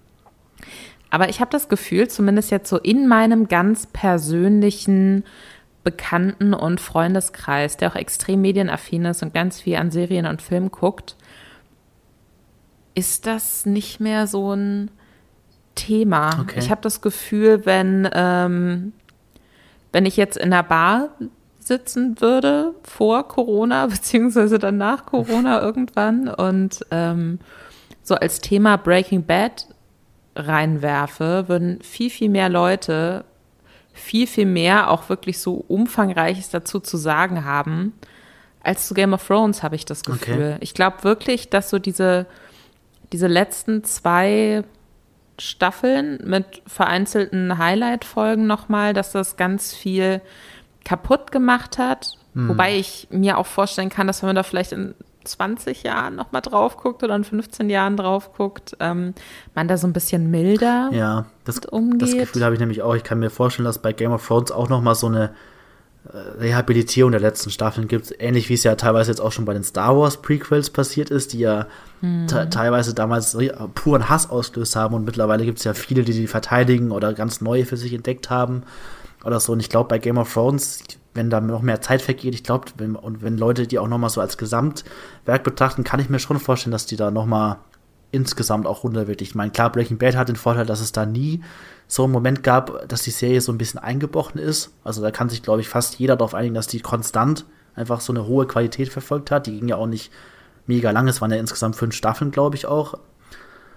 aber 1.10 1.28
ich 1.28 1.40
habe 1.40 1.50
das 1.50 1.68
Gefühl, 1.68 2.08
zumindest 2.08 2.50
jetzt 2.50 2.68
so 2.68 2.78
in 2.78 3.08
meinem 3.08 3.48
ganz 3.48 3.86
persönlichen 3.86 5.24
Bekannten- 5.84 6.54
und 6.54 6.80
Freundeskreis, 6.80 7.76
der 7.76 7.90
auch 7.90 7.96
extrem 7.96 8.42
medienaffin 8.42 9.06
ist 9.06 9.22
und 9.22 9.32
ganz 9.32 9.60
viel 9.60 9.76
an 9.76 9.90
Serien 9.90 10.26
und 10.26 10.42
Filmen 10.42 10.70
guckt, 10.70 11.16
ist 12.94 13.26
das 13.26 13.64
nicht 13.64 14.00
mehr 14.00 14.26
so 14.26 14.52
ein 14.52 14.90
Thema. 15.76 16.40
Okay. 16.40 16.58
Ich 16.58 16.70
habe 16.70 16.80
das 16.82 17.00
Gefühl, 17.00 17.64
wenn, 17.64 18.08
ähm, 18.12 18.92
wenn 19.92 20.04
ich 20.04 20.16
jetzt 20.16 20.36
in 20.36 20.52
einer 20.52 20.64
Bar 20.64 21.10
sitzen 21.58 22.20
würde 22.20 22.74
vor 22.82 23.28
Corona, 23.28 23.86
beziehungsweise 23.88 24.58
dann 24.58 24.76
nach 24.76 25.06
Corona 25.06 25.62
irgendwann 25.62 26.28
und 26.28 26.84
ähm, 26.90 27.38
so 28.02 28.14
als 28.16 28.40
Thema 28.40 28.76
Breaking 28.76 29.24
Bad 29.24 29.68
reinwerfe, 30.38 31.48
würden 31.48 31.82
viel, 31.82 32.10
viel 32.10 32.28
mehr 32.28 32.48
Leute 32.48 33.24
viel, 33.98 34.26
viel 34.26 34.46
mehr 34.46 34.90
auch 34.90 35.08
wirklich 35.08 35.38
so 35.38 35.64
umfangreiches 35.68 36.50
dazu 36.50 36.80
zu 36.80 36.96
sagen 36.96 37.44
haben, 37.44 37.92
als 38.62 38.86
zu 38.86 38.94
Game 38.94 39.12
of 39.12 39.26
Thrones, 39.26 39.62
habe 39.62 39.76
ich 39.76 39.84
das 39.84 40.02
Gefühl. 40.04 40.34
Okay. 40.34 40.56
Ich 40.60 40.74
glaube 40.74 41.04
wirklich, 41.04 41.50
dass 41.50 41.70
so 41.70 41.78
diese, 41.78 42.26
diese 43.12 43.26
letzten 43.26 43.84
zwei 43.84 44.62
Staffeln 45.38 46.18
mit 46.24 46.62
vereinzelten 46.66 47.58
Highlight-Folgen 47.58 48.46
nochmal, 48.46 48.94
dass 48.94 49.12
das 49.12 49.36
ganz 49.36 49.74
viel 49.74 50.20
kaputt 50.84 51.30
gemacht 51.30 51.78
hat. 51.78 52.12
Hm. 52.34 52.48
Wobei 52.48 52.76
ich 52.76 53.08
mir 53.10 53.38
auch 53.38 53.46
vorstellen 53.46 53.90
kann, 53.90 54.06
dass 54.06 54.22
wenn 54.22 54.28
man 54.28 54.36
da 54.36 54.42
vielleicht 54.42 54.72
in 54.72 54.94
20 55.28 55.82
Jahren 55.82 56.16
nochmal 56.16 56.42
drauf 56.42 56.76
guckt 56.76 57.02
oder 57.02 57.14
in 57.14 57.24
15 57.24 57.70
Jahren 57.70 57.96
drauf 57.96 58.32
guckt, 58.34 58.76
ähm, 58.80 59.14
man 59.54 59.68
da 59.68 59.76
so 59.76 59.86
ein 59.86 59.92
bisschen 59.92 60.30
milder 60.30 60.90
ja, 60.92 61.26
das, 61.44 61.58
umgeht. 61.58 62.02
Das 62.02 62.12
Gefühl 62.12 62.44
habe 62.44 62.54
ich 62.54 62.60
nämlich 62.60 62.82
auch. 62.82 62.94
Ich 62.94 63.04
kann 63.04 63.18
mir 63.18 63.30
vorstellen, 63.30 63.64
dass 63.64 63.78
bei 63.78 63.92
Game 63.92 64.12
of 64.12 64.26
Thrones 64.26 64.50
auch 64.50 64.68
nochmal 64.68 64.94
so 64.94 65.06
eine 65.06 65.30
äh, 66.12 66.16
Rehabilitierung 66.40 67.12
der 67.12 67.20
letzten 67.20 67.50
Staffeln 67.50 67.88
gibt, 67.88 68.14
ähnlich 68.18 68.48
wie 68.48 68.54
es 68.54 68.64
ja 68.64 68.74
teilweise 68.74 69.10
jetzt 69.10 69.20
auch 69.20 69.32
schon 69.32 69.44
bei 69.44 69.54
den 69.54 69.64
Star 69.64 69.96
Wars 69.98 70.22
Prequels 70.22 70.70
passiert 70.70 71.10
ist, 71.10 71.32
die 71.32 71.40
ja 71.40 71.66
hm. 72.00 72.26
teilweise 72.28 72.94
damals 72.94 73.36
puren 73.74 74.08
Hass 74.08 74.30
ausgelöst 74.30 74.76
haben 74.76 74.94
und 74.94 75.04
mittlerweile 75.04 75.44
gibt 75.44 75.58
es 75.58 75.64
ja 75.64 75.74
viele, 75.74 76.04
die 76.04 76.12
die 76.12 76.26
verteidigen 76.26 76.92
oder 76.92 77.12
ganz 77.12 77.40
neue 77.40 77.66
für 77.66 77.76
sich 77.76 77.92
entdeckt 77.92 78.30
haben 78.30 78.62
oder 79.24 79.40
so. 79.40 79.52
Und 79.52 79.60
ich 79.60 79.68
glaube, 79.68 79.88
bei 79.88 79.98
Game 79.98 80.18
of 80.18 80.32
Thrones 80.32 80.82
wenn 81.18 81.30
da 81.30 81.40
noch 81.40 81.62
mehr 81.62 81.80
Zeit 81.80 82.00
vergeht, 82.00 82.32
ich 82.34 82.44
glaube, 82.44 82.66
wenn, 82.78 82.94
und 82.94 83.22
wenn 83.22 83.36
Leute 83.36 83.66
die 83.66 83.78
auch 83.78 83.88
nochmal 83.88 84.08
so 84.08 84.20
als 84.20 84.38
Gesamtwerk 84.38 85.42
betrachten, 85.42 85.82
kann 85.82 85.98
ich 85.98 86.08
mir 86.08 86.20
schon 86.20 86.38
vorstellen, 86.38 86.70
dass 86.70 86.86
die 86.86 86.96
da 86.96 87.10
nochmal 87.10 87.56
insgesamt 88.12 88.66
auch 88.66 88.84
runter 88.84 89.08
wird. 89.08 89.20
Ich 89.20 89.34
meine, 89.34 89.50
klar, 89.50 89.70
Breaking 89.70 89.98
Bad 89.98 90.16
hat 90.16 90.28
den 90.28 90.36
Vorteil, 90.36 90.64
dass 90.64 90.80
es 90.80 90.92
da 90.92 91.04
nie 91.04 91.42
so 91.88 92.04
einen 92.04 92.12
Moment 92.12 92.42
gab, 92.42 92.88
dass 92.88 93.02
die 93.02 93.10
Serie 93.10 93.40
so 93.40 93.50
ein 93.50 93.58
bisschen 93.58 93.80
eingebrochen 93.80 94.40
ist. 94.40 94.70
Also 94.84 95.02
da 95.02 95.10
kann 95.10 95.28
sich, 95.28 95.42
glaube 95.42 95.60
ich, 95.60 95.68
fast 95.68 95.98
jeder 95.98 96.16
darauf 96.16 96.34
einigen, 96.34 96.54
dass 96.54 96.68
die 96.68 96.80
konstant 96.80 97.44
einfach 97.74 98.00
so 98.00 98.12
eine 98.12 98.26
hohe 98.26 98.46
Qualität 98.46 98.88
verfolgt 98.88 99.32
hat. 99.32 99.46
Die 99.46 99.58
ging 99.58 99.68
ja 99.68 99.76
auch 99.76 99.86
nicht 99.86 100.12
mega 100.66 100.92
lang, 100.92 101.08
es 101.08 101.20
waren 101.20 101.32
ja 101.32 101.38
insgesamt 101.38 101.74
fünf 101.76 101.94
Staffeln, 101.94 102.30
glaube 102.30 102.56
ich 102.56 102.66
auch. 102.66 102.94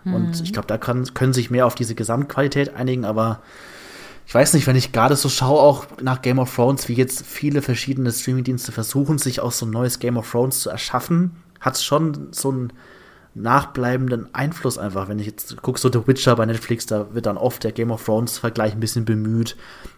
Und 0.05 0.37
mhm. 0.37 0.43
ich 0.43 0.53
glaube, 0.53 0.67
da 0.67 0.77
kann, 0.77 1.11
können 1.13 1.33
sich 1.33 1.49
mehr 1.49 1.65
auf 1.65 1.75
diese 1.75 1.95
Gesamtqualität 1.95 2.75
einigen, 2.75 3.03
aber 3.05 3.41
ich 4.31 4.35
weiß 4.35 4.53
nicht, 4.53 4.65
wenn 4.65 4.77
ich 4.77 4.93
gerade 4.93 5.17
so 5.17 5.27
schaue, 5.27 5.59
auch 5.59 5.87
nach 6.01 6.21
Game 6.21 6.39
of 6.39 6.55
Thrones, 6.55 6.87
wie 6.87 6.93
jetzt 6.93 7.25
viele 7.25 7.61
verschiedene 7.61 8.13
Streamingdienste 8.13 8.71
versuchen, 8.71 9.17
sich 9.17 9.41
auch 9.41 9.51
so 9.51 9.65
ein 9.65 9.71
neues 9.71 9.99
Game 9.99 10.15
of 10.15 10.31
Thrones 10.31 10.61
zu 10.61 10.69
erschaffen, 10.69 11.35
hat 11.59 11.75
es 11.75 11.83
schon 11.83 12.29
so 12.31 12.49
einen 12.49 12.71
nachbleibenden 13.35 14.33
Einfluss 14.33 14.77
einfach. 14.77 15.09
Wenn 15.09 15.19
ich 15.19 15.25
jetzt 15.25 15.61
gucke, 15.61 15.81
so 15.81 15.91
The 15.91 16.07
Witcher 16.07 16.37
bei 16.37 16.45
Netflix, 16.45 16.85
da 16.85 17.13
wird 17.13 17.25
dann 17.25 17.35
oft 17.35 17.65
der 17.65 17.73
Game 17.73 17.91
of 17.91 18.05
Thrones-Vergleich 18.05 18.71
ein 18.71 18.79
bisschen 18.79 19.03
bemüht. 19.03 19.57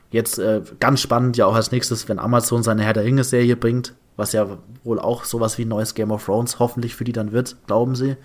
Jetzt 0.10 0.40
äh, 0.40 0.62
ganz 0.80 1.02
spannend 1.02 1.38
ja 1.38 1.46
auch 1.46 1.54
als 1.54 1.72
nächstes, 1.72 2.10
wenn 2.10 2.18
Amazon 2.18 2.64
seine 2.64 2.82
Herr 2.82 2.94
der 2.94 3.04
Ringe-Serie 3.04 3.56
bringt, 3.56 3.94
was 4.16 4.34
ja 4.34 4.58
wohl 4.84 5.00
auch 5.00 5.26
sowas 5.26 5.60
wie 5.60 5.66
ein 5.66 5.68
neues 5.68 5.94
Game 5.94 6.10
of 6.10 6.26
Thrones 6.26 6.58
hoffentlich 6.58 6.96
für 6.96 7.04
die 7.04 7.14
dann 7.14 7.34
wird, 7.34 7.56
glauben 7.68 7.94
sie 7.94 8.18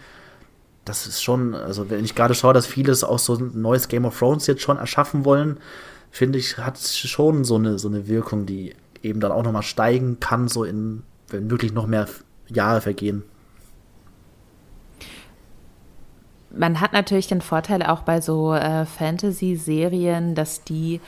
das 0.89 1.07
ist 1.07 1.23
schon, 1.23 1.55
also 1.55 1.91
wenn 1.91 2.03
ich 2.03 2.15
gerade 2.15 2.35
schaue, 2.35 2.55
dass 2.55 2.67
vieles 2.67 3.05
auch 3.05 3.19
so 3.19 3.35
ein 3.35 3.61
neues 3.61 3.89
Game 3.89 4.07
of 4.07 4.19
Thrones 4.19 4.47
jetzt 4.47 4.63
schon 4.63 4.79
erschaffen 4.79 5.27
wollen, 5.27 5.59
finde 6.11 6.39
ich, 6.39 6.59
hat 6.59 6.79
schon 6.79 7.45
so 7.45 7.57
eine, 7.57 7.79
so 7.79 7.89
eine 7.89 8.09
Wirkung, 8.09 8.47
die 8.47 8.75
eben 9.03 9.21
dann 9.21 9.33
auch 9.33 9.43
nochmal 9.43 9.63
steigen 9.63 10.21
kann, 10.21 10.49
so 10.49 10.65
in, 10.65 11.03
wenn 11.29 11.51
wirklich 11.51 11.73
noch 11.73 11.87
mehr 11.87 12.09
Jahre 12.49 12.81
vergehen. 12.81 13.23
Man 16.51 16.81
hat 16.81 16.93
natürlich 16.93 17.27
den 17.27 17.43
Vorteil 17.43 17.83
auch 17.83 18.03
bei 18.03 18.21
so 18.21 18.55
äh, 18.55 18.87
Fantasy-Serien, 18.87 20.35
dass 20.35 20.65
die 20.65 21.01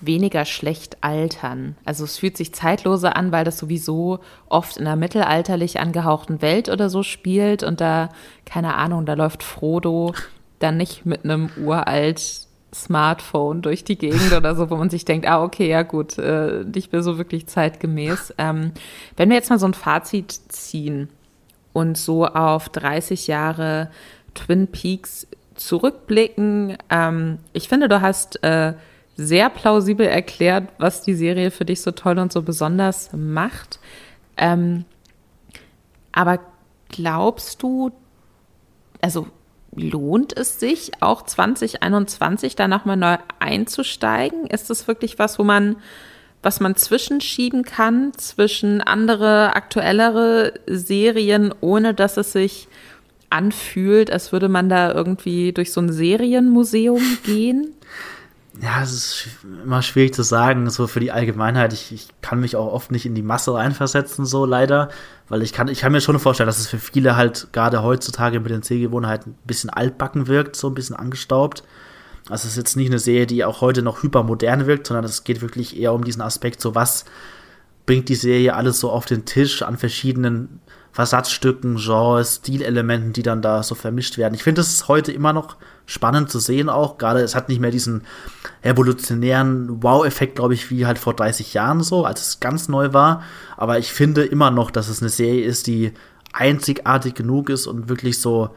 weniger 0.00 0.44
schlecht 0.44 0.98
altern. 1.02 1.76
Also 1.84 2.04
es 2.04 2.18
fühlt 2.18 2.36
sich 2.36 2.54
zeitloser 2.54 3.16
an, 3.16 3.32
weil 3.32 3.44
das 3.44 3.58
sowieso 3.58 4.20
oft 4.48 4.78
in 4.78 4.86
einer 4.86 4.96
mittelalterlich 4.96 5.78
angehauchten 5.78 6.42
Welt 6.42 6.68
oder 6.68 6.88
so 6.88 7.02
spielt 7.02 7.62
und 7.62 7.80
da, 7.80 8.08
keine 8.46 8.74
Ahnung, 8.74 9.06
da 9.06 9.14
läuft 9.14 9.42
Frodo 9.42 10.14
dann 10.58 10.76
nicht 10.76 11.06
mit 11.06 11.24
einem 11.24 11.50
uralt 11.62 12.46
Smartphone 12.74 13.62
durch 13.62 13.84
die 13.84 13.98
Gegend 13.98 14.32
oder 14.32 14.54
so, 14.54 14.70
wo 14.70 14.76
man 14.76 14.90
sich 14.90 15.04
denkt, 15.04 15.26
ah, 15.26 15.42
okay, 15.42 15.68
ja 15.68 15.82
gut, 15.82 16.18
äh, 16.18 16.64
nicht 16.64 16.92
mehr 16.92 17.02
so 17.02 17.18
wirklich 17.18 17.46
zeitgemäß. 17.46 18.34
Ähm, 18.38 18.72
wenn 19.16 19.28
wir 19.28 19.36
jetzt 19.36 19.50
mal 19.50 19.58
so 19.58 19.66
ein 19.66 19.74
Fazit 19.74 20.32
ziehen 20.48 21.08
und 21.72 21.96
so 21.96 22.26
auf 22.26 22.68
30 22.68 23.26
Jahre 23.26 23.90
Twin 24.34 24.68
Peaks 24.68 25.26
zurückblicken, 25.54 26.78
ähm, 26.90 27.38
ich 27.52 27.68
finde, 27.68 27.88
du 27.88 28.00
hast 28.00 28.42
äh, 28.44 28.74
sehr 29.16 29.50
plausibel 29.50 30.06
erklärt, 30.06 30.68
was 30.78 31.02
die 31.02 31.14
Serie 31.14 31.50
für 31.50 31.64
dich 31.64 31.82
so 31.82 31.90
toll 31.90 32.18
und 32.18 32.32
so 32.32 32.42
besonders 32.42 33.10
macht. 33.12 33.80
Ähm, 34.36 34.84
aber 36.12 36.38
glaubst 36.88 37.62
du, 37.62 37.90
also 39.00 39.26
lohnt 39.74 40.36
es 40.36 40.58
sich 40.58 40.92
auch 41.00 41.22
2021 41.22 42.56
da 42.56 42.68
nochmal 42.68 42.96
neu 42.96 43.16
einzusteigen? 43.38 44.46
Ist 44.46 44.70
das 44.70 44.88
wirklich 44.88 45.18
was, 45.18 45.38
wo 45.38 45.44
man, 45.44 45.76
was 46.42 46.60
man 46.60 46.76
zwischenschieben 46.76 47.64
kann 47.64 48.12
zwischen 48.14 48.80
andere, 48.80 49.54
aktuellere 49.54 50.54
Serien, 50.66 51.54
ohne 51.60 51.94
dass 51.94 52.16
es 52.16 52.32
sich 52.32 52.68
anfühlt, 53.30 54.10
als 54.10 54.32
würde 54.32 54.48
man 54.48 54.68
da 54.68 54.92
irgendwie 54.92 55.52
durch 55.52 55.72
so 55.72 55.80
ein 55.80 55.92
Serienmuseum 55.92 57.18
gehen? 57.24 57.74
Ja, 58.60 58.82
es 58.82 58.92
ist 58.92 59.28
immer 59.64 59.80
schwierig 59.80 60.12
zu 60.12 60.22
sagen, 60.22 60.68
so 60.70 60.86
für 60.86 61.00
die 61.00 61.12
Allgemeinheit. 61.12 61.72
Ich, 61.72 61.92
ich 61.92 62.08
kann 62.20 62.40
mich 62.40 62.56
auch 62.56 62.72
oft 62.72 62.90
nicht 62.90 63.06
in 63.06 63.14
die 63.14 63.22
Masse 63.22 63.54
reinversetzen, 63.54 64.26
so 64.26 64.44
leider, 64.44 64.88
weil 65.28 65.42
ich 65.42 65.52
kann, 65.52 65.68
ich 65.68 65.80
kann 65.80 65.92
mir 65.92 66.00
schon 66.00 66.18
vorstellen, 66.18 66.48
dass 66.48 66.58
es 66.58 66.66
für 66.66 66.78
viele 66.78 67.16
halt 67.16 67.48
gerade 67.52 67.82
heutzutage 67.82 68.40
mit 68.40 68.50
den 68.50 68.62
Sehgewohnheiten 68.62 69.32
ein 69.32 69.46
bisschen 69.46 69.70
altbacken 69.70 70.26
wirkt, 70.26 70.56
so 70.56 70.68
ein 70.68 70.74
bisschen 70.74 70.96
angestaubt. 70.96 71.62
Also 72.28 72.46
es 72.46 72.52
ist 72.52 72.56
jetzt 72.56 72.76
nicht 72.76 72.90
eine 72.90 72.98
Serie, 72.98 73.26
die 73.26 73.44
auch 73.44 73.60
heute 73.60 73.82
noch 73.82 74.02
hypermodern 74.02 74.66
wirkt, 74.66 74.88
sondern 74.88 75.04
es 75.04 75.24
geht 75.24 75.42
wirklich 75.42 75.78
eher 75.78 75.92
um 75.92 76.04
diesen 76.04 76.22
Aspekt, 76.22 76.60
so 76.60 76.74
was 76.74 77.04
bringt 77.86 78.08
die 78.08 78.14
Serie 78.14 78.54
alles 78.54 78.78
so 78.80 78.90
auf 78.90 79.06
den 79.06 79.24
Tisch 79.24 79.62
an 79.62 79.76
verschiedenen 79.76 80.60
Versatzstücken, 80.92 81.76
Genres, 81.76 82.36
Stilelementen, 82.36 83.12
die 83.12 83.22
dann 83.22 83.42
da 83.42 83.62
so 83.62 83.74
vermischt 83.74 84.18
werden. 84.18 84.34
Ich 84.34 84.42
finde, 84.42 84.60
es 84.60 84.88
heute 84.88 85.12
immer 85.12 85.32
noch 85.32 85.56
spannend 85.86 86.30
zu 86.30 86.38
sehen 86.38 86.68
auch. 86.68 86.98
Gerade 86.98 87.20
es 87.20 87.34
hat 87.34 87.48
nicht 87.48 87.60
mehr 87.60 87.70
diesen 87.70 88.02
evolutionären 88.62 89.82
Wow-Effekt, 89.82 90.36
glaube 90.36 90.54
ich, 90.54 90.70
wie 90.70 90.86
halt 90.86 90.98
vor 90.98 91.14
30 91.14 91.54
Jahren 91.54 91.82
so, 91.82 92.04
als 92.04 92.20
es 92.20 92.40
ganz 92.40 92.68
neu 92.68 92.92
war. 92.92 93.22
Aber 93.56 93.78
ich 93.78 93.92
finde 93.92 94.24
immer 94.24 94.50
noch, 94.50 94.70
dass 94.70 94.88
es 94.88 95.00
eine 95.00 95.10
Serie 95.10 95.44
ist, 95.44 95.66
die 95.66 95.92
einzigartig 96.32 97.14
genug 97.14 97.50
ist 97.50 97.66
und 97.66 97.88
wirklich 97.88 98.20
so 98.20 98.50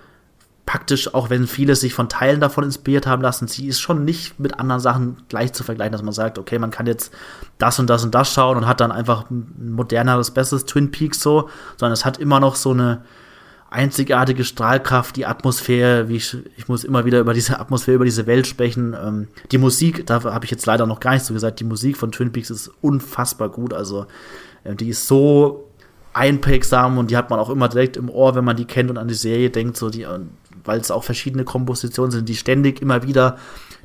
praktisch, 0.65 1.13
auch 1.13 1.29
wenn 1.29 1.47
viele 1.47 1.75
sich 1.75 1.93
von 1.93 2.07
Teilen 2.07 2.39
davon 2.39 2.63
inspiriert 2.63 3.05
haben 3.05 3.21
lassen, 3.21 3.47
sie 3.47 3.67
ist 3.67 3.81
schon 3.81 4.05
nicht 4.05 4.39
mit 4.39 4.59
anderen 4.59 4.79
Sachen 4.79 5.17
gleich 5.27 5.51
zu 5.53 5.63
vergleichen, 5.63 5.91
dass 5.91 6.03
man 6.03 6.13
sagt, 6.13 6.39
okay, 6.39 6.57
man 6.57 6.71
kann 6.71 6.87
jetzt 6.87 7.13
das 7.57 7.79
und 7.79 7.89
das 7.89 8.03
und 8.03 8.15
das 8.15 8.31
schauen 8.31 8.57
und 8.57 8.67
hat 8.67 8.79
dann 8.79 8.91
einfach 8.91 9.29
ein 9.29 9.73
moderneres, 9.73 10.31
besseres 10.31 10.65
Twin 10.65 10.91
Peaks 10.91 11.19
so, 11.19 11.49
sondern 11.77 11.93
es 11.93 12.05
hat 12.05 12.17
immer 12.17 12.39
noch 12.39 12.55
so 12.55 12.71
eine, 12.71 13.03
einzigartige 13.73 14.43
Strahlkraft, 14.43 15.15
die 15.15 15.25
Atmosphäre, 15.25 16.07
wie 16.07 16.17
ich, 16.17 16.37
ich 16.57 16.67
muss 16.67 16.83
immer 16.83 17.05
wieder 17.05 17.19
über 17.19 17.33
diese 17.33 17.59
Atmosphäre, 17.59 17.95
über 17.95 18.05
diese 18.05 18.27
Welt 18.27 18.45
sprechen. 18.45 18.93
Ähm, 18.93 19.27
die 19.51 19.57
Musik, 19.57 20.05
da 20.05 20.23
habe 20.23 20.45
ich 20.45 20.51
jetzt 20.51 20.67
leider 20.67 20.85
noch 20.85 20.99
gar 20.99 21.13
nicht 21.13 21.25
so 21.25 21.33
gesagt, 21.33 21.59
die 21.59 21.63
Musik 21.63 21.97
von 21.97 22.11
Twin 22.11 22.31
Peaks 22.31 22.51
ist 22.51 22.71
unfassbar 22.81 23.49
gut. 23.49 23.73
Also 23.73 24.05
äh, 24.63 24.75
die 24.75 24.89
ist 24.89 25.07
so 25.07 25.67
einprägsam 26.13 26.99
und 26.99 27.09
die 27.09 27.17
hat 27.17 27.31
man 27.31 27.39
auch 27.39 27.49
immer 27.49 27.67
direkt 27.67 27.97
im 27.97 28.09
Ohr, 28.09 28.35
wenn 28.35 28.45
man 28.45 28.55
die 28.55 28.65
kennt 28.65 28.91
und 28.91 28.99
an 28.99 29.07
die 29.07 29.15
Serie 29.15 29.49
denkt, 29.49 29.75
so 29.75 29.89
die, 29.89 30.05
weil 30.63 30.79
es 30.79 30.91
auch 30.91 31.03
verschiedene 31.03 31.43
Kompositionen 31.43 32.11
sind, 32.11 32.29
die 32.29 32.35
ständig 32.35 32.81
immer 32.81 33.03
wieder 33.03 33.37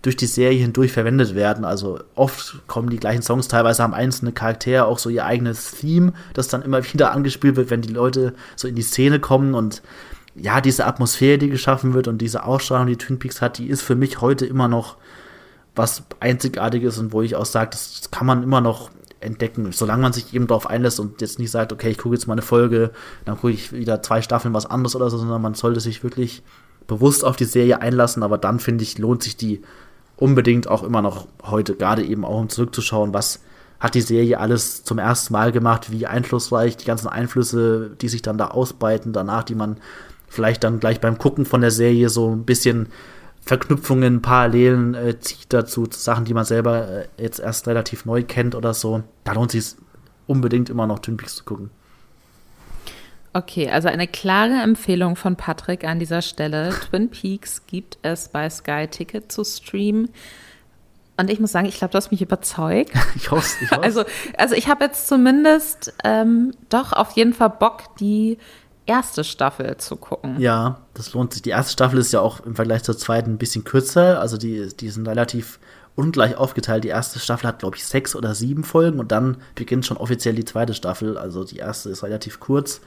durch 0.03 0.17
die 0.17 0.27
Serie 0.27 0.61
hindurch 0.61 0.93
verwendet 0.93 1.35
werden. 1.35 1.65
Also 1.65 2.01
oft 2.15 2.67
kommen 2.69 2.91
die 2.91 2.99
gleichen 2.99 3.23
Songs, 3.23 3.49
teilweise 3.49 3.83
haben 3.83 3.95
einzelne 3.95 4.33
Charaktere 4.33 4.85
auch 4.85 4.99
so 4.99 5.11
ihr 5.11 5.25
eigenes 5.25 5.73
Theme, 5.73 6.13
das 6.35 6.49
dann 6.49 6.63
immer 6.63 6.85
wieder 6.93 7.13
angespielt 7.13 7.57
wird, 7.57 7.71
wenn 7.71 7.83
die 7.83 7.93
Leute 7.93 8.35
so 8.57 8.69
in 8.69 8.77
die 8.77 8.83
Szene 8.83 9.21
kommen 9.21 9.55
und 9.55 9.83
ja, 10.35 10.61
diese 10.61 10.87
Atmosphäre, 10.87 11.39
die 11.39 11.49
geschaffen 11.49 11.95
wird 11.95 12.07
und 12.07 12.19
diese 12.19 12.45
Ausstrahlung, 12.45 12.87
die 12.87 12.97
Twin 12.97 13.19
Peaks 13.19 13.43
hat, 13.43 13.59
die 13.59 13.67
ist 13.67 13.83
für 13.83 13.97
mich 13.97 14.21
heute 14.21 14.47
immer 14.47 14.69
noch 14.69 14.97
was 15.75 16.05
Einzigartiges 16.21 16.99
und 16.99 17.13
wo 17.13 17.23
ich 17.23 17.35
auch 17.35 17.45
sage, 17.45 17.71
das 17.71 18.11
kann 18.13 18.27
man 18.27 18.43
immer 18.45 18.61
noch 18.61 18.91
entdecken, 19.21 19.73
solange 19.73 20.03
man 20.03 20.13
sich 20.13 20.33
eben 20.33 20.47
darauf 20.47 20.69
einlässt 20.69 21.01
und 21.01 21.21
jetzt 21.21 21.41
nicht 21.41 21.51
sagt, 21.51 21.73
okay, 21.73 21.91
ich 21.91 21.99
gucke 21.99 22.15
jetzt 22.15 22.29
mal 22.29 22.35
eine 22.35 22.43
Folge, 22.43 22.93
dann 23.25 23.37
gucke 23.37 23.53
ich 23.53 23.73
wieder 23.73 24.01
zwei 24.03 24.23
Staffeln 24.23 24.55
was 24.55 24.67
anderes 24.67 24.95
oder 24.95 25.11
so, 25.11 25.19
sondern 25.19 25.43
man 25.43 25.55
sollte 25.55 25.81
sich 25.81 26.05
wirklich 26.05 26.43
bewusst 26.89 27.25
auf 27.25 27.37
die 27.37 27.45
Serie 27.45 27.81
einlassen, 27.81 28.25
aber 28.25 28.39
dann 28.39 28.59
finde 28.59 28.83
ich, 28.83 28.99
lohnt 28.99 29.23
sich 29.23 29.37
die 29.37 29.63
unbedingt 30.17 30.67
auch 30.67 30.83
immer 30.83 31.03
noch 31.03 31.29
heute, 31.45 31.77
gerade 31.77 32.03
eben 32.03 32.25
auch 32.25 32.41
um 32.41 32.49
zurückzuschauen, 32.49 33.15
was 33.15 33.41
hat 33.79 33.95
die 33.95 34.01
Serie 34.01 34.41
alles 34.41 34.83
zum 34.83 34.99
ersten 34.99 35.33
Mal 35.33 35.53
gemacht, 35.53 35.93
wie 35.93 36.07
einflussreich 36.07 36.77
die 36.77 36.87
ganzen 36.87 37.07
Einflüsse, 37.07 37.93
die 38.01 38.09
sich 38.09 38.23
dann 38.23 38.37
da 38.37 38.49
ausbreiten, 38.49 39.13
danach, 39.13 39.45
die 39.45 39.55
man 39.55 39.77
vielleicht 40.27 40.65
dann 40.65 40.81
gleich 40.81 41.01
beim 41.01 41.19
Gucken 41.19 41.47
von 41.47 41.61
der 41.61 41.71
Serie 41.71 42.09
so 42.09 42.31
ein 42.31 42.45
bisschen 42.45 42.89
Verknüpfungen, 43.41 44.21
Parallelen 44.21 44.95
äh, 44.95 45.21
zieht 45.21 45.53
dazu, 45.53 45.87
Sachen, 45.91 46.25
die 46.25 46.35
man 46.35 46.45
selber 46.45 46.89
äh, 46.89 47.09
jetzt 47.17 47.39
erst 47.39 47.69
relativ 47.69 48.05
neu 48.05 48.25
kennt 48.25 48.55
oder 48.55 48.75
so. 48.75 49.05
Da 49.25 49.33
lohnt 49.33 49.53
sich 49.53 49.77
unbedingt 50.27 50.69
immer 50.69 50.87
noch 50.87 50.99
Twin 50.99 51.17
Peaks 51.17 51.37
zu 51.37 51.45
gucken. 51.45 51.71
Okay, 53.33 53.71
also 53.71 53.89
eine 53.89 54.09
klare 54.09 54.63
Empfehlung 54.63 55.17
von 55.17 55.37
Patrick 55.37 55.85
an 55.85 55.99
dieser 55.99 56.23
Stelle. 56.23 56.71
Twin 56.91 57.11
Peaks 57.11 57.67
gibt 57.67 57.99
es 58.03 58.29
bei 58.29 58.49
Sky 58.49 58.87
Ticket 58.89 59.31
zu 59.31 59.45
streamen. 59.45 60.11
Und 61.17 61.31
ich 61.31 61.41
muss 61.41 61.51
sagen, 61.51 61.67
ich 61.67 61.77
glaube, 61.79 61.91
du 61.91 61.97
hast 61.97 62.11
mich 62.11 62.23
überzeugt. 62.23 62.93
ich 63.17 63.31
hoffe 63.31 63.65
ich 63.65 63.71
hoffe. 63.71 63.83
Also, 63.83 64.05
also 64.37 64.55
ich 64.55 64.69
habe 64.69 64.85
jetzt 64.85 65.09
zumindest 65.09 65.93
ähm, 66.05 66.53
doch 66.69 66.93
auf 66.93 67.13
jeden 67.13 67.35
Fall 67.35 67.51
Bock, 67.51 67.97
die 67.99 68.39
erste 68.87 69.25
Staffel 69.25 69.77
zu 69.77 69.97
gucken. 69.97 70.41
Ja, 70.41 70.81
das 70.95 71.13
lohnt 71.13 71.33
sich. 71.33 71.43
Die 71.43 71.51
erste 71.51 71.73
Staffel 71.73 71.99
ist 71.99 72.13
ja 72.13 72.21
auch 72.21 72.41
im 72.41 72.55
Vergleich 72.55 72.85
zur 72.85 72.97
zweiten 72.97 73.33
ein 73.33 73.39
bisschen 73.39 73.65
kürzer. 73.65 74.21
Also 74.21 74.37
die, 74.37 74.69
die 74.75 74.89
sind 74.89 75.07
relativ 75.07 75.59
ungleich 75.95 76.37
aufgeteilt. 76.37 76.85
Die 76.85 76.89
erste 76.89 77.19
Staffel 77.19 77.49
hat, 77.49 77.59
glaube 77.59 77.77
ich, 77.77 77.85
sechs 77.85 78.15
oder 78.15 78.35
sieben 78.35 78.65
Folgen 78.65 79.01
und 79.01 79.13
dann 79.13 79.39
beginnt 79.57 79.85
schon 79.85 79.97
offiziell 79.97 80.37
die 80.37 80.45
zweite 80.45 80.73
Staffel. 80.73 81.19
Also 81.19 81.45
die 81.45 81.57
erste 81.57 81.91
ist 81.91 82.03
relativ 82.05 82.39
kurz. 82.41 82.81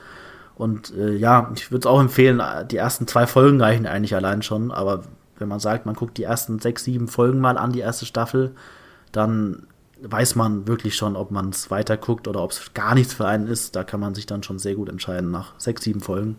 Und 0.62 0.96
äh, 0.96 1.16
ja, 1.16 1.52
ich 1.56 1.72
würde 1.72 1.80
es 1.80 1.86
auch 1.88 2.00
empfehlen, 2.00 2.40
die 2.70 2.78
ersten 2.78 3.08
zwei 3.08 3.26
Folgen 3.26 3.60
reichen 3.60 3.88
eigentlich 3.88 4.14
allein 4.14 4.44
schon, 4.44 4.72
aber 4.72 5.02
wenn 5.40 5.48
man 5.48 5.60
sagt, 5.60 5.88
man 5.88 5.96
guckt 5.96 6.20
die 6.20 6.24
ersten 6.24 6.60
sechs, 6.60 6.84
sieben 6.84 7.08
Folgen 7.08 7.40
mal 7.40 7.58
an, 7.58 7.72
die 7.72 7.80
erste 7.80 8.06
Staffel, 8.06 8.54
dann 9.12 9.66
weiß 10.04 10.36
man 10.36 10.68
wirklich 10.68 10.96
schon, 10.96 11.16
ob 11.16 11.32
man 11.32 11.50
es 11.50 11.72
weiter 11.72 11.98
guckt 11.98 12.28
oder 12.28 12.44
ob 12.44 12.52
es 12.52 12.76
gar 12.76 12.94
nichts 12.94 13.16
für 13.16 13.26
einen 13.26 13.48
ist. 13.48 13.76
Da 13.76 13.84
kann 13.84 14.00
man 14.00 14.14
sich 14.14 14.28
dann 14.28 14.44
schon 14.44 14.60
sehr 14.60 14.76
gut 14.76 14.90
entscheiden 14.90 15.32
nach 15.32 15.60
sechs, 15.60 15.82
sieben 15.82 16.00
Folgen. 16.00 16.36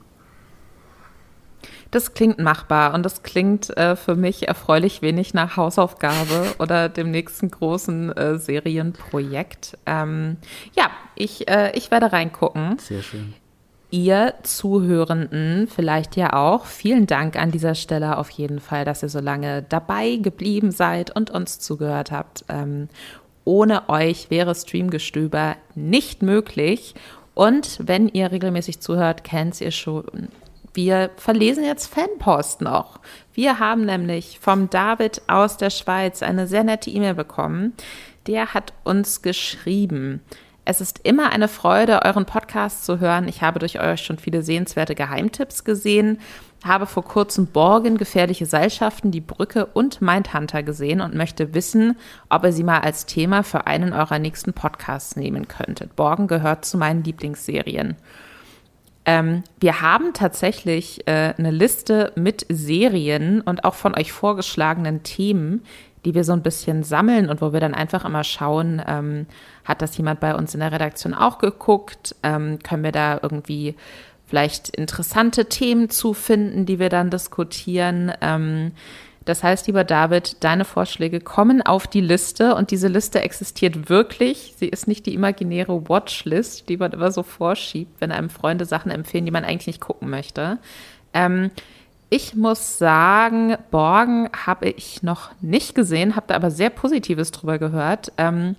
Das 1.91 2.15
klingt 2.15 2.39
machbar 2.39 2.95
und 2.95 3.03
das 3.03 3.25
klingt 3.25 3.77
äh, 3.77 3.97
für 3.97 4.15
mich 4.15 4.47
erfreulich 4.47 5.03
wenig 5.03 5.35
nach 5.35 5.57
Hausaufgabe 5.57 6.55
oder 6.61 6.89
dem 6.89 7.11
nächsten 7.11 7.51
großen 7.51 8.17
äh, 8.17 8.39
Serienprojekt. 8.39 9.79
Ähm, 9.85 10.37
ja, 10.77 10.93
ich, 11.17 11.49
äh, 11.49 11.73
ich 11.77 11.91
werde 11.91 12.13
reingucken. 12.13 12.79
Sehr 12.79 13.03
schön. 13.03 13.35
Ihr 13.93 14.33
Zuhörenden 14.43 15.69
vielleicht 15.69 16.17
ja 16.17 16.33
auch. 16.33 16.65
Vielen 16.65 17.07
Dank 17.07 17.37
an 17.37 17.51
dieser 17.51 17.75
Stelle 17.75 18.17
auf 18.17 18.31
jeden 18.31 18.59
Fall, 18.59 18.87
dass 18.87 19.03
ihr 19.03 19.11
so 19.11 19.21
lange 19.21 19.63
dabei 19.69 20.17
geblieben 20.17 20.71
seid 20.71 21.15
und 21.15 21.31
uns 21.31 21.59
zugehört 21.61 22.11
habt. 22.11 22.43
Ähm, 22.49 22.89
ohne 23.45 23.91
euch 23.91 24.31
wäre 24.31 24.55
Streamgestöber 24.55 25.57
nicht 25.75 26.23
möglich. 26.23 26.95
Und 27.35 27.81
wenn 27.83 28.09
ihr 28.09 28.33
regelmäßig 28.33 28.81
zuhört, 28.81 29.25
kennt 29.25 29.61
ihr 29.61 29.73
schon. 29.73 30.29
Wir 30.73 31.11
verlesen 31.19 31.63
jetzt 31.63 31.93
Fanpost 31.93 32.63
noch. 32.63 32.99
Wir 33.35 33.59
haben 33.59 33.85
nämlich 33.85 34.39
vom 34.41 34.71
David 34.71 35.21
aus 35.27 35.59
der 35.59 35.69
Schweiz 35.69 36.23
eine 36.23 36.47
sehr 36.47 36.65
nette 36.65 36.89
E-Mail 36.89 37.13
bekommen. 37.13 37.75
Der 38.27 38.55
hat 38.55 38.73
uns 38.85 39.21
geschrieben. 39.21 40.23
Es 40.65 40.81
ist 40.81 41.01
immer 41.03 41.31
eine 41.31 41.49
Freude, 41.49 42.03
euren 42.05 42.25
Podcast 42.25 42.85
zu 42.85 43.01
hören. 43.01 43.27
Ich 43.27 43.43
habe 43.43 43.59
durch 43.59 43.81
euch 43.81 44.01
schon 44.01 44.19
viele 44.19 44.43
sehenswerte 44.43 44.95
Geheimtipps 44.95 45.65
gesehen 45.65 46.19
habe 46.65 46.87
vor 46.87 47.05
kurzem 47.05 47.47
Borgen, 47.47 47.99
gefährliche 47.99 48.47
Seilschaften, 48.47 49.11
die 49.11 49.21
Brücke 49.21 49.67
und 49.67 50.01
Mindhunter 50.01 50.63
gesehen 50.63 51.01
und 51.01 51.15
möchte 51.15 51.55
wissen, 51.55 51.97
ob 52.29 52.45
ihr 52.45 52.53
sie 52.53 52.65
mal 52.65 52.81
als 52.81 53.07
Thema 53.07 53.43
für 53.43 53.67
einen 53.67 53.93
eurer 53.93 54.19
nächsten 54.19 54.53
Podcasts 54.53 55.17
nehmen 55.17 55.49
könntet. 55.49 55.97
Borgen 55.97 56.29
gehört 56.29 56.65
zu 56.65 56.79
meinen 56.79 57.03
Lieblingsserien. 57.03 57.97
Ähm, 59.05 59.43
wir 59.59 59.81
haben 59.81 60.13
tatsächlich 60.13 61.07
äh, 61.09 61.35
eine 61.37 61.51
Liste 61.51 62.13
mit 62.15 62.47
Serien 62.49 63.41
und 63.41 63.65
auch 63.65 63.75
von 63.75 63.97
euch 63.97 64.13
vorgeschlagenen 64.13 65.03
Themen, 65.03 65.65
die 66.05 66.15
wir 66.15 66.23
so 66.23 66.33
ein 66.33 66.43
bisschen 66.43 66.85
sammeln 66.85 67.29
und 67.29 67.41
wo 67.41 67.53
wir 67.53 67.61
dann 67.61 67.75
einfach 67.75 68.05
immer 68.05 68.23
schauen, 68.23 68.81
ähm, 68.87 69.27
hat 69.65 69.83
das 69.83 69.97
jemand 69.97 70.21
bei 70.21 70.35
uns 70.35 70.55
in 70.55 70.61
der 70.61 70.73
Redaktion 70.73 71.15
auch 71.15 71.39
geguckt? 71.39 72.15
Ähm, 72.23 72.59
können 72.63 72.85
wir 72.85 72.93
da 72.93 73.19
irgendwie 73.23 73.77
vielleicht 74.27 74.71
interessante 74.71 75.47
Themen 75.47 75.91
zu 75.91 76.15
finden, 76.15 76.65
die 76.67 76.79
wir 76.79 76.89
dann 76.89 77.11
diskutieren. 77.11 78.13
Ähm, 78.21 78.73
das 79.25 79.45
heißt, 79.45 79.67
lieber 79.67 79.85
David, 79.85 80.43
deine 80.43 80.65
Vorschläge 80.65 81.21
kommen 81.21 81.63
auf 81.63 81.87
die 81.87 82.01
Liste 82.01 82.55
und 82.55 82.71
diese 82.71 82.89
Liste 82.89 83.21
existiert 83.21 83.89
wirklich. 83.89 84.55
Sie 84.57 84.69
ist 84.69 84.89
nicht 84.89 85.07
die 85.07 85.15
imaginäre 85.15 85.89
Watchlist, 85.89 86.69
die 86.69 86.77
man 86.77 86.93
immer 86.93 87.13
so 87.13 87.23
vorschiebt, 87.23 88.01
wenn 88.01 88.11
einem 88.11 88.31
Freunde 88.31 88.65
Sachen 88.65 88.91
empfehlen, 88.91 89.25
die 89.25 89.31
man 89.31 89.45
eigentlich 89.45 89.69
nicht 89.69 89.81
gucken 89.81 90.11
möchte. 90.11 90.59
Ähm, 91.15 91.51
ich 92.11 92.35
muss 92.35 92.79
sagen, 92.79 93.57
Borgen 93.71 94.29
habe 94.47 94.69
ich 94.69 95.03
noch 95.03 95.31
nicht 95.41 95.75
gesehen, 95.75 96.17
habe 96.17 96.27
da 96.29 96.35
aber 96.35 96.51
sehr 96.51 96.71
Positives 96.71 97.31
drüber 97.31 97.59
gehört. 97.59 98.13
Ähm, 98.19 98.57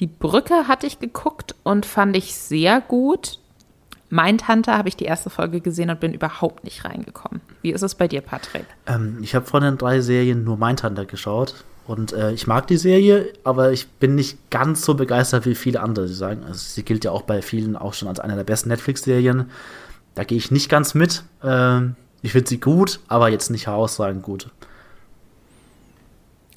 die 0.00 0.06
Brücke 0.06 0.66
hatte 0.66 0.86
ich 0.86 0.98
geguckt 0.98 1.54
und 1.62 1.86
fand 1.86 2.16
ich 2.16 2.34
sehr 2.34 2.80
gut. 2.80 3.38
Mindhunter 4.08 4.76
habe 4.76 4.88
ich 4.88 4.96
die 4.96 5.04
erste 5.04 5.30
Folge 5.30 5.60
gesehen 5.60 5.90
und 5.90 6.00
bin 6.00 6.12
überhaupt 6.12 6.64
nicht 6.64 6.84
reingekommen. 6.84 7.40
Wie 7.62 7.70
ist 7.70 7.82
es 7.82 7.94
bei 7.94 8.08
dir, 8.08 8.22
Patrick? 8.22 8.64
Ähm, 8.86 9.18
ich 9.22 9.34
habe 9.34 9.46
von 9.46 9.62
den 9.62 9.78
drei 9.78 10.00
Serien 10.00 10.42
nur 10.42 10.56
Mindhunter 10.56 11.04
geschaut. 11.04 11.64
Und 11.86 12.12
äh, 12.12 12.32
ich 12.32 12.46
mag 12.46 12.66
die 12.66 12.76
Serie, 12.76 13.32
aber 13.44 13.72
ich 13.72 13.88
bin 13.88 14.14
nicht 14.14 14.50
ganz 14.50 14.84
so 14.84 14.94
begeistert 14.94 15.44
wie 15.44 15.54
viele 15.54 15.80
andere, 15.80 16.06
die 16.06 16.14
sagen. 16.14 16.44
Also, 16.44 16.58
sie 16.58 16.84
gilt 16.84 17.04
ja 17.04 17.10
auch 17.10 17.22
bei 17.22 17.42
vielen 17.42 17.76
auch 17.76 17.94
schon 17.94 18.08
als 18.08 18.20
eine 18.20 18.36
der 18.36 18.44
besten 18.44 18.68
Netflix-Serien. 18.68 19.50
Da 20.14 20.24
gehe 20.24 20.38
ich 20.38 20.50
nicht 20.50 20.68
ganz 20.68 20.94
mit. 20.94 21.24
Ähm, 21.42 21.96
ich 22.22 22.32
finde 22.32 22.48
sie 22.48 22.60
gut, 22.60 23.00
aber 23.08 23.28
jetzt 23.28 23.50
nicht 23.50 23.66
herausragend 23.66 24.22
gut. 24.22 24.50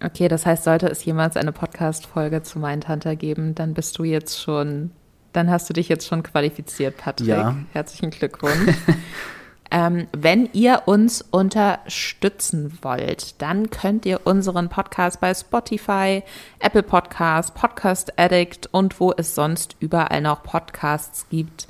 Okay, 0.04 0.28
das 0.28 0.46
heißt, 0.46 0.64
sollte 0.64 0.88
es 0.88 1.06
jemals 1.06 1.38
eine 1.38 1.52
Podcast-Folge 1.52 2.44
zu 2.44 2.60
Mindhunter 2.60 3.16
geben, 3.16 3.56
dann 3.56 3.74
bist 3.74 3.98
du 3.98 4.04
jetzt 4.04 4.42
schon 4.42 4.92
dann 5.34 5.50
hast 5.50 5.70
du 5.70 5.74
dich 5.74 5.90
jetzt 5.90 6.08
schon 6.08 6.24
qualifiziert, 6.24 6.98
Patrick. 6.98 7.28
Ja. 7.28 7.56
Herzlichen 7.74 8.12
Glückwunsch. 8.12 8.76
ähm, 9.72 10.08
wenn 10.16 10.48
ihr 10.54 10.84
uns 10.86 11.22
unterstützen 11.22 12.78
wollt, 12.84 13.42
dann 13.42 13.70
könnt 13.72 14.06
ihr 14.06 14.22
unseren 14.26 14.70
Podcast 14.70 15.20
bei 15.20 15.34
Spotify, 15.34 16.24
Apple 16.60 16.84
Podcasts, 16.84 17.52
Podcast 17.52 18.18
Addict 18.18 18.70
und 18.72 19.00
wo 19.00 19.12
es 19.12 19.36
sonst 19.36 19.76
überall 19.80 20.22
noch 20.22 20.44
Podcasts 20.44 21.28
gibt 21.30 21.68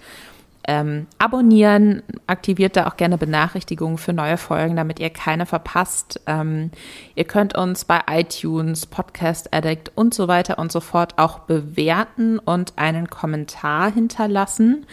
ähm, 0.68 1.08
abonnieren, 1.18 2.04
aktiviert 2.28 2.76
da 2.76 2.88
auch 2.88 2.96
gerne 2.96 3.18
Benachrichtigungen 3.18 3.98
für 3.98 4.14
neue 4.14 4.38
Folgen, 4.38 4.76
damit 4.76 5.00
ihr 5.00 5.10
keine 5.10 5.46
verpasst. 5.46 6.22
Ähm, 6.26 6.72
ihr 7.16 7.26
könnt 7.26 7.58
uns 7.58 7.86
bei 7.86 8.02
iTunes, 8.10 8.86
Podcast 8.86 9.54
Addict 9.54 9.92
und 9.96 10.14
so 10.14 10.28
weiter 10.28 10.60
und 10.60 10.72
so 10.72 10.80
fort 10.80 11.18
auch 11.18 11.40
bewerten 11.40 12.40
und 12.40 12.74
einen 12.78 13.10
Kommentar 13.10 13.92
hinterlassen. 13.92 14.86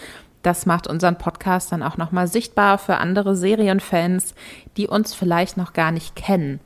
Das 0.43 0.67
macht 0.67 0.87
unseren 0.87 1.19
Podcast 1.19 1.71
dann 1.71 1.83
auch 1.83 1.97
nochmal 1.97 2.27
sichtbar 2.27 2.79
für 2.79 2.97
andere 2.97 3.37
Serienfans, 3.37 4.35
die 4.77 4.89
uns 4.89 5.15
vielleicht 5.15 5.57
noch 5.57 5.73
gar 5.73 5.93
nicht 5.93 6.17
kennen. 6.17 6.61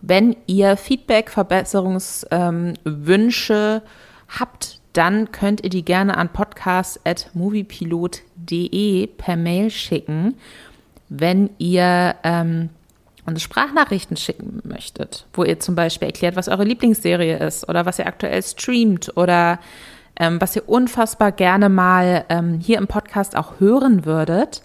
Wenn 0.00 0.34
ihr 0.46 0.76
Feedback, 0.76 1.30
Verbesserungswünsche 1.30 3.82
ähm, 3.84 3.88
habt, 4.28 4.80
dann 4.92 5.32
könnt 5.32 5.62
ihr 5.62 5.70
die 5.70 5.84
gerne 5.84 6.16
an 6.16 6.28
podcast.moviepilot.de 6.28 9.06
per 9.06 9.36
Mail 9.36 9.70
schicken, 9.70 10.34
wenn 11.08 11.50
ihr 11.58 12.14
ähm, 12.24 12.70
Sprachnachrichten 13.36 14.16
schicken 14.16 14.60
möchtet, 14.64 15.26
wo 15.32 15.44
ihr 15.44 15.60
zum 15.60 15.74
Beispiel 15.74 16.08
erklärt, 16.08 16.36
was 16.36 16.48
eure 16.48 16.64
Lieblingsserie 16.64 17.38
ist 17.38 17.68
oder 17.68 17.86
was 17.86 17.98
ihr 17.98 18.06
aktuell 18.06 18.42
streamt 18.42 19.16
oder 19.16 19.58
ähm, 20.16 20.40
was 20.40 20.56
ihr 20.56 20.68
unfassbar 20.68 21.32
gerne 21.32 21.68
mal 21.68 22.24
ähm, 22.28 22.60
hier 22.60 22.78
im 22.78 22.86
Podcast 22.86 23.36
auch 23.36 23.60
hören 23.60 24.04
würdet, 24.04 24.62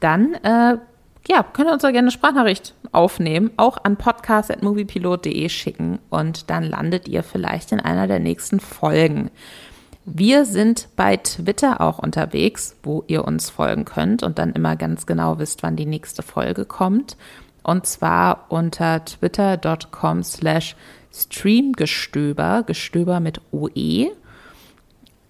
dann 0.00 0.34
äh, 0.34 0.76
ja, 1.28 1.42
könnt 1.42 1.68
ihr 1.68 1.72
uns 1.72 1.84
auch 1.84 1.88
gerne 1.88 2.06
eine 2.06 2.10
Sprachnachricht 2.10 2.74
aufnehmen, 2.92 3.50
auch 3.56 3.78
an 3.82 3.96
podcast.moviepilot.de 3.96 5.48
schicken 5.48 5.98
und 6.10 6.50
dann 6.50 6.64
landet 6.64 7.08
ihr 7.08 7.22
vielleicht 7.22 7.72
in 7.72 7.80
einer 7.80 8.06
der 8.06 8.20
nächsten 8.20 8.60
Folgen. 8.60 9.30
Wir 10.06 10.44
sind 10.44 10.88
bei 10.96 11.16
Twitter 11.16 11.80
auch 11.80 11.98
unterwegs, 11.98 12.76
wo 12.82 13.04
ihr 13.06 13.24
uns 13.24 13.48
folgen 13.48 13.86
könnt 13.86 14.22
und 14.22 14.38
dann 14.38 14.52
immer 14.52 14.76
ganz 14.76 15.06
genau 15.06 15.38
wisst, 15.38 15.62
wann 15.62 15.76
die 15.76 15.86
nächste 15.86 16.22
Folge 16.22 16.66
kommt. 16.66 17.16
Und 17.62 17.86
zwar 17.86 18.44
unter 18.50 19.02
twitter.com 19.02 20.22
slash 20.22 20.76
streamgestöber, 21.10 22.64
Gestöber 22.66 23.20
mit 23.20 23.40
OE. 23.50 24.10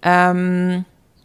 Ähm, 0.02 0.84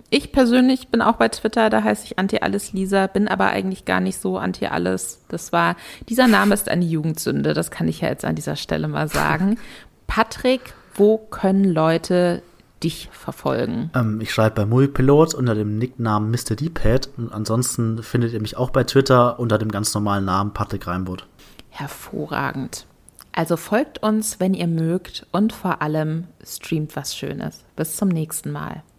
ich 0.10 0.32
persönlich 0.32 0.90
bin 0.90 1.02
auch 1.02 1.18
bei 1.18 1.30
Twitter, 1.30 1.70
da 1.70 1.84
heiße 1.84 2.06
ich 2.06 2.20
Anti-Alles-Lisa, 2.20 3.08
bin 3.08 3.28
aber 3.28 3.48
eigentlich 3.48 3.86
gar 3.86 4.00
nicht 4.00 4.20
so 4.20 4.38
Anti-Alles. 4.38 5.22
Das 5.28 5.52
war, 5.52 5.76
dieser 6.08 6.28
Name 6.28 6.54
ist 6.54 6.70
eine 6.70 6.86
Jugendsünde, 6.86 7.54
das 7.54 7.70
kann 7.72 7.88
ich 7.88 8.02
ja 8.02 8.10
jetzt 8.10 8.26
an 8.26 8.36
dieser 8.36 8.56
Stelle 8.56 8.88
mal 8.88 9.08
sagen. 9.08 9.58
Patrick, 10.08 10.74
wo 10.96 11.18
können 11.18 11.66
Leute 11.66 12.42
dich 12.84 13.10
verfolgen? 13.12 13.92
Ähm, 13.94 14.20
ich 14.22 14.34
schreibe 14.34 14.56
bei 14.56 14.66
Muipilot 14.66 15.34
unter 15.36 15.54
dem 15.54 15.78
Nicknamen 15.78 16.32
Mr. 16.32 16.56
D-Pad 16.56 17.10
und 17.18 17.32
ansonsten 17.34 18.02
findet 18.02 18.34
ihr 18.34 18.42
mich 18.42 18.58
auch 18.58 18.72
bei 18.72 18.84
Twitter 18.84 19.40
unter 19.40 19.58
dem 19.58 19.70
ganz 19.70 19.94
normalen 19.94 20.26
Namen 20.26 20.54
Patrick 20.54 20.88
Reinbold. 20.88 21.28
Hervorragend. 21.70 22.88
Also 23.32 23.58
folgt 23.58 24.02
uns, 24.02 24.40
wenn 24.40 24.54
ihr 24.54 24.68
mögt 24.68 25.28
und 25.32 25.54
vor 25.54 25.82
allem 25.82 26.28
streamt 26.44 26.96
was 26.96 27.16
Schönes. 27.16 27.64
Bis 27.76 27.96
zum 27.96 28.10
nächsten 28.10 28.52
Mal. 28.52 28.84